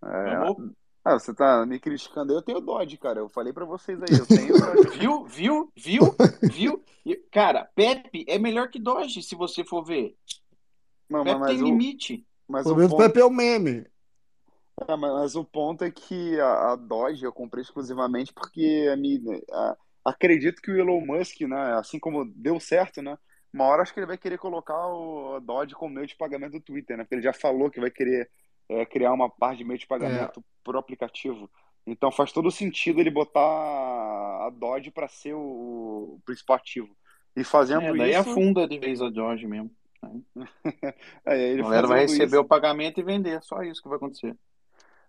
[0.03, 0.86] É.
[1.07, 2.33] Ah, você tá me criticando.
[2.33, 3.21] Eu tenho Dodge, cara.
[3.21, 4.09] Eu falei pra vocês aí.
[4.11, 4.53] Eu tenho.
[4.91, 6.15] Viu, viu, viu,
[6.51, 6.83] viu?
[7.31, 10.17] Cara, Pepe é melhor que Doge, se você for ver.
[11.09, 12.27] Não, mas, Pepe mas tem o, limite.
[12.45, 13.07] mas Pelo o menos o ponto.
[13.07, 13.87] Pepe é o meme.
[14.85, 19.41] É, mas o ponto é que a, a Dodge eu comprei exclusivamente porque a minha,
[19.49, 23.17] a, acredito que o Elon Musk, né, assim como deu certo, né,
[23.51, 26.61] uma hora acho que ele vai querer colocar o Dodge como meio de pagamento do
[26.61, 28.29] Twitter, né, porque ele já falou que vai querer
[28.69, 30.43] é, criar uma parte de meio de pagamento é.
[30.63, 31.49] por aplicativo.
[31.85, 35.39] Então faz todo sentido ele botar a Dodge para ser o,
[36.15, 36.89] o, principal ativo.
[37.35, 38.29] E fazendo é, daí isso.
[38.29, 39.71] afunda de vez a Dodge mesmo.
[41.25, 42.39] é, ele a galera vai receber isso...
[42.39, 44.35] o pagamento e vender, só isso que vai acontecer.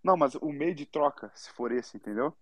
[0.03, 2.33] Não, mas o meio de troca, se for esse, entendeu?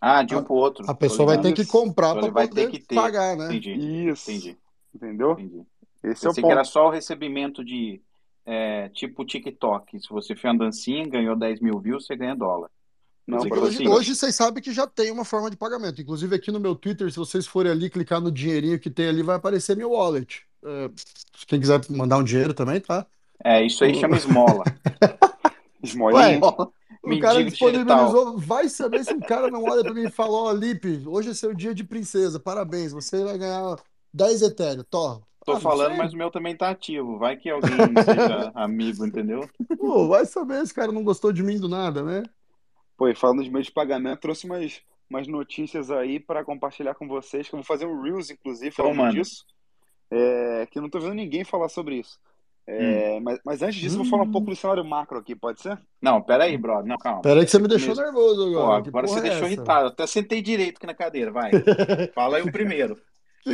[0.00, 0.90] Ah, de um para o outro.
[0.90, 2.94] A pessoa vai ter que comprar para poder ter que ter.
[2.94, 3.46] pagar, né?
[3.46, 3.72] Entendi.
[4.08, 4.30] Isso.
[4.30, 4.58] Entendi.
[4.94, 5.32] Entendeu?
[5.32, 5.62] Entendi.
[6.02, 6.46] Esse Eu é o ponto.
[6.46, 8.02] que era só o recebimento de
[8.44, 10.00] é, tipo TikTok.
[10.00, 12.70] Se você fez uma dancinha, ganhou 10 mil views, você ganha dólar.
[13.26, 16.02] Não, hoje, assim, hoje vocês sabem que já tem uma forma de pagamento.
[16.02, 19.22] Inclusive aqui no meu Twitter, se vocês forem ali clicar no dinheirinho que tem ali,
[19.22, 20.42] vai aparecer meu wallet.
[20.64, 20.90] É,
[21.46, 23.06] quem quiser mandar um dinheiro também, tá?
[23.44, 24.64] É, isso aí chama esmola.
[25.82, 26.40] Esmolinha.
[27.02, 28.38] o cara disponibilizou.
[28.38, 31.30] Vai saber se o cara não olha para mim e fala: Ó, oh, Lipe, hoje
[31.30, 33.76] é seu dia de princesa, parabéns, você vai ganhar
[34.14, 35.22] 10 Ethereum, Tó.
[35.44, 37.18] Tô ah, falando, mas o meu também tá ativo.
[37.18, 39.48] Vai que alguém seja amigo, entendeu?
[39.76, 42.22] Pô, vai saber, esse cara não gostou de mim do nada, né?
[42.96, 44.80] Pô, e falando de meio de pagamento, trouxe umas,
[45.10, 48.94] umas notícias aí para compartilhar com vocês, que eu vou fazer um Reels, inclusive, falando
[48.94, 49.44] então, disso.
[50.10, 52.20] É, que eu não tô vendo ninguém falar sobre isso.
[52.64, 53.20] É, hum.
[53.22, 54.02] mas, mas, antes disso, hum.
[54.02, 55.76] vou falar um pouco do cenário macro aqui, pode ser?
[56.00, 56.86] Não, pera aí, brother.
[56.86, 57.22] Não, calma.
[57.22, 58.04] Pera aí que você me deixou Mesmo.
[58.04, 58.82] nervoso agora.
[58.82, 59.46] Pô, agora você é deixou essa?
[59.46, 59.88] irritado.
[59.88, 61.50] Até sentei direito aqui na cadeira, vai.
[62.14, 62.96] Fala aí o primeiro.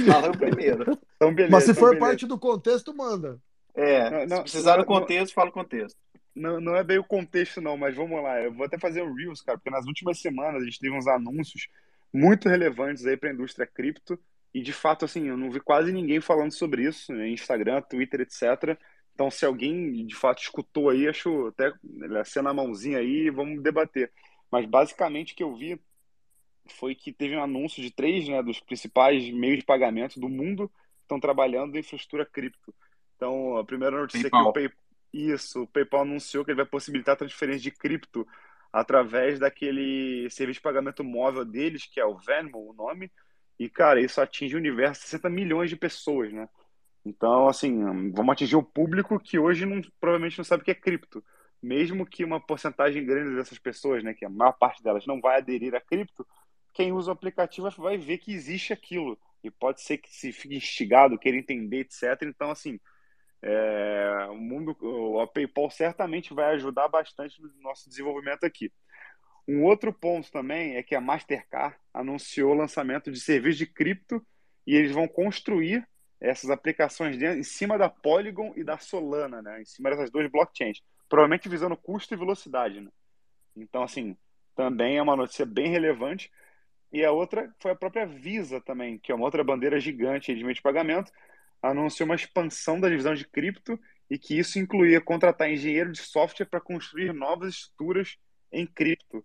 [0.07, 0.99] Fala o primeiro.
[1.17, 2.07] Então, beleza, mas se então, for beleza.
[2.07, 3.41] parte do contexto, manda.
[3.75, 5.99] É, não, não, se precisar do contexto, fala o contexto.
[6.35, 8.41] Não, não é bem o contexto, não, mas vamos lá.
[8.41, 11.07] Eu vou até fazer um Reels, cara, porque nas últimas semanas a gente teve uns
[11.07, 11.69] anúncios
[12.13, 14.19] muito relevantes aí para a indústria cripto.
[14.55, 17.29] E de fato, assim, eu não vi quase ninguém falando sobre isso, né?
[17.29, 18.79] Instagram, Twitter, etc.
[19.15, 21.73] Então, se alguém de fato escutou aí, acho até
[22.21, 24.11] acena a mãozinha aí e vamos debater.
[24.51, 25.81] Mas basicamente o que eu vi
[26.73, 30.69] foi que teve um anúncio de três né, dos principais meios de pagamento do mundo
[30.69, 32.75] que estão trabalhando em infraestrutura cripto.
[33.17, 34.41] Então, a primeira notícia PayPal.
[34.41, 34.79] é que o PayPal,
[35.13, 38.27] isso, o PayPal anunciou que ele vai possibilitar a transferência de cripto
[38.73, 43.11] através daquele serviço de pagamento móvel deles, que é o Venmo, o nome.
[43.59, 46.49] E, cara, isso atinge o universo de 60 milhões de pessoas, né?
[47.05, 50.75] Então, assim, vamos atingir o público que hoje não, provavelmente não sabe o que é
[50.75, 51.25] cripto.
[51.61, 55.39] Mesmo que uma porcentagem grande dessas pessoas, né, que a maior parte delas não vai
[55.39, 56.27] aderir a cripto,
[56.79, 59.19] quem usa o aplicativo vai ver que existe aquilo.
[59.43, 62.23] E pode ser que se fique instigado, queira entender, etc.
[62.23, 62.79] Então, assim,
[63.43, 68.73] é, o mundo, o PayPal certamente vai ajudar bastante no nosso desenvolvimento aqui.
[69.49, 74.25] Um outro ponto também é que a Mastercard anunciou o lançamento de serviços de cripto
[74.65, 75.85] e eles vão construir
[76.21, 79.63] essas aplicações em cima da Polygon e da Solana, né?
[79.63, 80.81] Em cima dessas duas blockchains.
[81.09, 82.91] Provavelmente visando custo e velocidade, né?
[83.57, 84.17] Então, assim,
[84.55, 86.31] também é uma notícia bem relevante.
[86.93, 90.43] E a outra foi a própria Visa também, que é uma outra bandeira gigante de
[90.43, 91.13] meio de pagamento,
[91.63, 93.79] anunciou uma expansão da divisão de cripto
[94.11, 98.17] e que isso incluía contratar engenheiro de software para construir novas estruturas
[98.51, 99.25] em cripto.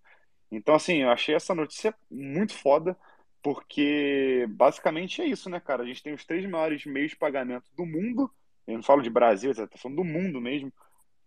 [0.51, 2.98] Então, assim, eu achei essa notícia muito foda
[3.42, 5.83] porque basicamente é isso, né, cara?
[5.83, 8.32] A gente tem os três maiores meios de pagamento do mundo,
[8.66, 10.72] eu não falo de Brasil, eu tô falando do mundo mesmo,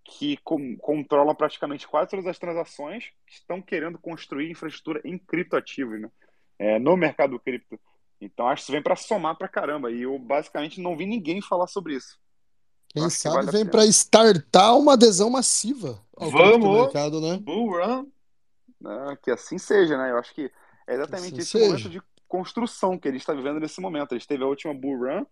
[0.02, 6.10] que com, controlam praticamente quase todas as transações estão querendo construir infraestrutura em criptoativos, né?
[6.58, 7.78] É, no mercado cripto.
[8.20, 9.90] Então acho que isso vem para somar para caramba.
[9.90, 12.18] E eu basicamente não vi ninguém falar sobre isso.
[12.88, 16.82] Quem sabe vale vem para startar uma adesão massiva ao Vamos!
[16.82, 17.36] mercado, né?
[17.36, 18.06] Bull run!
[18.84, 20.10] É, que assim seja, né?
[20.10, 20.50] Eu acho que
[20.86, 21.66] é exatamente assim esse seja.
[21.66, 24.12] momento de construção que ele está vivendo nesse momento.
[24.12, 25.26] Ele teve a última bull run,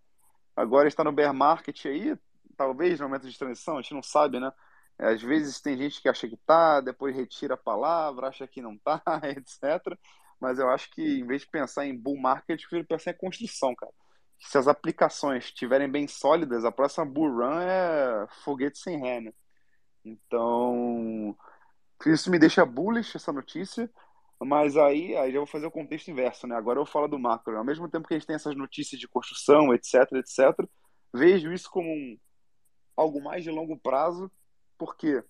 [0.54, 2.16] agora está no bear market aí,
[2.56, 4.52] talvez no momento de transição, a gente não sabe, né?
[4.98, 8.78] Às vezes tem gente que acha que tá, depois retira a palavra, acha que não
[8.78, 9.98] tá, etc.
[10.40, 13.16] Mas eu acho que em vez de pensar em bull market, eu prefiro pensar em
[13.16, 13.92] construção, cara.
[14.38, 19.32] Se as aplicações estiverem bem sólidas, a próxima bull run é foguete sem ré, né?
[20.04, 21.36] Então,
[22.06, 23.90] isso me deixa bullish essa notícia.
[24.40, 26.54] Mas aí, aí já vou fazer o contexto inverso, né?
[26.56, 27.56] Agora eu falo do macro.
[27.56, 30.68] Ao mesmo tempo que a gente tem essas notícias de construção, etc, etc,
[31.12, 32.18] vejo isso como um,
[32.96, 34.30] algo mais de longo prazo,
[34.76, 35.22] por quê?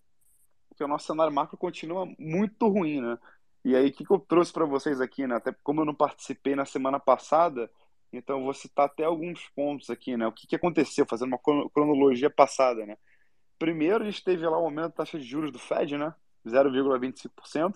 [0.69, 3.19] Porque o nosso cenário macro continua muito ruim, né?
[3.65, 5.37] E aí, o que, que eu trouxe para vocês aqui, né?
[5.37, 7.71] Até como eu não participei na semana passada,
[8.13, 10.27] então eu vou citar até alguns pontos aqui, né?
[10.27, 12.97] O que, que aconteceu, fazendo uma cronologia passada, né?
[13.59, 16.15] Primeiro, a gente teve lá o aumento da taxa de juros do Fed, né?
[16.47, 17.75] 0,25%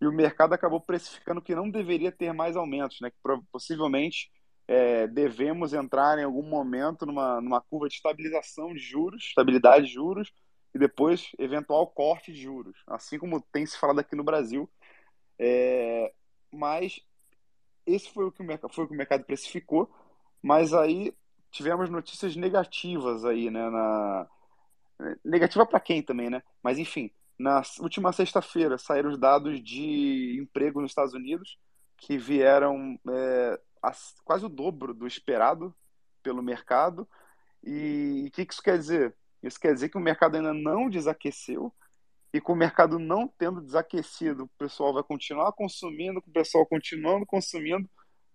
[0.00, 3.10] e o mercado acabou precificando que não deveria ter mais aumentos, né?
[3.10, 3.16] Que
[3.52, 4.30] possivelmente
[4.66, 9.92] é, devemos entrar em algum momento numa, numa curva de estabilização de juros, estabilidade de
[9.92, 10.32] juros,
[10.74, 14.70] e depois eventual corte de juros, assim como tem se falado aqui no Brasil.
[15.42, 16.12] É,
[16.52, 17.00] mas
[17.86, 19.90] esse foi o que o mercado, foi o que o mercado precificou,
[20.42, 21.14] mas aí
[21.50, 24.28] tivemos notícias negativas aí, né, na
[25.24, 26.42] negativa para quem também, né?
[26.62, 31.58] Mas enfim, na última sexta-feira saíram os dados de emprego nos Estados Unidos
[31.96, 33.60] que vieram é,
[34.24, 35.74] quase o dobro do esperado
[36.22, 37.08] pelo mercado.
[37.62, 39.14] E o que isso quer dizer?
[39.42, 41.72] Isso quer dizer que o mercado ainda não desaqueceu
[42.32, 46.64] e com o mercado não tendo desaquecido, o pessoal vai continuar consumindo, com o pessoal
[46.66, 47.88] continuando consumindo,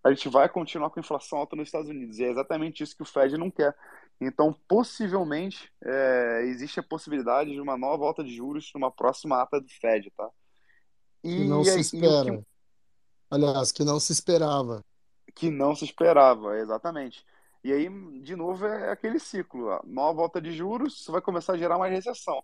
[0.04, 2.20] a gente vai continuar com inflação alta nos Estados Unidos.
[2.20, 3.76] E é exatamente isso que o Fed não quer.
[4.22, 9.60] Então, possivelmente, é, existe a possibilidade de uma nova alta de juros numa próxima ata
[9.60, 10.30] do Fed, tá?
[11.24, 12.38] E, que não se espera.
[12.38, 12.46] Que...
[13.32, 14.86] Aliás, que não se esperava.
[15.34, 17.26] Que não se esperava, exatamente.
[17.64, 17.90] E aí,
[18.22, 19.72] de novo, é aquele ciclo.
[19.72, 22.44] A nova alta de juros, isso vai começar a gerar mais recessão.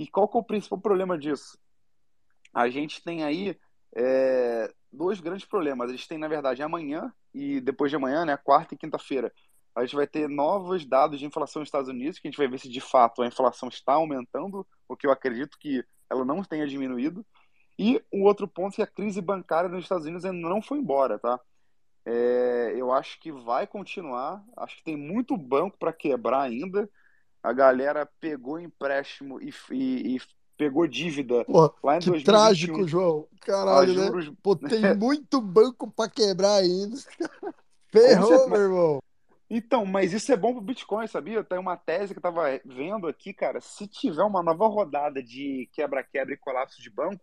[0.00, 1.58] E qual que é o principal problema disso?
[2.54, 3.54] A gente tem aí
[3.94, 5.90] é, dois grandes problemas.
[5.90, 9.30] A gente tem, na verdade, amanhã e depois de amanhã, né, quarta e quinta-feira,
[9.74, 12.48] a gente vai ter novos dados de inflação nos Estados Unidos, que a gente vai
[12.48, 16.42] ver se de fato a inflação está aumentando, o que eu acredito que ela não
[16.42, 17.24] tenha diminuído.
[17.78, 20.78] E o outro ponto é que a crise bancária nos Estados Unidos ainda não foi
[20.78, 21.38] embora, tá?
[22.06, 24.42] É, eu acho que vai continuar.
[24.56, 26.88] Acho que tem muito banco para quebrar ainda.
[27.42, 30.20] A galera pegou empréstimo e, e, e
[30.56, 32.22] pegou dívida Pô, lá em que 2021.
[32.24, 33.26] trágico, João.
[33.40, 34.06] Caralho, né?
[34.06, 34.28] juros...
[34.28, 34.36] né?
[34.42, 36.96] Pô, tem muito banco para quebrar ainda.
[37.90, 39.02] Ferrou, meu irmão.
[39.48, 41.42] Então, mas isso é bom pro Bitcoin, sabia?
[41.42, 43.60] Tem uma tese que eu tava vendo aqui, cara.
[43.60, 47.20] Se tiver uma nova rodada de quebra-quebra e colapso de banco,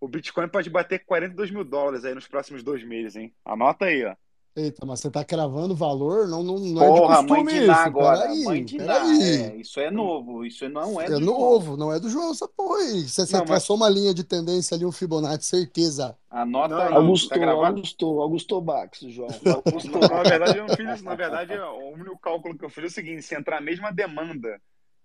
[0.00, 3.34] o Bitcoin pode bater 42 mil dólares aí nos próximos dois meses, hein?
[3.44, 4.16] Anota aí, ó.
[4.56, 6.26] Eita, mas você tá cravando valor?
[6.26, 7.70] Não, não, não Porra, é de mãe de isso.
[7.70, 8.20] agora.
[8.22, 10.44] Peraí, mãe de É, isso é novo.
[10.44, 13.08] Isso não é, é do novo, não é do João essa porra aí.
[13.08, 13.88] Você, você não, traçou mas...
[13.88, 16.16] uma linha de tendência ali, um Fibonacci, certeza.
[16.28, 16.94] Anota não, aí.
[16.94, 19.28] Augusto, tá Augusto, Augusto Bax, João.
[19.64, 21.04] Augusto, na verdade, eu não fiz isso.
[21.04, 23.92] Na verdade, o único cálculo que eu fiz é o seguinte: se entrar a mesma
[23.92, 24.60] demanda,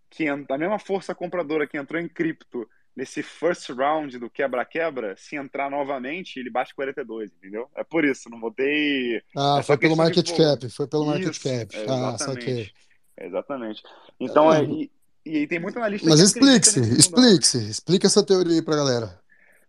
[0.09, 5.35] que a mesma força compradora que entrou em cripto nesse first round do quebra-quebra, se
[5.35, 7.69] entrar novamente, ele bate 42, entendeu?
[7.75, 9.21] É por isso, não botei.
[9.35, 10.35] Ah, foi pelo market de...
[10.35, 11.75] cap, foi pelo isso, market cap.
[11.75, 12.71] É, ah, saquei.
[13.17, 13.83] Exatamente.
[14.19, 14.91] Então, é, e,
[15.25, 16.07] e tem muita analista.
[16.07, 19.19] Mas explique-se, explique-se, explica essa teoria aí pra galera.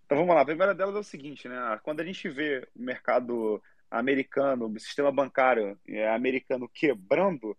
[0.05, 1.81] Então vamos lá, a primeira delas é o seguinte, né?
[1.83, 7.57] Quando a gente vê o mercado americano, o sistema bancário é, americano quebrando,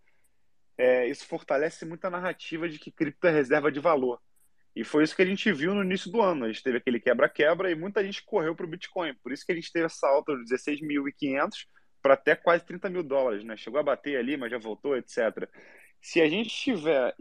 [0.78, 4.22] é, isso fortalece muito a narrativa de que cripto é reserva de valor.
[4.78, 6.46] E foi isso que a gente viu no início do ano.
[6.46, 9.12] A gente teve aquele quebra-quebra e muita gente correu para o Bitcoin.
[9.16, 11.66] Por isso que a gente teve essa alta de 16.500
[12.00, 13.44] para até quase 30 mil dólares.
[13.44, 13.58] Né?
[13.58, 15.50] Chegou a bater ali, mas já voltou, etc.
[16.00, 17.16] Se a gente tiver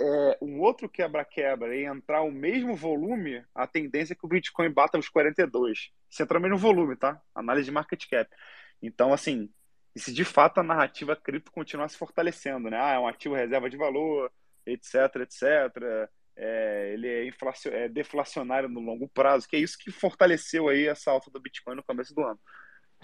[0.00, 4.70] é, um outro quebra-quebra e entrar o mesmo volume, a tendência é que o Bitcoin
[4.70, 5.92] bata os 42.
[6.10, 7.22] Se entrar o mesmo volume, tá?
[7.32, 8.28] Análise de market cap.
[8.82, 9.48] Então, assim,
[9.94, 12.80] e se de fato a narrativa cripto continuar se fortalecendo, né?
[12.80, 14.28] Ah, é um ativo reserva de valor,
[14.66, 17.32] etc, etc é, ele é,
[17.72, 21.76] é deflacionário no longo prazo, que é isso que fortaleceu aí essa alta do Bitcoin
[21.76, 22.38] no começo do ano.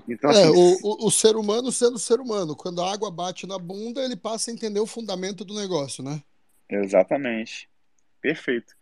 [0.08, 3.46] Então, é, assim, o, o, o, ser humano sendo ser humano, quando a água bate
[3.46, 6.22] na bunda, ele passa a entender o fundamento do negócio, né?
[6.68, 7.68] Exatamente.
[8.20, 8.74] Perfeito.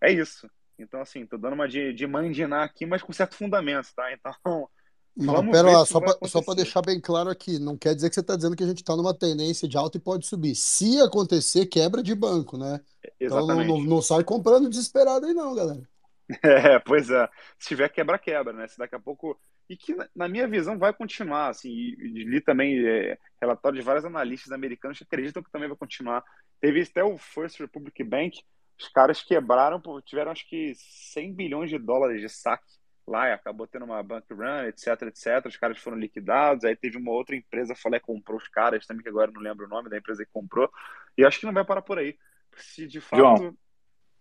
[0.00, 0.48] É isso.
[0.78, 4.12] Então, assim, tô dando uma de, de mandinar aqui, mas com certo fundamento, tá?
[4.12, 4.68] Então,
[5.16, 8.20] não, Vamos pera lá, só para deixar bem claro aqui, não quer dizer que você
[8.20, 10.54] está dizendo que a gente está numa tendência de alta e pode subir.
[10.54, 12.80] Se acontecer, quebra de banco, né?
[13.18, 13.64] Exatamente.
[13.64, 15.82] Então não, não, sai comprando desesperado aí não, galera.
[16.44, 17.28] É, pois é.
[17.58, 18.68] Se tiver quebra, quebra, né?
[18.68, 19.36] Se daqui a pouco.
[19.68, 21.48] E que, na minha visão, vai continuar.
[21.48, 25.76] Assim, e, li também é, relatório de vários analistas americanos que acreditam que também vai
[25.76, 26.22] continuar.
[26.60, 28.40] Teve até o First Republic Bank,
[28.78, 32.79] os caras quebraram, tiveram acho que 100 bilhões de dólares de saque
[33.10, 35.46] lá e acabou tendo uma bank run, etc, etc.
[35.46, 36.64] Os caras foram liquidados.
[36.64, 39.68] Aí teve uma outra empresa, falei, comprou os caras também, que agora não lembro o
[39.68, 40.70] nome da empresa que comprou.
[41.18, 42.16] E acho que não vai parar por aí.
[42.56, 43.18] Se de fato.
[43.18, 43.56] João,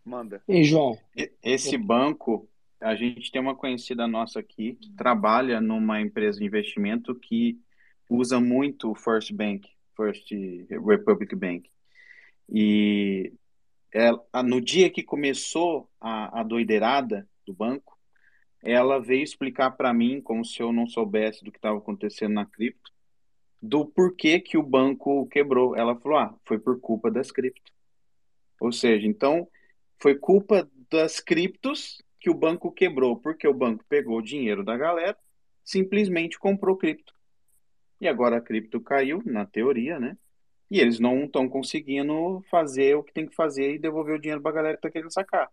[0.04, 0.42] manda.
[0.48, 0.98] E João?
[1.44, 2.50] Esse banco,
[2.82, 7.60] a gente tem uma conhecida nossa aqui que trabalha numa empresa de investimento que
[8.10, 10.32] usa muito o First Bank, First
[10.70, 11.70] Republic Bank.
[12.52, 13.34] E
[13.92, 17.99] ela, no dia que começou a, a doideirada do banco,
[18.62, 22.46] ela veio explicar para mim, como se eu não soubesse do que estava acontecendo na
[22.46, 22.92] cripto,
[23.62, 25.76] do porquê que o banco quebrou.
[25.76, 27.72] Ela falou: ah, foi por culpa das cripto.
[28.60, 29.48] Ou seja, então
[30.00, 34.76] foi culpa das criptos que o banco quebrou, porque o banco pegou o dinheiro da
[34.76, 35.18] galera,
[35.64, 37.14] simplesmente comprou cripto.
[38.02, 40.18] E agora a cripto caiu, na teoria, né?
[40.70, 44.42] E eles não estão conseguindo fazer o que tem que fazer e devolver o dinheiro
[44.42, 45.50] para a galera que está querendo sacar.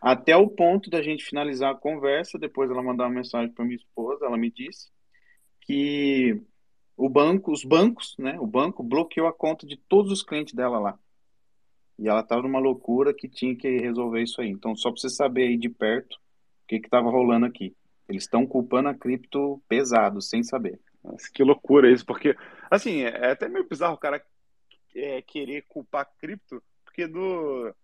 [0.00, 3.76] Até o ponto da gente finalizar a conversa, depois ela mandar uma mensagem para minha
[3.76, 4.90] esposa, ela me disse
[5.60, 6.40] que
[6.96, 10.78] o banco, os bancos, né, o banco bloqueou a conta de todos os clientes dela
[10.78, 10.98] lá.
[11.98, 14.48] E ela estava numa loucura que tinha que resolver isso aí.
[14.48, 17.74] Então, só para você saber aí de perto o que estava rolando aqui.
[18.08, 20.78] Eles estão culpando a cripto pesado, sem saber.
[21.02, 22.36] Nossa, que loucura isso, porque,
[22.70, 24.24] assim, é até meio bizarro o cara
[24.94, 27.74] é, querer culpar a cripto, porque do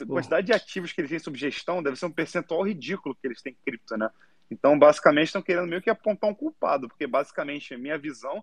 [0.00, 3.26] a quantidade de ativos que eles têm sob gestão deve ser um percentual ridículo que
[3.26, 4.10] eles têm cripto, né?
[4.50, 8.42] Então, basicamente, estão querendo meio que apontar um culpado, porque basicamente a minha visão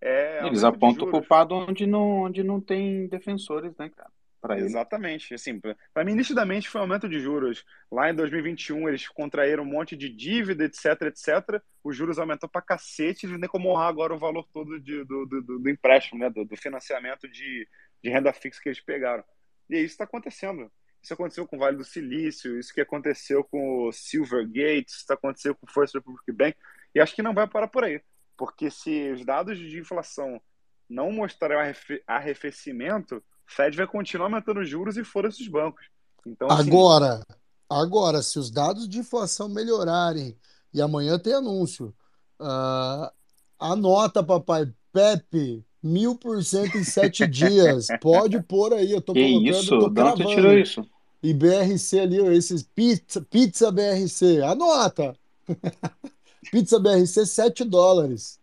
[0.00, 0.46] é.
[0.46, 4.10] Eles apontam o culpado onde não, onde não tem defensores, né, cara?
[4.58, 5.32] Exatamente.
[5.32, 7.64] Assim, para mim, nitidamente foi aumento de juros.
[7.90, 11.62] Lá em 2021, eles contraíram um monte de dívida, etc, etc.
[11.82, 15.24] Os juros aumentou para cacete, eles nem como honrar agora o valor todo de, do,
[15.24, 16.28] do, do, empréstimo, né?
[16.28, 17.66] do, do financiamento de,
[18.02, 19.24] de renda fixa que eles pegaram.
[19.68, 20.70] E isso está acontecendo.
[21.02, 25.14] Isso aconteceu com o Vale do Silício, isso que aconteceu com o Silvergate, isso está
[25.14, 26.56] acontecendo com o First Republic Bank.
[26.94, 28.00] E acho que não vai parar por aí.
[28.36, 30.40] Porque se os dados de inflação
[30.88, 31.74] não mostrarem
[32.06, 35.86] arrefecimento, Fed vai continuar aumentando juros e foda-se os bancos.
[36.26, 36.68] Então, assim...
[36.68, 37.22] Agora,
[37.68, 40.36] agora, se os dados de inflação melhorarem
[40.72, 41.94] e amanhã tem anúncio,
[42.40, 43.12] uh,
[43.58, 47.88] anota, papai, Pepe, mil por cento em sete dias.
[48.00, 49.78] Pode pôr aí, eu tô que colocando, isso?
[49.78, 50.88] tô De onde você tirou isso?
[51.22, 55.14] E BRC ali, esses pizza, pizza BRC, anota!
[56.50, 58.40] pizza BRC, 7 dólares.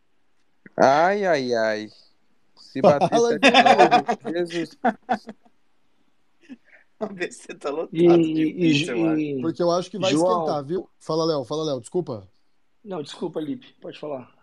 [0.78, 1.90] Ai, ai, ai.
[2.56, 4.40] Se bater Fala de novo.
[4.40, 4.78] Jesus.
[7.00, 10.42] Você tá lotado e, de pizza, e, Porque eu acho que vai João...
[10.42, 10.88] esquentar, viu?
[11.00, 12.28] Fala, Léo, fala, Léo, desculpa.
[12.84, 14.41] Não, desculpa, Lipe, pode falar.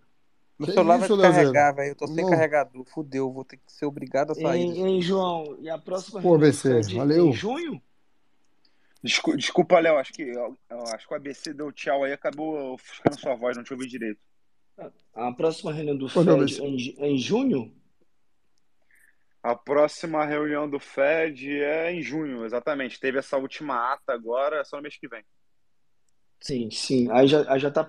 [0.59, 1.91] Meu que celular isso, vai carregar, velho.
[1.91, 2.31] Eu tô sem Não.
[2.31, 2.85] carregador.
[2.85, 4.61] Fudeu, vou ter que ser obrigado a sair.
[4.61, 5.57] Hein, hein João?
[5.61, 7.29] E a próxima Pô, ABC, valeu.
[7.29, 7.81] em junho?
[9.01, 10.33] Desculpa, desculpa Léo, acho que,
[10.93, 14.19] acho que o ABC deu tchau aí, acabou ofuscando sua voz, não te ouvi direito.
[15.15, 17.73] A próxima reunião do FED é em, é em junho?
[19.43, 22.99] A próxima reunião do Fed é em junho, exatamente.
[22.99, 25.25] Teve essa última ata agora, é só no mês que vem.
[26.41, 27.11] Sim, sim.
[27.11, 27.87] Aí já, aí já tá,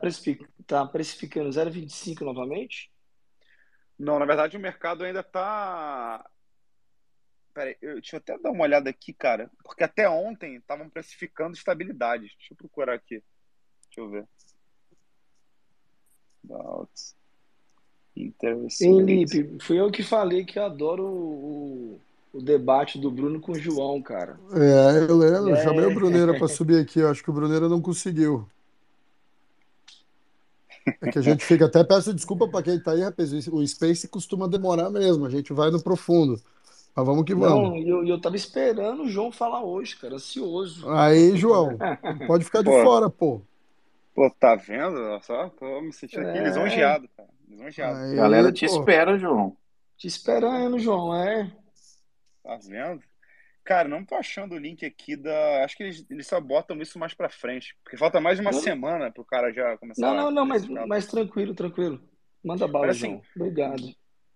[0.70, 2.92] precific, tá precificando 0,25 novamente?
[3.98, 6.26] Não, na verdade o mercado ainda tá.
[7.54, 9.50] Peraí, eu, deixa eu até dar uma olhada aqui, cara.
[9.64, 12.34] Porque até ontem estavam precificando estabilidade.
[12.38, 13.22] Deixa eu procurar aqui.
[13.88, 14.26] Deixa eu ver.
[16.44, 17.18] Doubts.
[18.70, 22.02] Sim, Lipe, fui eu que falei que adoro o,
[22.34, 24.38] o debate do Bruno com o João, cara.
[24.54, 25.64] É, eu lembro, é.
[25.64, 28.46] chamei o Bruneira para subir aqui, acho que o Bruneira não conseguiu.
[31.02, 34.08] É que a gente fica, até peço desculpa para quem tá aí, rapaz, o Space
[34.08, 36.42] costuma demorar mesmo, a gente vai no profundo.
[36.96, 37.70] Mas vamos que vamos.
[37.70, 40.90] Não, eu, eu tava esperando o João falar hoje, cara, ansioso.
[40.90, 41.78] Aí, João,
[42.28, 43.42] pode ficar de pô, fora, pô.
[44.14, 44.98] Pô, tá vendo?
[45.22, 46.44] Só tô me sentindo aqui é.
[46.44, 47.30] lisonjeado, cara.
[47.48, 48.00] Lisonjeado.
[48.00, 48.80] Aí, Galera te pô.
[48.80, 49.56] espera, João.
[49.98, 51.52] Te esperando, João, é.
[52.44, 53.02] Tá vendo?
[53.70, 55.64] Cara, não tô achando o link aqui da.
[55.64, 57.78] Acho que eles, eles só botam isso mais pra frente.
[57.84, 58.60] Porque falta mais de uma não.
[58.60, 62.02] semana pro cara já começar Não, não, não, mas, mas tranquilo, tranquilo.
[62.44, 63.22] Manda bala, mas, assim, João.
[63.36, 63.84] Obrigado.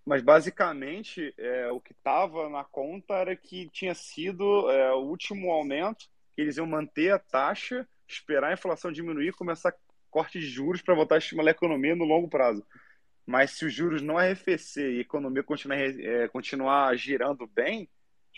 [0.06, 5.50] Mas basicamente, é, o que tava na conta era que tinha sido é, o último
[5.50, 6.06] aumento,
[6.36, 9.74] que eles iam manter a taxa, esperar a inflação diminuir, começar
[10.12, 12.64] corte de juros para voltar a estimular a economia no longo prazo.
[13.26, 17.88] Mas se os juros não arrefecer e a economia continuar, é, continuar girando bem,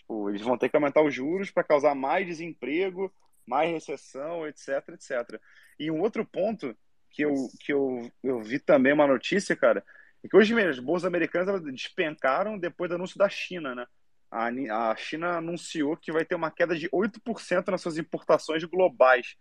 [0.06, 3.12] tipo, eles vão ter que aumentar os juros para causar mais desemprego,
[3.44, 5.40] mais recessão, etc, etc.
[5.78, 6.76] E um outro ponto
[7.10, 9.84] que eu, que eu, eu vi também uma notícia, cara,
[10.22, 13.86] é que hoje mesmo as bolsas americanas despencaram depois do anúncio da China, né?
[14.30, 19.36] A, a China anunciou que vai ter uma queda de 8% nas suas importações globais.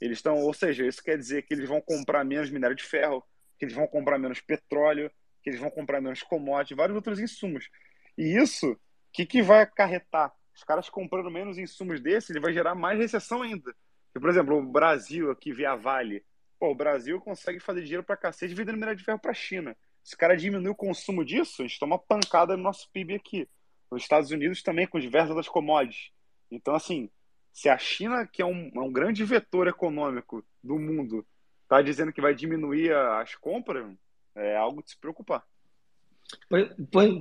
[0.00, 3.24] Eles estão, ou seja, isso quer dizer que eles vão comprar menos minério de ferro,
[3.58, 5.10] que eles vão comprar menos petróleo,
[5.42, 7.70] que eles vão comprar menos commodities, vários outros insumos.
[8.18, 8.76] E isso,
[9.14, 10.34] que, que vai acarretar?
[10.52, 13.74] Os caras comprando menos insumos desses, ele vai gerar mais recessão ainda.
[14.06, 16.24] Porque, por exemplo, o Brasil aqui via Vale,
[16.58, 19.76] pô, o Brasil consegue fazer dinheiro para cacete vendendo minério de ferro para a China.
[20.02, 23.48] Se o cara diminuir o consumo disso, a gente toma pancada no nosso PIB aqui.
[23.88, 26.10] Os Estados Unidos também, com diversas outras commodities.
[26.50, 27.08] Então, assim,
[27.52, 31.24] se a China, que é um, é um grande vetor econômico do mundo,
[31.62, 33.86] está dizendo que vai diminuir as compras,
[34.34, 35.44] é algo de se preocupar.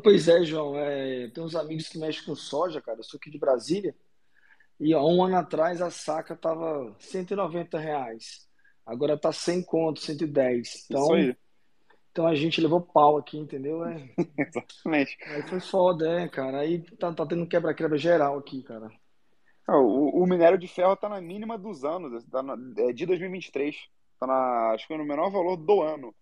[0.03, 0.77] Pois é, João.
[0.77, 2.99] É, tem uns amigos que mexem com soja, cara.
[2.99, 3.95] Eu sou aqui de Brasília.
[4.79, 8.47] E há um ano atrás a saca tava 190 reais.
[8.85, 10.85] Agora tá 100 conto, 110.
[10.89, 11.37] Então, Isso aí.
[12.11, 13.83] Então a gente levou pau aqui, entendeu?
[13.85, 14.07] É,
[14.37, 15.17] Exatamente.
[15.25, 16.59] aí foi foda, é, cara.
[16.59, 18.91] Aí tá, tá tendo quebra-quebra geral aqui, cara.
[19.67, 23.05] Ah, O, o minério de ferro tá na mínima dos anos, tá na, é de
[23.05, 23.75] 2023.
[24.19, 26.13] Tá na, acho que no menor valor do ano.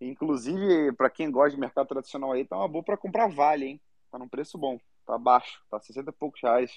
[0.00, 3.80] Inclusive, para quem gosta de mercado tradicional aí, tá uma boa para comprar Vale, hein?
[4.10, 6.70] Tá num preço bom, tá baixo, tá 60 e poucos reais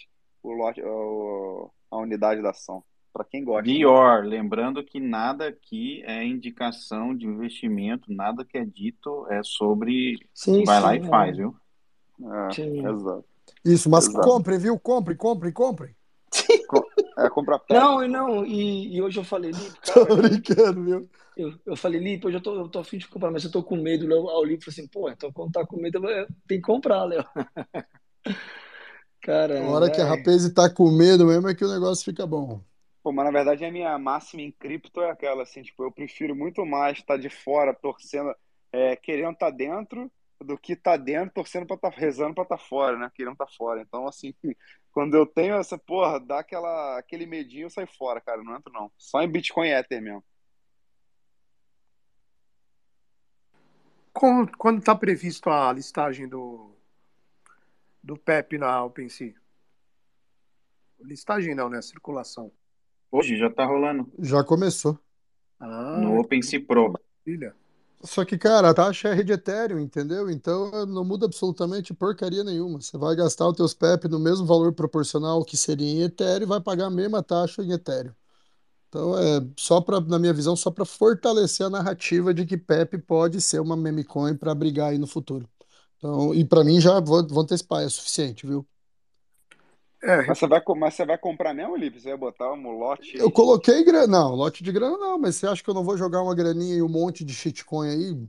[0.43, 2.83] o lote, o- a unidade da ação.
[3.13, 3.67] Para quem gosta.
[3.67, 3.73] né?
[3.75, 10.17] Pior, lembrando que nada aqui é indicação de investimento, nada que é dito é sobre
[10.33, 11.09] Sim, vai lá sim, e é.
[11.09, 11.55] faz, viu?
[12.23, 12.87] É, Sim.
[12.87, 13.25] exato.
[13.65, 14.27] Isso, mas Exato.
[14.29, 14.79] comprem, viu?
[14.79, 15.95] Comprem, comprem, comprem.
[17.25, 17.93] É comprar perto.
[17.93, 21.09] Não, e não, e, e hoje eu falei, Lipe, Tô cara, brincando, viu?
[21.35, 23.63] eu, eu falei, Lipe, hoje eu tô, eu tô afim de comprar, mas eu tô
[23.63, 24.05] com medo.
[24.07, 27.03] Léo- o Lipe falou assim, pô, então quando tá com medo, eu- tem que comprar,
[27.05, 27.23] Léo.
[29.57, 32.25] A Caramba, hora que a rapaz tá com medo mesmo é que o negócio fica
[32.27, 32.61] bom.
[33.03, 36.35] Pô, mas na verdade a minha máxima em cripto é aquela, assim, tipo, eu prefiro
[36.35, 38.33] muito mais estar de fora torcendo,
[38.71, 40.11] é, querendo estar dentro,
[40.43, 43.11] do que estar dentro torcendo pra estar rezando pra estar fora, né?
[43.13, 43.81] Querendo estar fora.
[43.81, 44.33] Então, assim,
[44.91, 48.71] quando eu tenho essa, porra, dá aquela, aquele medinho, eu saio fora, cara, não entro
[48.73, 48.91] não.
[48.97, 50.23] Só em Bitcoin Ether mesmo.
[54.13, 56.75] Com- Quando está previsto a listagem do,
[58.03, 59.33] do PEP na OpenSea?
[60.99, 61.81] Listagem não, né?
[61.81, 62.51] Circulação.
[63.11, 64.99] Hoje já tá rolando Já começou.
[65.59, 66.93] Ah, no OpenSea Pro.
[67.23, 67.55] filha.
[68.03, 70.29] Só que, cara, a taxa é rede Ethereum, entendeu?
[70.29, 72.81] Então não muda absolutamente porcaria nenhuma.
[72.81, 76.47] Você vai gastar os teus PEP no mesmo valor proporcional que seria em Ethereum e
[76.47, 78.13] vai pagar a mesma taxa em Ethereum.
[78.89, 82.99] Então é só para, na minha visão, só para fortalecer a narrativa de que PEP
[82.99, 85.49] pode ser uma meme coin para brigar aí no futuro.
[85.97, 88.67] Então, e para mim já vou, vou antecipar, é suficiente, viu?
[90.03, 91.99] É, Mas você vai, mas você vai comprar mesmo, Lipe?
[91.99, 95.47] Você vai botar um lote Eu coloquei grana, não, lote de grana não, mas você
[95.47, 98.27] acha que eu não vou jogar uma graninha e um monte de shitcoin aí?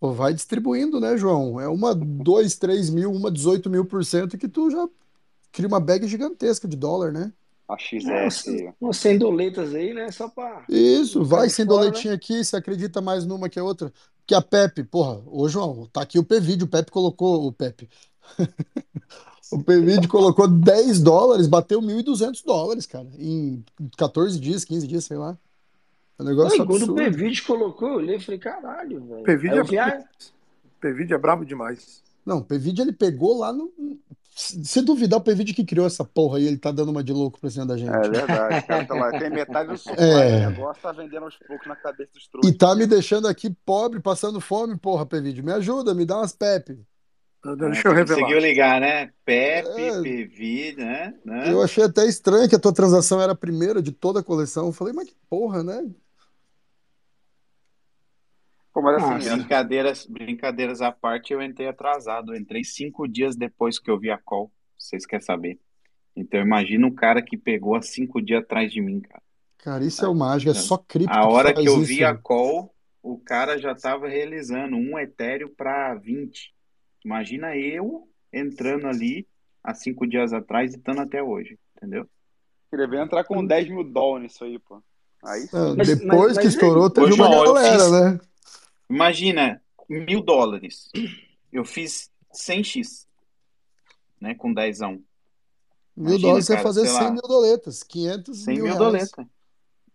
[0.00, 1.60] Pô, vai distribuindo, né, João?
[1.60, 4.88] É uma 2, 3 mil, uma 18 mil por cento que tu já
[5.52, 7.32] cria uma bag gigantesca de dólar, né?
[7.68, 8.72] a É, XS ó.
[8.80, 10.10] Umas 100 doletas aí, né?
[10.12, 12.04] Só pra Isso, vai sem fora, né?
[12.04, 13.92] doletinha aqui, você acredita mais numa que a outra.
[14.26, 17.88] Que a Pepe, porra, ô João, tá aqui o P-Vídeo, o Pepe colocou, o Pepe.
[19.52, 23.64] O P-Vídeo colocou 10 dólares, bateu 1.200 dólares, cara, em
[23.96, 25.36] 14 dias, 15 dias, sei lá.
[26.18, 26.94] É um Não, negócio e quando o.
[26.94, 29.24] P-Vídeo colocou, eu olhei e falei, caralho, velho.
[29.26, 30.04] Eu é vi, brabo demais.
[30.80, 32.02] P-Vídeo é brabo demais.
[32.24, 33.70] Não, o P-Vídeo ele pegou lá no.
[34.34, 37.40] Se duvidar, o P-Vídeo que criou essa porra aí, ele tá dando uma de louco
[37.40, 37.90] pra cima da É gente.
[37.90, 40.46] verdade, o cara tá lá, tem metade do do É.
[40.50, 42.56] negócio, tá vendendo aos poucos na cabeça dos E trouxas.
[42.56, 45.42] tá me deixando aqui pobre, passando fome, porra, P-Vídeo.
[45.44, 46.78] Me ajuda, me dá umas Pepe.
[47.52, 48.20] É, Deixa eu revelar.
[48.20, 49.12] conseguiu ligar, né?
[49.24, 50.00] Pepe, É.
[50.02, 51.14] PV, né?
[51.24, 51.52] né?
[51.52, 54.66] Eu achei até estranho que a tua transação era a primeira de toda a coleção.
[54.66, 55.88] Eu falei, mas que porra, né?
[58.72, 62.32] Pô, mas Ah, assim, Brincadeiras, brincadeiras à parte, eu entrei atrasado.
[62.34, 64.52] Eu entrei cinco dias depois que eu vi a call.
[64.78, 65.58] Vocês querem saber?
[66.14, 69.22] Então imagina um cara que pegou há cinco dias atrás de mim, cara.
[69.58, 71.86] Cara, isso é o mágico, é só cripto A que hora faz que eu isso.
[71.86, 76.54] vi a call, o cara já estava realizando um Ethereum para 20.
[77.06, 79.28] Imagina eu entrando ali
[79.62, 82.08] há cinco dias atrás e estando até hoje, entendeu?
[82.72, 84.82] ele veio entrar com 10 mil dólares nisso aí, pô.
[85.24, 85.48] Aí.
[85.52, 88.20] Ah, Mas- depois mas- que mas estourou, teve uma galera, fiz- né?
[88.90, 90.90] Imagina, mil dólares.
[91.52, 93.06] Eu fiz 100x,
[94.20, 94.34] né?
[94.34, 95.02] Com 10 a 1.
[95.96, 97.10] Mil dólares você vai cara, fazer sei 100 lá.
[97.12, 98.78] mil doletas, 500 100 mil mil reais.
[98.78, 99.28] doleta.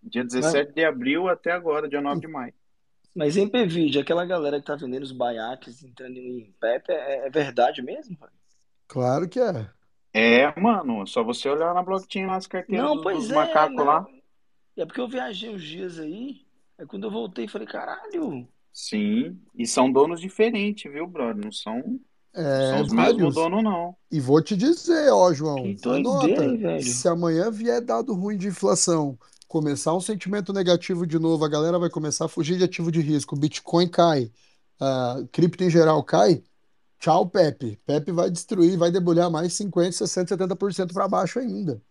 [0.01, 2.53] Dia 17 de abril até agora, dia 9 de maio.
[3.13, 7.29] Mas em P-Vídeo, aquela galera que tá vendendo os baiaques entrando em Pepe, é, é
[7.29, 8.31] verdade mesmo, velho?
[8.87, 9.69] Claro que é.
[10.13, 13.75] É, mano, só você olhar na blockchain lá as carteiras Não, pois dos é, macacos
[13.77, 13.83] né?
[13.83, 14.07] lá.
[14.77, 16.41] É porque eu viajei uns dias aí,
[16.77, 21.43] aí quando eu voltei, falei, caralho, Sim, e são donos diferentes, viu, brother?
[21.43, 21.99] Não são,
[22.33, 23.95] É, são os mesmos donos, não.
[24.09, 29.17] E vou te dizer, ó, João, que anota, se amanhã vier dado ruim de inflação,
[29.51, 33.01] começar um sentimento negativo de novo, a galera vai começar a fugir de ativo de
[33.01, 34.31] risco, Bitcoin cai,
[34.79, 36.41] a cripto em geral cai,
[36.97, 37.77] tchau, Pepe.
[37.85, 41.81] Pepe vai destruir, vai debulhar mais 50, 60, 70% para baixo ainda,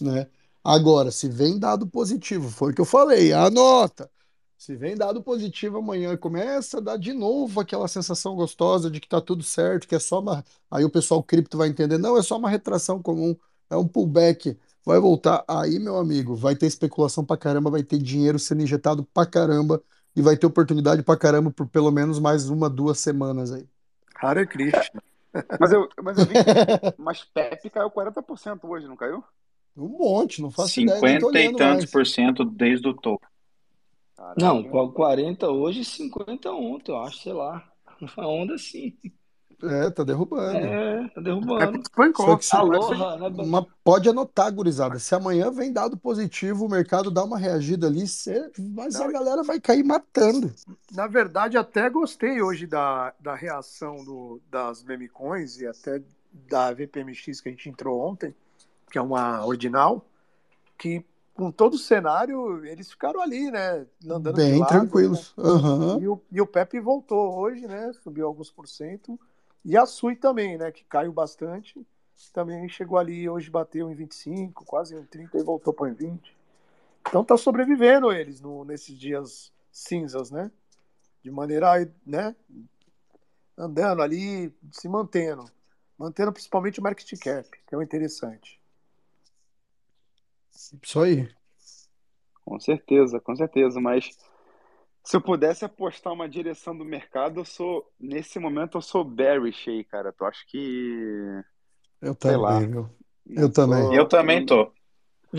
[0.00, 0.26] né?
[0.64, 4.10] Agora, se vem dado positivo, foi o que eu falei, anota.
[4.56, 9.08] Se vem dado positivo amanhã, começa a dar de novo aquela sensação gostosa de que
[9.08, 10.42] tá tudo certo, que é só uma.
[10.70, 13.36] Aí o pessoal cripto vai entender, não, é só uma retração comum,
[13.68, 15.44] é um pullback, vai voltar.
[15.48, 19.82] Aí, meu amigo, vai ter especulação pra caramba, vai ter dinheiro sendo injetado pra caramba
[20.14, 23.66] e vai ter oportunidade pra caramba por pelo menos mais uma, duas semanas aí.
[24.16, 25.02] Hare Krishna.
[25.58, 29.24] Mas eu, mas eu vi que mas Pepe caiu 40% hoje, não caiu?
[29.76, 31.90] Um monte, não faço ideia, nem tô 50 e olhando tantos mais.
[31.90, 33.26] por cento desde o topo.
[34.36, 34.62] Não,
[34.92, 37.66] 40 hoje e 50 ontem, eu acho, sei lá.
[38.00, 38.96] Uma onda assim.
[39.62, 40.56] É, tá derrubando.
[40.56, 41.80] É, tá derrubando.
[42.16, 43.44] Só que se- Aloha, né?
[43.46, 44.98] Mas pode anotar, gurizada.
[44.98, 49.42] Se amanhã vem dado positivo, o mercado dá uma reagida ali, cê- mas a galera
[49.42, 50.52] vai cair matando.
[50.92, 56.02] Na verdade, até gostei hoje da, da reação do, das memecoins e até
[56.48, 58.34] da VPMX que a gente entrou ontem,
[58.90, 60.04] que é uma ordinal,
[60.76, 63.86] que com todo o cenário, eles ficaram ali, né?
[64.04, 65.32] Andando de Bem lado, tranquilos.
[65.36, 65.44] né?
[65.44, 65.98] Aham.
[66.00, 67.90] E, o, e o Pepe voltou hoje, né?
[68.02, 69.18] Subiu alguns por cento.
[69.64, 70.72] E a Sui também, né?
[70.72, 71.84] Que caiu bastante.
[72.32, 76.36] Também chegou ali, hoje bateu em 25, quase em 30 e voltou para em 20.
[77.08, 80.50] Então tá sobrevivendo eles no, nesses dias cinzas, né?
[81.22, 81.68] De maneira,
[82.06, 82.34] né?
[83.56, 85.44] Andando ali, se mantendo.
[85.98, 88.60] Mantendo principalmente o market cap, que é o interessante.
[90.82, 91.28] Isso aí.
[92.44, 93.80] Com certeza, com certeza.
[93.80, 94.16] Mas
[95.04, 99.68] se eu pudesse apostar uma direção do mercado, eu sou, nesse momento, eu sou bearish
[99.70, 100.12] aí, cara.
[100.12, 101.42] Tu acho que,
[102.00, 102.60] Eu sei lá.
[102.60, 102.88] também, viu?
[103.26, 103.88] Não Eu também.
[103.88, 104.72] tô- Eu também tô.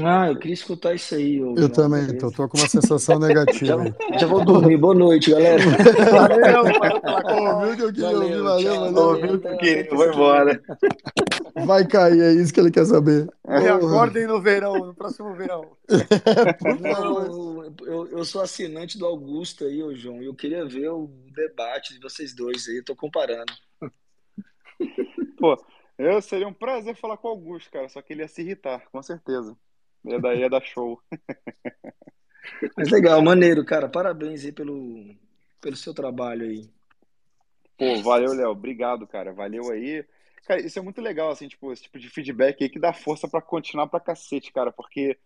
[0.02, 3.20] Ah, eu queria escutar isso aí, ô, Eu João, também, tô, tô com uma sensação
[3.20, 3.84] negativa.
[3.84, 4.20] aí.
[4.20, 4.76] Já vou dormir.
[4.76, 5.62] Boa noite, galera.
[6.10, 6.64] Valeu,
[7.60, 8.42] Ouviu o que eu queria ouvir?
[8.42, 9.04] Valeu, Valeu.
[9.04, 10.62] Ouviu o que eu queria, eu vou embora.
[11.66, 13.28] Vai cair, é isso que ele quer saber.
[13.48, 15.78] Me acordem no verão, no próximo verão.
[16.82, 21.08] Não, eu, eu sou assinante do Augusto aí, ô João, e eu queria ver o
[21.36, 23.54] debate de vocês dois aí, eu tô comparando.
[25.38, 25.56] Pô,
[26.00, 27.88] eu seria um prazer falar com o Augusto, cara.
[27.90, 29.56] Só que ele ia se irritar, com certeza.
[30.06, 31.02] Ia dar, ia dar show.
[32.78, 33.88] Mas legal, maneiro, cara.
[33.88, 35.16] Parabéns aí pelo,
[35.62, 36.70] pelo seu trabalho aí.
[37.78, 38.52] Pô, valeu, Léo.
[38.52, 39.34] Obrigado, cara.
[39.34, 40.06] Valeu aí.
[40.46, 43.28] Cara, isso é muito legal, assim, tipo, esse tipo de feedback aí que dá força
[43.30, 45.18] pra continuar pra cacete, cara, porque,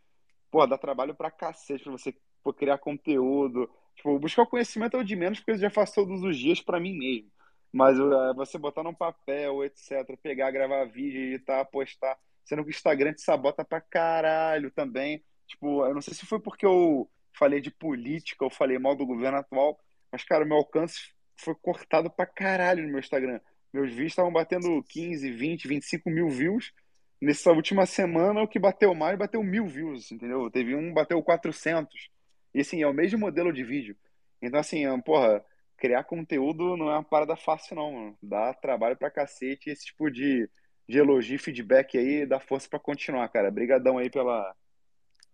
[0.52, 3.70] pô, dá trabalho pra cacete pra você pô, criar conteúdo.
[3.96, 6.62] Tipo, buscar o conhecimento é o de menos, porque eu já faço todos os dias
[6.62, 7.32] pra mim mesmo.
[7.74, 12.72] Mas uh, você botar num papel, etc., pegar, gravar vídeo, editar, postar, sendo que o
[12.72, 15.22] Instagram te sabota pra caralho também.
[15.46, 19.06] Tipo, eu não sei se foi porque eu falei de política, eu falei mal do
[19.06, 19.80] governo atual,
[20.12, 23.40] mas, cara, meu alcance foi cortado pra caralho no meu Instagram.
[23.72, 26.74] Meus vídeos estavam batendo 15, 20, 25 mil views.
[27.22, 30.50] Nessa última semana, o que bateu mais bateu mil views, entendeu?
[30.50, 32.10] Teve um bateu 400.
[32.54, 33.96] E assim, é o mesmo modelo de vídeo.
[34.42, 35.44] Então, assim, é, porra,
[35.78, 37.92] criar conteúdo não é uma parada fácil, não.
[37.92, 38.18] mano.
[38.22, 39.70] Dá trabalho pra cacete.
[39.70, 40.50] Esse tipo de,
[40.88, 43.50] de elogio feedback aí dá força pra continuar, cara.
[43.50, 44.56] Obrigadão aí pela,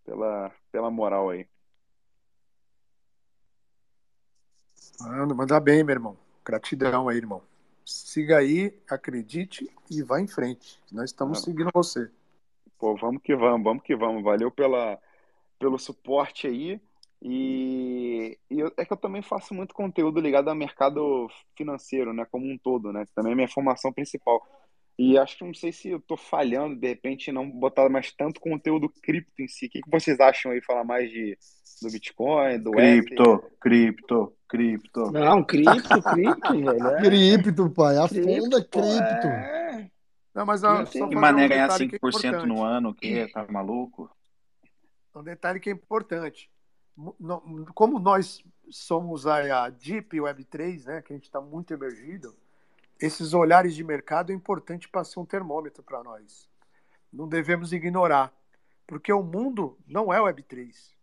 [0.04, 1.48] pela, pela moral aí.
[5.00, 6.18] Mano, manda bem, meu irmão.
[6.46, 7.42] Gratidão aí, irmão.
[7.86, 10.80] Siga aí, acredite e vá em frente.
[10.92, 11.42] Nós estamos Ah.
[11.42, 12.10] seguindo você.
[12.78, 14.24] Pô, vamos que vamos, vamos que vamos.
[14.24, 15.00] Valeu pela,
[15.60, 16.82] pelo suporte aí.
[17.22, 22.26] E, e eu- é que eu também faço muito conteúdo ligado ao mercado financeiro, né,
[22.30, 24.46] como um todo, né, também é minha formação principal.
[24.98, 28.40] E acho que não sei se eu tô falhando, de repente, não botar mais tanto
[28.40, 29.66] conteúdo cripto em si.
[29.66, 30.62] O que que vocês acham aí?
[30.62, 31.38] Falar mais de,
[31.82, 35.12] do Bitcoin, do Cripto, cripto, cripto.
[35.12, 36.88] Não, cripto, cripto, velho.
[36.88, 37.02] É.
[37.02, 37.98] Cripto, pai.
[37.98, 39.28] Afunda Cripto, cripto.
[39.28, 39.90] é.
[40.34, 42.90] Não, mas tem só Que fazer um mané ganhar detalhe que é 5% no ano,
[42.90, 43.28] o quê?
[43.32, 44.10] Tá maluco?
[45.16, 46.50] Um detalhe que é importante.
[47.76, 52.36] Como nós somos a, a Deep Web3, né, que a gente está muito emergido,
[53.00, 56.48] esses olhares de mercado é importante para ser um termômetro para nós.
[57.12, 58.34] Não devemos ignorar,
[58.88, 60.94] porque o mundo não é Web3.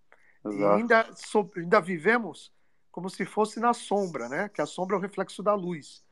[0.46, 2.52] E ainda, so- ainda vivemos
[2.90, 4.48] como se fosse na sombra, né?
[4.48, 6.02] Que a sombra é o reflexo da luz.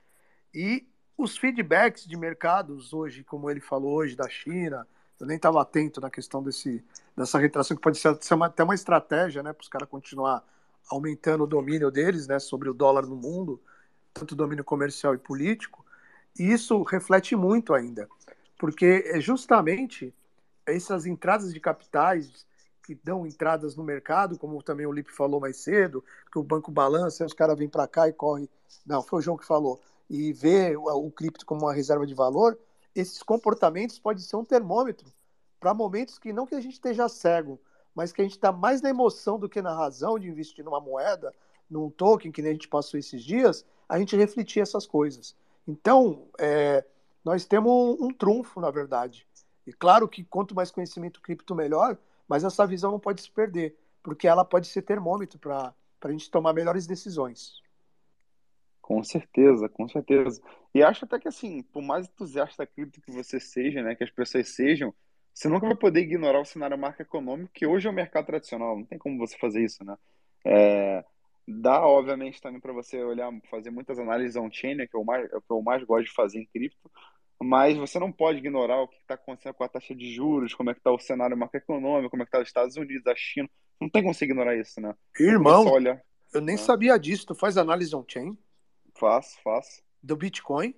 [0.55, 4.86] E os feedbacks de mercados hoje, como ele falou hoje, da China,
[5.18, 6.84] eu nem estava atento na questão desse,
[7.16, 10.44] dessa retração, que pode ser, ser uma- até uma estratégia né, para os caras continuar
[10.90, 13.60] aumentando o domínio deles né, sobre o dólar no mundo,
[14.18, 15.84] tanto domínio comercial e político.
[16.38, 18.08] E isso reflete muito ainda,
[18.58, 20.14] porque é justamente
[20.66, 22.47] essas entradas de capitais
[22.84, 26.70] que dão entradas no mercado, como também o Lipe falou mais cedo, que o banco
[26.70, 28.48] balança, os caras vêm para cá e correm.
[28.86, 29.80] Não, foi o João que falou.
[30.08, 32.58] E vê o, o cripto como uma reserva de valor.
[32.94, 35.12] Esses comportamentos podem ser um termômetro
[35.60, 37.60] para momentos que não que a gente esteja cego,
[37.94, 40.80] mas que a gente está mais na emoção do que na razão de investir numa
[40.80, 41.34] moeda,
[41.68, 45.36] num token, que nem a gente passou esses dias, a gente refletir essas coisas.
[45.67, 46.84] Então, é,
[47.25, 49.26] nós temos um, um trunfo, na verdade.
[49.67, 53.76] E claro que quanto mais conhecimento cripto, melhor, mas essa visão não pode se perder,
[54.02, 57.62] porque ela pode ser termômetro para a gente tomar melhores decisões.
[58.81, 60.41] Com certeza, com certeza.
[60.75, 64.10] E acho até que assim, por mais entusiasta cripto que você seja, né, que as
[64.10, 64.94] pessoas sejam,
[65.34, 68.84] você nunca vai poder ignorar o cenário macroeconômico, que hoje é o mercado tradicional, não
[68.84, 69.97] tem como você fazer isso, né?
[70.44, 71.05] É,
[71.48, 75.32] dá, obviamente, também para você olhar, fazer muitas análises on-chain, né, que é o, mais,
[75.32, 76.90] é o que eu mais gosto de fazer em cripto,
[77.40, 80.70] mas você não pode ignorar o que está acontecendo com a taxa de juros, como
[80.70, 83.48] é que está o cenário macroeconômico, como é que está os Estados Unidos, a China.
[83.80, 84.94] Não tem como você ignorar isso, né?
[85.18, 86.02] Irmão, olha,
[86.34, 86.60] eu nem né?
[86.62, 87.26] sabia disso.
[87.26, 88.36] Tu faz análise on-chain
[88.94, 89.82] Faço, faço.
[90.02, 90.74] do Bitcoin?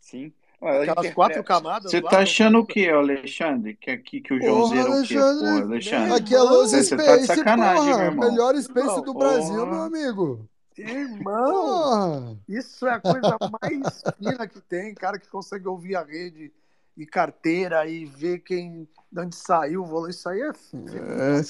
[0.00, 0.32] Sim.
[0.62, 3.74] Ela Aquelas quatro camadas Você lá, tá não- achando o que, Alexandre?
[3.76, 6.12] Que aqui que o Joãozeiro é o quê, Alexandre, porra, Alexandre?
[6.12, 7.96] Aqui é Los Você tá de Space, sacanagem, porra.
[7.96, 8.30] meu irmão.
[8.30, 9.66] Melhor Space Não, do Brasil, porra.
[9.66, 10.48] meu amigo.
[10.76, 12.36] Irmão, Porra.
[12.48, 16.52] isso é a coisa mais fina que tem, cara que consegue ouvir a rede
[16.96, 19.84] e carteira e ver quem de onde saiu.
[20.08, 20.48] Isso aí é.
[20.48, 21.40] É.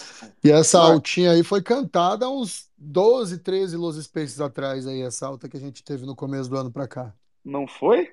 [0.43, 5.27] E essa altinha aí foi cantada há uns 12, 13 Los Spaces atrás aí, essa
[5.27, 7.13] alta que a gente teve no começo do ano pra cá.
[7.45, 8.11] Não foi?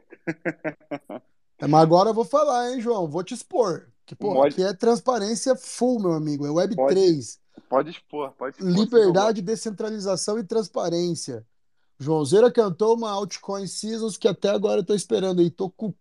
[1.60, 3.08] É, mas agora eu vou falar, hein, João?
[3.08, 3.88] Vou te expor.
[4.06, 4.54] Que, pô, Pode.
[4.54, 6.46] aqui é transparência full, meu amigo.
[6.46, 6.96] É Web Pode.
[6.96, 7.40] 3.
[7.70, 8.70] Pode expor, pode expor.
[8.72, 11.46] Liberdade, descentralização e transparência.
[12.00, 15.50] Joãozeira cantou uma altcoin Seasons que até agora eu tô esperando aí.
[15.50, 15.94] Tô com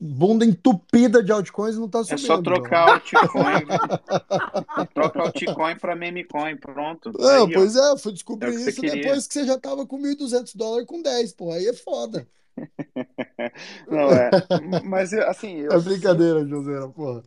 [0.00, 2.26] bunda entupida de altcoins e não tá É subindo.
[2.26, 3.64] só trocar altcoin.
[4.92, 7.12] Troca altcoin pra memecoin, pronto.
[7.16, 7.54] Não, Aí, ó.
[7.54, 9.02] pois é, eu fui É descobrir que você isso queria.
[9.02, 11.52] depois que você já tava com 1.200 dólares com 10, pô.
[11.52, 12.26] Aí é foda.
[13.88, 14.30] Não, é.
[14.84, 17.22] Mas, assim, eu É brincadeira, Joãozeira, porra.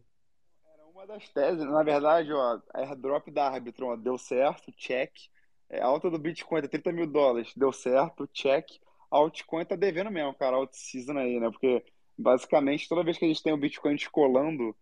[0.94, 5.12] Uma das teses, na verdade, ó, airdrop da Arbitrum ó, deu certo, check.
[5.70, 8.66] É, alta do Bitcoin tá 30 mil dólares, deu certo, check.
[9.10, 11.50] A altcoin tá devendo mesmo, cara, alt season aí, né?
[11.50, 11.84] Porque
[12.18, 14.76] basicamente toda vez que a gente tem o Bitcoin descolando,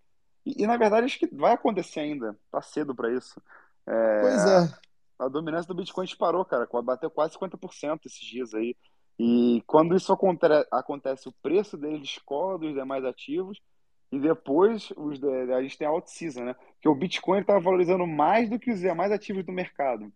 [0.45, 3.42] e, e, na verdade acho que vai acontecer ainda, tá cedo pra isso.
[3.88, 4.80] É, Pois é.
[5.19, 8.76] a dominância do Bitcoin disparou, cara, bateu quase 50% esses dias aí.
[9.20, 13.60] E quando isso aconte- acontece, o preço dele descola dos demais ativos
[14.10, 16.56] e depois os a gente tem a out-season, né?
[16.82, 20.10] Que o Bitcoin está valorizando mais do que os demais ativos do mercado.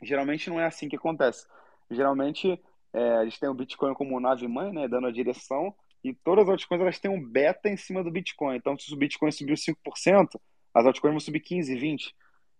[0.00, 1.44] Geralmente não é assim que acontece.
[1.90, 2.60] Geralmente
[2.92, 4.86] é, a gente tem o Bitcoin como nave mãe, né?
[4.86, 8.56] Dando a direção e todas as altcoins elas têm um beta em cima do Bitcoin.
[8.56, 10.40] Então se o Bitcoin subiu 5%,
[10.72, 12.14] as altcoins vão subir 15, 20.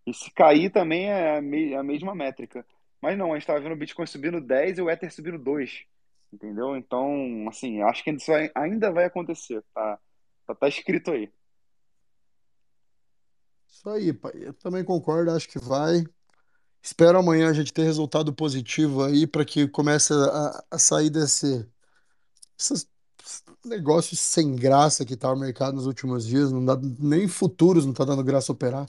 [0.05, 1.37] E se cair também é
[1.77, 2.67] a mesma métrica.
[3.01, 5.85] Mas não, a gente estava vendo o Bitcoin subindo 10 e o Ether subindo 2.
[6.33, 6.77] Entendeu?
[6.77, 9.63] Então, assim, acho que isso ainda vai acontecer.
[9.75, 9.99] Tá,
[10.47, 11.31] tá, tá escrito aí.
[13.69, 14.33] Isso aí, pai.
[14.37, 16.05] Eu também concordo, acho que vai.
[16.83, 21.69] Espero amanhã a gente ter resultado positivo aí para que comece a, a sair desse
[22.59, 22.89] esses
[23.65, 27.93] negócios sem graça que tá o mercado nos últimos dias, não dá nem futuros não
[27.93, 28.89] tá dando graça operar.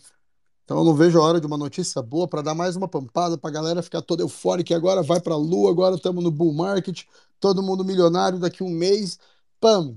[0.68, 3.38] Então eu não vejo a hora de uma notícia boa para dar mais uma pampada
[3.38, 6.30] para a galera ficar toda eufórica e agora vai para a lua, agora estamos no
[6.30, 7.04] bull market,
[7.40, 9.18] todo mundo milionário daqui um mês,
[9.62, 9.96] pam,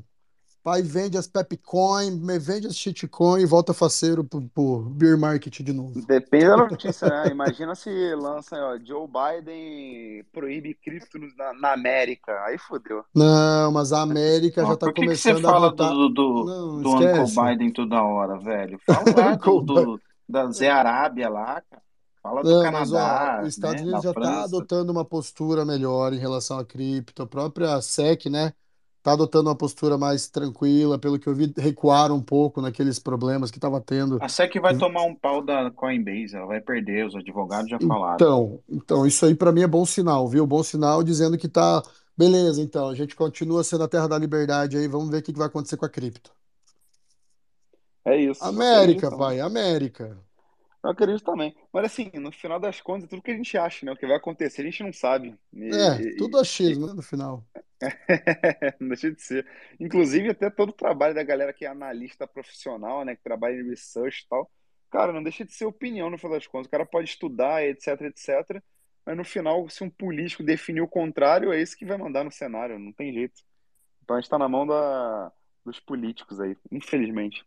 [0.63, 5.61] pai vende as Pepcoin, me vende as shitcoin e volta faceiro pro, pro beer market
[5.61, 6.01] de novo.
[6.07, 7.33] Depende da notícia, né?
[7.33, 12.31] Imagina se lança, ó, Joe Biden proíbe cripto no- na, na América.
[12.45, 13.05] Aí fodeu.
[13.13, 15.93] Não, mas a América já tá Por que que você começando a fala adotar.
[15.93, 17.45] do, do, Não, do Uncle.
[17.45, 18.79] Biden toda hora, velho?
[18.87, 20.01] Fala do, do-
[20.31, 21.83] da Zé Arábia lá, cara.
[22.23, 23.87] Fala do Não, mas ó, Canadá, os Estados né?
[23.87, 27.23] Unidos já está adotando uma postura melhor em relação à cripto.
[27.23, 28.53] A própria SEC, né,
[28.99, 30.99] está adotando uma postura mais tranquila.
[30.99, 34.19] Pelo que eu vi, recuaram um pouco naqueles problemas que estava tendo.
[34.21, 38.17] A SEC vai tomar um pau da Coinbase, ela vai perder, os advogados já falaram.
[38.17, 40.47] Então, então isso aí para mim é bom sinal, viu?
[40.47, 41.83] Bom sinal dizendo que tá
[42.17, 42.61] beleza.
[42.61, 44.87] Então, a gente continua sendo a terra da liberdade aí.
[44.87, 46.31] Vamos ver o que vai acontecer com a cripto.
[48.05, 48.45] É isso.
[48.45, 50.17] América, pai, América.
[50.83, 51.55] Eu acredito também.
[51.73, 53.93] Mas assim, no final das contas, é tudo que a gente acha, né?
[53.93, 55.37] O que vai acontecer, a gente não sabe.
[55.53, 57.45] E- É, e- tudo achismo, né, no final.
[58.81, 59.47] Não deixa de ser.
[59.79, 63.17] Inclusive, até todo o trabalho da galera que é analista profissional, né?
[63.17, 64.51] Que trabalha em research e tal.
[64.91, 66.67] Cara, não deixa de ser opinião no final das contas.
[66.67, 68.63] O cara pode estudar, etc, etc.
[69.07, 72.31] Mas no final, se um político definir o contrário, é esse que vai mandar no
[72.33, 72.79] cenário.
[72.79, 73.41] Não tem jeito.
[74.03, 75.33] Então a gente tá na mão da,
[75.65, 77.45] dos políticos aí, infelizmente.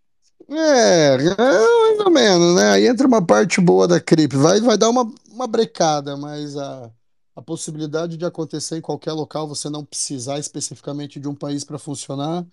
[0.50, 2.72] É, é, mais ou menos, né?
[2.74, 4.40] Aí entra uma parte boa da cripto.
[4.40, 6.92] Vai, vai dar uma, uma brecada, mas a,
[7.36, 11.80] a possibilidade de acontecer em qualquer local, você não precisar especificamente de um país para
[11.80, 12.46] funcionar,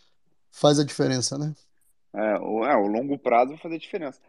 [0.51, 1.55] faz a diferença, né?
[2.13, 4.21] É, o, é, o longo prazo vai fazer diferença.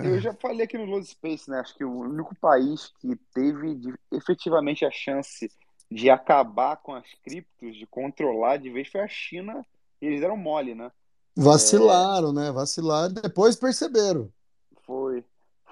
[0.00, 0.20] Eu É.
[0.20, 1.60] já falei aqui no Lost Space, né?
[1.60, 5.50] Acho que o único país que teve de- efetivamente a chance
[5.90, 9.64] de acabar com as criptos, de controlar de vez, foi a China.
[10.00, 10.90] E eles deram mole, né?
[11.36, 12.50] Vacilaram, né?
[12.50, 14.32] Vacilaram, depois perceberam.
[14.84, 15.22] Foi,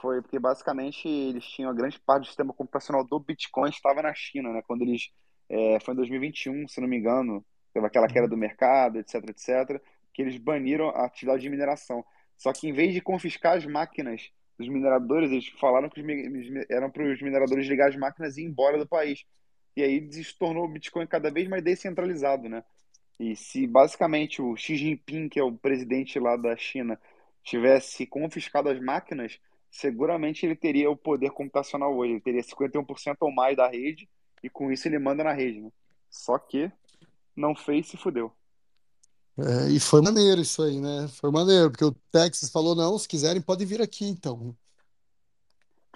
[0.00, 4.12] foi porque basicamente eles tinham a grande parte do sistema computacional do Bitcoin estava na
[4.12, 4.62] China, né?
[4.66, 5.10] Quando eles
[5.48, 9.82] é, foi em 2021, se não me engano, teve aquela queda do mercado, etc, etc,
[10.12, 12.04] que eles baniram a atividade de mineração.
[12.36, 16.90] Só que em vez de confiscar as máquinas dos mineradores, eles falaram que os, eram
[16.90, 19.24] para os mineradores ligar as máquinas e ir embora do país.
[19.76, 22.62] E aí se tornou o Bitcoin cada vez mais descentralizado, né?
[23.18, 26.98] E se basicamente o Xi Jinping, que é o presidente lá da China,
[27.42, 29.38] tivesse confiscado as máquinas,
[29.70, 32.12] seguramente ele teria o poder computacional hoje.
[32.12, 34.08] Ele teria 51% ou mais da rede
[34.42, 35.60] e com isso ele manda na rede.
[35.60, 35.70] Né?
[36.10, 36.70] Só que
[37.36, 38.32] não fez, se fudeu.
[39.36, 41.08] É, e foi maneiro isso aí, né?
[41.08, 44.54] Foi maneiro, porque o Texas falou: não, se quiserem, podem vir aqui, então.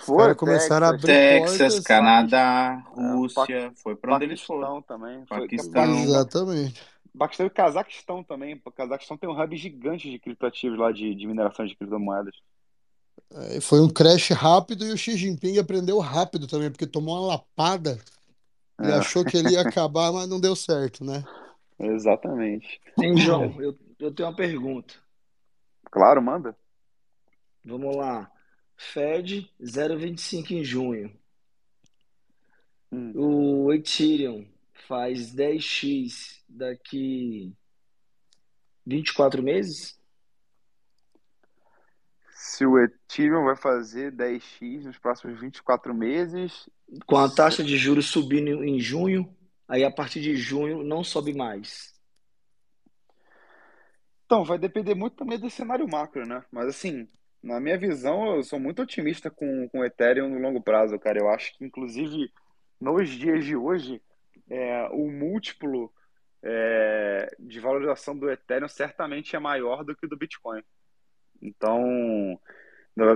[0.00, 1.84] Foi, caras começaram a Texas, abrir Texas, portas.
[1.84, 4.80] Canadá, é, Rússia, foi para onde eles foram.
[4.80, 5.26] Paquistão também.
[5.26, 6.02] Foi, Paquistão.
[6.02, 6.82] Exatamente.
[7.18, 8.60] Paquistão e Cazaquistão também.
[8.64, 12.34] O Cazaquistão tem um hub gigante de criptoativos lá de, de mineração de criptomoedas.
[13.30, 17.26] É, foi um crash rápido e o Xi Jinping aprendeu rápido também, porque tomou uma
[17.26, 17.98] lapada
[18.80, 18.94] e É.
[18.94, 21.24] achou que ele ia acabar, mas não deu certo, né?
[21.78, 22.80] Exatamente.
[22.98, 24.94] Hein, João, eu, eu tenho uma pergunta.
[25.90, 26.56] Claro, manda.
[27.64, 28.30] Vamos lá.
[28.76, 31.12] Fed 0,25 em junho.
[32.90, 33.12] Hum.
[33.14, 34.46] O Ethereum
[34.88, 37.54] faz 10x daqui
[38.86, 40.00] 24 meses?
[42.32, 46.68] Se o Ethereum vai fazer 10x nos próximos 24 meses,
[47.06, 49.36] Com a taxa de juros subindo em junho,
[49.68, 51.94] aí a partir de junho não sobe mais.
[54.24, 56.42] Então, vai depender muito também do cenário macro, né?
[56.50, 57.06] Mas assim,
[57.42, 61.18] na minha visão, eu sou muito otimista com, com o Ethereum no longo prazo, cara.
[61.18, 62.32] Eu acho que, inclusive,
[62.80, 64.00] nos dias de hoje,
[64.50, 65.92] é, o múltiplo
[66.42, 70.62] é, de valorização do Ethereum certamente é maior do que o do Bitcoin.
[71.42, 72.38] Então,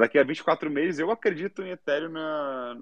[0.00, 2.78] daqui a 24 meses, eu acredito em Ethereum na,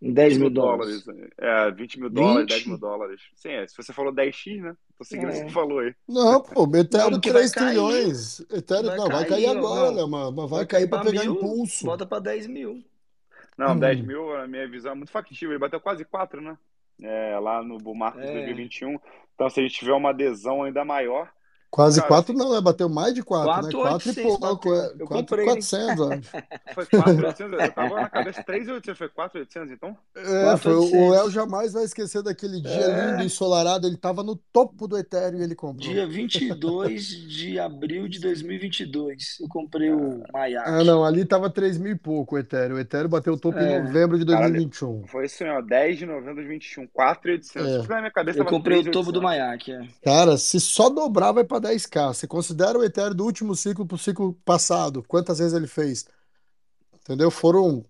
[0.00, 1.04] Em 10 20 mil dólares.
[1.04, 1.30] dólares.
[1.38, 2.78] É, 20 mil dólares, 10 mil 20?
[2.78, 3.22] dólares.
[3.34, 4.76] Sim, é, se você falou 10x, né?
[4.98, 5.44] Tô seguindo o que É.
[5.48, 5.94] você falou aí.
[6.08, 7.84] Não, pô, Não, Ethereum porque vai 3 cair.
[7.84, 8.40] trilhões.
[8.50, 10.08] Ethereum, Vai não, vai cair cair, agora, não.
[10.08, 11.84] mas, mas vai Vai cair cair para para pegar mil, impulso.
[11.84, 12.84] bota para 10 mil.
[13.58, 14.04] Não, 10 Hum.
[14.04, 15.52] mil, a minha visão é muito factível.
[15.52, 16.58] Ele bateu quase 4, né?
[17.02, 18.32] É, lá no Bull Market de É.
[18.34, 18.98] 2021.
[19.34, 21.30] Então, se a gente tiver uma adesão ainda maior,
[21.72, 22.60] Quase cara, 4 assim, não, né?
[22.60, 23.72] Bateu mais de 4, né?
[23.72, 24.74] 4 e 4,800 pouco, bateu.
[24.74, 24.86] é.
[25.00, 25.54] Eu 4 comprei, e hein?
[25.54, 26.30] 400, acho.
[26.74, 27.60] foi 4,800.
[27.60, 28.98] Eu tava na cabeça 3,800.
[28.98, 29.96] Foi 4,800, então?
[30.14, 31.32] É, foi, o Léo 4,800.
[31.32, 33.24] jamais vai esquecer daquele dia lindo, É.
[33.24, 33.86] ensolarado.
[33.86, 35.80] Ele tava no topo do Ethereum e ele comprou.
[35.90, 40.84] Dia 22 de abril de 2022, eu comprei o Ah, Mayak.
[40.84, 42.76] não, ali tava 3 mil e pouco o Ethereum.
[42.76, 43.80] O Ethereum bateu o topo em É.
[43.80, 45.06] novembro de Caralho, 2021.
[45.06, 46.86] foi isso, ó, 10 de novembro de 2021.
[46.88, 47.84] 4,800.
[47.86, 47.88] É.
[47.88, 49.22] Na minha cabeça Eu comprei o topo do 3,800.
[49.22, 49.88] Mayak, é.
[50.04, 52.14] Cara, se só dobrar, vai para 10k.
[52.14, 55.02] Você considera o Ethereum do último ciclo pro ciclo passado?
[55.04, 56.06] Quantas vezes ele fez?
[56.94, 57.30] Entendeu?
[57.30, 57.84] Foram.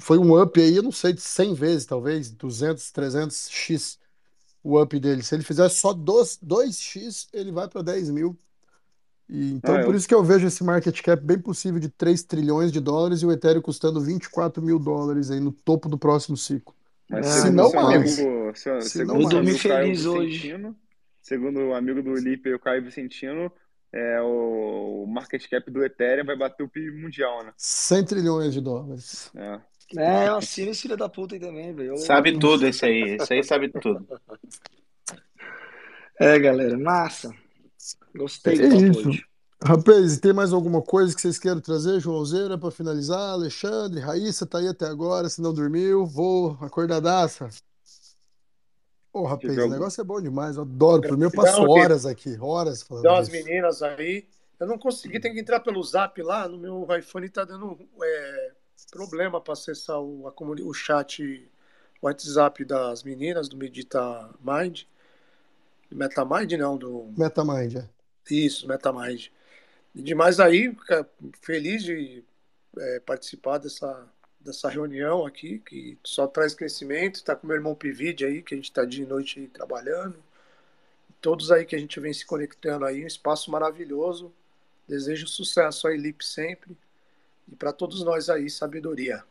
[0.00, 3.98] Foi um up aí, eu não sei, de 100 vezes, talvez, 200, 300x
[4.62, 5.22] o up dele.
[5.22, 8.38] Se ele fizer só 2, 2x, ele vai para 10 mil.
[9.28, 11.88] E, então, Ah, por eu, isso que eu vejo esse market cap bem possível de
[11.90, 15.98] 3 trilhões de dólares e o Ethereum custando 24 mil dólares aí no topo do
[15.98, 16.74] próximo ciclo.
[17.08, 18.18] Mas É, Se não mais.
[18.18, 18.52] amigo,
[18.82, 19.62] Se segundo não eu dormi mais.
[19.62, 20.38] feliz hoje.
[20.38, 20.76] Vicentino,
[21.28, 23.52] segundo o amigo do Lipe, o Caio Vicentino,
[23.92, 27.52] é, o market cap do Ethereum vai bater o PIB mundial, né?
[27.56, 29.30] 100 trilhões de dólares.
[29.34, 29.60] É.
[29.96, 31.90] É, eu assino esse filho da puta aí também, velho.
[31.92, 33.16] Eu- Sabe tudo esse aí.
[33.16, 34.06] Esse aí sabe tudo.
[36.20, 37.32] É, galera, massa.
[37.32, 39.08] É Gostei do papo isso.
[39.08, 39.24] hoje.
[39.62, 43.30] Rapaz, tem mais alguma coisa que vocês queiram trazer, Joãozeira, para finalizar?
[43.34, 47.48] Alexandre, Raíssa, tá aí até agora, se não dormiu, vou acordadaça.
[49.18, 51.02] Ô, rapaz, o negócio é bom demais, eu adoro.
[51.02, 51.80] Por mim, eu passo Gratidão, Lipe.
[51.80, 54.28] horas aqui, horas falando Dá umas meninas aí.
[54.60, 56.46] Eu não consegui, tem que entrar pelo zap lá.
[56.46, 58.52] No meu iPhone tá dando é,
[58.92, 60.32] problema para acessar o,
[60.64, 61.50] o chat,
[62.00, 64.82] o WhatsApp das meninas do Medita Mind.
[65.90, 67.12] Metamind não, do.
[67.16, 67.88] Metamind, é.
[68.30, 69.30] Isso, Metamind.
[69.96, 70.76] E demais aí,
[71.42, 72.22] feliz de
[72.78, 74.06] é, participar dessa,
[74.40, 77.16] dessa reunião aqui, que só traz crescimento.
[77.16, 80.16] Está com meu irmão Pivide aí, que a gente está de noite aí trabalhando.
[81.20, 84.32] Todos aí que a gente vem se conectando aí, um espaço maravilhoso.
[84.86, 86.76] Desejo sucesso aí, Lipe, sempre.
[87.50, 89.22] E para todos nós aí, sabedoria.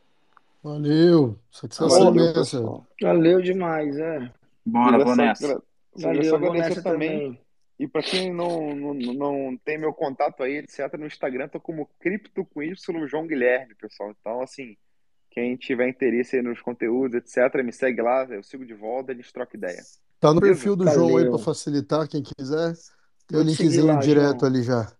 [0.64, 2.34] Valeu, satisfação Valeu, imensa.
[2.40, 2.86] pessoal.
[3.02, 4.32] Valeu demais, é.
[4.66, 5.46] Bora, Queria vou só, nessa.
[5.46, 5.62] agra-
[5.96, 7.10] só queria Valeu, vou nessa também.
[7.10, 7.42] também.
[7.80, 11.88] E para quem não, não, não tem meu contato aí, etc., no Instagram, tô como
[12.00, 14.14] Cripto com Y João Guilherme, pessoal.
[14.20, 14.76] Então, assim,
[15.30, 19.16] quem tiver interesse aí nos conteúdos, etc., me segue lá, eu sigo de volta, a
[19.16, 19.88] gente troca ideia.
[20.20, 20.60] Tá no Beleza?
[20.60, 22.74] perfil do João aí para facilitar, quem quiser.
[23.28, 24.52] Tem o linkzinho lá, direto João.
[24.52, 24.92] ali já.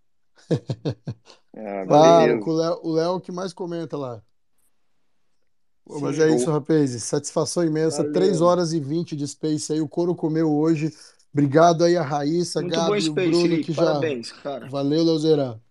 [1.54, 4.22] É, Claro, com o Léo, o Léo que mais comenta lá.
[5.86, 6.36] Pô, Mas é Sim.
[6.36, 6.54] isso, Show.
[6.54, 6.92] rapaz.
[7.04, 8.04] Satisfação imensa.
[8.04, 8.46] 3 Valeu.
[8.46, 9.82] horas e 20 de Space aí.
[9.82, 10.94] O couro comeu hoje.
[11.34, 13.84] Obrigado aí a Raíssa, Muito bom Gabi, o Space, Bruno, que já.
[13.86, 14.68] Parabéns, cara.
[14.70, 15.62] Valeu, Leuzeira.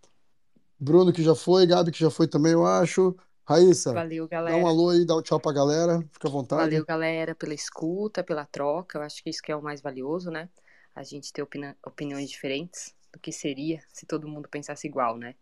[0.79, 3.17] Bruno que já foi, Gabi que já foi também, eu acho.
[3.49, 4.67] Raíssa, Valeu, dá um galera.
[4.67, 6.63] alô aí, dá um tchau pra galera, fica à vontade.
[6.63, 8.99] Valeu, galera, pela escuta, pela troca.
[8.99, 10.49] Eu acho que isso que é o mais valioso, né?
[10.95, 15.37] A gente ter opina- opiniões diferentes do que seria se todo mundo pensasse igual, né?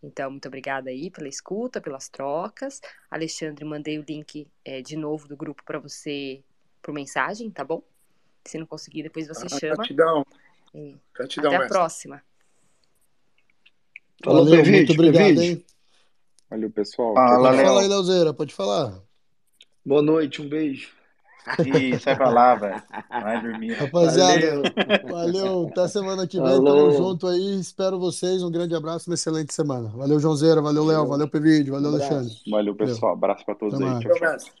[0.00, 2.80] Então, muito obrigada aí pela escuta, pelas trocas.
[3.10, 6.42] Alexandre, mandei o link é, de novo do grupo para você
[6.80, 7.82] por mensagem, tá bom?
[8.46, 9.76] Se não conseguir, depois você Ah, chama.
[9.76, 10.24] gratidão.
[10.72, 11.76] E Gratidão, Até a mestre.
[11.78, 12.22] próxima.
[14.24, 15.64] Valeu, Pevide, muito obrigado, hein?
[16.50, 17.14] Valeu, pessoal.
[17.14, 17.88] Fala, Pode falar aí, Léo.
[17.88, 18.94] Leozeira, pode falar.
[19.86, 20.88] Boa noite, um beijo.
[21.64, 22.82] Ih, sai pra lá, velho.
[23.08, 23.72] Vai dormir.
[23.72, 25.08] Rapaziada, Valeu.
[25.08, 25.68] valeu.
[25.70, 26.46] Até semana que vem.
[26.46, 26.90] Tamo Falou.
[26.92, 27.58] junto aí.
[27.58, 28.42] Espero vocês.
[28.42, 29.88] Um grande abraço, uma excelente semana.
[29.88, 30.60] Valeu, Joãozeira.
[30.60, 31.06] Valeu, Léo.
[31.06, 31.70] Valeu, Pevide.
[31.70, 31.94] Valeu, Um.
[31.94, 32.34] Alexandre.
[32.50, 32.76] Valeu, Valeu.
[32.76, 33.14] pessoal.
[33.14, 33.90] Abraço pra todos Até aí.
[33.90, 34.04] mais.
[34.04, 34.59] Tchau, tchau.